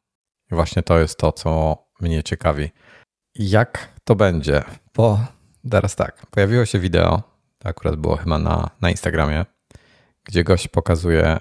I 0.51 0.55
właśnie 0.55 0.83
to 0.83 0.99
jest 0.99 1.17
to, 1.17 1.31
co 1.31 1.77
mnie 1.99 2.23
ciekawi. 2.23 2.69
Jak 3.35 3.89
to 4.03 4.15
będzie? 4.15 4.63
Bo 4.95 5.19
teraz 5.69 5.95
tak, 5.95 6.25
pojawiło 6.25 6.65
się 6.65 6.79
wideo, 6.79 7.23
to 7.57 7.69
akurat 7.69 7.95
było 7.95 8.15
chyba 8.15 8.39
na, 8.39 8.69
na 8.81 8.89
Instagramie, 8.89 9.45
gdzie 10.23 10.43
gość 10.43 10.67
pokazuje 10.67 11.37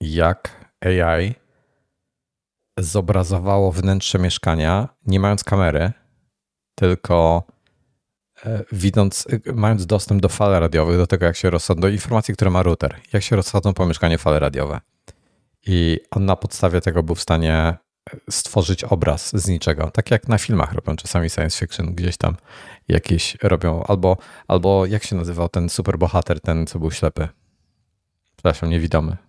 jak 0.00 0.70
AI 0.80 1.34
zobrazowało 2.78 3.72
wnętrze 3.72 4.18
mieszkania, 4.18 4.88
nie 5.06 5.20
mając 5.20 5.44
kamery, 5.44 5.92
tylko 6.74 7.42
e, 8.44 8.64
widząc, 8.72 9.26
e, 9.46 9.52
mając 9.52 9.86
dostęp 9.86 10.22
do 10.22 10.28
fal 10.28 10.60
radiowych, 10.60 10.96
do 10.96 11.06
tego, 11.06 11.26
jak 11.26 11.36
się 11.36 11.50
rozsadzą, 11.50 11.80
do 11.80 11.88
informacji, 11.88 12.34
które 12.34 12.50
ma 12.50 12.62
router, 12.62 12.96
jak 13.12 13.22
się 13.22 13.36
rozsadzą 13.36 13.74
po 13.74 13.86
mieszkaniu 13.86 14.18
fale 14.18 14.38
radiowe. 14.38 14.80
I 15.66 16.00
on 16.10 16.24
na 16.24 16.36
podstawie 16.36 16.80
tego 16.80 17.02
był 17.02 17.14
w 17.14 17.20
stanie 17.20 17.54
e, 17.56 17.76
stworzyć 18.30 18.84
obraz 18.84 19.36
z 19.36 19.48
niczego. 19.48 19.90
Tak 19.90 20.10
jak 20.10 20.28
na 20.28 20.38
filmach 20.38 20.72
robią 20.72 20.96
czasami 20.96 21.30
science 21.30 21.58
fiction, 21.58 21.94
gdzieś 21.94 22.16
tam 22.16 22.36
jakieś 22.88 23.36
robią, 23.42 23.82
albo, 23.82 24.16
albo 24.48 24.86
jak 24.86 25.04
się 25.04 25.16
nazywał 25.16 25.48
ten 25.48 25.68
superbohater, 25.68 26.40
ten 26.40 26.66
co 26.66 26.78
był 26.78 26.90
ślepy. 26.90 27.28
Przepraszam, 28.36 28.70
niewidomy. 28.70 29.25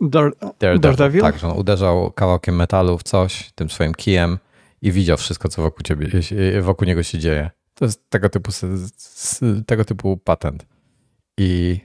Dar 0.00 0.32
Daredevil? 0.58 1.20
Tak, 1.20 1.38
że 1.38 1.48
on 1.48 1.58
uderzał 1.58 2.10
kawałkiem 2.10 2.56
metalu 2.56 2.98
w 2.98 3.02
coś, 3.02 3.52
tym 3.54 3.70
swoim 3.70 3.94
kijem 3.94 4.38
i 4.82 4.92
widział 4.92 5.16
wszystko, 5.16 5.48
co 5.48 5.62
wokół, 5.62 5.82
ciebie, 5.82 6.08
wokół 6.62 6.86
niego 6.86 7.02
się 7.02 7.18
dzieje. 7.18 7.50
To 7.74 7.84
jest 7.84 8.10
tego 8.10 8.28
typu, 8.28 8.52
tego 9.66 9.84
typu 9.84 10.16
patent. 10.16 10.66
I, 11.38 11.80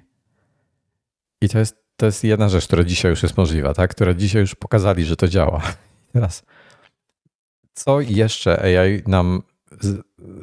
i 1.42 1.50
to, 1.50 1.60
jest, 1.60 1.78
to 1.96 2.06
jest 2.06 2.24
jedna 2.24 2.50
rzecz, 2.50 2.68
która 2.68 2.84
dzisiaj 2.84 3.12
już 3.12 3.24
jest 3.24 3.38
możliwa, 3.38 3.74
tak? 3.74 3.92
która 3.92 4.14
dzisiaj 4.14 4.42
już 4.42 4.56
pokazali, 4.56 5.06
że 5.06 5.16
to 5.16 5.28
działa. 5.28 5.62
Teraz, 6.14 6.44
co 7.74 8.02
jeszcze 8.02 8.62
AI 8.62 9.02
nam 9.08 9.42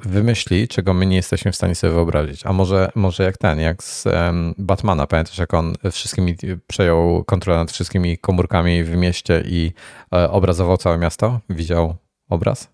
wymyśli, 0.05 0.69
czego 0.69 0.95
my 0.95 1.07
nie 1.07 1.17
jesteśmy 1.17 1.53
w 1.53 1.57
stanie 1.57 1.75
sobie 1.75 1.93
wyobrazić. 1.93 2.47
A 2.47 2.53
może, 2.53 2.93
może 2.95 3.25
jak 3.25 3.39
ten, 3.39 3.61
jak 3.61 3.83
z 3.83 4.07
um, 4.07 4.55
Batmana, 4.59 5.07
pamiętasz, 5.07 5.39
jak 5.39 5.55
on 5.55 5.75
wszystkimi 5.93 6.37
przejął 6.67 7.25
kontrolę 7.25 7.59
nad 7.59 7.73
wszystkimi 7.73 8.19
komórkami 8.19 8.85
w 8.85 8.97
mieście 8.97 9.43
i 9.47 9.73
e, 10.13 10.31
obrazował 10.31 10.77
całe 10.77 10.99
miasto? 10.99 11.41
Widział 11.51 11.97
obraz? 12.29 12.71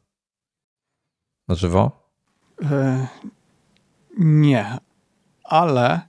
Na 1.48 1.54
żywo? 1.54 2.10
E, 2.62 3.06
nie, 4.18 4.78
ale 5.44 6.00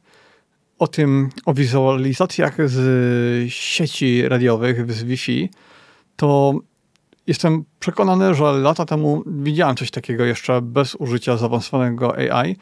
o 0.80 0.88
tym, 0.88 1.30
o 1.46 1.54
wizualizacjach 1.54 2.70
z 2.70 3.50
sieci 3.50 4.28
radiowych, 4.28 4.92
z 4.92 5.04
Wi-Fi, 5.04 5.50
to 6.16 6.54
Jestem 7.28 7.64
przekonany, 7.80 8.36
że 8.36 8.44
lata 8.44 8.86
temu 8.86 9.24
widziałem 9.26 9.76
coś 9.76 9.92
takiego 9.92 10.26
jeszcze 10.26 10.62
bez 10.62 10.96
użycia 10.96 11.38
zaawansowanego 11.38 12.16
AI, 12.16 12.56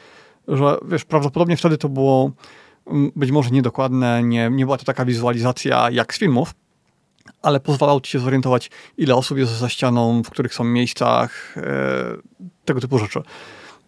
że 0.47 0.77
wiesz, 0.87 1.05
prawdopodobnie 1.05 1.57
wtedy 1.57 1.77
to 1.77 1.89
było 1.89 2.31
mm, 2.87 3.11
być 3.15 3.31
może 3.31 3.49
niedokładne, 3.49 4.23
nie, 4.23 4.49
nie 4.49 4.65
była 4.65 4.77
to 4.77 4.85
taka 4.85 5.05
wizualizacja 5.05 5.89
jak 5.91 6.13
z 6.13 6.19
filmów, 6.19 6.53
ale 7.41 7.59
pozwalało 7.59 8.01
ci 8.01 8.11
się 8.11 8.19
zorientować, 8.19 8.71
ile 8.97 9.15
osób 9.15 9.37
jest 9.37 9.51
za 9.51 9.69
ścianą, 9.69 10.23
w 10.23 10.29
których 10.29 10.53
są 10.53 10.63
miejscach, 10.63 11.57
e, 11.57 11.63
tego 12.65 12.81
typu 12.81 12.99
rzeczy. 12.99 13.21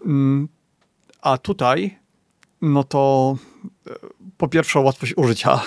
Mm, 0.05 0.47
a 1.21 1.37
tutaj, 1.37 1.99
no 2.61 2.83
to 2.83 3.35
e, 3.87 3.91
po 4.37 4.47
pierwsze 4.47 4.79
łatwość 4.79 5.13
użycia, 5.17 5.61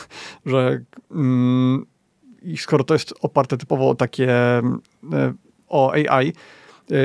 że 0.47 0.81
mm, 1.11 1.87
i 2.45 2.57
skoro 2.57 2.85
to 2.85 2.95
jest 2.95 3.15
oparte 3.21 3.57
typowo 3.57 3.91
o 3.91 3.95
takie 3.95 4.33
o 5.69 5.93
AI, 5.93 6.33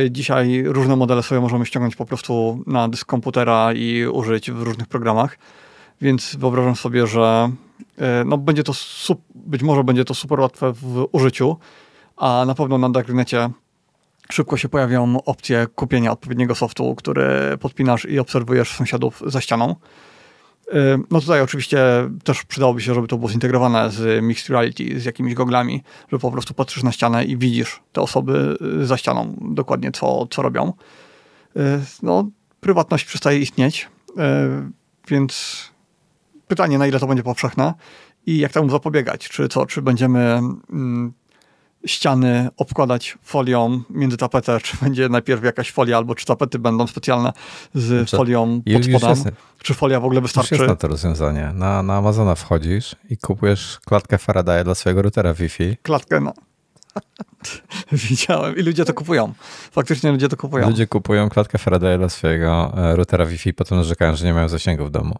dzisiaj 0.10 0.64
różne 0.66 0.96
modele 0.96 1.24
sobie 1.24 1.42
możemy 1.42 1.66
ściągnąć 1.66 1.96
po 1.96 2.06
prostu 2.06 2.64
na 2.68 2.90
dysk 2.90 3.08
komputera 3.08 3.74
i 3.74 4.06
użyć 4.06 4.52
w 4.52 4.62
różnych 4.62 4.88
programach. 4.88 5.38
Więc 6.02 6.36
wyobrażam 6.36 6.76
sobie, 6.76 7.08
że 7.08 7.52
e, 7.98 8.24
no, 8.26 8.38
będzie 8.38 8.64
to 8.64 8.74
być 9.36 9.62
może 9.62 9.84
będzie 9.84 10.06
to 10.06 10.14
super 10.14 10.40
łatwe 10.40 10.74
w 10.74 11.08
użyciu, 11.12 11.58
a 12.18 12.44
na 12.48 12.56
pewno 12.56 12.78
na 12.78 12.90
Darknecie 12.90 13.50
szybko 14.32 14.58
się 14.58 14.70
pojawią 14.70 15.22
opcje 15.26 15.68
kupienia 15.76 16.12
odpowiedniego 16.12 16.56
softu, 16.56 16.96
który 16.96 17.58
podpinasz 17.60 18.06
i 18.06 18.20
obserwujesz 18.20 18.72
sąsiadów 18.72 19.24
za 19.26 19.42
ścianą. 19.42 19.76
No 21.12 21.22
tutaj 21.22 21.42
oczywiście 21.42 21.80
też 22.24 22.44
przydałoby 22.44 22.82
się, 22.82 22.94
żeby 22.94 23.08
to 23.08 23.18
było 23.18 23.30
zintegrowane 23.30 23.92
z 23.92 24.24
mixed 24.24 24.50
reality, 24.50 25.00
z 25.00 25.06
jakimiś 25.06 25.34
goglami, 25.34 25.84
że 26.12 26.20
po 26.20 26.32
prostu 26.32 26.54
patrzysz 26.54 26.84
na 26.84 26.92
ścianę 26.92 27.26
i 27.26 27.38
widzisz 27.38 27.80
te 27.94 28.02
osoby 28.02 28.58
za 28.82 28.98
ścianą 28.98 29.36
dokładnie, 29.42 29.92
co, 29.92 30.28
co 30.30 30.42
robią. 30.42 30.74
E, 31.56 31.80
no, 32.04 32.30
prywatność 32.60 33.06
przestaje 33.06 33.40
istnieć, 33.40 33.88
więc 35.08 35.64
pytanie, 36.48 36.78
na 36.78 36.88
ile 36.88 37.00
to 37.00 37.08
będzie 37.08 37.24
powszechne 37.24 37.74
i 38.26 38.38
jak 38.38 38.52
temu 38.52 38.70
zapobiegać. 38.70 39.30
Czy 39.30 39.48
co, 39.48 39.66
czy 39.66 39.82
będziemy 39.82 40.20
mm, 40.70 41.14
ściany 41.86 42.50
obkładać 42.58 43.18
folią 43.24 43.82
między 43.90 44.18
tapetę, 44.18 44.60
czy 44.64 44.78
będzie 44.82 45.10
najpierw 45.10 45.44
jakaś 45.44 45.72
folia, 45.72 45.98
albo 45.98 46.16
czy 46.16 46.26
tapety 46.26 46.60
będą 46.60 46.88
specjalne 46.88 47.34
z 47.74 47.86
znaczy, 47.86 48.18
folią 48.18 48.62
pod 48.74 48.86
spodem, 48.86 49.34
czy 49.64 49.74
folia 49.74 50.00
w 50.00 50.06
ogóle 50.06 50.22
wystarczy. 50.22 50.56
Już 50.56 50.60
jest 50.60 50.70
na 50.70 50.76
to 50.76 50.88
rozwiązanie. 50.88 51.52
Na, 51.54 51.84
na 51.84 51.96
Amazona 51.96 52.36
wchodzisz 52.36 52.96
i 53.10 53.18
kupujesz 53.18 53.80
klatkę 53.86 54.18
Faradaya 54.18 54.64
dla 54.64 54.76
swojego 54.76 55.02
routera 55.02 55.34
Wi-Fi. 55.34 55.78
Klatkę, 55.82 56.20
no. 56.20 56.34
Widziałem 57.92 58.58
i 58.58 58.62
ludzie 58.62 58.86
to 58.86 58.94
kupują. 58.94 59.34
Faktycznie 59.72 60.12
ludzie 60.12 60.30
to 60.30 60.38
kupują. 60.38 60.68
Ludzie 60.68 60.88
kupują 60.88 61.30
klatkę 61.30 61.58
Faradaya 61.58 61.98
dla 61.98 62.10
swojego 62.10 62.74
e, 62.78 62.96
routera 62.96 63.26
Wi-Fi, 63.26 63.54
potem 63.54 63.78
narzekają, 63.78 64.16
że 64.16 64.26
nie 64.26 64.34
mają 64.34 64.50
zasięgu 64.50 64.86
w 64.86 64.92
domu. 64.92 65.16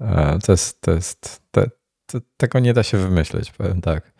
E, 0.00 0.38
to 0.46 0.52
jest, 0.52 0.80
to 0.80 0.90
jest, 0.90 1.42
tego 2.36 2.58
nie 2.58 2.74
da 2.74 2.82
się 2.82 2.98
wymyśleć, 2.98 3.52
powiem 3.52 3.80
tak. 3.80 4.12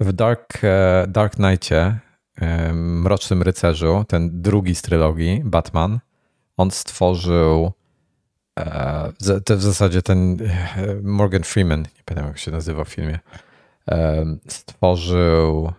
W 0.00 0.12
Dark, 0.12 0.64
e, 0.64 1.06
Dark 1.08 1.34
Knightie, 1.34 1.98
Mrocznym 2.72 3.42
Rycerzu, 3.42 4.04
ten 4.08 4.42
drugi 4.42 4.74
z 4.74 4.82
trylogii, 4.82 5.42
Batman, 5.44 6.00
on 6.56 6.70
stworzył 6.70 7.72
e, 8.60 9.12
w 9.50 9.62
zasadzie 9.62 10.02
ten 10.02 10.36
Morgan 11.02 11.42
Freeman, 11.42 11.80
nie 11.80 12.02
pamiętam 12.04 12.28
jak 12.28 12.38
się 12.38 12.50
nazywa 12.50 12.84
w 12.84 12.88
filmie, 12.88 13.18
stworzył 14.48 15.72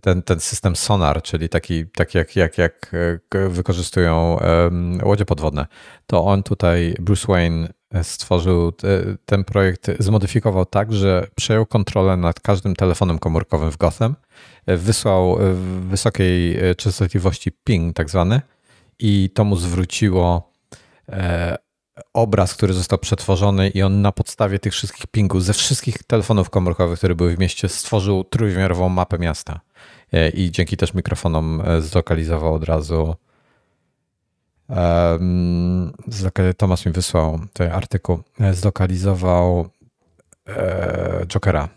ten, 0.00 0.22
ten 0.22 0.40
system 0.40 0.76
sonar, 0.76 1.22
czyli 1.22 1.48
taki, 1.48 1.86
taki 1.86 2.18
jak, 2.18 2.36
jak, 2.36 2.58
jak 2.58 2.92
e, 3.34 3.48
wykorzystują 3.48 4.38
łodzie 5.02 5.24
podwodne, 5.24 5.66
to 6.06 6.24
on 6.24 6.42
tutaj, 6.42 6.94
Bruce 7.00 7.26
Wayne, 7.32 7.68
e, 7.90 8.04
stworzył 8.04 8.72
ten 9.26 9.44
projekt, 9.44 9.90
zmodyfikował 9.98 10.66
tak, 10.66 10.92
że 10.92 11.26
przejął 11.34 11.66
kontrolę 11.66 12.16
nad 12.16 12.40
każdym 12.40 12.76
telefonem 12.76 13.18
komórkowym 13.18 13.70
w 13.70 13.76
Gotham, 13.76 14.14
e, 14.66 14.76
wysłał 14.76 15.38
wysokiej 15.80 16.56
częstotliwości 16.76 17.52
ping 17.52 17.96
tak 17.96 18.10
zwany 18.10 18.40
i 18.98 19.30
to 19.34 19.44
mu 19.44 19.56
zwróciło 19.56 20.52
e, 21.08 21.56
obraz, 22.14 22.54
który 22.54 22.72
został 22.72 22.98
przetworzony 22.98 23.68
i 23.68 23.82
on 23.82 24.02
na 24.02 24.12
podstawie 24.12 24.58
tych 24.58 24.72
wszystkich 24.72 25.06
pingów 25.06 25.44
ze 25.44 25.52
wszystkich 25.52 26.02
telefonów 26.02 26.50
komórkowych, 26.50 26.98
które 26.98 27.14
były 27.14 27.36
w 27.36 27.38
mieście, 27.38 27.68
stworzył 27.68 28.24
trójwymiarową 28.24 28.88
mapę 28.88 29.18
miasta. 29.18 29.60
E, 30.12 30.28
I 30.28 30.50
dzięki 30.50 30.76
też 30.76 30.94
mikrofonom 30.94 31.62
e, 31.64 31.82
zlokalizował 31.82 32.54
od 32.54 32.64
razu. 32.64 33.14
Tomasz 36.56 36.86
mi 36.86 36.92
wysłał 36.92 37.38
ten 37.52 37.72
artykuł. 37.72 38.18
E, 38.40 38.54
zlokalizował 38.54 39.68
Jokera. 41.26 41.68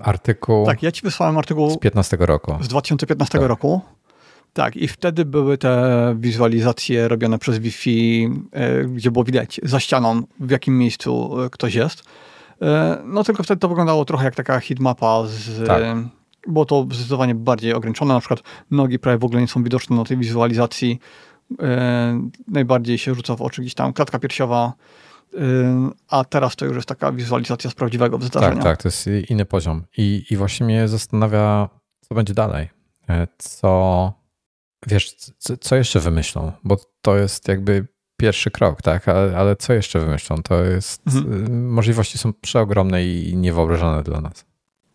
Artykuł. 0.00 0.66
Tak, 0.66 0.82
ja 0.82 0.92
ci 0.92 1.02
wysłałem 1.02 1.38
artykuł. 1.38 1.70
Z 1.70 1.78
15 1.78 2.16
roku. 2.20 2.58
Z 2.60 2.68
2015 2.68 3.38
tak. 3.38 3.48
roku. 3.48 3.80
Tak, 4.52 4.76
i 4.76 4.88
wtedy 4.88 5.24
były 5.24 5.58
te 5.58 6.14
wizualizacje 6.18 7.08
robione 7.08 7.38
przez 7.38 7.58
Wi-Fi, 7.58 8.30
e, 8.52 8.84
gdzie 8.84 9.10
było 9.10 9.24
widać 9.24 9.60
za 9.62 9.80
ścianą, 9.80 10.22
w 10.40 10.50
jakim 10.50 10.78
miejscu 10.78 11.42
e, 11.42 11.50
ktoś 11.50 11.74
jest. 11.74 12.02
E, 12.62 12.98
no 13.04 13.24
tylko 13.24 13.42
wtedy 13.42 13.60
to 13.60 13.68
wyglądało 13.68 14.04
trochę 14.04 14.24
jak 14.24 14.34
taka 14.34 14.60
hitmapa 14.60 15.22
z... 15.26 15.66
Tak. 15.66 15.82
Było 16.46 16.64
to 16.64 16.86
zdecydowanie 16.90 17.34
bardziej 17.34 17.72
ograniczone, 17.72 18.14
na 18.14 18.20
przykład 18.20 18.42
nogi 18.70 18.98
prawie 18.98 19.18
w 19.18 19.24
ogóle 19.24 19.40
nie 19.40 19.48
są 19.48 19.62
widoczne 19.62 19.96
na 19.96 20.04
tej 20.04 20.16
wizualizacji. 20.16 20.98
Najbardziej 22.48 22.98
się 22.98 23.14
rzuca 23.14 23.36
w 23.36 23.42
oczy 23.42 23.60
gdzieś 23.62 23.74
tam 23.74 23.92
klatka 23.92 24.18
piersiowa, 24.18 24.72
a 26.08 26.24
teraz 26.24 26.56
to 26.56 26.64
już 26.64 26.76
jest 26.76 26.88
taka 26.88 27.12
wizualizacja 27.12 27.70
z 27.70 27.74
prawdziwego 27.74 28.18
wydarzenia. 28.18 28.54
Tak, 28.54 28.64
tak, 28.64 28.82
to 28.82 28.88
jest 28.88 29.06
inny 29.28 29.44
poziom. 29.44 29.84
I, 29.96 30.24
i 30.30 30.36
właśnie 30.36 30.66
mnie 30.66 30.88
zastanawia, 30.88 31.68
co 32.00 32.14
będzie 32.14 32.34
dalej. 32.34 32.68
Co 33.38 34.12
wiesz, 34.86 35.16
co, 35.60 35.76
jeszcze 35.76 36.00
wymyślą? 36.00 36.52
Bo 36.64 36.76
to 37.02 37.16
jest 37.16 37.48
jakby 37.48 37.86
pierwszy 38.20 38.50
krok, 38.50 38.82
tak? 38.82 39.08
Ale, 39.08 39.36
ale 39.36 39.56
co 39.56 39.72
jeszcze 39.72 40.00
wymyślą? 40.00 40.42
To 40.42 40.64
jest. 40.64 41.02
Mhm. 41.06 41.70
Możliwości 41.70 42.18
są 42.18 42.32
przeogromne 42.32 43.06
i 43.06 43.36
niewyobrażone 43.36 44.02
dla 44.02 44.20
nas. 44.20 44.44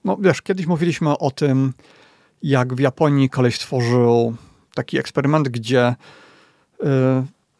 No 0.07 0.17
wiesz, 0.19 0.41
kiedyś 0.41 0.67
mówiliśmy 0.67 1.17
o 1.17 1.31
tym, 1.31 1.73
jak 2.43 2.73
w 2.73 2.79
Japonii 2.79 3.29
koleś 3.29 3.55
stworzył 3.55 4.35
taki 4.73 4.97
eksperyment, 4.97 5.49
gdzie 5.49 5.95
y, 6.83 6.85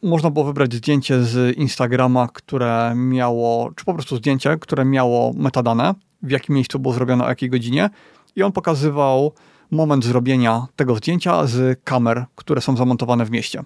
można 0.04 0.30
było 0.30 0.46
wybrać 0.46 0.74
zdjęcie 0.74 1.24
z 1.24 1.58
Instagrama, 1.58 2.28
które 2.34 2.94
miało, 2.96 3.72
czy 3.76 3.86
po 3.86 3.94
prostu 3.94 4.18
zdjęcie, 4.18 4.58
które 4.58 4.86
miało 4.86 5.34
metadane, 5.34 5.94
w 6.24 6.32
jakim 6.32 6.56
miejscu 6.56 6.80
było 6.80 6.94
zrobione, 6.94 7.26
o 7.26 7.30
jakiej 7.30 7.50
godzinie, 7.50 7.90
i 8.36 8.44
on 8.44 8.52
pokazywał 8.52 9.32
moment 9.72 10.06
zrobienia 10.06 10.68
tego 10.76 10.96
zdjęcia 10.96 11.48
z 11.48 11.80
kamer, 11.84 12.26
które 12.36 12.62
są 12.62 12.78
zamontowane 12.78 13.26
w 13.26 13.32
mieście. 13.32 13.64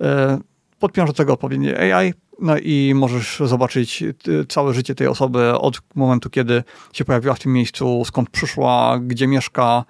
E, 0.00 0.38
podpiąż 0.78 1.10
do 1.10 1.14
tego 1.14 1.32
odpowiednie 1.32 1.94
AI, 1.94 2.14
no 2.40 2.58
i 2.58 2.92
możesz 2.94 3.42
zobaczyć 3.44 4.02
e, 4.02 4.14
całe 4.48 4.74
życie 4.74 4.94
tej 4.94 5.06
osoby 5.06 5.58
od 5.58 5.80
momentu, 5.94 6.30
kiedy 6.30 6.62
się 6.92 7.04
pojawiła 7.04 7.34
w 7.34 7.38
tym 7.38 7.52
miejscu, 7.52 8.02
skąd 8.04 8.30
przyszła, 8.30 8.98
gdzie 9.02 9.26
mieszka, 9.26 9.84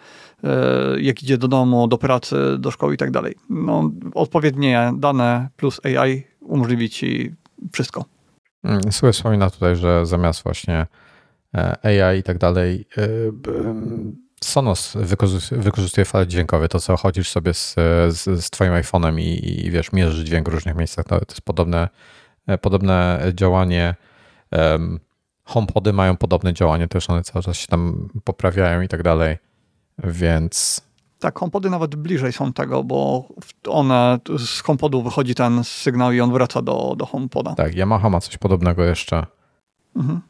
e, 0.45 1.01
jak 1.01 1.23
idzie 1.23 1.39
do 1.39 1.49
domu, 1.49 1.89
do 1.89 1.99
pracy, 1.99 2.37
do 2.59 2.71
szkoły 2.71 2.95
i 2.95 2.97
tak 2.97 3.11
dalej. 3.11 3.35
No, 3.51 3.91
odpowiednie 4.15 4.93
dane 4.97 5.49
plus 5.57 5.81
AI 5.85 6.25
umożliwi 6.41 6.91
ci 6.91 7.35
wszystko. 7.73 8.05
Mm, 8.65 8.81
Słuchaj, 8.91 9.13
wspomina 9.13 9.51
tutaj, 9.51 9.77
że 9.77 10.07
zamiast 10.07 10.43
właśnie 10.43 10.87
AI 11.83 12.19
i 12.19 12.23
tak 12.23 12.39
dalej, 12.39 12.87
Sonos 14.45 14.97
wykorzystuje, 15.51 16.05
fale 16.05 16.27
dźwiękowe, 16.27 16.69
to 16.69 16.81
co 16.81 16.97
chodzisz 16.97 17.31
sobie 17.31 17.55
z, 17.55 17.75
z, 18.09 18.45
z 18.45 18.51
twoim 18.51 18.73
iPhone'em 18.73 19.21
i, 19.21 19.67
i, 19.67 19.71
wiesz, 19.71 19.93
mierzysz 19.93 20.25
dźwięk 20.25 20.49
w 20.49 20.53
różnych 20.53 20.77
miejscach, 20.77 21.05
to, 21.05 21.19
to 21.19 21.33
jest 21.33 21.43
podobne, 21.43 21.89
podobne 22.61 23.21
działanie. 23.35 23.95
HomePody 25.45 25.93
mają 25.93 26.17
podobne 26.17 26.55
działanie, 26.55 26.89
też 26.89 27.11
one 27.11 27.23
cały 27.23 27.43
czas 27.43 27.57
się 27.57 27.67
tam 27.67 28.09
poprawiają 28.25 28.81
i 28.81 28.89
tak 28.89 29.03
dalej, 29.03 29.39
więc... 30.05 30.81
Tak, 31.19 31.39
HomePody 31.39 31.71
nawet 31.71 31.95
bliżej 31.95 32.33
są 32.33 32.53
tego, 32.53 32.85
bo 32.85 33.29
one, 33.69 34.19
z 34.39 34.61
HomePodu 34.61 35.03
wychodzi 35.03 35.35
ten 35.35 35.65
sygnał 35.65 36.13
i 36.13 36.21
on 36.21 36.33
wraca 36.33 36.63
do, 36.63 36.95
do 36.99 37.07
HomePoda. 37.07 37.55
Tak, 37.55 37.75
Yamaha 37.75 38.11
ma 38.11 38.21
coś 38.21 38.39
podobnego 38.39 38.85
jeszcze. 38.85 39.27
Mhm. 39.97 40.21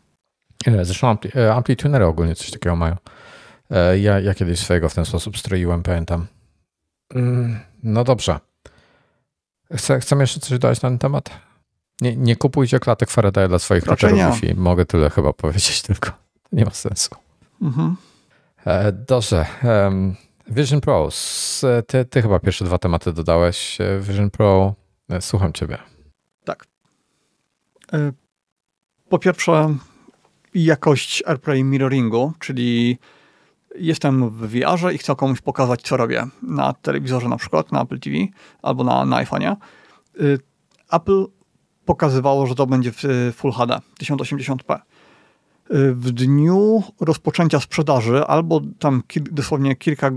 E, 0.67 0.85
zresztą 0.85 1.09
ampli, 1.09 1.31
e, 1.37 1.55
amplitunery 1.55 2.07
ogólnie 2.07 2.35
coś 2.35 2.51
takiego 2.51 2.77
mają. 2.77 2.97
E, 3.71 3.99
ja, 3.99 4.21
ja 4.21 4.35
kiedyś 4.35 4.61
swojego 4.61 4.89
w 4.89 4.95
ten 4.95 5.05
sposób 5.05 5.39
stroiłem, 5.39 5.83
pamiętam. 5.83 6.27
Mm, 7.15 7.61
no 7.83 8.05
dobrze. 8.05 8.41
Chcę, 9.73 10.01
chcemy 10.01 10.23
jeszcze 10.23 10.41
coś 10.41 10.51
dodać 10.59 10.83
na 10.83 10.89
ten 10.89 10.99
temat? 10.99 11.31
Nie, 12.01 12.17
nie 12.17 12.37
kupujcie 12.37 12.79
klatek 12.79 13.11
Faraday 13.11 13.49
dla 13.49 13.59
swoich 13.59 13.87
routerów 13.87 14.19
Wi-Fi. 14.19 14.55
Mogę 14.55 14.85
tyle 14.85 15.11
chyba 15.11 15.33
powiedzieć 15.33 15.83
tylko. 15.89 16.11
Nie 16.53 16.65
ma 16.65 16.71
sensu. 16.71 17.11
Mhm. 17.63 17.97
E, 18.65 18.93
dobrze. 18.93 19.47
Vision 20.49 20.81
Pro. 20.81 21.09
Ty, 21.87 22.05
ty 22.05 22.23
chyba 22.23 22.39
pierwsze 22.39 22.65
dwa 22.65 22.79
tematy 22.79 23.13
dodałeś. 23.13 23.81
E, 23.81 24.01
Vision 24.01 24.31
Pro. 24.31 24.75
Słucham 25.21 25.53
ciebie. 25.53 25.79
Tak. 26.45 26.67
po 29.09 29.19
pierwsze 29.19 29.75
jakość 30.55 31.23
AirPlay 31.27 31.65
mirroringu, 31.65 32.33
czyli 32.39 32.99
jestem 33.79 34.31
w 34.31 34.49
VR-ze 34.49 34.95
i 34.95 34.99
chcę 34.99 35.17
komuś 35.17 35.41
pokazać, 35.41 35.83
co 35.83 35.97
robię 35.97 36.27
na 36.43 36.73
telewizorze 36.73 37.29
na 37.29 37.37
przykład, 37.37 37.73
na 37.73 37.83
Apple 37.83 38.01
TV 38.01 38.17
albo 38.63 38.85
na, 38.85 39.05
na 39.05 39.25
iPhone'ie. 39.25 39.57
Apple 40.93 41.27
pokazywało, 41.87 42.47
że 42.47 42.55
to 42.55 42.67
będzie 42.67 42.93
w 42.93 43.33
Full 43.37 43.53
HD 43.53 43.81
1080p. 44.01 44.79
Y, 45.71 45.95
w 45.95 46.11
dniu 46.11 46.83
rozpoczęcia 47.01 47.61
sprzedaży, 47.61 48.25
albo 48.25 48.61
tam 48.79 49.03
dosłownie 49.17 49.77
kilka, 49.77 50.11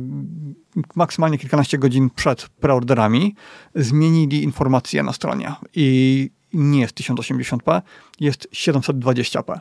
maksymalnie 0.96 1.38
kilkanaście 1.38 1.78
godzin 1.78 2.10
przed 2.10 2.50
preorderami, 2.50 3.36
zmienili 3.76 4.44
informacje 4.44 5.04
na 5.04 5.14
stronie 5.14 5.54
i 5.76 6.30
nie 6.54 6.80
jest 6.80 6.96
1080p, 6.96 7.82
jest 8.20 8.48
720p. 8.54 9.60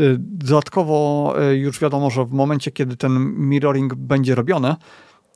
Y, 0.00 0.16
dodatkowo 0.18 1.34
y, 1.50 1.56
już 1.56 1.80
wiadomo, 1.80 2.10
że 2.10 2.24
w 2.24 2.32
momencie, 2.32 2.70
kiedy 2.70 2.96
ten 2.96 3.34
mirroring 3.48 3.94
będzie 3.94 4.34
robiony, 4.34 4.76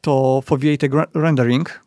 to 0.00 0.42
foveated 0.44 0.92
rendering, 1.14 1.80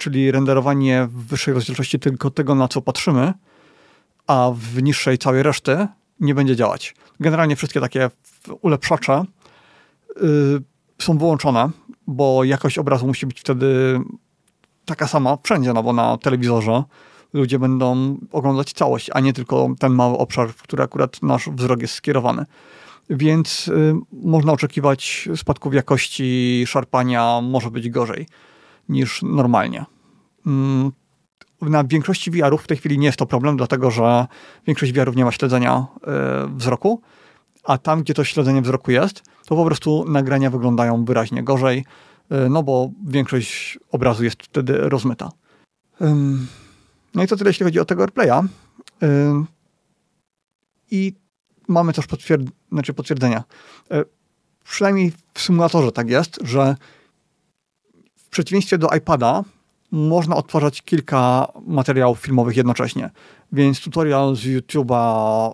czyli 0.00 0.30
renderowanie 0.30 1.08
w 1.10 1.26
wyższej 1.26 1.54
rozdzielczości 1.54 1.98
tylko 1.98 2.30
tego, 2.30 2.54
na 2.54 2.68
co 2.68 2.82
patrzymy, 2.82 3.32
a 4.26 4.50
w 4.54 4.82
niższej 4.82 5.18
całej 5.18 5.42
reszty, 5.42 5.86
nie 6.20 6.34
będzie 6.34 6.56
działać. 6.56 6.94
Generalnie 7.20 7.56
wszystkie 7.56 7.80
takie 7.80 8.10
ulepszacze 8.60 9.24
yy, 10.16 10.62
są 10.98 11.18
wyłączone, 11.18 11.70
bo 12.06 12.44
jakość 12.44 12.78
obrazu 12.78 13.06
musi 13.06 13.26
być 13.26 13.40
wtedy 13.40 14.00
taka 14.84 15.08
sama 15.08 15.38
wszędzie, 15.42 15.72
no 15.72 15.82
bo 15.82 15.92
na 15.92 16.18
telewizorze 16.18 16.82
ludzie 17.32 17.58
będą 17.58 18.18
oglądać 18.32 18.72
całość, 18.72 19.10
a 19.14 19.20
nie 19.20 19.32
tylko 19.32 19.68
ten 19.78 19.92
mały 19.92 20.18
obszar, 20.18 20.48
w 20.52 20.62
który 20.62 20.82
akurat 20.82 21.22
nasz 21.22 21.48
wzrok 21.48 21.82
jest 21.82 21.94
skierowany. 21.94 22.44
Więc 23.10 23.68
y, 23.68 23.94
można 24.12 24.52
oczekiwać 24.52 25.28
spadków 25.36 25.74
jakości, 25.74 26.64
szarpania, 26.66 27.40
może 27.40 27.70
być 27.70 27.90
gorzej 27.90 28.26
niż 28.90 29.22
normalnie. 29.22 29.84
Mm, 30.46 30.92
na 31.62 31.84
większości 31.84 32.30
VR-ów 32.30 32.62
w 32.62 32.66
tej 32.66 32.76
chwili 32.76 32.98
nie 32.98 33.06
jest 33.06 33.18
to 33.18 33.26
problem, 33.26 33.56
dlatego 33.56 33.90
że 33.90 34.26
większość 34.66 34.92
VR-ów 34.92 35.16
nie 35.16 35.24
ma 35.24 35.32
śledzenia 35.32 35.86
e, 36.06 36.48
wzroku, 36.56 37.00
a 37.64 37.78
tam, 37.78 38.02
gdzie 38.02 38.14
to 38.14 38.24
śledzenie 38.24 38.62
wzroku 38.62 38.90
jest, 38.90 39.22
to 39.46 39.56
po 39.56 39.64
prostu 39.64 40.04
nagrania 40.08 40.50
wyglądają 40.50 41.04
wyraźnie 41.04 41.42
gorzej, 41.42 41.84
e, 42.30 42.48
no 42.48 42.62
bo 42.62 42.90
większość 43.06 43.78
obrazu 43.92 44.24
jest 44.24 44.42
wtedy 44.42 44.78
rozmyta. 44.78 45.28
No 47.14 47.22
i 47.22 47.26
to 47.26 47.36
tyle, 47.36 47.50
jeśli 47.50 47.64
chodzi 47.64 47.80
o 47.80 47.84
tego 47.84 48.02
AirPlaya. 48.02 48.48
I 50.90 51.12
mamy 51.68 51.92
też 51.92 52.06
potwierd 52.06 52.42
znaczy 52.72 52.94
potwierdzenia. 52.94 53.44
E, 53.90 54.04
przynajmniej 54.64 55.12
w 55.34 55.40
symulatorze 55.40 55.92
tak 55.92 56.10
jest, 56.10 56.38
że 56.44 56.76
w 58.30 58.32
przeciwieństwie 58.32 58.78
do 58.78 58.88
iPada, 58.88 59.42
można 59.90 60.36
odtwarzać 60.36 60.82
kilka 60.82 61.48
materiałów 61.66 62.18
filmowych 62.18 62.56
jednocześnie. 62.56 63.10
Więc 63.52 63.80
tutorial 63.80 64.36
z 64.36 64.40
YouTube'a 64.40 65.50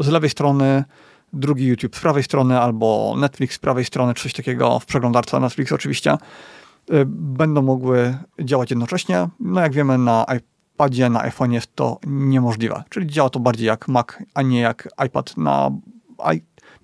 y, 0.00 0.02
z 0.02 0.08
lewej 0.08 0.30
strony, 0.30 0.84
drugi 1.32 1.66
YouTube 1.66 1.96
z 1.96 2.00
prawej 2.00 2.22
strony, 2.22 2.60
albo 2.60 3.14
Netflix 3.18 3.54
z 3.54 3.58
prawej 3.58 3.84
strony, 3.84 4.14
coś 4.14 4.32
takiego 4.32 4.78
w 4.78 4.86
przeglądarce 4.86 5.40
Netflix 5.40 5.72
oczywiście, 5.72 6.14
y, 6.14 7.04
będą 7.06 7.62
mogły 7.62 8.18
działać 8.40 8.70
jednocześnie. 8.70 9.28
No 9.40 9.60
jak 9.60 9.72
wiemy 9.72 9.98
na 9.98 10.26
iPadzie, 10.74 11.10
na 11.10 11.22
iPhone 11.22 11.52
jest 11.52 11.76
to 11.76 11.98
niemożliwe. 12.06 12.82
Czyli 12.88 13.06
działa 13.06 13.30
to 13.30 13.40
bardziej 13.40 13.66
jak 13.66 13.88
Mac, 13.88 14.06
a 14.34 14.42
nie 14.42 14.60
jak 14.60 14.88
iPad 15.06 15.36
na 15.36 15.70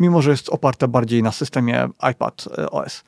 mimo 0.00 0.22
że 0.22 0.30
jest 0.30 0.48
oparte 0.48 0.88
bardziej 0.88 1.22
na 1.22 1.32
systemie 1.32 1.88
iPad 2.10 2.48
y, 2.58 2.70
OS. 2.70 3.04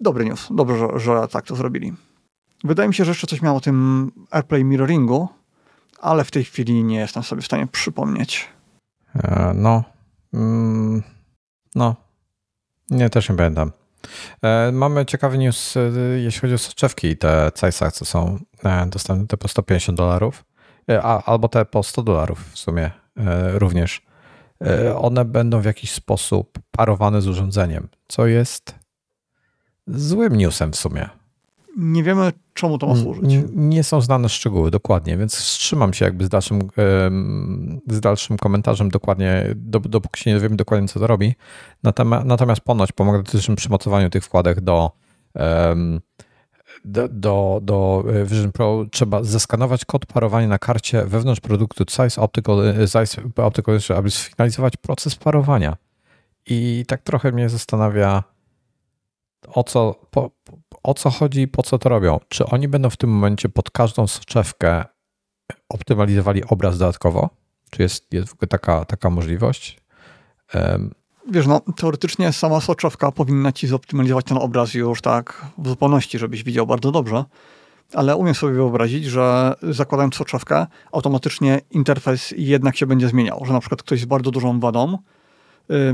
Dobry 0.00 0.24
news. 0.24 0.48
Dobrze, 0.50 0.78
że, 0.78 0.98
że 0.98 1.28
tak 1.28 1.46
to 1.46 1.56
zrobili. 1.56 1.92
Wydaje 2.64 2.88
mi 2.88 2.94
się, 2.94 3.04
że 3.04 3.10
jeszcze 3.10 3.26
coś 3.26 3.42
miało 3.42 3.58
o 3.58 3.60
tym 3.60 4.10
AirPlay 4.30 4.64
mirroringu, 4.64 5.28
ale 6.00 6.24
w 6.24 6.30
tej 6.30 6.44
chwili 6.44 6.84
nie 6.84 6.96
jestem 6.96 7.22
sobie 7.22 7.42
w 7.42 7.46
stanie 7.46 7.66
przypomnieć. 7.66 8.48
E, 9.14 9.52
no. 9.54 9.84
Mm, 10.34 11.02
no. 11.74 11.96
Nie, 12.90 13.10
też 13.10 13.28
nie 13.28 13.36
pamiętam. 13.36 13.72
E, 14.42 14.72
mamy 14.72 15.06
ciekawy 15.06 15.38
news, 15.38 15.76
e, 15.76 15.80
jeśli 16.18 16.40
chodzi 16.40 16.54
o 16.54 16.58
soczewki 16.58 17.16
te 17.16 17.50
Cajsa, 17.54 17.90
co 17.90 18.04
są 18.04 18.38
dostępne, 18.86 19.26
te 19.26 19.36
po 19.36 19.48
150 19.48 19.98
dolarów, 19.98 20.44
a, 21.02 21.24
albo 21.24 21.48
te 21.48 21.64
po 21.64 21.82
100 21.82 22.02
dolarów 22.02 22.52
w 22.52 22.58
sumie 22.58 22.90
również. 23.52 24.02
One 24.96 25.24
będą 25.24 25.60
w 25.60 25.64
jakiś 25.64 25.92
sposób 25.92 26.58
parowane 26.70 27.22
z 27.22 27.28
urządzeniem, 27.28 27.88
co 28.08 28.26
jest 28.26 28.74
złym 29.88 30.36
newsem 30.36 30.72
w 30.72 30.76
sumie. 30.76 31.08
Nie 31.76 32.02
wiemy, 32.02 32.32
czemu 32.54 32.78
to 32.78 32.86
ma 32.86 32.96
służyć. 32.96 33.24
Nie 33.54 33.84
są 33.84 34.00
znane 34.00 34.28
szczegóły 34.28 34.70
dokładnie, 34.70 35.16
więc 35.16 35.34
wstrzymam 35.34 35.94
się 35.94 36.04
jakby 36.04 36.24
z 36.24 36.28
dalszym, 36.28 36.60
z 37.86 38.00
dalszym 38.00 38.36
komentarzem 38.38 38.88
dokładnie, 38.88 39.54
dopóki 39.80 40.22
się 40.22 40.30
nie 40.30 40.36
dowiemy 40.36 40.56
dokładnie, 40.56 40.88
co 40.88 41.00
to 41.00 41.06
robi. 41.06 41.34
Natomiast 42.24 42.60
ponoć 42.60 42.92
po 42.92 43.04
magnetycznym 43.04 43.56
przymocowaniu 43.56 44.10
tych 44.10 44.24
wkładek 44.24 44.60
do, 44.60 44.90
do, 46.84 47.08
do, 47.08 47.60
do 47.62 48.04
Vision 48.26 48.52
Pro 48.52 48.86
trzeba 48.90 49.22
zeskanować 49.22 49.84
kod 49.84 50.06
parowania 50.06 50.48
na 50.48 50.58
karcie 50.58 51.04
wewnątrz 51.04 51.40
produktu 51.40 51.84
Zeiss 51.90 52.18
Optical, 52.18 52.58
Zeiss 52.84 53.16
Optical 53.36 53.78
aby 53.96 54.10
sfinalizować 54.10 54.76
proces 54.76 55.16
parowania. 55.16 55.76
I 56.46 56.84
tak 56.88 57.02
trochę 57.02 57.32
mnie 57.32 57.48
zastanawia, 57.48 58.22
o 59.46 59.64
co, 59.64 59.94
po, 60.10 60.30
o 60.82 60.94
co 60.94 61.10
chodzi 61.10 61.40
i 61.40 61.48
po 61.48 61.62
co 61.62 61.78
to 61.78 61.88
robią? 61.88 62.20
Czy 62.28 62.46
oni 62.46 62.68
będą 62.68 62.90
w 62.90 62.96
tym 62.96 63.10
momencie 63.10 63.48
pod 63.48 63.70
każdą 63.70 64.06
soczewkę 64.06 64.84
optymalizowali 65.68 66.44
obraz 66.44 66.78
dodatkowo? 66.78 67.30
Czy 67.70 67.82
jest, 67.82 68.12
jest 68.12 68.28
w 68.28 68.32
ogóle 68.32 68.48
taka, 68.48 68.84
taka 68.84 69.10
możliwość? 69.10 69.80
Um. 70.54 70.94
Wiesz, 71.30 71.46
no 71.46 71.60
teoretycznie 71.76 72.32
sama 72.32 72.60
soczewka 72.60 73.12
powinna 73.12 73.52
ci 73.52 73.66
zoptymalizować 73.66 74.24
ten 74.24 74.38
obraz 74.38 74.74
już 74.74 75.00
tak 75.00 75.46
w 75.58 75.68
zupełności, 75.68 76.18
żebyś 76.18 76.44
widział 76.44 76.66
bardzo 76.66 76.92
dobrze, 76.92 77.24
ale 77.94 78.16
umiem 78.16 78.34
sobie 78.34 78.52
wyobrazić, 78.52 79.04
że 79.04 79.54
zakładając 79.62 80.14
soczewkę, 80.14 80.66
automatycznie 80.92 81.60
interfejs 81.70 82.34
jednak 82.36 82.76
się 82.76 82.86
będzie 82.86 83.08
zmieniał, 83.08 83.44
że 83.44 83.52
na 83.52 83.60
przykład 83.60 83.82
ktoś 83.82 84.00
z 84.00 84.04
bardzo 84.04 84.30
dużą 84.30 84.60
wadą 84.60 84.98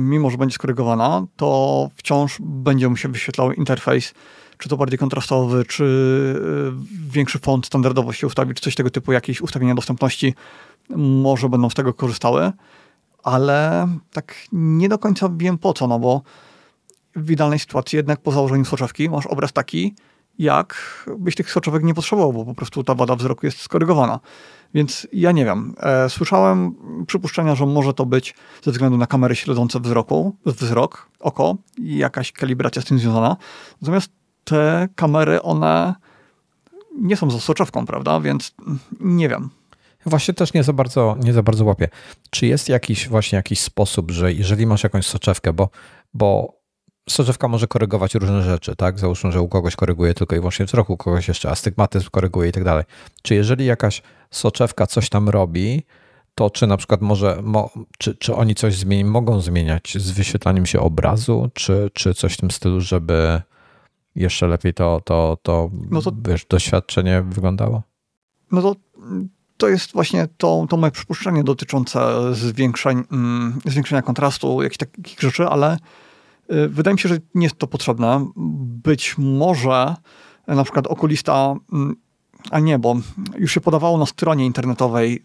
mimo 0.00 0.30
że 0.30 0.38
będzie 0.38 0.54
skorygowana, 0.54 1.26
to 1.36 1.88
wciąż 1.96 2.38
będzie 2.40 2.88
mu 2.88 2.96
się 2.96 3.08
wyświetlał 3.08 3.52
interfejs, 3.52 4.14
czy 4.58 4.68
to 4.68 4.76
bardziej 4.76 4.98
kontrastowy, 4.98 5.64
czy 5.64 5.84
y, 5.84 7.10
większy 7.10 7.38
font 7.38 7.66
standardowo 7.66 8.12
się 8.12 8.26
ustawi, 8.26 8.54
czy 8.54 8.62
coś 8.62 8.74
tego 8.74 8.90
typu, 8.90 9.12
jakieś 9.12 9.40
ustawienia 9.40 9.74
dostępności 9.74 10.34
może 10.96 11.48
będą 11.48 11.70
z 11.70 11.74
tego 11.74 11.94
korzystały, 11.94 12.52
ale 13.22 13.88
tak 14.12 14.34
nie 14.52 14.88
do 14.88 14.98
końca 14.98 15.28
wiem 15.36 15.58
po 15.58 15.72
co, 15.72 15.86
no 15.86 15.98
bo 15.98 16.22
w 17.16 17.30
idealnej 17.30 17.58
sytuacji 17.58 17.96
jednak 17.96 18.20
po 18.20 18.32
założeniu 18.32 18.64
soczewki 18.64 19.10
masz 19.10 19.26
obraz 19.26 19.52
taki, 19.52 19.94
jak 20.38 21.04
byś 21.18 21.34
tych 21.34 21.50
soczewek 21.50 21.82
nie 21.82 21.94
potrzebował, 21.94 22.32
bo 22.32 22.44
po 22.44 22.54
prostu 22.54 22.84
ta 22.84 22.94
wada 22.94 23.16
wzroku 23.16 23.46
jest 23.46 23.60
skorygowana. 23.60 24.20
Więc 24.74 25.06
ja 25.12 25.32
nie 25.32 25.44
wiem. 25.44 25.74
E, 25.80 26.10
słyszałem 26.10 26.74
przypuszczenia, 27.06 27.54
że 27.54 27.66
może 27.66 27.94
to 27.94 28.06
być 28.06 28.34
ze 28.62 28.72
względu 28.72 28.98
na 28.98 29.06
kamery 29.06 29.36
śledzące 29.36 29.80
wzroku, 29.80 30.36
wzrok, 30.46 31.08
oko 31.20 31.56
i 31.78 31.96
jakaś 31.96 32.32
kalibracja 32.32 32.82
z 32.82 32.84
tym 32.84 32.98
związana. 32.98 33.36
Natomiast 33.82 34.12
te 34.44 34.88
kamery, 34.94 35.42
one 35.42 35.94
nie 37.00 37.16
są 37.16 37.30
za 37.30 37.40
soczewką, 37.40 37.86
prawda? 37.86 38.20
Więc 38.20 38.54
nie 39.00 39.28
wiem. 39.28 39.50
Właśnie 40.06 40.34
też 40.34 40.54
nie 40.54 40.62
za 40.62 40.72
bardzo, 40.72 41.16
nie 41.20 41.32
za 41.32 41.42
bardzo 41.42 41.64
łapię. 41.64 41.88
Czy 42.30 42.46
jest 42.46 42.68
jakiś 42.68 43.08
właśnie 43.08 43.36
jakiś 43.36 43.60
sposób, 43.60 44.10
że 44.10 44.32
jeżeli 44.32 44.66
masz 44.66 44.82
jakąś 44.82 45.06
soczewkę, 45.06 45.52
bo, 45.52 45.68
bo 46.14 46.58
soczewka 47.08 47.48
może 47.48 47.66
korygować 47.66 48.14
różne 48.14 48.42
rzeczy, 48.42 48.76
tak? 48.76 48.98
Załóżmy, 48.98 49.32
że 49.32 49.40
u 49.40 49.48
kogoś 49.48 49.76
koryguje 49.76 50.14
tylko 50.14 50.36
i 50.36 50.38
wyłącznie 50.38 50.66
wzrok, 50.66 50.90
u 50.90 50.96
kogoś 50.96 51.28
jeszcze 51.28 51.50
astygmatyzm 51.50 52.08
koryguje 52.10 52.48
i 52.48 52.52
tak 52.52 52.64
dalej. 52.64 52.84
Czy 53.22 53.34
jeżeli 53.34 53.66
jakaś 53.66 54.02
soczewka 54.30 54.86
coś 54.86 55.08
tam 55.08 55.28
robi, 55.28 55.82
to 56.34 56.50
czy 56.50 56.66
na 56.66 56.76
przykład 56.76 57.00
może, 57.00 57.42
mo, 57.42 57.70
czy, 57.98 58.14
czy 58.14 58.34
oni 58.34 58.54
coś 58.54 58.76
zmieni, 58.76 59.04
mogą 59.04 59.40
zmieniać 59.40 59.96
z 60.00 60.10
wyświetlaniem 60.10 60.66
się 60.66 60.80
obrazu, 60.80 61.50
czy, 61.54 61.90
czy 61.92 62.14
coś 62.14 62.34
w 62.34 62.36
tym 62.36 62.50
stylu, 62.50 62.80
żeby 62.80 63.42
jeszcze 64.16 64.46
lepiej 64.46 64.74
to, 64.74 65.00
to, 65.04 65.38
to, 65.42 65.70
no 65.90 66.02
to 66.02 66.12
wiesz, 66.28 66.44
doświadczenie 66.44 67.22
wyglądało? 67.22 67.82
No 68.52 68.62
to 68.62 68.76
to 69.56 69.68
jest 69.68 69.92
właśnie 69.92 70.28
to, 70.36 70.66
to 70.70 70.76
moje 70.76 70.90
przypuszczenie 70.90 71.44
dotyczące 71.44 72.34
zwiększenia, 72.34 73.02
mm, 73.12 73.60
zwiększenia 73.64 74.02
kontrastu, 74.02 74.62
jakichś 74.62 74.78
takich 74.78 75.20
rzeczy, 75.20 75.46
ale 75.46 75.78
wydaje 76.48 76.94
mi 76.94 77.00
się, 77.00 77.08
że 77.08 77.18
nie 77.34 77.46
jest 77.46 77.58
to 77.58 77.66
potrzebne. 77.66 78.26
Być 78.84 79.14
może 79.18 79.94
na 80.46 80.64
przykład 80.64 80.86
okulista 80.86 81.54
mm, 81.72 81.96
a 82.50 82.60
nie, 82.60 82.78
bo 82.78 82.96
już 83.38 83.52
się 83.52 83.60
podawało 83.60 83.98
na 83.98 84.06
stronie 84.06 84.46
internetowej 84.46 85.24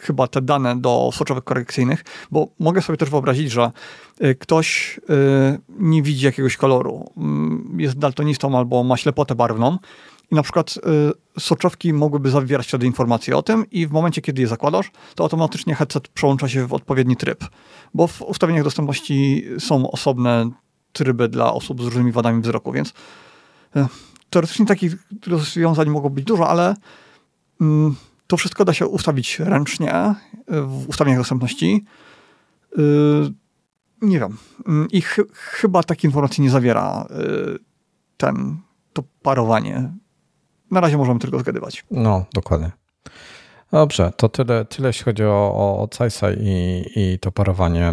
chyba 0.00 0.26
te 0.26 0.42
dane 0.42 0.76
do 0.76 1.10
soczewek 1.12 1.44
korekcyjnych, 1.44 2.04
bo 2.30 2.48
mogę 2.58 2.82
sobie 2.82 2.96
też 2.96 3.10
wyobrazić, 3.10 3.50
że 3.50 3.70
y, 4.24 4.34
ktoś 4.34 4.98
y, 4.98 5.58
nie 5.68 6.02
widzi 6.02 6.26
jakiegoś 6.26 6.56
koloru, 6.56 7.12
mm, 7.16 7.76
jest 7.78 7.98
daltonistą 7.98 8.58
albo 8.58 8.84
ma 8.84 8.96
ślepotę 8.96 9.34
barwną 9.34 9.78
i 10.30 10.34
na 10.34 10.42
przykład 10.42 10.74
soczewki 11.38 11.92
mogłyby 11.92 12.30
zawierać 12.30 12.68
wtedy 12.68 12.86
informacje 12.86 13.36
o 13.36 13.42
tym 13.42 13.70
i 13.70 13.86
w 13.86 13.90
momencie, 13.90 14.22
kiedy 14.22 14.42
je 14.42 14.48
zakładasz, 14.48 14.90
to 15.14 15.24
automatycznie 15.24 15.74
headset 15.74 16.08
przełącza 16.08 16.48
się 16.48 16.66
w 16.66 16.72
odpowiedni 16.72 17.16
tryb, 17.16 17.44
bo 17.94 18.06
w 18.06 18.22
ustawieniach 18.22 18.64
dostępności 18.64 19.44
są 19.58 19.90
osobne 19.90 20.50
tryby 20.92 21.28
dla 21.28 21.52
osób 21.52 21.82
z 21.82 21.84
różnymi 21.84 22.12
wadami 22.12 22.42
wzroku, 22.42 22.72
więc 22.72 22.94
teoretycznie 24.30 24.66
takich 24.66 24.96
rozwiązań 25.26 25.88
mogło 25.90 26.10
być 26.10 26.24
dużo, 26.24 26.48
ale 26.48 26.74
mm, 27.60 27.96
to 28.26 28.36
wszystko 28.36 28.64
da 28.64 28.72
się 28.72 28.86
ustawić 28.86 29.38
ręcznie 29.38 29.92
e, 29.94 30.14
w 30.46 30.88
ustawieniach 30.88 31.20
dostępności. 31.20 31.84
E, 32.78 32.82
nie 34.02 34.20
wiem. 34.20 34.36
Mm, 34.66 34.88
I 34.90 35.02
ch 35.02 35.16
chyba 35.34 35.82
takiej 35.82 36.08
informacji 36.08 36.42
nie 36.42 36.50
zawiera 36.50 37.06
e, 37.10 37.14
ten, 38.16 38.56
to 38.92 39.02
parowanie. 39.22 39.92
Na 40.70 40.80
razie 40.80 40.96
możemy 40.96 41.20
tylko 41.20 41.38
zgadywać. 41.38 41.84
No, 41.90 42.24
dokładnie. 42.34 42.70
Dobrze, 43.72 44.12
to 44.16 44.28
tyle, 44.28 44.64
tyle 44.64 44.88
jeśli 44.88 45.04
chodzi 45.04 45.24
o, 45.24 45.52
o, 45.54 45.82
o 45.82 45.88
i, 46.40 46.84
i 46.96 47.18
to 47.18 47.32
parowanie. 47.32 47.92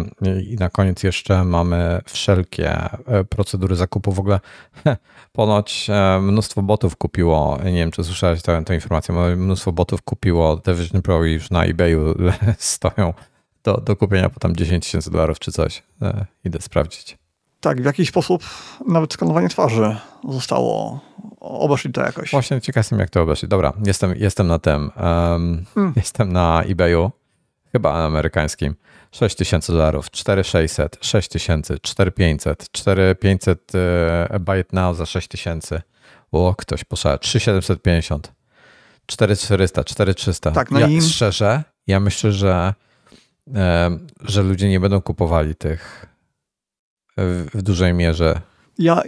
I 0.50 0.56
na 0.56 0.70
koniec 0.70 1.02
jeszcze 1.02 1.44
mamy 1.44 2.00
wszelkie 2.04 2.70
e, 3.06 3.24
procedury 3.24 3.76
zakupu. 3.76 4.12
W 4.12 4.18
ogóle 4.18 4.40
ponoć 5.32 5.86
e, 5.90 6.20
mnóstwo 6.20 6.62
botów 6.62 6.96
kupiło, 6.96 7.58
nie 7.64 7.72
wiem 7.72 7.90
czy 7.90 8.04
słyszałeś 8.04 8.42
tę, 8.42 8.62
tę 8.64 8.74
informację, 8.74 9.14
mnóstwo 9.36 9.72
botów 9.72 10.02
kupiło 10.02 10.56
te 10.56 10.74
Vision 10.74 11.02
Pro 11.02 11.24
i 11.24 11.32
już 11.32 11.50
na 11.50 11.64
eBayu 11.64 12.14
stoją 12.58 13.14
do, 13.64 13.76
do 13.76 13.96
kupienia 13.96 14.30
po 14.30 14.40
tam 14.40 14.56
10 14.56 14.84
tysięcy 14.84 15.10
dolarów 15.10 15.38
czy 15.38 15.52
coś. 15.52 15.82
E, 16.02 16.26
idę 16.44 16.60
sprawdzić. 16.60 17.18
Tak, 17.60 17.82
w 17.82 17.84
jakiś 17.84 18.08
sposób 18.08 18.42
nawet 18.86 19.12
skanowanie 19.12 19.48
twarzy 19.48 19.96
zostało, 20.28 21.00
obeszli 21.58 21.92
to 21.92 22.00
jakoś. 22.00 22.30
Właśnie 22.30 22.60
ciekaw 22.60 22.80
jestem, 22.80 22.98
jak 22.98 23.10
to 23.10 23.22
obeszli. 23.22 23.48
Dobra, 23.48 23.72
jestem, 23.84 24.14
jestem 24.16 24.46
na 24.46 24.58
tym, 24.58 24.82
um, 24.82 25.64
hmm. 25.74 25.92
jestem 25.96 26.32
na 26.32 26.62
eBayu, 26.62 27.10
chyba 27.72 27.92
na 27.92 28.04
amerykańskim. 28.04 28.74
6 29.12 29.36
tysięcy 29.36 29.72
dolarów, 29.72 30.10
4600, 30.10 30.98
6000, 31.00 31.78
4500, 31.78 32.72
4500 32.72 33.72
uh, 34.32 34.38
buy 34.38 34.60
it 34.60 34.72
now 34.72 34.96
za 34.96 35.06
6000. 35.06 35.82
O, 36.32 36.54
ktoś 36.54 36.84
poszedł. 36.84 37.18
3750, 37.18 38.32
4400, 39.06 39.84
4300. 39.84 40.50
Tak, 40.50 40.70
no 40.70 40.80
ja, 40.80 40.86
i... 40.86 41.02
Szczerze, 41.02 41.62
ja 41.86 42.00
myślę, 42.00 42.32
że, 42.32 42.74
um, 43.46 44.06
że 44.20 44.42
ludzie 44.42 44.68
nie 44.68 44.80
będą 44.80 45.00
kupowali 45.00 45.54
tych 45.54 46.06
w 47.54 47.62
dużej 47.62 47.94
mierze. 47.94 48.40
Ja, 48.78 49.02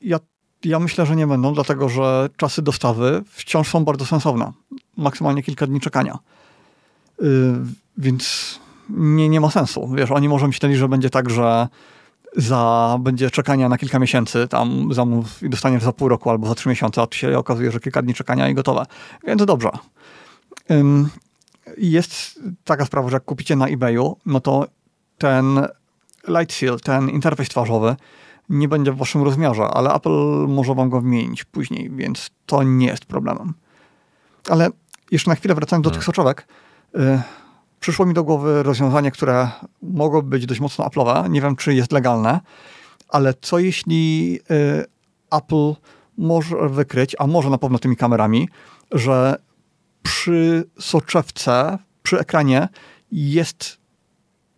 ja, 0.00 0.18
ja 0.64 0.78
myślę, 0.78 1.06
że 1.06 1.16
nie 1.16 1.26
będą, 1.26 1.54
dlatego 1.54 1.88
że 1.88 2.28
czasy 2.36 2.62
dostawy 2.62 3.22
wciąż 3.26 3.68
są 3.68 3.84
bardzo 3.84 4.06
sensowne. 4.06 4.52
Maksymalnie 4.96 5.42
kilka 5.42 5.66
dni 5.66 5.80
czekania. 5.80 6.18
Yy, 7.20 7.28
więc 7.98 8.58
nie, 8.90 9.28
nie 9.28 9.40
ma 9.40 9.50
sensu. 9.50 9.88
Wiesz, 9.94 10.10
oni 10.10 10.28
może 10.28 10.46
myśleli, 10.46 10.76
że 10.76 10.88
będzie 10.88 11.10
tak, 11.10 11.30
że 11.30 11.68
za, 12.36 12.96
będzie 13.00 13.30
czekania 13.30 13.68
na 13.68 13.78
kilka 13.78 13.98
miesięcy, 13.98 14.48
tam 14.48 14.94
zamów 14.94 15.42
i 15.42 15.50
dostaniesz 15.50 15.82
za 15.82 15.92
pół 15.92 16.08
roku 16.08 16.30
albo 16.30 16.48
za 16.48 16.54
trzy 16.54 16.68
miesiące, 16.68 17.02
a 17.02 17.06
tu 17.06 17.18
się 17.18 17.38
okazuje, 17.38 17.72
że 17.72 17.80
kilka 17.80 18.02
dni 18.02 18.14
czekania 18.14 18.48
i 18.48 18.54
gotowe. 18.54 18.86
Więc 19.26 19.44
dobrze. 19.44 19.70
Jest 21.78 22.40
taka 22.64 22.84
sprawa, 22.84 23.08
że 23.08 23.16
jak 23.16 23.24
kupicie 23.24 23.56
na 23.56 23.66
eBayu, 23.66 24.16
no 24.26 24.40
to 24.40 24.66
ten 25.18 25.66
Light 26.28 26.52
Seal, 26.52 26.80
ten 26.80 27.08
interfejs 27.08 27.48
twarzowy, 27.48 27.96
nie 28.52 28.68
będzie 28.68 28.92
w 28.92 28.96
waszym 28.96 29.22
rozmiarze, 29.22 29.64
ale 29.64 29.94
Apple 29.94 30.46
może 30.48 30.74
wam 30.74 30.90
go 30.90 31.00
wymienić 31.00 31.44
później, 31.44 31.90
więc 31.90 32.30
to 32.46 32.62
nie 32.62 32.86
jest 32.86 33.04
problemem. 33.04 33.54
Ale 34.48 34.70
jeszcze 35.10 35.30
na 35.30 35.36
chwilę 35.36 35.54
wracając 35.54 35.84
do 35.84 35.90
hmm. 35.90 36.00
tych 36.00 36.06
soczewek, 36.06 36.46
y, 36.96 37.22
przyszło 37.80 38.06
mi 38.06 38.14
do 38.14 38.24
głowy 38.24 38.62
rozwiązanie, 38.62 39.10
które 39.10 39.48
mogłoby 39.82 40.28
być 40.28 40.46
dość 40.46 40.60
mocno 40.60 40.84
Apple'owe. 40.84 41.30
Nie 41.30 41.40
wiem, 41.40 41.56
czy 41.56 41.74
jest 41.74 41.92
legalne, 41.92 42.40
ale 43.08 43.34
co 43.40 43.58
jeśli 43.58 44.38
y, 44.50 44.84
Apple 45.30 45.74
może 46.18 46.68
wykryć, 46.68 47.16
a 47.18 47.26
może 47.26 47.50
na 47.50 47.58
pewno 47.58 47.78
tymi 47.78 47.96
kamerami, 47.96 48.48
że 48.92 49.36
przy 50.02 50.64
soczewce, 50.78 51.78
przy 52.02 52.18
ekranie 52.18 52.68
jest 53.12 53.78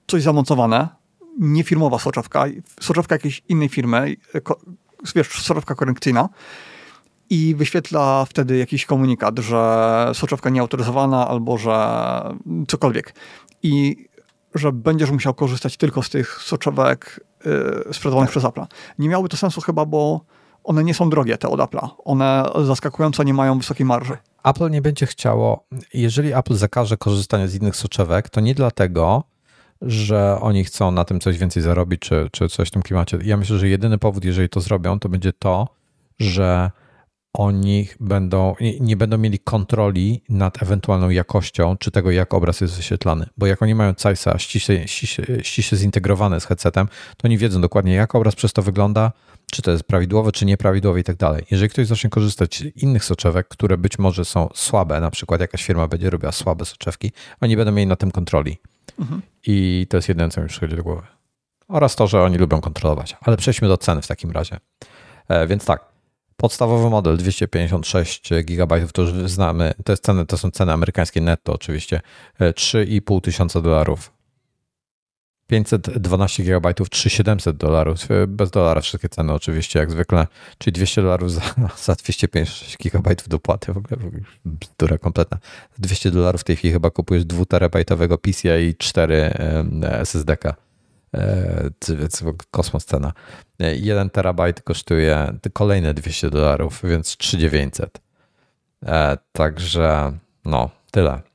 coś 0.07 0.23
zamontowane, 1.35 1.55
niefirmowa 1.55 1.98
soczewka, 1.98 2.44
soczewka 2.81 3.15
jakiejś 3.15 3.43
innej 3.48 3.69
firmy, 3.69 4.16
wiesz, 5.15 5.28
soczewka 5.28 5.74
korekcyjna 5.74 6.28
i 7.31 7.55
wyświetla 7.55 8.24
wtedy 8.24 8.56
jakiś 8.59 8.86
komunikat, 8.86 9.39
że 9.39 10.11
soczewka 10.15 10.51
nieautoryzowana 10.51 11.28
albo 11.28 11.59
że 11.59 11.77
cokolwiek. 12.69 13.15
I 13.62 13.97
że 14.55 14.73
będziesz 14.73 15.11
musiał 15.11 15.35
korzystać 15.35 15.77
tylko 15.77 16.02
z 16.02 16.11
tych 16.11 16.43
soczewek 16.43 17.27
yy, 17.44 17.94
sprzedawanych 17.94 18.31
przez 18.31 18.44
Apple. 18.44 18.65
Nie 18.98 19.09
miałoby 19.09 19.28
to 19.28 19.36
sensu 19.36 19.61
chyba, 19.61 19.85
bo 19.86 20.20
one 20.65 20.85
nie 20.85 20.94
są 20.94 21.11
drogie, 21.11 21.39
te 21.39 21.48
od 21.48 21.61
Apple'a. 21.61 21.89
One 22.05 22.51
zaskakująco 22.65 23.23
nie 23.23 23.35
mają 23.35 23.59
wysokiej 23.59 23.86
marży. 23.86 24.16
Apple 24.44 24.70
nie 24.70 24.82
będzie 24.82 25.06
chciało, 25.06 25.66
jeżeli 25.94 26.32
Apple 26.32 26.55
zakaże 26.55 26.97
korzystania 26.97 27.47
z 27.47 27.55
innych 27.55 27.77
soczewek, 27.77 28.31
to 28.31 28.40
nie 28.40 28.55
dlatego, 28.55 29.24
że 29.86 30.39
oni 30.40 30.65
chcą 30.65 30.90
na 30.90 31.05
tym 31.05 31.20
coś 31.20 31.39
więcej 31.39 31.62
zarobić, 31.62 32.01
czy, 32.01 32.28
czy 32.32 32.48
coś 32.48 32.69
w 32.69 32.70
tym 32.70 32.82
klimacie. 32.82 33.19
Ja 33.24 33.36
myślę, 33.36 33.59
że 33.59 33.69
jedyny 33.69 33.98
powód, 33.98 34.24
jeżeli 34.24 34.48
to 34.48 34.61
zrobią, 34.61 34.98
to 34.98 35.09
będzie 35.09 35.32
to, 35.32 35.69
że 36.19 36.70
oni 37.35 37.89
będą, 38.01 38.55
nie 38.81 38.97
będą 38.97 39.19
mieli 39.19 39.39
kontroli 39.39 40.23
nad 40.28 40.62
ewentualną 40.62 41.11
jakością, 41.11 41.77
czy 41.77 41.90
tego, 41.90 42.11
jak 42.11 42.35
obraz 42.35 42.61
jest 42.61 42.77
wyświetlany. 42.77 43.27
Bo 43.36 43.47
jak 43.47 43.62
oni 43.62 43.74
mają 43.74 43.94
CISA 43.94 44.39
ściśle, 44.39 44.89
ściśle, 44.89 45.24
ściśle 45.43 45.78
zintegrowane 45.78 46.40
z 46.40 46.44
headsetem, 46.44 46.89
to 47.16 47.28
oni 47.28 47.39
wiedzą 47.39 47.61
dokładnie, 47.61 47.94
jak 47.94 48.15
obraz 48.15 48.35
przez 48.35 48.52
to 48.52 48.62
wygląda, 48.62 49.12
czy 49.53 49.62
to 49.62 49.71
jest 49.71 49.85
prawidłowe, 49.85 50.33
czy 50.33 50.47
nieprawidłowe 50.47 51.01
i 51.01 51.05
tak 51.05 51.16
dalej. 51.16 51.45
Jeżeli 51.51 51.71
ktoś 51.71 51.87
zacznie 51.87 52.11
korzystać 52.11 52.59
z 52.59 52.83
innych 52.83 53.05
soczewek, 53.05 53.49
które 53.49 53.79
być 53.79 53.99
może 53.99 54.25
są 54.25 54.49
słabe, 54.55 55.01
na 55.01 55.11
przykład 55.11 55.41
jakaś 55.41 55.65
firma 55.65 55.89
będzie 55.89 56.11
robiła 56.11 56.33
słabe 56.33 56.65
soczewki, 56.65 57.12
oni 57.41 57.57
będą 57.57 57.73
mieli 57.73 57.87
na 57.87 57.97
tym 57.97 58.11
kontroli. 58.11 58.59
Mhm. 59.01 59.23
I 59.47 59.87
to 59.91 59.97
jest 59.97 60.09
jedyne, 60.09 60.31
co 60.31 60.41
mi 60.41 60.49
przychodzi 60.49 60.77
do 60.77 60.83
głowy. 60.83 61.03
Oraz 61.69 61.97
to, 61.97 62.07
że 62.07 62.23
oni 62.23 62.39
lubią 62.39 62.61
kontrolować. 62.61 63.16
Ale 63.21 63.37
przejdźmy 63.37 63.69
do 63.69 63.79
ceny 63.79 64.03
w 64.03 64.07
takim 64.07 64.31
razie. 64.31 64.61
E, 65.29 65.47
więc 65.47 65.65
tak, 65.65 65.85
podstawowy 66.37 66.91
model 66.91 67.16
256 67.16 68.31
GB 68.45 68.87
to 68.93 69.03
już 69.03 69.31
znamy, 69.31 69.75
to, 69.85 69.93
jest 69.93 70.05
ceny, 70.05 70.27
to 70.27 70.39
są 70.39 70.51
ceny 70.51 70.73
amerykańskie 70.73 71.21
netto 71.21 71.53
oczywiście, 71.53 72.01
3,5 72.41 73.19
e, 73.19 73.21
tysiąca 73.21 73.61
dolarów. 73.61 74.14
512 75.47 76.43
GB 76.45 76.75
3700 76.91 77.57
dolarów, 77.57 78.11
e, 78.11 78.27
bez 78.27 78.51
dolara 78.51 78.81
wszystkie 78.81 79.09
ceny 79.09 79.33
oczywiście 79.33 79.79
jak 79.79 79.91
zwykle, 79.91 80.27
czyli 80.59 80.73
200 80.73 81.03
dolarów 81.03 81.33
za, 81.33 81.41
za 81.85 81.95
256 81.95 82.77
GB 82.79 83.15
dopłaty, 83.27 83.73
w 83.73 83.77
ogóle 83.77 83.97
bzdura 84.45 84.99
kompletna. 84.99 85.39
200 85.79 86.11
dolarów 86.11 86.41
w 86.41 86.45
tej 86.45 86.57
chwili 86.57 86.73
chyba 86.73 86.91
kupujesz 86.91 87.25
2 87.25 87.45
terabajtowego 87.45 88.19
PCI 88.19 88.75
4 88.79 89.35
SSD-ka, 89.83 90.55
więc 91.99 92.25
kosmos 92.51 92.85
cena. 92.85 93.12
1 93.59 94.11
terabajt 94.11 94.62
kosztuje 94.62 95.39
kolejne 95.53 95.95
200 95.95 96.31
dolarów, 96.31 96.81
więc 96.85 97.16
3900. 97.16 98.01
E, 98.87 99.19
także 99.33 100.12
no, 100.45 100.71
tyle. 100.91 101.34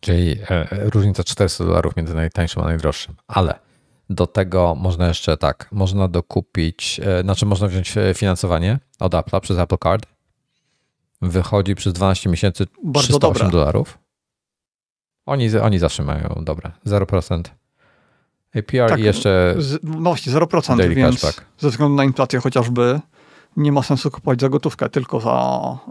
Czyli 0.00 0.36
e, 0.50 0.66
różnica 0.70 1.24
400 1.24 1.64
dolarów 1.64 1.96
między 1.96 2.14
najtańszym 2.14 2.62
a 2.62 2.66
najdroższym. 2.66 3.14
Ale 3.26 3.58
do 4.10 4.26
tego 4.26 4.74
można 4.74 5.08
jeszcze 5.08 5.36
tak, 5.36 5.68
można 5.72 6.08
dokupić, 6.08 7.00
e, 7.04 7.22
znaczy 7.22 7.46
można 7.46 7.68
wziąć 7.68 7.96
e, 7.96 8.14
finansowanie 8.14 8.78
od 9.00 9.12
Apple'a 9.12 9.40
przez 9.40 9.58
Apple 9.58 9.78
Card. 9.82 10.06
Wychodzi 11.22 11.74
przez 11.74 11.92
12 11.92 12.30
miesięcy 12.30 12.66
Bardzo 12.84 13.08
308 13.08 13.20
dobre. 13.20 13.58
dolarów. 13.58 13.98
Oni, 15.26 15.58
oni 15.58 15.78
zawsze 15.78 16.02
mają 16.02 16.34
dobre. 16.44 16.70
0%. 16.86 17.42
APR 18.54 18.88
tak, 18.88 18.98
i 18.98 19.02
jeszcze. 19.02 19.54
Z, 19.58 19.78
no 19.82 20.00
właśnie, 20.00 20.32
0%, 20.32 20.94
więc 20.94 21.20
cashback. 21.20 21.44
ze 21.58 21.70
względu 21.70 21.96
na 21.96 22.04
inflację 22.04 22.40
chociażby 22.40 23.00
nie 23.56 23.72
ma 23.72 23.82
sensu 23.82 24.10
kupować 24.10 24.40
za 24.40 24.48
gotówkę, 24.48 24.88
tylko 24.88 25.20
za 25.20 25.30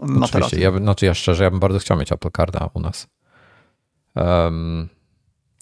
na 0.02 0.26
Oczywiście, 0.26 0.60
ja, 0.60 0.78
znaczy 0.78 1.06
ja 1.06 1.14
szczerze, 1.14 1.44
ja 1.44 1.50
bym 1.50 1.60
bardzo 1.60 1.78
chciał 1.78 1.96
mieć 1.96 2.12
Apple 2.12 2.30
Carda 2.36 2.68
u 2.74 2.80
nas. 2.80 3.06
Um, 4.14 4.88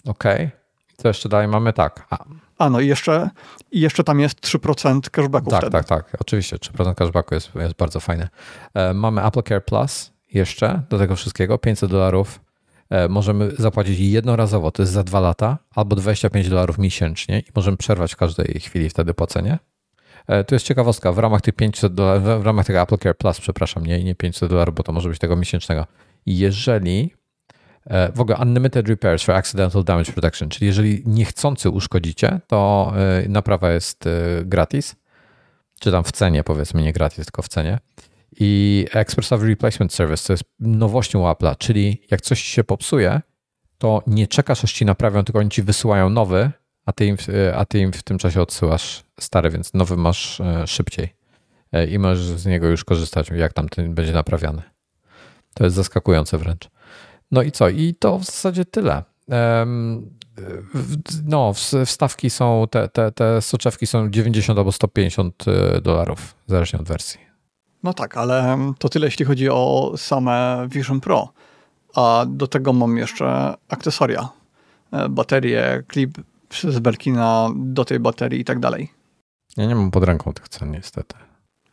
Okej. 0.05 0.35
Okay. 0.35 0.61
Co 0.97 1.07
jeszcze 1.07 1.29
dalej 1.29 1.47
mamy? 1.47 1.73
Tak. 1.73 2.07
A, 2.09 2.25
A 2.57 2.69
no 2.69 2.79
i 2.79 2.87
jeszcze, 2.87 3.29
jeszcze 3.71 4.03
tam 4.03 4.19
jest 4.19 4.41
3% 4.41 5.09
cashbacku 5.09 5.49
Tak, 5.49 5.59
wtedy. 5.59 5.71
tak, 5.71 5.85
tak. 5.85 6.17
Oczywiście 6.21 6.57
3% 6.57 6.95
cashbacku 6.95 7.35
jest, 7.35 7.55
jest 7.55 7.75
bardzo 7.75 7.99
fajne. 7.99 8.29
E, 8.73 8.93
mamy 8.93 9.25
Apple 9.25 9.43
Care 9.43 9.65
Plus 9.65 10.11
jeszcze 10.33 10.81
do 10.89 10.97
tego 10.97 11.15
wszystkiego, 11.15 11.57
500 11.57 11.91
dolarów. 11.91 12.39
e, 12.89 13.07
możemy 13.07 13.51
zapłacić 13.51 13.99
jednorazowo, 13.99 14.71
to 14.71 14.81
jest 14.81 14.91
za 14.91 15.03
dwa 15.03 15.19
lata, 15.19 15.57
albo 15.75 15.95
25 15.95 16.49
dolarów 16.49 16.77
miesięcznie 16.77 17.39
i 17.39 17.51
możemy 17.55 17.77
przerwać 17.77 18.13
w 18.13 18.17
każdej 18.17 18.59
chwili 18.59 18.89
wtedy 18.89 19.13
płacenie. 19.13 19.59
E, 20.27 20.43
tu 20.43 20.55
jest 20.55 20.65
ciekawostka, 20.65 21.11
w 21.11 21.17
ramach 21.17 21.41
tych 21.41 21.55
500 21.55 21.93
dolarów, 21.93 22.43
w 22.43 22.45
ramach 22.45 22.65
tego 22.65 22.81
Apple 22.81 22.97
Care 22.97 23.17
Plus, 23.17 23.39
przepraszam, 23.39 23.85
nie, 23.85 24.03
nie 24.03 24.15
500 24.15 24.49
dolarów, 24.49 24.75
bo 24.75 24.83
to 24.83 24.91
może 24.91 25.09
być 25.09 25.19
tego 25.19 25.35
miesięcznego. 25.35 25.85
Jeżeli 26.25 27.13
w 28.15 28.19
ogóle 28.19 28.37
Unlimited 28.37 28.89
Repairs 28.89 29.23
for 29.23 29.35
Accidental 29.35 29.83
Damage 29.83 30.11
Protection, 30.11 30.49
czyli 30.49 30.67
jeżeli 30.67 31.03
niechcący 31.05 31.69
uszkodzicie, 31.69 32.39
to 32.47 32.93
naprawa 33.29 33.71
jest 33.71 34.09
gratis, 34.45 34.95
czy 35.79 35.91
tam 35.91 36.03
w 36.03 36.11
cenie, 36.11 36.43
powiedzmy, 36.43 36.81
nie 36.81 36.93
gratis, 36.93 37.25
tylko 37.25 37.41
w 37.41 37.47
cenie 37.47 37.79
i 38.39 38.85
Expressowy 38.93 39.47
Replacement 39.47 39.93
Service, 39.93 40.27
to 40.27 40.33
jest 40.33 40.43
nowością 40.59 41.23
Apple'a, 41.23 41.57
czyli 41.57 42.01
jak 42.11 42.21
coś 42.21 42.41
się 42.41 42.63
popsuje, 42.63 43.21
to 43.77 44.03
nie 44.07 44.27
czekasz, 44.27 44.63
aż 44.63 44.73
ci 44.73 44.85
naprawią, 44.85 45.23
tylko 45.23 45.39
oni 45.39 45.49
ci 45.49 45.63
wysyłają 45.63 46.09
nowy, 46.09 46.51
a 46.85 46.91
ty 46.91 47.05
im, 47.05 47.17
a 47.55 47.65
ty 47.65 47.79
im 47.79 47.93
w 47.93 48.03
tym 48.03 48.17
czasie 48.17 48.41
odsyłasz 48.41 49.03
stary, 49.19 49.49
więc 49.49 49.73
nowy 49.73 49.97
masz 49.97 50.41
e, 50.41 50.67
szybciej 50.67 51.15
e, 51.71 51.87
i 51.87 51.99
możesz 51.99 52.25
z 52.25 52.45
niego 52.45 52.67
już 52.67 52.83
korzystać, 52.83 53.29
jak 53.29 53.53
tam 53.53 53.69
ten 53.69 53.95
będzie 53.95 54.13
naprawiany. 54.13 54.61
To 55.53 55.63
jest 55.63 55.75
zaskakujące 55.75 56.37
wręcz. 56.37 56.69
No 57.31 57.41
i 57.41 57.51
co? 57.51 57.69
I 57.69 57.95
to 57.99 58.19
w 58.19 58.25
zasadzie 58.25 58.65
tyle. 58.65 59.03
No, 61.25 61.53
wstawki 61.85 62.29
są, 62.29 62.65
te, 62.71 62.89
te, 62.89 63.11
te 63.11 63.41
soczewki 63.41 63.87
są 63.87 64.09
90 64.09 64.59
albo 64.59 64.71
150 64.71 65.45
e, 65.47 65.81
dolarów, 65.81 66.35
zależnie 66.47 66.79
od 66.79 66.87
wersji. 66.87 67.19
No 67.83 67.93
tak, 67.93 68.17
ale 68.17 68.57
to 68.79 68.89
tyle 68.89 69.07
jeśli 69.07 69.25
chodzi 69.25 69.49
o 69.49 69.93
same 69.97 70.67
Vision 70.71 71.01
Pro. 71.01 71.33
A 71.95 72.25
do 72.29 72.47
tego 72.47 72.73
mam 72.73 72.97
jeszcze 72.97 73.53
akcesoria. 73.69 74.29
E, 74.91 75.09
baterie, 75.09 75.83
klip 75.87 76.17
z 76.69 76.79
Belkina 76.79 77.49
do 77.55 77.85
tej 77.85 77.99
baterii 77.99 78.41
i 78.41 78.45
tak 78.45 78.59
dalej. 78.59 78.91
Ja 79.57 79.65
nie 79.65 79.75
mam 79.75 79.91
pod 79.91 80.03
ręką 80.03 80.33
tych 80.33 80.49
cen 80.49 80.71
niestety. 80.71 81.15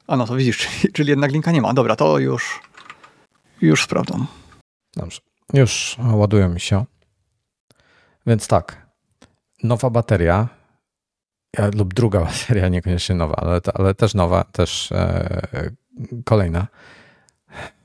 A 0.07 0.17
no 0.17 0.27
to 0.27 0.37
widzisz, 0.37 0.59
czyli, 0.59 0.93
czyli 0.95 1.11
jednak 1.11 1.33
linka 1.33 1.53
nie 1.53 1.63
ma. 1.63 1.75
Dobra, 1.75 1.97
to 1.97 2.19
już 2.19 2.61
już 3.61 3.83
sprawdzam. 3.83 4.27
Dobrze. 4.97 5.28
Już 5.53 5.97
ładują 6.13 6.49
mi 6.49 6.61
się. 6.61 6.85
Więc 8.27 8.49
tak. 8.49 8.87
Nowa 9.63 9.91
bateria 9.91 10.49
lub 11.75 11.95
druga 11.95 12.21
bateria, 12.25 12.69
niekoniecznie 12.69 13.15
nowa, 13.15 13.37
ale, 13.37 13.61
ale 13.75 13.95
też 13.95 14.15
nowa, 14.15 14.45
też 14.45 14.93
e, 14.93 15.71
Kolejna. 16.25 16.67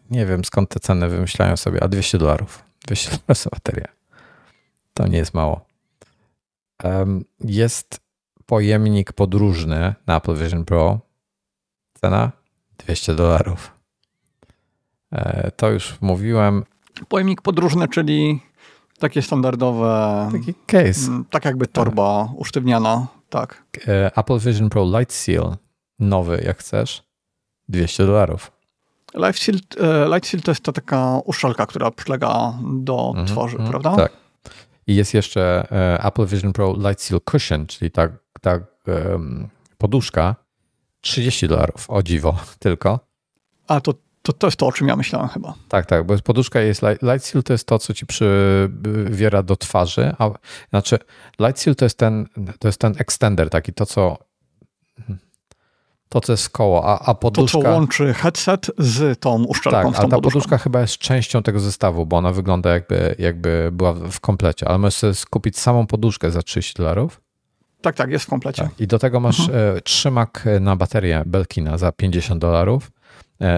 Nie 0.10 0.26
wiem 0.26 0.46
skąd 0.46 0.70
te 0.70 0.80
ceny 0.80 1.10
wymyślają 1.10 1.58
sobie, 1.58 1.84
a 1.84 1.88
200 1.88 2.18
dolarów. 2.18 2.64
200 2.88 3.10
dolarów 3.12 3.44
za 3.44 3.50
baterię. 3.50 3.88
To 4.94 5.08
nie 5.08 5.18
jest 5.18 5.34
mało. 5.34 5.66
Jest 7.40 8.00
pojemnik 8.46 9.14
podróżny 9.14 9.96
na 10.08 10.18
Apple 10.18 10.36
Vision 10.36 10.66
Pro. 10.66 11.00
Cena 12.02 12.32
200 12.78 13.16
dolarów. 13.16 13.72
E, 15.12 15.52
to 15.52 15.70
już 15.70 16.02
mówiłem. 16.02 16.64
Pojemnik 17.08 17.42
podróżny, 17.42 17.88
czyli 17.88 18.40
takie 19.00 19.22
standardowe. 19.22 20.30
Taki 20.32 20.54
case. 20.66 21.08
Mm, 21.08 21.26
tak 21.26 21.46
jakby 21.46 21.68
torba 21.68 22.26
tak. 22.28 22.40
usztywniana. 22.40 23.08
Tak. 23.30 23.64
E, 23.88 24.18
Apple 24.18 24.40
Vision 24.40 24.70
Pro 24.70 25.00
Light 25.00 25.14
Seal. 25.14 25.56
Nowy, 26.00 26.44
jak 26.46 26.58
chcesz. 26.58 27.04
200 27.70 28.06
dolarów. 28.06 28.52
Light 29.16 29.40
Seal, 29.40 29.56
e, 29.80 30.06
Light 30.16 30.28
Seal 30.28 30.42
to 30.42 30.52
jest 30.52 30.64
ta 30.64 30.72
taka 30.72 31.20
uszczelka, 31.26 31.66
która 31.66 31.92
przylega 31.92 32.54
do 32.64 32.94
-hmm, 32.94 33.26
twarzy, 33.26 33.58
mm, 33.58 33.70
prawda? 33.70 33.96
Tak. 33.96 34.12
I 34.88 34.96
jest 34.96 35.14
jeszcze 35.14 35.68
e, 35.72 36.04
Apple 36.04 36.26
Vision 36.26 36.54
Pro 36.54 36.74
Light 36.74 37.02
Seal 37.02 37.20
Cushion, 37.32 37.66
czyli 37.66 37.92
ta, 37.92 38.10
ta 38.42 38.60
um, 38.88 39.50
poduszka, 39.78 40.36
30 41.02 41.48
dolarów, 41.48 41.90
o 41.90 42.04
dziwo, 42.04 42.36
tylko. 42.60 43.00
A 43.68 43.82
to, 43.82 43.94
to, 44.24 44.34
to 44.34 44.48
jest 44.48 44.58
to, 44.58 44.68
o 44.68 44.72
czym 44.72 44.88
ja 44.88 44.96
myślałem 44.96 45.30
chyba. 45.30 45.54
Tak, 45.70 45.86
tak, 45.86 46.06
bo 46.06 46.18
poduszka 46.24 46.62
jest, 46.62 46.82
Light 47.02 47.26
Seal 47.26 47.44
to 47.44 47.54
jest 47.54 47.68
to, 47.68 47.80
co 47.80 47.94
ci 47.94 48.06
przywiera 48.06 49.44
do 49.44 49.56
twarzy, 49.56 50.16
a 50.20 50.30
znaczy 50.70 51.00
Light 51.40 51.60
Seal 51.60 51.76
to 51.76 51.86
jest 51.86 51.98
ten, 51.98 52.28
to 52.60 52.68
jest 52.68 52.80
ten 52.80 52.94
extender, 52.98 53.50
taki 53.50 53.74
to, 53.74 53.86
co 53.86 54.18
to, 56.14 56.22
co 56.22 56.34
jest 56.34 56.50
koło, 56.50 56.86
a, 56.86 57.00
a 57.00 57.14
poduszka... 57.14 57.58
To, 57.58 57.64
co 57.64 57.70
łączy 57.70 58.14
headset 58.14 58.72
z 58.78 59.20
tą 59.20 59.44
uszczelką, 59.44 59.92
tak, 59.92 60.06
a 60.06 60.08
ta 60.08 60.22
poduszka 60.22 60.58
chyba 60.58 60.82
jest 60.82 60.98
częścią 60.98 61.44
tego 61.44 61.60
zestawu, 61.60 62.06
bo 62.06 62.18
ona 62.18 62.32
wygląda 62.32 62.74
jakby, 62.74 63.16
jakby 63.20 63.70
była 63.72 63.94
w 63.94 64.20
komplecie, 64.20 64.68
ale 64.68 64.78
możesz 64.78 64.96
sobie 64.96 65.14
skupić 65.14 65.60
samą 65.60 65.88
poduszkę 65.88 66.32
za 66.32 66.42
30 66.42 66.74
dolarów. 66.74 67.22
Tak, 67.82 67.96
tak, 67.96 68.12
jest 68.12 68.26
w 68.26 68.30
komplecie. 68.30 68.64
Tak. 68.64 68.72
I 68.80 68.88
do 68.88 69.00
tego 69.00 69.20
masz 69.20 69.40
mhm. 69.40 69.78
e, 69.78 69.82
trzymak 69.82 70.46
na 70.62 70.76
baterię 70.76 71.24
Belkina 71.26 71.78
za 71.78 71.92
50 71.92 72.42
dolarów, 72.42 72.92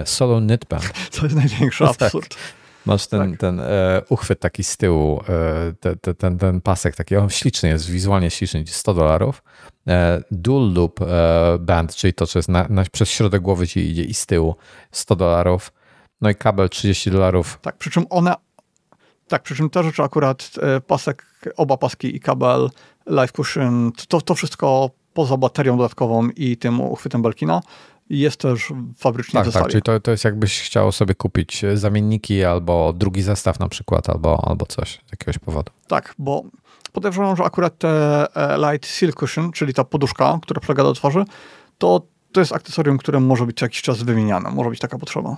solo 0.04 0.40
knitband. 0.40 0.92
To 1.16 1.22
jest 1.22 1.36
największy 1.36 1.84
tak. 1.84 2.02
absurd. 2.02 2.28
Tak. 2.28 2.38
Masz 2.86 3.06
ten, 3.06 3.30
tak. 3.30 3.40
ten 3.40 3.60
e, 3.60 4.02
uchwyt 4.08 4.40
taki 4.40 4.64
z 4.64 4.76
tyłu, 4.76 5.22
e, 5.28 5.72
te, 5.80 5.96
te, 5.96 6.14
ten, 6.14 6.38
ten 6.38 6.60
pasek 6.60 6.96
taki, 6.96 7.16
on 7.16 7.30
śliczny 7.30 7.68
jest, 7.68 7.90
wizualnie 7.90 8.30
śliczny, 8.30 8.64
100 8.66 8.94
dolarów. 8.94 9.42
E, 9.88 10.22
dual 10.30 10.72
loop 10.72 11.00
e, 11.02 11.06
band, 11.60 11.94
czyli 11.94 12.14
to, 12.14 12.26
co 12.26 12.38
jest 12.38 12.48
na, 12.48 12.66
na, 12.68 12.84
przez 12.92 13.08
środek 13.08 13.42
głowy 13.42 13.68
ci 13.68 13.80
idzie 13.80 14.04
i 14.04 14.14
z 14.14 14.26
tyłu, 14.26 14.56
100 14.92 15.16
dolarów. 15.16 15.72
No 16.20 16.30
i 16.30 16.34
kabel 16.34 16.68
30 16.68 17.10
dolarów. 17.10 17.58
Tak, 17.62 17.76
przy 17.76 17.90
czym 17.90 18.06
one, 18.10 18.34
tak, 19.28 19.42
przy 19.42 19.56
czym 19.56 19.70
te 19.70 19.82
rzeczy 19.82 20.02
akurat, 20.02 20.50
e, 20.62 20.80
pasek, 20.80 21.26
oba 21.56 21.76
paski 21.76 22.16
i 22.16 22.20
kabel, 22.20 22.70
live 23.06 23.32
cushion, 23.32 23.92
to, 24.08 24.20
to 24.20 24.34
wszystko 24.34 24.90
poza 25.14 25.36
baterią 25.36 25.76
dodatkową 25.76 26.28
i 26.36 26.56
tym 26.56 26.80
uchwytem 26.80 27.22
Belkina 27.22 27.60
jest 28.10 28.36
też 28.36 28.72
fabrycznie 28.96 29.42
tak, 29.42 29.52
Tak, 29.52 29.68
czyli 29.68 29.82
to, 29.82 30.00
to 30.00 30.10
jest 30.10 30.24
jakbyś 30.24 30.60
chciał 30.60 30.92
sobie 30.92 31.14
kupić 31.14 31.62
zamienniki 31.74 32.44
albo 32.44 32.92
drugi 32.92 33.22
zestaw 33.22 33.60
na 33.60 33.68
przykład, 33.68 34.10
albo, 34.10 34.48
albo 34.48 34.66
coś 34.66 34.90
z 34.90 35.10
jakiegoś 35.12 35.38
powodu. 35.38 35.72
Tak, 35.88 36.14
bo 36.18 36.44
podejrzewam, 36.92 37.36
że 37.36 37.44
akurat 37.44 37.78
te 37.78 37.88
e, 38.36 38.58
Light 38.58 38.90
Seal 38.90 39.12
Cushion, 39.12 39.52
czyli 39.52 39.74
ta 39.74 39.84
poduszka, 39.84 40.38
która 40.42 40.60
przylega 40.60 40.82
do 40.82 40.92
twarzy, 40.92 41.24
to, 41.78 42.02
to 42.32 42.40
jest 42.40 42.52
akcesorium, 42.52 42.98
które 42.98 43.20
może 43.20 43.46
być 43.46 43.58
co 43.58 43.64
jakiś 43.64 43.82
czas 43.82 44.02
wymieniane. 44.02 44.50
Może 44.50 44.70
być 44.70 44.78
taka 44.78 44.98
potrzeba. 44.98 45.36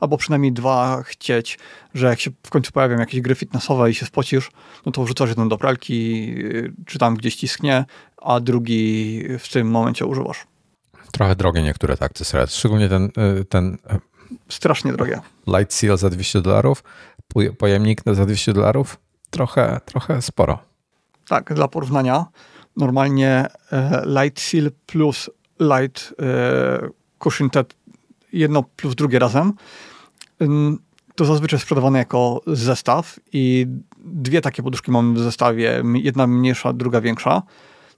Albo 0.00 0.16
przynajmniej 0.16 0.52
dwa 0.52 1.02
chcieć, 1.02 1.58
że 1.94 2.06
jak 2.06 2.20
się 2.20 2.30
w 2.42 2.50
końcu 2.50 2.72
pojawią 2.72 2.98
jakieś 2.98 3.20
gry 3.20 3.34
fitnessowe 3.34 3.90
i 3.90 3.94
się 3.94 4.06
spocisz, 4.06 4.50
no 4.86 4.92
to 4.92 5.04
wrzucasz 5.04 5.28
jeden 5.28 5.48
do 5.48 5.58
pralki, 5.58 6.30
y, 6.38 6.72
czy 6.86 6.98
tam 6.98 7.16
gdzieś 7.16 7.36
cisknie, 7.36 7.84
a 8.16 8.40
drugi 8.40 9.22
w 9.38 9.48
tym 9.52 9.70
momencie 9.70 10.06
używasz. 10.06 10.46
Trochę 11.12 11.36
drogie 11.36 11.62
niektóre 11.62 11.96
te 11.96 12.04
akcesoria, 12.04 12.46
szczególnie 12.46 12.88
ten, 12.88 13.04
y, 13.40 13.44
ten 13.44 13.78
e, 13.90 13.98
Strasznie 14.48 14.92
drogie. 14.92 15.20
Light 15.46 15.74
Seal 15.74 15.98
za 15.98 16.10
200 16.10 16.40
dolarów, 16.40 16.84
pojemnik 17.58 18.02
za 18.06 18.26
200 18.26 18.52
dolarów, 18.52 18.96
trochę, 19.30 19.80
trochę 19.84 20.22
sporo. 20.22 20.58
Tak, 21.28 21.54
dla 21.54 21.68
porównania, 21.68 22.26
normalnie 22.76 23.46
e, 23.72 24.02
Light 24.06 24.40
Seal 24.40 24.70
plus 24.86 25.30
Light 25.60 26.14
e, 26.22 26.88
Cushion 27.18 27.50
jedno 28.32 28.62
plus 28.62 28.94
drugie 28.94 29.18
razem, 29.18 29.52
to 31.14 31.24
zazwyczaj 31.24 31.60
sprzedawane 31.60 31.98
jako 31.98 32.40
zestaw 32.46 33.20
i 33.32 33.66
dwie 34.04 34.40
takie 34.40 34.62
poduszki 34.62 34.90
mamy 34.90 35.14
w 35.14 35.18
zestawie, 35.18 35.82
jedna 35.94 36.26
mniejsza, 36.26 36.72
druga 36.72 37.00
większa. 37.00 37.42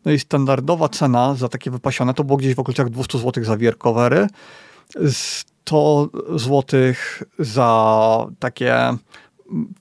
No 0.04 0.12
i 0.12 0.18
standardowa 0.18 0.88
cena 0.88 1.34
za 1.34 1.48
takie 1.48 1.70
wypasione 1.70 2.14
to 2.14 2.24
było 2.24 2.36
gdzieś 2.36 2.54
w 2.54 2.58
okolicach 2.58 2.90
200 2.90 3.18
zł 3.18 3.44
za 3.44 3.56
wierkowery, 3.56 4.26
100 5.12 6.08
zł 6.34 6.80
za 7.38 8.26
takie 8.38 8.96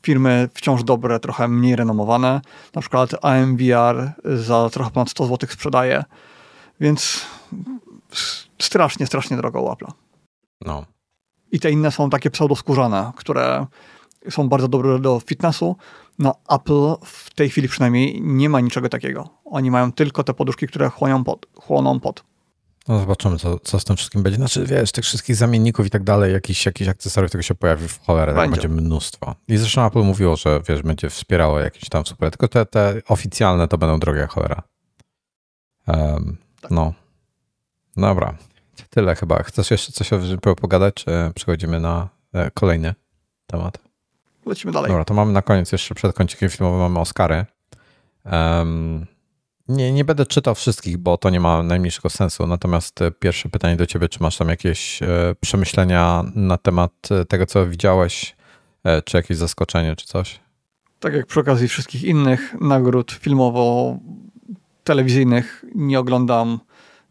firmy 0.04 0.50
wciąż 0.54 0.84
dobre, 0.84 1.20
trochę 1.20 1.48
mniej 1.48 1.76
renomowane. 1.76 2.41
Na 2.74 2.82
przykład 2.82 3.26
AMVR 3.26 4.12
za 4.24 4.70
trochę 4.70 4.91
ponad 4.91 5.10
100 5.10 5.26
zł 5.26 5.50
sprzedaje, 5.52 6.04
więc 6.80 7.26
strasznie, 8.60 9.08
strasznie 9.08 9.38
drogo 9.38 9.62
u 9.62 9.68
Apple'a. 9.68 9.91
No. 10.66 10.86
I 11.52 11.60
te 11.60 11.72
inne 11.72 11.91
są 11.91 12.10
takie 12.10 12.30
pseudoskórzane, 12.30 13.12
które 13.16 13.66
są 14.30 14.50
bardzo 14.50 14.68
dobre 14.68 15.00
do 15.00 15.20
fitnessu. 15.26 15.76
No 16.19 16.35
Apple 16.49 17.06
w 17.06 17.34
tej 17.34 17.49
chwili 17.49 17.68
przynajmniej 17.68 18.22
nie 18.22 18.49
ma 18.49 18.60
niczego 18.60 18.90
takiego. 18.90 19.30
Oni 19.45 19.72
mają 19.72 19.91
tylko 19.91 20.23
te 20.23 20.34
poduszki, 20.34 20.68
które 20.68 20.90
chłonią 20.90 21.23
pot. 21.23 21.45
Chłoną 21.56 21.99
pot. 21.99 22.23
No 22.88 22.99
zobaczymy, 22.99 23.38
co, 23.38 23.60
co 23.60 23.80
z 23.80 23.84
tym 23.84 23.95
wszystkim 23.95 24.23
będzie. 24.23 24.38
Znaczy, 24.38 24.65
wiesz, 24.65 24.91
tych 24.91 25.06
wszystkich 25.06 25.35
zamienników 25.35 25.85
i 25.85 25.90
tak 25.90 26.03
dalej, 26.03 26.34
jakichś, 26.34 26.65
jakichś 26.65 26.90
akcesoriów 26.90 27.31
tego 27.31 27.41
się 27.41 27.56
pojawi 27.56 27.88
w 27.88 27.99
cholerę, 27.99 28.34
będzie. 28.34 28.61
Będzie 28.61 28.81
mnóstwo. 28.81 29.35
I 29.48 29.57
zresztą 29.57 29.85
Apple 29.85 29.99
mówiło, 29.99 30.35
że 30.35 30.61
wiesz, 30.68 30.81
będzie 30.81 31.10
wspierało 31.10 31.60
jakieś 31.60 31.90
tam 31.90 32.06
super, 32.06 32.31
tylko 32.31 32.48
te, 32.48 32.65
te 32.65 33.02
oficjalne 33.07 33.68
to 33.68 33.77
będą 33.77 33.99
drogie 33.99 34.27
cholera. 34.27 34.64
Um, 35.88 36.38
tak. 36.61 36.72
No. 36.72 36.94
Dobra. 37.98 38.38
Tyle 38.90 39.15
chyba. 39.15 39.44
Chcesz 39.44 39.72
jeszcze 39.72 39.91
coś 39.91 40.14
o 40.14 40.56
pogadać, 40.56 40.94
czy 40.94 41.11
przechodzimy 41.35 41.80
na 41.80 42.10
e, 42.34 42.52
kolejny 42.52 42.95
temat? 43.48 43.77
Lecimy 44.45 44.74
dalej. 44.74 44.88
Dobra, 44.88 45.06
to 45.06 45.14
mamy 45.14 45.32
na 45.32 45.41
koniec 45.41 45.72
jeszcze 45.72 45.95
przed 45.95 46.15
kącikiem 46.15 46.49
filmowym 46.49 46.80
mamy 46.80 46.99
Oscary. 46.99 47.45
Um, 48.32 49.06
nie, 49.68 49.94
nie 49.94 50.06
będę 50.06 50.26
czytał 50.26 50.56
wszystkich, 50.56 50.98
bo 50.98 51.18
to 51.18 51.30
nie 51.30 51.40
ma 51.40 51.64
najmniejszego 51.64 52.10
sensu. 52.10 52.48
Natomiast 52.48 53.02
e, 53.02 53.11
pierwsze 53.11 53.49
pytanie 53.49 53.76
do 53.76 53.86
ciebie, 53.86 54.10
czy 54.10 54.24
masz 54.24 54.38
tam 54.38 54.49
jakieś 54.49 55.03
e, 55.03 55.36
przemyślenia 55.41 56.24
na 56.36 56.57
temat 56.57 56.91
e, 57.11 57.26
tego, 57.26 57.45
co 57.45 57.68
widziałeś, 57.68 58.36
czy 59.06 59.18
jakieś 59.18 59.38
zaskoczenie, 59.38 59.95
czy 59.95 60.06
coś? 60.06 60.40
Tak 60.99 61.14
jak 61.14 61.26
przy 61.26 61.40
okazji 61.40 61.68
wszystkich 61.68 62.03
innych 62.03 62.56
nagród 62.61 63.11
filmowo-telewizyjnych 63.11 65.65
nie 65.76 65.99
oglądam, 65.99 66.60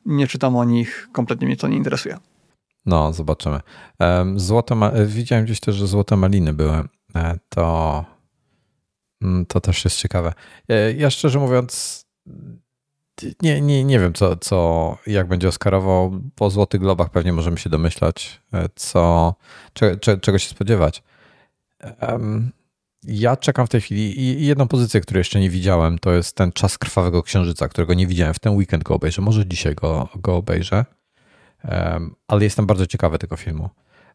nie 0.07 0.27
czytam 0.27 0.57
o 0.57 0.65
nich, 0.65 1.09
kompletnie 1.13 1.47
mnie 1.47 1.57
to 1.57 1.69
nie 1.69 1.77
interesuje. 1.77 2.19
No, 2.87 3.13
zobaczymy. 3.13 3.61
Złote 4.37 4.75
ma- 4.75 4.93
widziałem 5.07 5.45
gdzieś 5.45 5.61
też, 5.61 5.77
że 5.77 5.87
złote 5.87 6.17
maliny 6.17 6.53
były. 6.53 6.85
To, 7.49 8.05
mm, 9.23 9.47
to 9.47 9.61
też 9.61 9.85
jest 9.85 9.97
ciekawe. 9.97 10.33
Ja 10.97 11.11
szczerze 11.11 11.39
mówiąc, 11.39 12.03
nie, 13.43 13.61
nie, 13.61 13.85
nie 13.85 14.01
wiem, 14.01 14.13
co, 14.13 14.37
co, 14.37 14.99
jak 15.07 15.29
będzie 15.29 15.49
Oscarował. 15.49 16.21
Po 16.35 16.51
Złotych 16.51 16.81
Globach 16.81 17.11
pewnie 17.11 17.33
możemy 17.33 17.59
się 17.59 17.71
domyślać, 17.71 18.41
e, 18.53 18.69
co, 18.75 19.35
cze, 19.73 19.97
cze, 19.97 20.19
czego 20.19 20.39
się 20.39 20.49
spodziewać. 20.49 21.03
Ja 23.03 23.37
czekam 23.37 23.67
w 23.67 23.71
tej 23.71 23.81
chwili 23.81 24.21
i 24.21 24.47
jedną 24.47 24.69
pozycję, 24.69 25.01
której 25.01 25.21
jeszcze 25.21 25.41
nie 25.41 25.51
widziałem, 25.51 25.99
to 25.99 26.13
jest 26.13 26.37
ten 26.37 26.53
Czas 26.53 26.79
Krwawego 26.79 27.23
Księżyca, 27.23 27.69
którego 27.69 27.95
nie 27.95 28.07
widziałem. 28.07 28.35
W 28.35 28.39
ten 28.39 28.57
weekend 28.57 28.83
go 28.83 28.95
obejrzę, 28.95 29.23
może 29.23 29.47
dzisiaj 29.47 29.75
go, 29.75 30.09
go 30.17 30.37
obejrzę, 30.37 30.85
ale 32.29 32.45
jestem 32.45 32.67
bardzo 32.67 32.87
ciekawy 32.87 33.19
tego 33.19 33.37
filmu. 33.37 33.71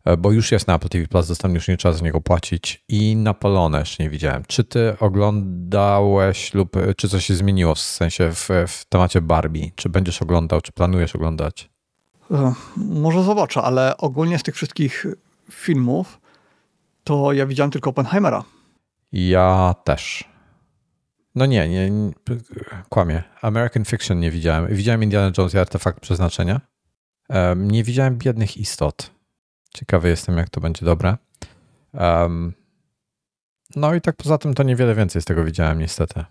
E, 0.07 0.17
bo 0.17 0.31
już 0.31 0.51
jest 0.51 0.67
na 0.67 0.75
Apple 0.75 0.89
TV 0.89 1.07
Plus, 1.07 1.27
dostępny, 1.27 1.55
już 1.55 1.67
nie 1.67 1.77
trzeba 1.77 1.93
za 1.93 2.05
niego 2.05 2.21
płacić. 2.21 2.83
I 2.89 3.15
Napoleona 3.15 3.79
jeszcze 3.79 4.03
nie 4.03 4.09
widziałem. 4.09 4.43
Czy 4.47 4.63
ty 4.63 4.95
oglądałeś 4.99 6.53
lub 6.53 6.77
e, 6.77 6.93
czy 6.93 7.09
coś 7.09 7.25
się 7.25 7.35
zmieniło 7.35 7.75
w 7.75 7.79
sensie 7.79 8.31
w, 8.31 8.49
w 8.67 8.85
temacie 8.85 9.21
Barbie? 9.21 9.71
Czy 9.75 9.89
będziesz 9.89 10.21
oglądał, 10.21 10.61
czy 10.61 10.71
planujesz 10.71 11.15
oglądać? 11.15 11.69
E, 12.31 12.53
może 12.77 13.23
zobaczę, 13.23 13.61
ale 13.61 13.97
ogólnie 13.97 14.39
z 14.39 14.43
tych 14.43 14.55
wszystkich 14.55 15.05
filmów 15.51 16.19
to 17.03 17.33
ja 17.33 17.45
widziałem 17.45 17.71
tylko 17.71 17.89
Oppenheimera. 17.89 18.43
Ja 19.11 19.75
też. 19.83 20.23
No 21.35 21.45
nie, 21.45 21.69
nie, 21.69 21.89
nie 21.89 22.11
kłamie. 22.89 23.23
American 23.41 23.85
Fiction 23.85 24.19
nie 24.19 24.31
widziałem. 24.31 24.75
Widziałem 24.75 25.03
Indiana 25.03 25.31
Jones 25.37 25.53
i 25.53 25.57
Artefakt 25.57 25.99
Przeznaczenia. 25.99 26.61
Nie 27.55 27.83
widziałem 27.83 28.17
Biednych 28.17 28.57
Istot. 28.57 29.16
Ciekawy 29.73 30.09
jestem, 30.09 30.37
jak 30.37 30.49
to 30.49 30.61
będzie 30.61 30.85
dobre. 30.85 31.17
Um, 31.93 32.53
no 33.75 33.95
i 33.95 34.01
tak 34.01 34.15
poza 34.15 34.37
tym 34.37 34.53
to 34.53 34.63
niewiele 34.63 34.95
więcej 34.95 35.21
z 35.21 35.25
tego 35.25 35.43
widziałem 35.43 35.79
niestety. 35.79 36.25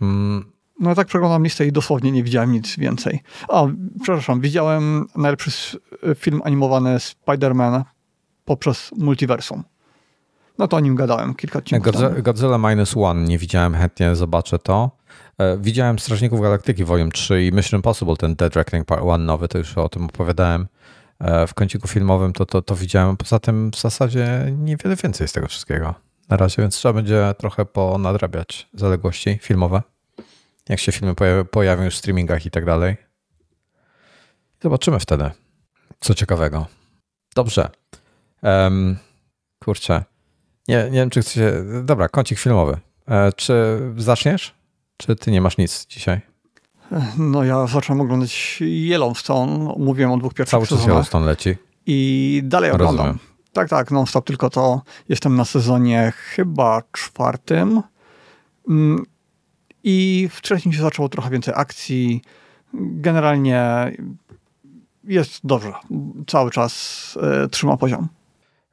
Mm. 0.00 0.52
No 0.80 0.90
ja 0.90 0.94
tak 0.94 1.06
przeglądam 1.06 1.44
listę 1.44 1.66
i 1.66 1.72
dosłownie 1.72 2.12
nie 2.12 2.22
widziałem 2.22 2.52
nic 2.52 2.76
więcej. 2.76 3.22
A, 3.48 3.66
przepraszam, 4.02 4.40
widziałem 4.40 5.06
najlepszy 5.16 5.78
film 6.14 6.40
animowany 6.44 6.96
Spider-Man 6.96 7.82
poprzez 8.44 8.90
multiversum. 8.98 9.64
No 10.58 10.68
to 10.68 10.76
o 10.76 10.80
nim 10.80 10.94
gadałem 10.94 11.34
kilka 11.34 11.58
odcinków 11.58 11.92
Godzilla, 11.92 12.22
Godzilla 12.22 12.58
Minus 12.58 12.96
One 12.96 13.24
nie 13.24 13.38
widziałem, 13.38 13.74
chętnie 13.74 14.16
zobaczę 14.16 14.58
to. 14.58 14.90
E, 15.38 15.58
widziałem 15.58 15.98
Strażników 15.98 16.40
Galaktyki 16.40 16.84
Volume 16.84 17.10
3 17.10 17.44
i 17.44 17.52
Mission 17.52 17.78
Impossible, 17.78 18.16
ten 18.16 18.34
Dead 18.34 18.56
Reckoning 18.56 18.86
Part 18.86 19.02
1 19.02 19.26
nowy, 19.26 19.48
to 19.48 19.58
już 19.58 19.78
o 19.78 19.88
tym 19.88 20.04
opowiadałem. 20.04 20.66
E, 21.24 21.46
w 21.46 21.54
kąciku 21.54 21.88
filmowym, 21.88 22.32
to, 22.32 22.46
to, 22.46 22.62
to 22.62 22.76
widziałem. 22.76 23.16
Poza 23.16 23.38
tym 23.38 23.70
w 23.70 23.80
zasadzie 23.80 24.52
niewiele 24.58 24.96
więcej 24.96 25.28
z 25.28 25.32
tego 25.32 25.48
wszystkiego 25.48 25.94
na 26.28 26.36
razie, 26.36 26.62
więc 26.62 26.76
trzeba 26.76 26.92
będzie 26.92 27.34
trochę 27.38 27.64
ponadrabiać 27.64 28.68
zaległości 28.74 29.38
filmowe. 29.42 29.82
Jak 30.68 30.80
się 30.80 30.92
filmy 30.92 31.14
pojawią 31.50 31.84
już 31.84 31.94
w 31.94 31.98
streamingach 31.98 32.46
i 32.46 32.50
tak 32.50 32.64
dalej. 32.64 32.96
Zobaczymy 34.62 35.00
wtedy, 35.00 35.30
co 36.00 36.14
ciekawego. 36.14 36.66
Dobrze. 37.34 37.70
Um, 38.42 38.96
kurczę. 39.64 40.04
Nie, 40.68 40.84
nie 40.84 40.98
wiem, 40.98 41.10
czy 41.10 41.20
chcecie. 41.20 41.52
Dobra, 41.84 42.08
kącik 42.08 42.38
filmowy. 42.38 42.80
E, 43.08 43.32
czy 43.32 43.80
zaczniesz? 43.96 44.54
Czy 44.96 45.16
ty 45.16 45.30
nie 45.30 45.40
masz 45.40 45.58
nic 45.58 45.86
dzisiaj? 45.86 46.20
No 47.18 47.44
ja 47.44 47.66
zacząłem 47.66 48.00
oglądać 48.00 48.58
Yellowstone, 48.60 49.74
mówiłem 49.78 50.12
o 50.12 50.16
dwóch 50.16 50.34
pierwszych 50.34 50.50
Cały 50.50 50.66
czas 50.66 50.86
Yellowstone 50.86 51.26
leci. 51.26 51.56
I 51.86 52.40
dalej 52.44 52.70
oglądam. 52.70 52.96
Rozumiem. 52.96 53.18
Tak, 53.52 53.68
tak, 53.68 53.90
non-stop, 53.90 54.26
tylko 54.26 54.50
to 54.50 54.82
jestem 55.08 55.36
na 55.36 55.44
sezonie 55.44 56.12
chyba 56.16 56.82
czwartym. 56.92 57.82
Mm, 58.68 59.04
I 59.84 60.28
w 60.32 60.42
trzecim 60.42 60.72
się 60.72 60.82
zaczęło 60.82 61.08
trochę 61.08 61.30
więcej 61.30 61.54
akcji. 61.56 62.22
Generalnie 62.74 63.92
jest 65.04 65.40
dobrze. 65.44 65.72
Cały 66.26 66.50
czas 66.50 66.74
y, 67.44 67.48
trzyma 67.48 67.76
poziom. 67.76 68.08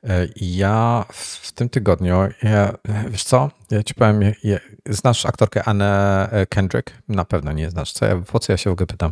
E, 0.04 0.28
ja 0.36 1.06
w 1.10 1.52
tym 1.52 1.70
tygodniu, 1.70 2.16
ja, 2.44 2.74
wiesz 3.10 3.24
co, 3.24 3.52
ja 3.72 3.84
ci 3.84 3.94
powiem, 3.94 4.22
ja, 4.44 4.58
znasz 4.90 5.26
aktorkę 5.26 5.64
Anne 5.64 6.30
Kendrick? 6.50 6.92
Na 7.08 7.26
pewno 7.26 7.52
nie 7.52 7.70
znasz. 7.70 7.92
Co 7.92 8.06
ja, 8.06 8.16
po 8.32 8.40
co 8.40 8.54
ja 8.54 8.58
się 8.58 8.70
w 8.70 8.74
ogóle 8.74 8.88
pytam? 8.88 9.12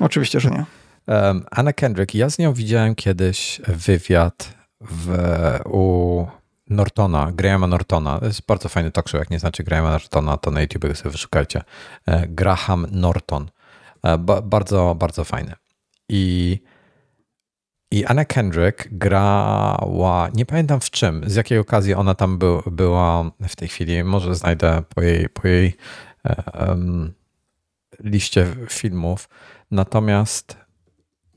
Oczywiście, 0.00 0.40
że 0.40 0.50
nie. 0.50 0.64
Um, 1.06 1.44
Anna 1.50 1.72
Kendrick, 1.72 2.14
ja 2.14 2.30
z 2.30 2.38
nią 2.38 2.52
widziałem 2.52 2.94
kiedyś 2.94 3.60
wywiad 3.66 4.54
w, 4.80 5.18
u 5.64 6.26
Nortona, 6.70 7.32
Grahama 7.32 7.66
Nortona. 7.66 8.18
To 8.18 8.26
jest 8.26 8.46
bardzo 8.46 8.68
fajny 8.68 8.90
talk 8.90 9.08
show. 9.08 9.18
Jak 9.18 9.30
nie 9.30 9.38
znacie 9.38 9.64
Grahama 9.64 9.90
Nortona, 9.90 10.36
to 10.36 10.50
na 10.50 10.60
YouTube 10.60 10.96
sobie 10.96 11.10
wyszukajcie. 11.10 11.62
E, 12.06 12.26
Graham 12.26 12.86
Norton. 12.90 13.50
E, 14.02 14.18
ba, 14.18 14.42
bardzo, 14.42 14.94
bardzo 14.94 15.24
fajny. 15.24 15.52
I 16.08 16.58
i 17.90 18.04
Anna 18.04 18.24
Kendrick 18.24 18.88
grała, 18.90 20.28
nie 20.34 20.46
pamiętam 20.46 20.80
w 20.80 20.90
czym, 20.90 21.22
z 21.26 21.34
jakiej 21.34 21.58
okazji 21.58 21.94
ona 21.94 22.14
tam 22.14 22.38
był, 22.38 22.62
była 22.66 23.30
w 23.48 23.56
tej 23.56 23.68
chwili. 23.68 24.04
Może 24.04 24.34
znajdę 24.34 24.82
po 24.94 25.02
jej, 25.02 25.28
po 25.28 25.48
jej 25.48 25.76
um, 26.68 27.12
liście 28.04 28.46
filmów. 28.68 29.28
Natomiast 29.70 30.56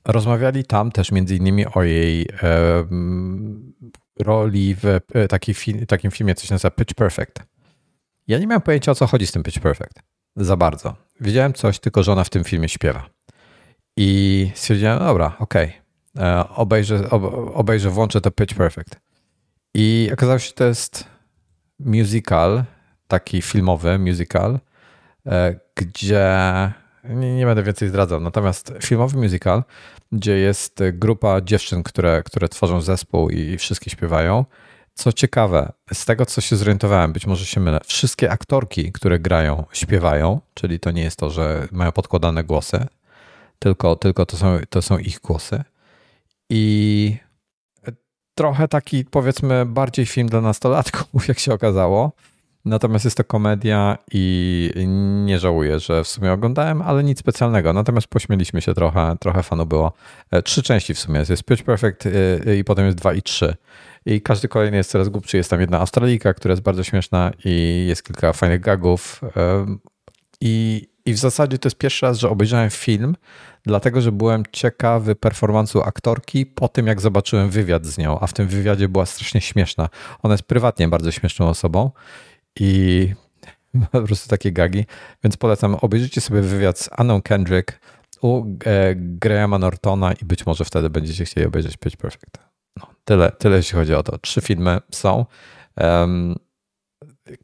rozmawiali 0.05 0.63
tam 0.63 0.91
też 0.91 1.11
między 1.11 1.35
innymi 1.35 1.65
o 1.65 1.83
jej 1.83 2.27
um, 2.43 3.73
roli 4.19 4.75
w 4.75 4.85
e, 5.13 5.27
taki 5.27 5.53
fi 5.53 5.85
takim 5.85 6.11
filmie, 6.11 6.35
coś 6.35 6.49
nazywa 6.49 6.71
Pitch 6.71 6.93
Perfect. 6.93 7.43
Ja 8.27 8.39
nie 8.39 8.47
miałem 8.47 8.61
pojęcia 8.61 8.91
o 8.91 8.95
co 8.95 9.07
chodzi 9.07 9.27
z 9.27 9.31
tym 9.31 9.43
Pitch 9.43 9.59
Perfect. 9.59 9.99
Za 10.35 10.57
bardzo. 10.57 10.95
Wiedziałem 11.21 11.53
coś, 11.53 11.79
tylko 11.79 12.03
że 12.03 12.11
ona 12.11 12.23
w 12.23 12.29
tym 12.29 12.43
filmie 12.43 12.69
śpiewa. 12.69 13.09
I 13.97 14.51
stwierdziłem, 14.55 14.99
no 14.99 15.05
dobra, 15.05 15.35
okej, 15.39 15.67
okay 15.67 15.80
obejrzę, 16.55 17.09
obejrzę, 17.53 17.89
włączę 17.89 18.21
to 18.21 18.31
Pitch 18.31 18.55
Perfect. 18.55 18.99
I 19.73 20.09
okazało 20.13 20.39
się, 20.39 20.47
że 20.47 20.53
to 20.53 20.63
jest 20.63 21.05
musical, 21.79 22.63
taki 23.07 23.41
filmowy 23.41 23.99
musical, 23.99 24.59
e, 25.25 25.55
gdzie 25.75 26.29
nie, 27.03 27.35
nie, 27.35 27.45
będę 27.45 27.63
więcej 27.63 27.89
zdradzał, 27.89 28.19
natomiast 28.19 28.73
filmowy 28.83 29.17
musical, 29.17 29.63
gdzie 30.11 30.37
jest 30.37 30.79
grupa 30.93 31.41
dziewczyn, 31.41 31.83
które, 31.83 32.23
które 32.23 32.49
tworzą 32.49 32.81
zespół 32.81 33.29
i 33.29 33.57
wszystkie 33.57 33.89
śpiewają. 33.89 34.45
Co 34.93 35.13
ciekawe, 35.13 35.71
z 35.93 36.05
tego 36.05 36.25
co 36.25 36.41
się 36.41 36.55
zorientowałem, 36.55 37.13
być 37.13 37.27
może 37.27 37.45
się 37.45 37.59
mylę, 37.59 37.79
wszystkie 37.85 38.31
aktorki, 38.31 38.91
które 38.91 39.19
grają, 39.19 39.65
śpiewają, 39.73 40.41
czyli 40.53 40.79
to 40.79 40.91
nie 40.91 41.03
jest 41.03 41.17
to, 41.17 41.29
że 41.29 41.67
mają 41.71 41.91
podkładane 41.91 42.43
głosy, 42.43 42.85
tylko, 43.59 43.95
tylko 43.95 44.25
to, 44.25 44.37
są, 44.37 44.59
to 44.69 44.81
są 44.81 44.97
ich 44.97 45.19
głosy. 45.19 45.63
I 46.53 47.17
trochę 48.35 48.67
taki, 48.67 49.05
powiedzmy, 49.05 49.65
bardziej 49.65 50.05
film 50.05 50.29
dla 50.29 50.41
nastolatków, 50.41 51.27
jak 51.27 51.39
się 51.39 51.53
okazało. 51.53 52.11
Natomiast 52.65 53.05
jest 53.05 53.17
to 53.17 53.23
komedia 53.23 53.97
i 54.11 54.71
nie 55.25 55.39
żałuję, 55.39 55.79
że 55.79 56.03
w 56.03 56.07
sumie 56.07 56.31
oglądałem, 56.31 56.81
ale 56.81 57.03
nic 57.03 57.19
specjalnego. 57.19 57.73
Natomiast 57.73 58.07
pośmieliśmy 58.07 58.61
się 58.61 58.73
trochę, 58.73 59.15
trochę 59.19 59.43
fanu 59.43 59.65
było. 59.65 59.93
E, 60.31 60.41
trzy 60.41 60.63
części 60.63 60.93
w 60.93 60.99
sumie 60.99 61.19
jest. 61.19 61.31
Jest 61.31 61.43
Pitch 61.43 61.63
Perfect 61.63 62.05
e, 62.05 62.57
i 62.57 62.63
potem 62.63 62.85
jest 62.85 62.97
dwa 62.97 63.13
i 63.13 63.21
trzy. 63.21 63.55
I 64.05 64.21
każdy 64.21 64.47
kolejny 64.47 64.77
jest 64.77 64.91
coraz 64.91 65.09
głupszy. 65.09 65.37
Jest 65.37 65.49
tam 65.49 65.61
jedna 65.61 65.79
Australika, 65.79 66.33
która 66.33 66.51
jest 66.51 66.63
bardzo 66.63 66.83
śmieszna 66.83 67.31
i 67.45 67.85
jest 67.87 68.03
kilka 68.03 68.33
fajnych 68.33 68.61
gagów. 68.61 69.21
I, 70.41 70.87
i 71.05 71.13
w 71.13 71.17
zasadzie 71.17 71.57
to 71.57 71.67
jest 71.67 71.77
pierwszy 71.77 72.05
raz, 72.05 72.17
że 72.17 72.29
obejrzałem 72.29 72.69
film, 72.69 73.15
dlatego 73.63 74.01
że 74.01 74.11
byłem 74.11 74.43
ciekawy 74.51 75.15
performansu 75.15 75.81
aktorki 75.81 76.45
po 76.45 76.67
tym, 76.67 76.87
jak 76.87 77.01
zobaczyłem 77.01 77.49
wywiad 77.49 77.85
z 77.85 77.97
nią, 77.97 78.19
a 78.19 78.27
w 78.27 78.33
tym 78.33 78.47
wywiadzie 78.47 78.89
była 78.89 79.05
strasznie 79.05 79.41
śmieszna. 79.41 79.89
Ona 80.23 80.33
jest 80.33 80.43
prywatnie 80.43 80.87
bardzo 80.87 81.11
śmieszną 81.11 81.47
osobą 81.49 81.91
i 82.59 83.13
po 83.91 84.01
prostu 84.01 84.29
takie 84.29 84.51
gagi, 84.51 84.85
więc 85.23 85.37
polecam, 85.37 85.75
obejrzyjcie 85.75 86.21
sobie 86.21 86.41
wywiad 86.41 86.79
z 86.79 86.89
Anną 86.91 87.21
Kendrick 87.21 87.79
u 88.21 88.45
e, 88.65 88.95
Grahama 88.95 89.59
Nortona 89.59 90.13
i 90.13 90.25
być 90.25 90.45
może 90.45 90.65
wtedy 90.65 90.89
będziecie 90.89 91.25
chcieli 91.25 91.47
obejrzeć 91.47 91.77
Pitch 91.77 91.97
Perfect. 91.97 92.37
No, 92.77 92.87
tyle, 93.05 93.31
tyle 93.31 93.57
jeśli 93.57 93.75
chodzi 93.75 93.93
o 93.93 94.03
to. 94.03 94.17
Trzy 94.17 94.41
filmy 94.41 94.79
są. 94.91 95.25
Um, 95.77 96.35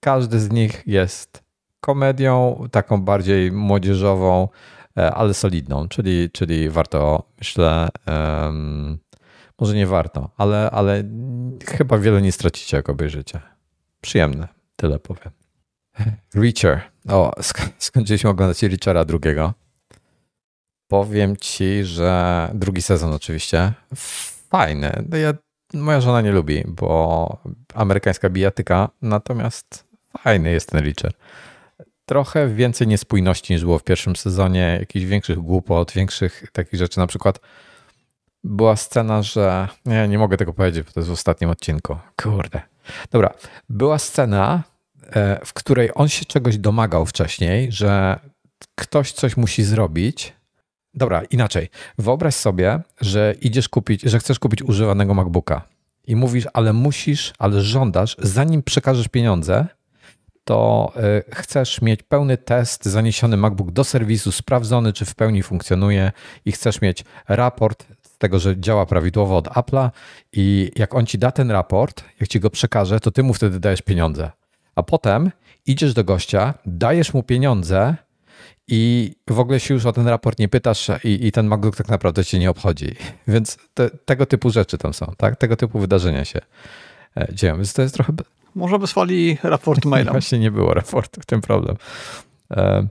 każdy 0.01 0.39
z 0.39 0.51
nich 0.51 0.83
jest 0.85 1.46
komedią, 1.79 2.63
taką 2.71 3.01
bardziej 3.01 3.51
młodzieżową, 3.51 4.47
e, 4.97 5.13
ale 5.13 5.33
solidną, 5.33 5.87
czyli, 5.87 6.29
czyli 6.31 6.69
warto, 6.69 7.23
myślę, 7.37 7.89
um, 8.07 8.97
może 9.59 9.75
nie 9.75 9.87
warto, 9.87 10.29
ale, 10.37 10.71
ale 10.71 11.03
chyba 11.65 11.97
wiele 11.97 12.21
nie 12.21 12.31
stracicie, 12.31 12.77
jak 12.77 12.89
obejrzycie. 12.89 13.41
Przyjemne, 14.01 14.47
tyle 14.75 14.99
powiem. 14.99 15.31
Reacher. 16.35 16.81
O, 17.09 17.31
sk 17.41 17.69
skończyliśmy 17.77 18.29
oglądać 18.29 18.63
Reachera 18.63 19.05
drugiego. 19.05 19.53
Powiem 20.87 21.37
ci, 21.37 21.83
że 21.83 22.49
drugi 22.53 22.81
sezon 22.81 23.13
oczywiście 23.13 23.73
fajny. 24.49 25.03
Ja, 25.21 25.33
moja 25.73 26.01
żona 26.01 26.21
nie 26.21 26.31
lubi, 26.31 26.63
bo 26.67 27.37
amerykańska 27.73 28.29
bijatyka, 28.29 28.89
natomiast 29.01 29.85
fajny 30.17 30.51
jest 30.51 30.69
ten 30.69 30.83
Reacher. 30.83 31.13
Trochę 32.09 32.47
więcej 32.47 32.87
niespójności 32.87 33.53
niż 33.53 33.63
było 33.63 33.79
w 33.79 33.83
pierwszym 33.83 34.15
sezonie, 34.15 34.77
jakichś 34.79 35.05
większych 35.05 35.37
głupot, 35.39 35.91
większych 35.91 36.43
takich 36.51 36.79
rzeczy. 36.79 36.99
Na 36.99 37.07
przykład 37.07 37.39
była 38.43 38.75
scena, 38.75 39.23
że. 39.23 39.67
Nie, 39.85 40.07
nie 40.07 40.17
mogę 40.17 40.37
tego 40.37 40.53
powiedzieć, 40.53 40.85
bo 40.85 40.91
to 40.91 40.99
jest 40.99 41.09
w 41.09 41.13
ostatnim 41.13 41.49
odcinku. 41.49 41.97
Kurde. 42.21 42.61
Dobra. 43.11 43.33
Była 43.69 43.99
scena, 43.99 44.63
e, 45.03 45.45
w 45.45 45.53
której 45.53 45.89
on 45.95 46.09
się 46.09 46.25
czegoś 46.25 46.57
domagał 46.57 47.05
wcześniej, 47.05 47.71
że 47.71 48.19
ktoś 48.75 49.11
coś 49.11 49.37
musi 49.37 49.63
zrobić. 49.63 50.33
Dobra, 50.93 51.23
inaczej. 51.23 51.69
Wyobraź 51.97 52.35
sobie, 52.35 52.79
że 53.01 53.35
idziesz 53.41 53.69
kupić, 53.69 54.01
że 54.01 54.19
chcesz 54.19 54.39
kupić 54.39 54.63
używanego 54.63 55.13
MacBooka 55.13 55.61
i 56.07 56.15
mówisz, 56.15 56.47
ale 56.53 56.73
musisz, 56.73 57.33
ale 57.39 57.61
żądasz, 57.61 58.15
zanim 58.19 58.63
przekażesz 58.63 59.07
pieniądze, 59.07 59.67
to 60.47 60.91
e, 60.95 61.23
chcesz 61.35 61.81
mieć 61.81 62.03
pełny 62.03 62.37
test, 62.37 62.85
zaniesiony 62.85 63.37
MacBook 63.37 63.71
do 63.71 63.83
serwisu, 63.83 64.31
sprawdzony, 64.31 64.93
czy 64.93 65.05
w 65.05 65.15
pełni 65.15 65.43
funkcjonuje 65.43 66.11
i 66.45 66.51
chcesz 66.51 66.81
mieć 66.81 67.05
raport 67.27 67.85
z 68.01 68.17
tego, 68.17 68.39
że 68.39 68.59
działa 68.59 68.85
prawidłowo 68.85 69.37
od 69.37 69.47
Apple'a 69.47 69.89
i 70.33 70.71
jak 70.75 70.95
on 70.95 71.05
ci 71.05 71.17
da 71.17 71.31
ten 71.31 71.51
raport, 71.51 72.03
jak 72.19 72.29
ci 72.29 72.39
go 72.39 72.49
przekaże, 72.49 72.99
to 72.99 73.11
ty 73.11 73.23
mu 73.23 73.33
wtedy 73.33 73.59
dajesz 73.59 73.81
pieniądze. 73.81 74.31
A 74.75 74.83
potem 74.83 75.31
idziesz 75.65 75.93
do 75.93 76.03
gościa, 76.03 76.53
dajesz 76.65 77.13
mu 77.13 77.23
pieniądze 77.23 77.95
i 78.67 79.11
w 79.29 79.39
ogóle 79.39 79.59
się 79.59 79.73
już 79.73 79.85
o 79.85 79.93
ten 79.93 80.07
raport 80.07 80.39
nie 80.39 80.47
pytasz 80.47 80.91
i, 81.03 81.27
i 81.27 81.31
ten 81.31 81.47
MacBook 81.47 81.75
tak 81.75 81.89
naprawdę 81.89 82.25
cię 82.25 82.39
nie 82.39 82.49
obchodzi. 82.49 82.95
Więc 83.27 83.57
te, 83.73 83.89
tego 83.89 84.25
typu 84.25 84.49
rzeczy 84.49 84.77
tam 84.77 84.93
są, 84.93 85.13
tak? 85.17 85.35
Tego 85.35 85.55
typu 85.55 85.79
wydarzenia 85.79 86.25
się 86.25 86.39
e, 87.17 87.27
dzieją. 87.33 87.55
Więc 87.55 87.73
to 87.73 87.81
jest 87.81 87.93
trochę 87.93 88.13
może 88.57 88.79
wysłali 88.79 89.37
raport 89.43 89.85
mailem. 89.91 90.11
Właśnie 90.11 90.39
nie 90.39 90.51
było 90.51 90.73
raportu, 90.73 91.21
w 91.21 91.25
tym 91.25 91.41
problem. 91.41 91.75
E, 92.51 92.87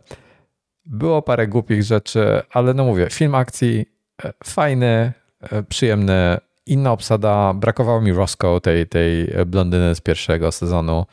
było 0.87 1.23
parę 1.23 1.49
głupich 1.49 1.83
rzeczy, 1.83 2.43
ale 2.51 2.75
no 2.75 2.85
mówię, 2.85 3.09
film 3.11 3.35
akcji 3.35 3.87
e, 4.25 4.33
fajny, 4.45 5.13
e, 5.41 5.63
przyjemny, 5.63 6.39
inna 6.67 6.93
obsada. 6.93 7.55
Brakowało 7.55 8.01
mi 8.01 8.13
Roscoe, 8.13 8.61
tej, 8.61 8.87
tej 8.87 9.33
blondyny 9.47 9.95
z 9.95 10.01
pierwszego 10.01 10.53
sezonu. 10.53 11.07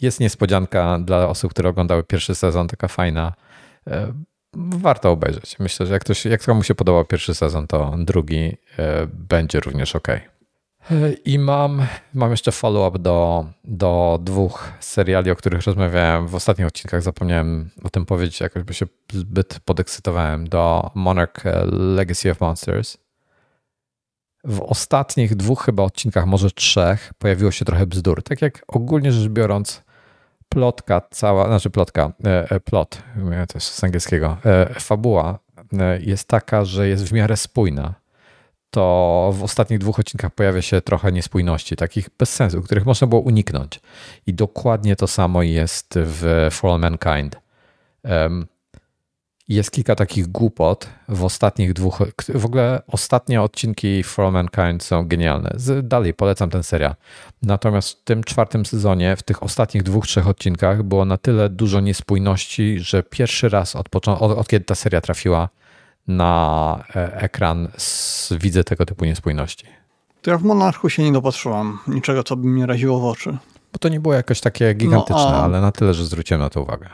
Jest 0.00 0.20
niespodzianka 0.20 0.98
dla 0.98 1.28
osób, 1.28 1.50
które 1.50 1.68
oglądały 1.68 2.04
pierwszy 2.04 2.34
sezon, 2.34 2.68
taka 2.68 2.88
fajna. 2.88 3.32
Warto 4.54 5.10
obejrzeć. 5.10 5.58
Myślę, 5.58 5.86
że 5.86 5.92
jak, 5.92 6.02
ktoś, 6.02 6.24
jak 6.24 6.44
komuś 6.44 6.66
się 6.66 6.74
podobał 6.74 7.04
pierwszy 7.04 7.34
sezon, 7.34 7.66
to 7.66 7.94
drugi 7.98 8.56
będzie 9.12 9.60
również 9.60 9.96
ok. 9.96 10.08
I 11.24 11.38
mam, 11.38 11.86
mam 12.14 12.30
jeszcze 12.30 12.52
follow-up 12.52 12.98
do, 12.98 13.46
do 13.64 14.18
dwóch 14.22 14.72
seriali, 14.80 15.30
o 15.30 15.36
których 15.36 15.62
rozmawiałem 15.62 16.28
w 16.28 16.34
ostatnich 16.34 16.66
odcinkach. 16.66 17.02
Zapomniałem 17.02 17.70
o 17.84 17.90
tym 17.90 18.06
powiedzieć, 18.06 18.40
jakoś 18.40 18.62
by 18.62 18.74
się 18.74 18.86
zbyt 19.12 19.60
podekscytowałem. 19.64 20.48
Do 20.48 20.90
Monarch 20.94 21.44
Legacy 21.72 22.30
of 22.30 22.40
Monsters. 22.40 22.96
W 24.44 24.60
ostatnich 24.60 25.34
dwóch 25.34 25.64
chyba 25.64 25.82
odcinkach, 25.82 26.26
może 26.26 26.50
trzech, 26.50 27.12
pojawiło 27.18 27.50
się 27.50 27.64
trochę 27.64 27.86
bzdur. 27.86 28.22
Tak 28.22 28.42
jak 28.42 28.64
ogólnie 28.68 29.12
rzecz 29.12 29.28
biorąc, 29.28 29.82
plotka 30.48 31.02
cała, 31.10 31.46
znaczy 31.46 31.70
plotka, 31.70 32.12
e, 32.24 32.50
e, 32.50 32.60
plot, 32.60 33.02
to 33.24 33.54
jest 33.54 33.66
z 33.66 33.84
angielskiego, 33.84 34.36
e, 34.44 34.80
fabuła 34.80 35.38
jest 36.00 36.28
taka, 36.28 36.64
że 36.64 36.88
jest 36.88 37.08
w 37.08 37.12
miarę 37.12 37.36
spójna 37.36 38.01
to 38.72 39.30
w 39.34 39.42
ostatnich 39.42 39.78
dwóch 39.78 39.98
odcinkach 39.98 40.34
pojawia 40.34 40.62
się 40.62 40.80
trochę 40.80 41.12
niespójności, 41.12 41.76
takich 41.76 42.08
bez 42.18 42.34
sensu, 42.34 42.62
których 42.62 42.86
można 42.86 43.06
było 43.06 43.20
uniknąć. 43.20 43.80
I 44.26 44.34
dokładnie 44.34 44.96
to 44.96 45.06
samo 45.06 45.42
jest 45.42 45.94
w 45.96 46.48
For 46.50 46.70
All 46.70 46.80
Mankind. 46.80 47.40
Jest 49.48 49.70
kilka 49.70 49.94
takich 49.94 50.26
głupot 50.26 50.88
w 51.08 51.24
ostatnich 51.24 51.72
dwóch. 51.72 51.98
W 52.34 52.44
ogóle 52.44 52.82
ostatnie 52.86 53.42
odcinki 53.42 54.02
For 54.02 54.24
All 54.24 54.32
Mankind 54.32 54.82
są 54.82 55.08
genialne. 55.08 55.56
Dalej 55.82 56.14
polecam 56.14 56.50
ten 56.50 56.62
serial. 56.62 56.94
Natomiast 57.42 58.00
w 58.00 58.04
tym 58.04 58.24
czwartym 58.24 58.66
sezonie, 58.66 59.16
w 59.16 59.22
tych 59.22 59.42
ostatnich 59.42 59.82
dwóch, 59.82 60.06
trzech 60.06 60.28
odcinkach 60.28 60.82
było 60.82 61.04
na 61.04 61.16
tyle 61.16 61.48
dużo 61.48 61.80
niespójności, 61.80 62.80
że 62.80 63.02
pierwszy 63.02 63.48
raz 63.48 63.76
od, 63.76 63.96
od, 63.96 64.08
od 64.08 64.48
kiedy 64.48 64.64
ta 64.64 64.74
seria 64.74 65.00
trafiła 65.00 65.48
na 66.08 66.84
e, 66.96 67.16
ekran 67.16 67.68
widzę 68.30 68.64
tego 68.64 68.86
typu 68.86 69.04
niespójności. 69.04 69.66
To 70.22 70.30
ja 70.30 70.38
w 70.38 70.42
Monarchu 70.42 70.90
się 70.90 71.02
nie 71.02 71.12
dopatrzyłam. 71.12 71.78
Niczego, 71.86 72.24
co 72.24 72.36
by 72.36 72.48
mnie 72.48 72.66
raziło 72.66 73.00
w 73.00 73.04
oczy. 73.04 73.38
Bo 73.72 73.78
to 73.78 73.88
nie 73.88 74.00
było 74.00 74.14
jakoś 74.14 74.40
takie 74.40 74.74
gigantyczne, 74.74 75.16
no, 75.16 75.36
a... 75.36 75.44
ale 75.44 75.60
na 75.60 75.72
tyle, 75.72 75.94
że 75.94 76.04
zwróciłem 76.04 76.40
na 76.40 76.50
to 76.50 76.62
uwagę. 76.62 76.88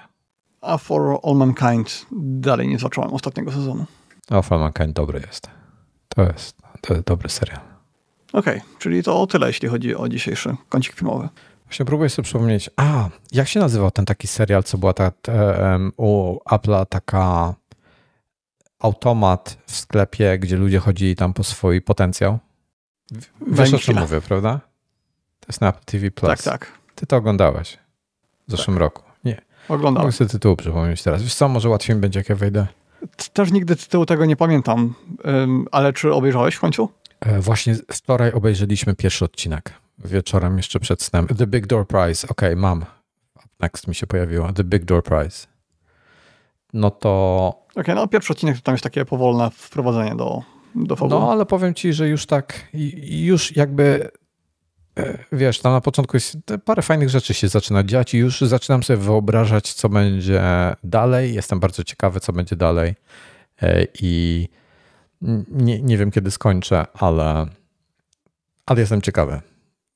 A 0.61 0.79
For 0.79 1.19
All 1.23 1.37
Mankind 1.37 2.07
dalej 2.21 2.69
nie 2.69 2.79
zobaczyłem 2.79 3.11
ostatniego 3.15 3.53
sezonu. 3.53 3.87
A 4.31 4.43
For 4.43 4.55
All 4.55 4.61
Mankind 4.61 4.93
dobry 4.93 5.21
jest. 5.27 5.51
To 6.09 6.23
jest, 6.23 6.57
to 6.81 6.95
jest 6.95 7.07
dobry 7.07 7.29
serial. 7.29 7.61
Okej, 8.33 8.59
okay, 8.59 8.69
czyli 8.79 9.03
to 9.03 9.21
o 9.21 9.27
tyle, 9.27 9.47
jeśli 9.47 9.69
chodzi 9.69 9.95
o 9.97 10.09
dzisiejszy 10.09 10.57
kącik 10.69 10.95
filmowy. 10.95 11.29
Właśnie 11.65 11.85
próbuję 11.85 12.11
sobie 12.11 12.25
przypomnieć. 12.25 12.71
A, 12.77 13.09
jak 13.33 13.49
się 13.49 13.61
nazywał 13.61 13.91
ten 13.91 14.05
taki 14.05 14.27
serial, 14.27 14.63
co 14.63 14.79
była 14.79 14.93
ta, 14.93 15.13
um, 15.73 15.93
u 15.97 16.39
Apple'a 16.51 16.87
taka 16.87 17.55
automat 18.79 19.59
w 19.67 19.77
sklepie, 19.77 20.39
gdzie 20.39 20.57
ludzie 20.57 20.79
chodzili 20.79 21.17
tam 21.17 21.33
po 21.33 21.45
swój 21.45 21.83
potencjał. 21.83 22.39
Wiesz 23.47 23.75
o 23.75 23.79
czym 23.79 23.99
mówię, 23.99 24.21
prawda? 24.21 24.61
To 25.41 25.47
jest 25.49 25.61
na 25.61 25.69
Apple 25.69 25.85
TV 25.85 26.11
Plus. 26.11 26.29
Tak, 26.29 26.43
tak. 26.43 26.73
Ty 26.95 27.07
to 27.07 27.17
oglądałeś 27.17 27.79
w 28.49 28.51
zeszłym 28.51 28.77
tak. 28.77 28.81
roku. 28.81 29.03
Nie. 29.25 29.41
Oglądałem. 29.69 30.07
Mogę 30.07 30.13
sobie 30.13 30.31
tytułu 30.31 30.57
przypomnieć 30.57 31.03
teraz. 31.03 31.23
Wiesz 31.23 31.35
co, 31.35 31.49
może 31.49 31.69
łatwiej 31.69 31.97
mi 31.97 32.03
będzie, 32.03 32.21
jak 32.21 32.29
ja 32.29 32.35
wejdę. 32.35 32.67
Też 33.33 33.53
nigdy 33.53 33.77
tytułu 33.77 34.07
tego 34.07 34.25
nie 34.25 34.37
pamiętam, 34.37 34.95
ale 35.73 35.93
czy 35.93 36.13
obejrzałeś 36.13 36.55
w 36.55 36.61
końcu? 36.61 36.89
E, 37.21 37.41
właśnie 37.41 37.75
wczoraj 37.93 38.33
obejrzeliśmy 38.33 38.95
pierwszy 38.95 39.25
odcinek. 39.25 39.75
Wieczorem 40.05 40.57
jeszcze 40.57 40.81
przed 40.81 41.03
snem. 41.03 41.27
The 41.27 41.47
Big 41.47 41.67
Door 41.67 41.87
Prize. 41.87 42.29
Okej, 42.29 42.49
okay, 42.49 42.57
mam. 42.57 42.85
Next 43.61 43.89
mi 43.89 43.95
się 43.95 44.07
pojawiło. 44.07 44.53
The 44.53 44.65
Big 44.65 44.85
Door 44.85 45.03
Prize. 45.03 45.47
No 46.73 46.91
to 46.91 47.69
Okej, 47.71 47.83
okay, 47.83 47.95
no 47.95 48.09
pierwszy 48.09 48.33
odcinek 48.33 48.57
to 48.57 48.63
tam 48.63 48.75
jest 48.75 48.85
takie 48.85 49.05
powolne 49.05 49.51
wprowadzenie 49.51 50.17
do, 50.17 50.43
do 50.75 50.97
fabuły. 50.97 51.21
No, 51.21 51.33
ale 51.33 51.47
powiem 51.47 51.75
ci, 51.75 51.93
że 51.93 52.09
już 52.09 52.27
tak, 52.27 52.69
już 53.03 53.57
jakby 53.57 54.11
e, 54.99 55.19
wiesz, 55.33 55.61
tam 55.61 55.73
na 55.73 55.81
początku 55.81 56.17
jest 56.17 56.37
parę 56.65 56.83
fajnych 56.83 57.09
rzeczy 57.09 57.35
się 57.35 57.49
zaczyna 57.49 57.85
dziać 57.85 58.15
i 58.15 58.19
już 58.19 58.41
zaczynam 58.41 58.83
sobie 58.83 58.97
wyobrażać, 58.97 59.73
co 59.73 59.89
będzie 59.89 60.43
dalej. 60.85 61.35
Jestem 61.35 61.61
bardzo 61.61 61.85
ciekawy, 61.85 62.21
co 62.21 62.33
będzie 62.33 62.57
dalej 62.57 62.95
e, 63.63 63.87
i 64.01 64.49
nie, 65.51 65.83
nie 65.83 65.99
wiem, 65.99 66.11
kiedy 66.11 66.31
skończę, 66.31 66.87
ale, 66.95 67.47
ale 68.67 68.81
jestem 68.81 69.03
ciekawy 69.03 69.41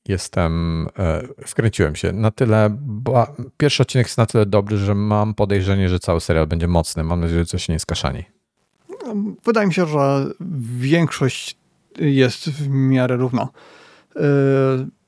jestem, 0.07 0.87
e, 0.99 1.27
wkręciłem 1.47 1.95
się 1.95 2.11
na 2.11 2.31
tyle, 2.31 2.75
bo 2.81 3.27
pierwszy 3.57 3.83
odcinek 3.83 4.07
jest 4.07 4.17
na 4.17 4.25
tyle 4.25 4.45
dobry, 4.45 4.77
że 4.77 4.95
mam 4.95 5.33
podejrzenie, 5.33 5.89
że 5.89 5.99
cały 5.99 6.21
serial 6.21 6.47
będzie 6.47 6.67
mocny. 6.67 7.03
Mam 7.03 7.19
nadzieję, 7.19 7.39
że 7.39 7.45
coś 7.45 7.69
nie 7.69 7.79
skaszani. 7.79 8.23
Wydaje 9.45 9.67
mi 9.67 9.73
się, 9.73 9.87
że 9.87 10.25
większość 10.79 11.57
jest 11.99 12.49
w 12.49 12.67
miarę 12.69 13.17
równa. 13.17 13.47
E, 14.15 14.21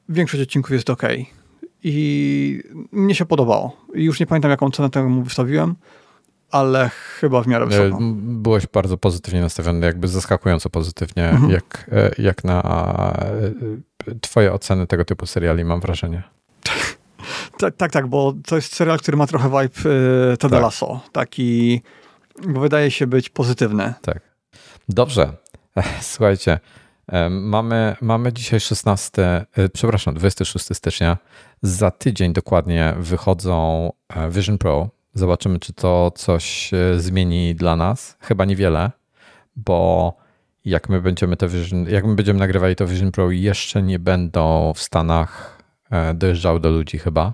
większość 0.09 0.43
odcinków 0.43 0.71
jest 0.71 0.89
ok. 0.89 1.03
I 1.83 2.63
mnie 2.91 3.15
się 3.15 3.25
podobało. 3.25 3.77
Już 3.93 4.19
nie 4.19 4.25
pamiętam, 4.25 4.51
jaką 4.51 4.71
cenę 4.71 4.89
temu 4.89 5.23
wystawiłem 5.23 5.75
ale 6.51 6.89
chyba 6.89 7.41
w 7.41 7.47
miarę 7.47 7.65
wysoką. 7.65 8.15
Byłeś 8.17 8.67
bardzo 8.67 8.97
pozytywnie 8.97 9.41
nastawiony, 9.41 9.85
jakby 9.85 10.07
zaskakująco 10.07 10.69
pozytywnie, 10.69 11.29
mhm. 11.29 11.51
jak, 11.51 11.89
e, 11.91 12.11
jak 12.17 12.43
na 12.43 12.61
e, 14.07 14.15
twoje 14.21 14.53
oceny 14.53 14.87
tego 14.87 15.05
typu 15.05 15.25
seriali, 15.25 15.65
mam 15.65 15.79
wrażenie. 15.79 16.23
tak, 17.59 17.75
tak, 17.75 17.91
tak, 17.91 18.07
bo 18.07 18.33
to 18.47 18.55
jest 18.55 18.75
serial, 18.75 18.99
który 18.99 19.17
ma 19.17 19.27
trochę 19.27 19.49
vibe 19.49 19.89
y, 20.33 20.37
Ted 20.37 20.51
tak. 20.51 20.61
Lasso. 20.61 21.01
Taki, 21.11 21.81
wydaje 22.35 22.91
się 22.91 23.07
być 23.07 23.29
pozytywny. 23.29 23.93
Tak. 24.01 24.19
Dobrze. 24.89 25.33
Słuchajcie, 26.01 26.59
Mamy, 27.29 27.95
mamy 28.01 28.33
dzisiaj 28.33 28.59
16, 28.59 29.45
przepraszam, 29.73 30.13
26 30.13 30.75
stycznia. 30.75 31.17
Za 31.61 31.91
tydzień 31.91 32.33
dokładnie 32.33 32.93
wychodzą 32.97 33.91
Vision 34.29 34.57
Pro. 34.57 34.89
Zobaczymy, 35.17 35.59
czy 35.59 35.73
to 35.73 36.11
coś 36.15 36.71
zmieni 36.97 37.55
dla 37.55 37.75
nas. 37.75 38.17
Chyba 38.19 38.45
niewiele, 38.45 38.91
bo 39.55 40.13
jak 40.65 40.89
my 40.89 41.01
będziemy 41.01 41.37
to 41.37 41.49
Vision, 41.49 41.85
jak 41.89 42.05
my 42.05 42.15
będziemy 42.15 42.39
nagrywali 42.39 42.75
to 42.75 42.87
Vision 42.87 43.11
Pro, 43.11 43.31
jeszcze 43.31 43.81
nie 43.81 43.99
będą 43.99 44.73
w 44.75 44.81
Stanach 44.81 45.61
dojeżdżały 46.15 46.59
do 46.59 46.71
ludzi 46.71 46.97
chyba. 46.97 47.33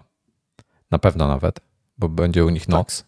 Na 0.92 1.00
pewno 1.00 1.28
nawet, 1.28 1.60
bo 1.98 2.10
będzie 2.10 2.46
u 2.46 2.50
nich 2.50 2.66
tak. 2.66 2.70
noc. 2.70 3.06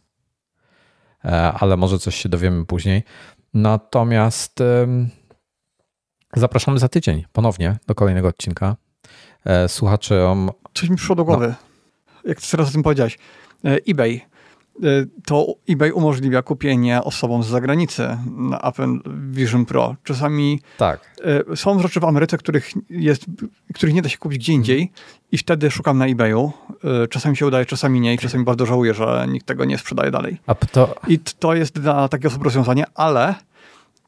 Tak. 1.21 1.57
Ale 1.59 1.77
może 1.77 1.99
coś 1.99 2.15
się 2.15 2.29
dowiemy 2.29 2.65
później. 2.65 3.03
Natomiast 3.53 4.59
zapraszamy 6.35 6.79
za 6.79 6.89
tydzień 6.89 7.25
ponownie 7.33 7.77
do 7.87 7.95
kolejnego 7.95 8.27
odcinka. 8.27 8.75
E, 9.45 9.69
słuchaczom. 9.69 10.51
Coś 10.73 10.89
mi 10.89 10.95
przyszło 10.95 11.15
do 11.15 11.25
głowy. 11.25 11.47
No. 11.47 11.55
Jak 12.29 12.41
teraz 12.41 12.69
o 12.69 12.71
tym 12.71 12.83
powiedziałeś. 12.83 13.17
E, 13.65 13.77
eBay 13.87 14.21
to 15.25 15.55
eBay 15.69 15.91
umożliwia 15.91 16.41
kupienie 16.41 17.03
osobom 17.03 17.43
z 17.43 17.47
zagranicy 17.47 18.17
na 18.37 18.61
Apple 18.61 18.99
Vision 19.31 19.65
Pro. 19.65 19.95
Czasami 20.03 20.61
tak. 20.77 21.15
Y, 21.51 21.57
są 21.57 21.79
rzeczy 21.79 21.99
w 21.99 22.03
Ameryce, 22.03 22.37
których, 22.37 22.71
jest, 22.89 23.25
których 23.73 23.95
nie 23.95 24.01
da 24.01 24.09
się 24.09 24.17
kupić 24.17 24.39
gdzie 24.39 24.53
indziej 24.53 24.91
i 25.31 25.37
wtedy 25.37 25.71
szukam 25.71 25.97
na 25.97 26.07
eBayu. 26.07 26.51
Y, 27.03 27.07
czasami 27.07 27.37
się 27.37 27.45
udaje, 27.45 27.65
czasami 27.65 27.99
nie 27.99 28.13
i 28.13 28.17
czasami 28.17 28.43
bardzo 28.43 28.65
żałuję, 28.65 28.93
że 28.93 29.25
nikt 29.29 29.45
tego 29.45 29.65
nie 29.65 29.77
sprzedaje 29.77 30.11
dalej. 30.11 30.37
To... 30.71 30.95
I 31.07 31.19
to 31.19 31.53
jest 31.53 31.79
dla 31.79 32.07
takiego 32.07 32.29
osób 32.29 32.43
rozwiązanie, 32.43 32.85
ale 32.95 33.35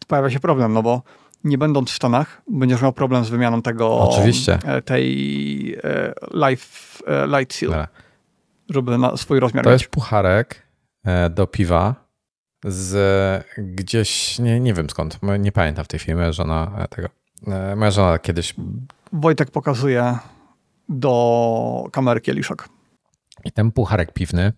pojawia 0.07 0.29
się 0.29 0.39
problem, 0.39 0.73
no 0.73 0.83
bo 0.83 1.01
nie 1.43 1.57
będąc 1.57 1.91
w 1.91 1.95
Stanach, 1.95 2.41
będziesz 2.47 2.81
miał 2.81 2.93
problem 2.93 3.25
z 3.25 3.29
wymianą 3.29 3.61
tego 3.61 3.99
Oczywiście. 3.99 4.59
E, 4.65 4.81
tej 4.81 5.75
e, 5.83 6.13
life, 6.49 7.03
e, 7.07 7.39
light 7.39 7.53
seal. 7.55 7.87
Żeby 8.69 8.97
na 8.97 9.17
swój 9.17 9.39
rozmiar 9.39 9.63
To 9.63 9.69
mieć. 9.69 9.81
jest 9.81 9.91
pucharek 9.91 10.61
e, 11.05 11.29
do 11.29 11.47
piwa 11.47 11.95
z 12.63 13.45
gdzieś, 13.57 14.39
nie, 14.39 14.59
nie 14.59 14.73
wiem 14.73 14.89
skąd, 14.89 15.19
nie 15.39 15.51
pamiętam 15.51 15.85
w 15.85 15.87
tej 15.87 15.99
chwili, 15.99 16.15
moja 16.15 16.31
żona 16.31 16.71
e, 16.77 16.87
tego, 16.87 17.09
e, 17.47 17.75
moja 17.75 17.91
żona 17.91 18.19
kiedyś... 18.19 18.55
Wojtek 19.13 19.51
pokazuje 19.51 20.17
do 20.89 21.83
kamery 21.91 22.21
kieliszek. 22.21 22.69
I 23.45 23.51
ten 23.51 23.71
pucharek 23.71 24.13
piwny 24.13 24.53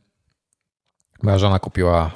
moja 1.24 1.38
żona 1.38 1.60
kupiła 1.60 2.12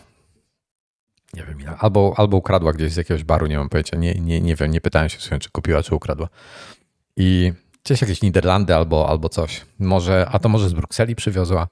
nie 1.34 1.44
wiem 1.44 1.62
ile, 1.62 1.78
albo, 1.78 2.14
albo 2.18 2.38
ukradła 2.38 2.74
gdzieś 2.74 2.92
z 2.94 2.96
jakiegoś 2.98 3.24
baru, 3.24 3.48
nie 3.48 3.58
mam 3.58 3.70
pojęcia, 3.70 3.98
nie, 3.98 4.14
nie, 4.16 4.42
nie 4.42 4.56
wiem, 4.56 4.72
nie 4.72 4.82
pytałem 4.82 5.10
się, 5.10 5.40
czy 5.40 5.50
kupiła, 5.52 5.84
czy 5.84 5.96
ukradła. 5.96 6.28
I 7.18 7.54
gdzieś 7.84 8.02
jakieś 8.02 8.22
Niderlandy 8.22 8.76
albo, 8.76 9.10
albo 9.10 9.30
coś. 9.30 9.66
Może, 9.80 10.28
a 10.32 10.40
to 10.40 10.50
może 10.50 10.70
z 10.70 10.74
Brukseli 10.74 11.16
przywiozła. 11.16 11.68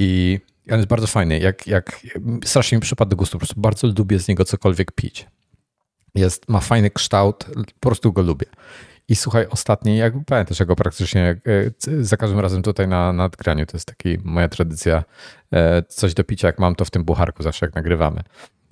I 0.00 0.40
on 0.70 0.76
jest 0.76 0.88
bardzo 0.88 1.06
fajny. 1.06 1.38
Jak, 1.38 1.66
jak, 1.66 2.00
strasznie 2.44 2.78
mi 2.78 2.82
przypadł 2.82 3.08
do 3.08 3.16
gustu. 3.16 3.32
Po 3.32 3.38
prostu 3.38 3.60
bardzo 3.60 3.86
lubię 3.98 4.18
z 4.18 4.28
niego 4.28 4.44
cokolwiek 4.44 4.92
pić. 4.92 5.26
Jest, 6.14 6.48
ma 6.48 6.60
fajny 6.60 6.90
kształt, 6.90 7.44
po 7.80 7.88
prostu 7.88 8.12
go 8.12 8.22
lubię. 8.22 8.46
I 9.08 9.16
słuchaj, 9.16 9.46
ostatni, 9.50 9.96
jak 9.96 10.14
pamiętasz, 10.26 10.64
go 10.64 10.76
praktycznie 10.76 11.40
e, 11.88 12.04
za 12.04 12.16
każdym 12.16 12.40
razem 12.40 12.62
tutaj 12.62 12.88
na 12.88 13.12
nadgraniu, 13.12 13.66
to 13.66 13.76
jest 13.76 13.86
taki 13.86 14.18
moja 14.24 14.48
tradycja, 14.48 15.04
e, 15.52 15.82
coś 15.82 16.14
do 16.14 16.24
picia, 16.24 16.48
jak 16.48 16.58
mam 16.58 16.74
to 16.74 16.84
w 16.84 16.90
tym 16.90 17.04
bucharku 17.04 17.42
zawsze 17.42 17.66
jak 17.66 17.74
nagrywamy. 17.74 18.22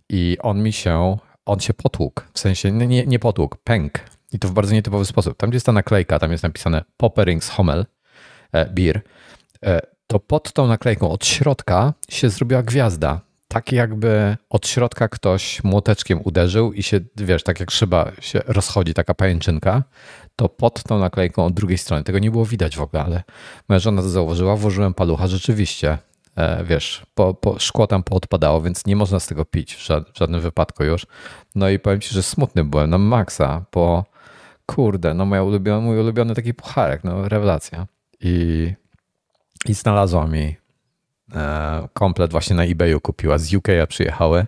I 0.09 0.37
on 0.41 0.63
mi 0.63 0.73
się, 0.73 1.17
on 1.47 1.61
się 1.61 1.75
potłukł, 1.75 2.23
w 2.35 2.39
sensie 2.39 2.73
nie, 2.73 3.07
nie 3.07 3.19
potłukł, 3.19 3.57
pęk. 3.65 4.01
I 4.33 4.39
to 4.39 4.49
w 4.49 4.53
bardzo 4.53 4.75
nietypowy 4.75 5.05
sposób. 5.05 5.37
Tam, 5.37 5.51
gdzie 5.51 5.57
jest 5.57 5.67
ta 5.67 5.73
naklejka, 5.73 6.19
tam 6.19 6.33
jest 6.33 6.43
napisane 6.43 6.85
Popperings 6.97 7.49
Hommel 7.49 7.87
e, 8.53 8.67
Beer 8.67 9.03
to 10.09 10.21
pod 10.21 10.53
tą 10.53 10.67
naklejką 10.67 11.11
od 11.11 11.27
środka 11.27 11.95
się 12.11 12.31
zrobiła 12.31 12.63
gwiazda. 12.63 13.21
Tak 13.49 13.73
jakby 13.73 14.37
od 14.51 14.67
środka 14.67 15.09
ktoś 15.09 15.65
młoteczkiem 15.65 16.21
uderzył 16.25 16.73
i 16.73 16.83
się, 16.83 17.01
wiesz, 17.17 17.43
tak 17.43 17.61
jak 17.61 17.71
szyba 17.71 18.13
się 18.21 18.41
rozchodzi, 18.47 18.95
taka 18.95 19.15
pajęczynka, 19.15 19.83
to 20.37 20.49
pod 20.49 20.83
tą 20.83 20.99
naklejką 20.99 21.45
od 21.45 21.55
drugiej 21.55 21.79
strony. 21.79 22.05
Tego 22.05 22.19
nie 22.19 22.31
było 22.31 22.47
widać 22.47 22.77
w 22.77 22.83
ogóle, 22.83 23.05
ale 23.05 23.23
moja 23.69 23.79
żona 23.79 24.03
to 24.03 24.09
zauważyła, 24.09 24.57
włożyłem 24.57 24.95
palucha, 24.95 25.27
rzeczywiście, 25.27 25.99
e, 26.37 26.65
wiesz, 26.65 27.07
po, 27.15 27.35
po, 27.35 27.59
szkło 27.59 27.87
tam 27.87 28.03
poodpadało, 28.03 28.63
więc 28.63 28.87
nie 28.87 28.97
można 28.97 29.21
z 29.21 29.27
tego 29.27 29.45
pić 29.45 29.75
w, 29.75 29.87
żad, 29.87 30.11
w 30.15 30.19
żadnym 30.19 30.41
wypadku 30.41 30.85
już. 30.85 31.07
No 31.55 31.69
i 31.69 31.79
powiem 31.79 32.01
ci, 32.01 32.15
że 32.15 32.23
smutny 32.23 32.65
byłem 32.65 32.91
na 32.91 32.99
maksa, 32.99 33.65
bo 33.73 34.05
kurde, 34.67 35.15
no 35.15 35.25
moja 35.25 35.43
ulubiony, 35.43 35.87
mój 35.87 36.01
ulubiony 36.01 36.35
taki 36.35 36.55
pucharek, 36.55 37.05
no 37.05 37.29
rewelacja. 37.29 37.87
I 38.21 38.73
i 39.67 39.75
znalazłam 39.75 40.35
jej 40.35 40.57
e, 41.35 41.89
komplet 41.93 42.31
właśnie 42.31 42.57
na 42.57 42.65
eBayu 42.65 43.01
kupiła. 43.01 43.39
Z 43.39 43.55
UK 43.55 43.69
przyjechały. 43.89 44.47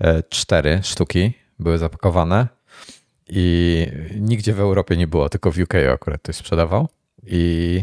E, 0.00 0.22
cztery 0.22 0.80
sztuki, 0.82 1.32
były 1.58 1.78
zapakowane. 1.78 2.48
I 3.28 3.86
nigdzie 4.20 4.52
w 4.52 4.60
Europie 4.60 4.96
nie 4.96 5.06
było, 5.06 5.28
tylko 5.28 5.52
w 5.52 5.58
UK 5.58 5.74
akurat 5.92 6.22
ktoś 6.22 6.36
sprzedawał. 6.36 6.88
I 7.26 7.82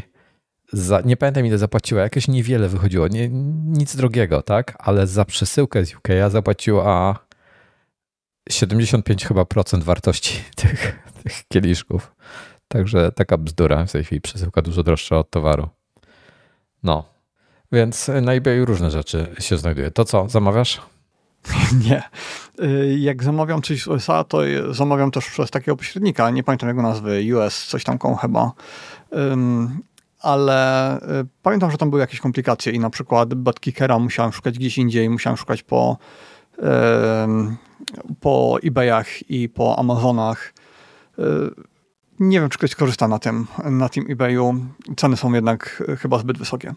za, 0.73 1.01
nie 1.05 1.17
pamiętam 1.17 1.45
ile 1.45 1.57
zapłaciła, 1.57 2.01
jakieś 2.01 2.27
niewiele 2.27 2.69
wychodziło, 2.69 3.07
nie, 3.07 3.29
nic 3.65 3.95
drogiego, 3.95 4.41
tak, 4.41 4.75
ale 4.79 5.07
za 5.07 5.25
przesyłkę 5.25 5.85
z 5.85 5.95
UK 5.95 6.07
zapłaciła 6.29 7.19
75 8.49 9.25
chyba 9.25 9.45
procent 9.45 9.83
wartości 9.83 10.43
tych, 10.61 10.99
tych 11.23 11.47
kieliszków. 11.47 12.15
Także 12.67 13.11
taka 13.11 13.37
bzdura 13.37 13.85
w 13.85 13.91
tej 13.91 14.03
chwili, 14.03 14.21
przesyłka 14.21 14.61
dużo 14.61 14.83
droższa 14.83 15.17
od 15.17 15.29
towaru. 15.29 15.69
No, 16.83 17.03
więc 17.71 18.11
na 18.21 18.33
eBayu 18.33 18.65
różne 18.65 18.91
rzeczy 18.91 19.35
się 19.39 19.57
znajduje. 19.57 19.91
To 19.91 20.05
co, 20.05 20.29
zamawiasz? 20.29 20.81
Nie. 21.85 22.03
Y, 22.61 22.97
jak 22.99 23.23
zamawiam 23.23 23.61
coś 23.61 23.83
z 23.83 23.87
USA, 23.87 24.23
to 24.23 24.39
zamawiam 24.71 25.11
też 25.11 25.29
przez 25.29 25.51
takiego 25.51 25.77
pośrednika, 25.77 26.29
nie 26.29 26.43
pamiętam 26.43 26.69
jego 26.69 26.81
nazwy, 26.81 27.23
US, 27.35 27.67
coś 27.67 27.83
tam 27.83 27.99
chyba. 28.21 28.51
ale 30.21 30.97
y, 30.97 31.25
pamiętam, 31.41 31.71
że 31.71 31.77
tam 31.77 31.89
były 31.89 31.99
jakieś 31.99 32.19
komplikacje 32.19 32.73
i 32.73 32.79
na 32.79 32.89
przykład 32.89 33.33
Badkickera 33.33 33.99
musiałem 33.99 34.33
szukać 34.33 34.59
gdzieś 34.59 34.77
indziej, 34.77 35.09
musiałem 35.09 35.37
szukać 35.37 35.63
po, 35.63 35.97
po 38.19 38.57
eBayach 38.63 39.29
i 39.29 39.49
po 39.49 39.79
Amazonach. 39.79 40.53
Y, 41.19 41.23
nie 42.19 42.39
wiem, 42.39 42.49
czy 42.49 42.57
ktoś 42.57 42.75
korzysta 42.75 43.07
na 43.07 43.19
tym, 43.19 43.47
na 43.63 43.89
tym 43.89 44.05
eBayu. 44.09 44.55
Ceny 44.97 45.17
są 45.17 45.33
jednak 45.33 45.83
chyba 45.99 46.19
zbyt 46.19 46.37
wysokie. 46.37 46.73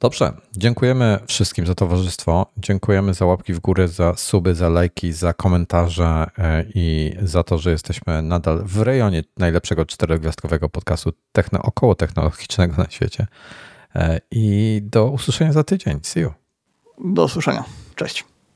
Dobrze, 0.00 0.32
dziękujemy 0.56 1.18
wszystkim 1.26 1.66
za 1.66 1.74
towarzystwo. 1.74 2.46
Dziękujemy 2.56 3.14
za 3.14 3.26
łapki 3.26 3.52
w 3.52 3.60
górę, 3.60 3.88
za 3.88 4.14
suby, 4.14 4.54
za 4.54 4.68
lajki, 4.68 5.12
za 5.12 5.32
komentarze 5.32 6.30
e, 6.38 6.64
i 6.74 7.16
za 7.22 7.42
to, 7.42 7.58
że 7.58 7.70
jesteśmy 7.70 8.22
nadal 8.22 8.62
w 8.64 8.80
rejonie 8.82 9.22
najlepszego 9.38 9.86
czterogwiazdkowego 9.86 10.68
podcastu 10.68 11.12
techno, 11.32 11.62
około 11.62 11.94
technologicznego 11.94 12.74
na 12.76 12.90
świecie. 12.90 13.26
E, 13.94 14.20
I 14.30 14.80
do 14.84 15.06
usłyszenia 15.06 15.52
za 15.52 15.64
tydzień. 15.64 16.00
See 16.02 16.20
you. 16.20 16.32
Do 17.04 17.24
usłyszenia. 17.24 17.64
Cześć. 17.94 18.24